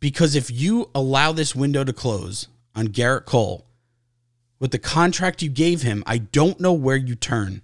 Because 0.02 0.36
if 0.36 0.52
you 0.52 0.90
allow 0.94 1.32
this 1.32 1.56
window 1.56 1.86
to 1.86 1.94
close 1.94 2.50
on 2.76 2.90
Gerrit 2.90 3.24
Cole 3.26 3.66
with 4.64 4.72
the 4.72 4.80
contract 4.80 5.42
you 5.42 5.50
gave 5.50 5.82
him, 5.82 6.06
I 6.08 6.20
don't 6.20 6.58
know 6.58 6.72
where 6.72 6.96
you 6.96 7.16
turn. 7.16 7.64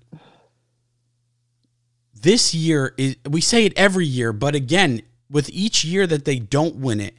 This 2.13 2.53
year 2.53 2.93
is 2.97 3.15
we 3.25 3.39
say 3.39 3.63
it 3.63 3.71
every 3.77 4.05
year, 4.05 4.33
but 4.33 4.53
again, 4.53 5.03
with 5.31 5.49
each 5.53 5.85
year 5.85 6.05
that 6.05 6.25
they 6.25 6.39
don't 6.39 6.75
win 6.75 6.99
it, 6.99 7.15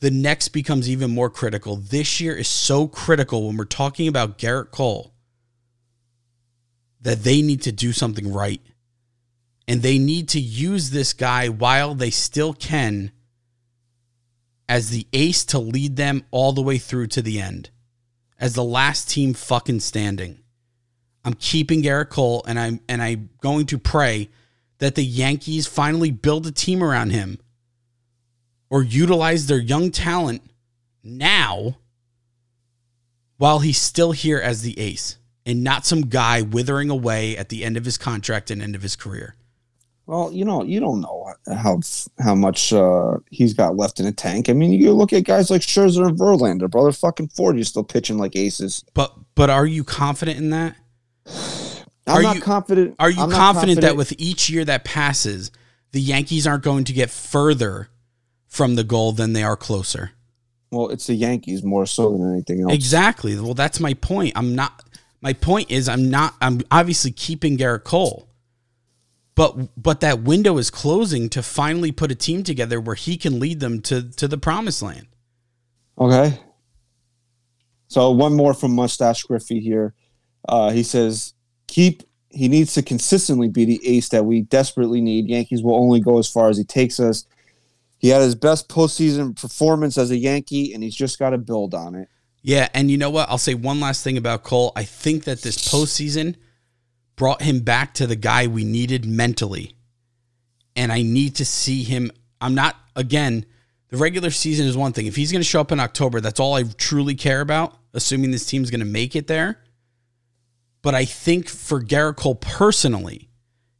the 0.00 0.10
next 0.10 0.48
becomes 0.48 0.88
even 0.88 1.10
more 1.10 1.28
critical. 1.28 1.76
This 1.76 2.22
year 2.22 2.34
is 2.34 2.48
so 2.48 2.88
critical 2.88 3.46
when 3.46 3.58
we're 3.58 3.66
talking 3.66 4.08
about 4.08 4.38
Gerrit 4.38 4.70
Cole 4.70 5.12
that 7.02 7.22
they 7.22 7.42
need 7.42 7.60
to 7.64 7.72
do 7.72 7.92
something 7.92 8.32
right. 8.32 8.62
And 9.68 9.82
they 9.82 9.98
need 9.98 10.26
to 10.30 10.40
use 10.40 10.88
this 10.88 11.12
guy 11.12 11.50
while 11.50 11.94
they 11.94 12.08
still 12.08 12.54
can 12.54 13.12
as 14.70 14.88
the 14.88 15.06
ace 15.12 15.44
to 15.44 15.58
lead 15.58 15.96
them 15.96 16.24
all 16.30 16.54
the 16.54 16.62
way 16.62 16.78
through 16.78 17.08
to 17.08 17.20
the 17.20 17.42
end. 17.42 17.68
As 18.38 18.54
the 18.54 18.64
last 18.64 19.08
team 19.08 19.34
fucking 19.34 19.80
standing. 19.80 20.40
I'm 21.24 21.34
keeping 21.34 21.82
Gerrit 21.82 22.10
Cole 22.10 22.44
and 22.46 22.58
I'm 22.58 22.80
and 22.88 23.02
I'm 23.02 23.30
going 23.40 23.66
to 23.66 23.78
pray 23.78 24.28
that 24.78 24.94
the 24.94 25.04
Yankees 25.04 25.66
finally 25.66 26.10
build 26.10 26.46
a 26.46 26.52
team 26.52 26.82
around 26.82 27.10
him 27.10 27.38
or 28.70 28.82
utilize 28.82 29.46
their 29.46 29.58
young 29.58 29.90
talent 29.90 30.42
now 31.02 31.78
while 33.38 33.60
he's 33.60 33.78
still 33.78 34.12
here 34.12 34.38
as 34.38 34.62
the 34.62 34.78
ace 34.78 35.18
and 35.44 35.62
not 35.62 35.86
some 35.86 36.02
guy 36.02 36.42
withering 36.42 36.90
away 36.90 37.36
at 37.36 37.48
the 37.48 37.64
end 37.64 37.76
of 37.76 37.84
his 37.84 37.98
contract 37.98 38.50
and 38.50 38.60
end 38.60 38.74
of 38.74 38.82
his 38.82 38.96
career. 38.96 39.34
Well, 40.06 40.30
you 40.32 40.44
know, 40.44 40.62
you 40.62 40.78
don't 40.78 41.00
know 41.00 41.32
how 41.52 41.80
how 42.20 42.34
much 42.36 42.72
uh, 42.72 43.14
he's 43.30 43.54
got 43.54 43.76
left 43.76 43.98
in 43.98 44.06
the 44.06 44.12
tank. 44.12 44.48
I 44.48 44.52
mean, 44.52 44.72
you 44.72 44.92
look 44.92 45.12
at 45.12 45.24
guys 45.24 45.50
like 45.50 45.62
Scherzer 45.62 46.06
and 46.06 46.16
Verlander, 46.18 46.70
brother. 46.70 46.92
Fucking 46.92 47.28
Ford, 47.28 47.56
you're 47.56 47.64
still 47.64 47.82
pitching 47.84 48.16
like 48.16 48.36
aces. 48.36 48.84
But 48.94 49.12
but 49.34 49.50
are 49.50 49.66
you 49.66 49.82
confident 49.82 50.38
in 50.38 50.50
that? 50.50 50.76
I'm 52.06 52.18
Are 52.18 52.22
not 52.22 52.36
you- 52.36 52.42
confident. 52.42 52.94
Are 53.00 53.10
you 53.10 53.20
I'm 53.20 53.30
confident, 53.30 53.80
that 53.80 53.96
with 53.96 54.14
each 54.16 54.48
year 54.48 54.64
that 54.64 54.84
passes, 54.84 55.50
the 55.90 56.00
Yankees 56.00 56.46
aren't 56.46 56.62
going 56.62 56.84
to 56.84 56.92
get 56.92 57.10
further 57.10 57.88
from 58.46 58.76
the 58.76 58.84
goal 58.84 59.10
than 59.12 59.32
they 59.32 59.42
are 59.42 59.56
closer. 59.56 60.12
Well, 60.70 60.88
it's 60.90 61.06
the 61.08 61.14
Yankees 61.14 61.62
more 61.64 61.84
so 61.86 62.12
than 62.12 62.32
anything 62.32 62.60
else. 62.62 62.72
Exactly. 62.72 63.38
Well, 63.38 63.54
that's 63.54 63.80
my 63.80 63.94
point. 63.94 64.32
I'm 64.36 64.54
not. 64.54 64.84
My 65.20 65.32
point 65.32 65.70
is, 65.70 65.88
I'm 65.88 66.10
not. 66.10 66.34
I'm 66.40 66.60
obviously 66.70 67.10
keeping 67.10 67.56
Gerrit 67.58 67.82
Cole, 67.84 68.28
but 69.36 69.80
but 69.80 70.00
that 70.00 70.22
window 70.22 70.58
is 70.58 70.70
closing 70.70 71.28
to 71.28 71.42
finally 71.42 71.92
put 71.92 72.10
a 72.10 72.16
team 72.16 72.42
together 72.42 72.80
where 72.80 72.96
he 72.96 73.16
can 73.16 73.38
lead 73.38 73.60
them 73.60 73.80
to 73.82 74.10
to 74.16 74.26
the 74.26 74.38
promised 74.38 74.82
land. 74.82 75.06
Okay. 75.98 76.40
So 77.88 78.10
one 78.10 78.34
more 78.34 78.54
from 78.54 78.74
Mustache 78.74 79.22
Griffey 79.22 79.60
here. 79.60 79.94
Uh, 80.48 80.70
he 80.70 80.82
says, 80.82 81.34
"Keep. 81.68 82.02
He 82.30 82.48
needs 82.48 82.74
to 82.74 82.82
consistently 82.82 83.48
be 83.48 83.64
the 83.64 83.80
ace 83.86 84.08
that 84.08 84.26
we 84.26 84.42
desperately 84.42 85.00
need. 85.00 85.28
Yankees 85.28 85.62
will 85.62 85.76
only 85.76 86.00
go 86.00 86.18
as 86.18 86.28
far 86.28 86.50
as 86.50 86.58
he 86.58 86.64
takes 86.64 86.98
us. 86.98 87.24
He 87.98 88.08
had 88.08 88.20
his 88.20 88.34
best 88.34 88.68
postseason 88.68 89.40
performance 89.40 89.96
as 89.96 90.10
a 90.10 90.16
Yankee, 90.16 90.74
and 90.74 90.82
he's 90.82 90.94
just 90.94 91.18
got 91.18 91.30
to 91.30 91.38
build 91.38 91.74
on 91.74 91.94
it." 91.94 92.08
Yeah, 92.42 92.68
and 92.74 92.90
you 92.90 92.96
know 92.96 93.10
what? 93.10 93.28
I'll 93.28 93.38
say 93.38 93.54
one 93.54 93.80
last 93.80 94.02
thing 94.02 94.16
about 94.16 94.44
Cole. 94.44 94.72
I 94.76 94.84
think 94.84 95.24
that 95.24 95.42
this 95.42 95.56
postseason 95.68 96.36
brought 97.16 97.42
him 97.42 97.60
back 97.60 97.94
to 97.94 98.06
the 98.06 98.16
guy 98.16 98.46
we 98.46 98.64
needed 98.64 99.04
mentally. 99.04 99.74
And 100.74 100.92
I 100.92 101.02
need 101.02 101.36
to 101.36 101.44
see 101.44 101.82
him. 101.82 102.10
I'm 102.40 102.54
not, 102.54 102.76
again, 102.94 103.46
the 103.88 103.96
regular 103.96 104.30
season 104.30 104.66
is 104.66 104.76
one 104.76 104.92
thing. 104.92 105.06
If 105.06 105.16
he's 105.16 105.32
going 105.32 105.40
to 105.40 105.48
show 105.48 105.60
up 105.60 105.72
in 105.72 105.80
October, 105.80 106.20
that's 106.20 106.40
all 106.40 106.54
I 106.54 106.64
truly 106.64 107.14
care 107.14 107.40
about, 107.40 107.74
assuming 107.94 108.30
this 108.30 108.46
team's 108.46 108.70
going 108.70 108.80
to 108.80 108.86
make 108.86 109.16
it 109.16 109.26
there. 109.26 109.58
But 110.82 110.94
I 110.94 111.04
think 111.04 111.48
for 111.48 111.82
Gerrit 111.82 112.16
Cole 112.16 112.34
personally, 112.34 113.28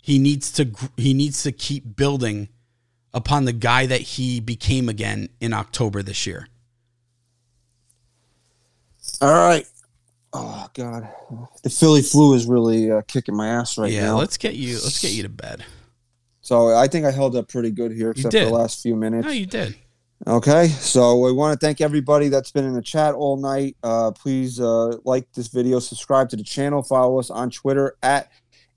he 0.03 0.19
needs 0.19 0.51
to 0.53 0.71
he 0.97 1.15
needs 1.15 1.43
to 1.43 1.53
keep 1.53 1.97
building 1.97 2.49
upon 3.13 3.45
the 3.45 3.53
guy 3.53 3.87
that 3.87 4.01
he 4.01 4.41
became 4.41 4.89
again 4.89 5.29
in 5.41 5.53
October 5.53 6.03
this 6.03 6.27
year. 6.27 6.49
All 9.21 9.33
right. 9.33 9.67
Oh 10.39 10.67
God, 10.75 11.09
the 11.63 11.71
Philly 11.71 12.03
flu 12.03 12.35
is 12.35 12.47
really 12.47 12.91
uh, 12.91 13.01
kicking 13.07 13.35
my 13.35 13.49
ass 13.49 13.79
right 13.79 13.91
yeah, 13.91 14.03
now. 14.03 14.07
Yeah, 14.07 14.13
let's 14.21 14.37
get 14.37 14.55
you 14.55 14.75
let's 14.75 15.01
get 15.01 15.13
you 15.13 15.23
to 15.23 15.31
bed. 15.31 15.65
So 16.43 16.77
I 16.77 16.89
think 16.89 17.07
I 17.07 17.11
held 17.11 17.35
up 17.37 17.49
pretty 17.49 17.71
good 17.71 17.91
here, 17.91 18.11
except 18.11 18.35
for 18.35 18.45
the 18.45 18.51
last 18.51 18.83
few 18.83 18.97
minutes. 18.97 19.27
No, 19.27 19.33
you 19.33 19.47
did. 19.47 19.77
Okay, 20.27 20.69
so 20.69 21.19
we 21.19 21.33
want 21.33 21.59
to 21.59 21.67
thank 21.67 21.81
everybody 21.81 22.29
that's 22.29 22.51
been 22.51 22.65
in 22.65 22.75
the 22.75 22.83
chat 22.83 23.15
all 23.15 23.37
night. 23.37 23.77
Uh, 23.83 24.11
please 24.13 24.61
uh, 24.61 24.97
like 25.05 25.31
this 25.33 25.49
video, 25.49 25.79
subscribe 25.79 26.29
to 26.31 26.37
the 26.37 26.43
channel, 26.43 26.83
follow 26.83 27.19
us 27.19 27.31
on 27.31 27.51
Twitter 27.51 27.97
at 28.03 28.31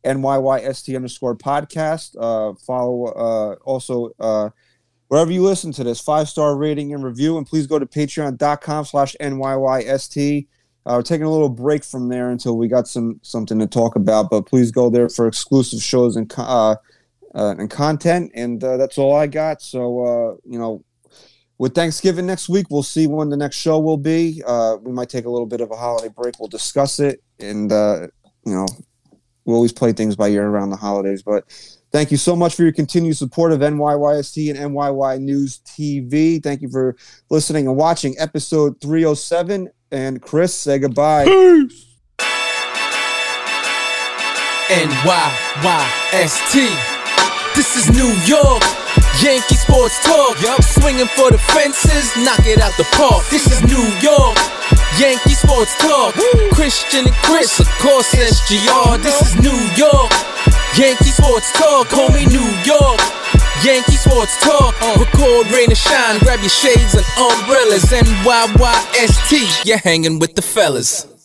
NYYST 0.04 0.96
underscore 0.96 1.36
podcast. 1.36 2.16
Uh, 2.20 2.56
follow 2.66 3.06
uh, 3.06 3.56
also 3.64 4.12
uh, 4.20 4.50
wherever 5.10 5.32
you 5.32 5.44
listen 5.44 5.72
to 5.74 5.84
this, 5.84 6.00
five 6.00 6.30
star 6.30 6.56
rating 6.56 6.94
and 6.94 7.04
review. 7.04 7.38
And 7.38 7.46
please 7.46 7.68
go 7.68 7.80
to 7.80 7.86
patreon.com 7.86 8.86
slash 8.86 9.16
NYYST. 9.22 10.48
Uh, 10.90 10.94
we're 10.96 11.04
taking 11.04 11.28
a 11.28 11.30
little 11.30 11.50
break 11.50 11.84
from 11.84 12.10
there 12.10 12.32
until 12.32 12.58
we 12.58 12.68
got 12.68 12.88
some 12.88 13.20
something 13.22 13.60
to 13.60 13.68
talk 13.68 13.96
about, 13.96 14.32
but 14.32 14.48
please 14.48 14.72
go 14.72 14.90
there 14.90 15.08
for 15.08 15.28
exclusive 15.28 15.80
shows 15.84 16.16
and 16.16 16.34
uh, 16.36 16.76
uh, 17.36 17.56
and 17.60 17.70
content. 17.70 18.32
And 18.34 18.64
uh, 18.64 18.76
that's 18.78 18.98
all 18.98 19.16
I 19.16 19.28
got. 19.28 19.62
So 19.62 20.00
uh, 20.04 20.38
you 20.50 20.58
know, 20.58 20.84
with 21.60 21.76
Thanksgiving 21.76 22.26
next 22.26 22.50
week, 22.50 22.72
we'll 22.72 22.82
see 22.82 23.06
when 23.06 23.30
the 23.30 23.38
next 23.38 23.58
show 23.58 23.80
will 23.80 23.98
be. 24.00 24.42
Uh, 24.48 24.78
we 24.82 24.92
might 24.92 25.10
take 25.10 25.26
a 25.26 25.30
little 25.30 25.46
bit 25.46 25.62
of 25.62 25.70
a 25.70 25.76
holiday 25.76 26.10
break. 26.10 26.40
We'll 26.40 26.50
discuss 26.50 27.00
it, 27.00 27.22
and 27.40 27.70
you 27.70 28.56
know, 28.56 28.66
we 29.46 29.54
always 29.54 29.72
play 29.72 29.94
things 29.94 30.16
by 30.16 30.30
ear 30.30 30.48
around 30.48 30.72
the 30.72 30.76
holidays. 30.76 31.22
But 31.22 31.44
thank 31.92 32.10
you 32.10 32.18
so 32.18 32.36
much 32.36 32.56
for 32.56 32.64
your 32.64 32.72
continued 32.72 33.16
support 33.16 33.52
of 33.52 33.60
NYYST 33.60 34.50
and 34.50 34.74
NYY 34.74 35.22
News 35.22 35.60
TV. 35.68 36.42
Thank 36.42 36.64
you 36.64 36.70
for 36.70 36.96
listening 37.30 37.68
and 37.68 37.78
watching 37.78 38.16
episode 38.18 38.82
307. 38.82 39.70
And 39.92 40.22
Chris, 40.22 40.54
say 40.54 40.78
goodbye. 40.80 41.26
Peace. 41.26 41.86
NYYST. 44.70 46.54
This 47.56 47.76
is 47.76 47.90
New 47.90 48.14
York. 48.30 48.62
Yankee 49.22 49.56
sports 49.58 49.98
talk. 50.06 50.40
Yup. 50.42 50.62
Swinging 50.62 51.08
for 51.18 51.32
the 51.32 51.40
fences, 51.40 52.16
knock 52.24 52.46
it 52.46 52.62
out 52.62 52.78
the 52.78 52.86
park. 52.94 53.26
This 53.32 53.48
is 53.50 53.62
New 53.66 53.82
York. 54.00 54.38
Yankee 55.02 55.34
sports 55.34 55.76
talk. 55.82 56.14
Christian 56.54 57.06
and 57.08 57.16
Chris, 57.26 57.60
of 57.60 57.68
course, 57.82 58.14
SGR. 58.14 59.02
This 59.02 59.20
is 59.26 59.36
New 59.42 59.58
York. 59.76 60.12
Yankee 60.78 61.10
sports 61.12 61.52
talk, 61.54 61.90
Call 61.90 62.10
me 62.10 62.26
New 62.28 62.46
York. 62.64 63.02
Yankee 63.64 63.98
sports 63.98 64.38
talk. 64.42 64.76
Uh. 64.82 64.96
Record, 65.00 65.52
rain, 65.52 65.68
and 65.70 65.78
shine. 65.78 66.20
Grab 66.20 66.40
your 66.40 66.50
shades 66.50 66.96
and 66.96 67.06
umbrellas. 67.18 67.84
NYYST. 67.92 69.66
You're 69.66 69.78
hanging 69.78 70.20
with 70.20 70.36
the 70.36 70.42
fellas. 70.42 71.19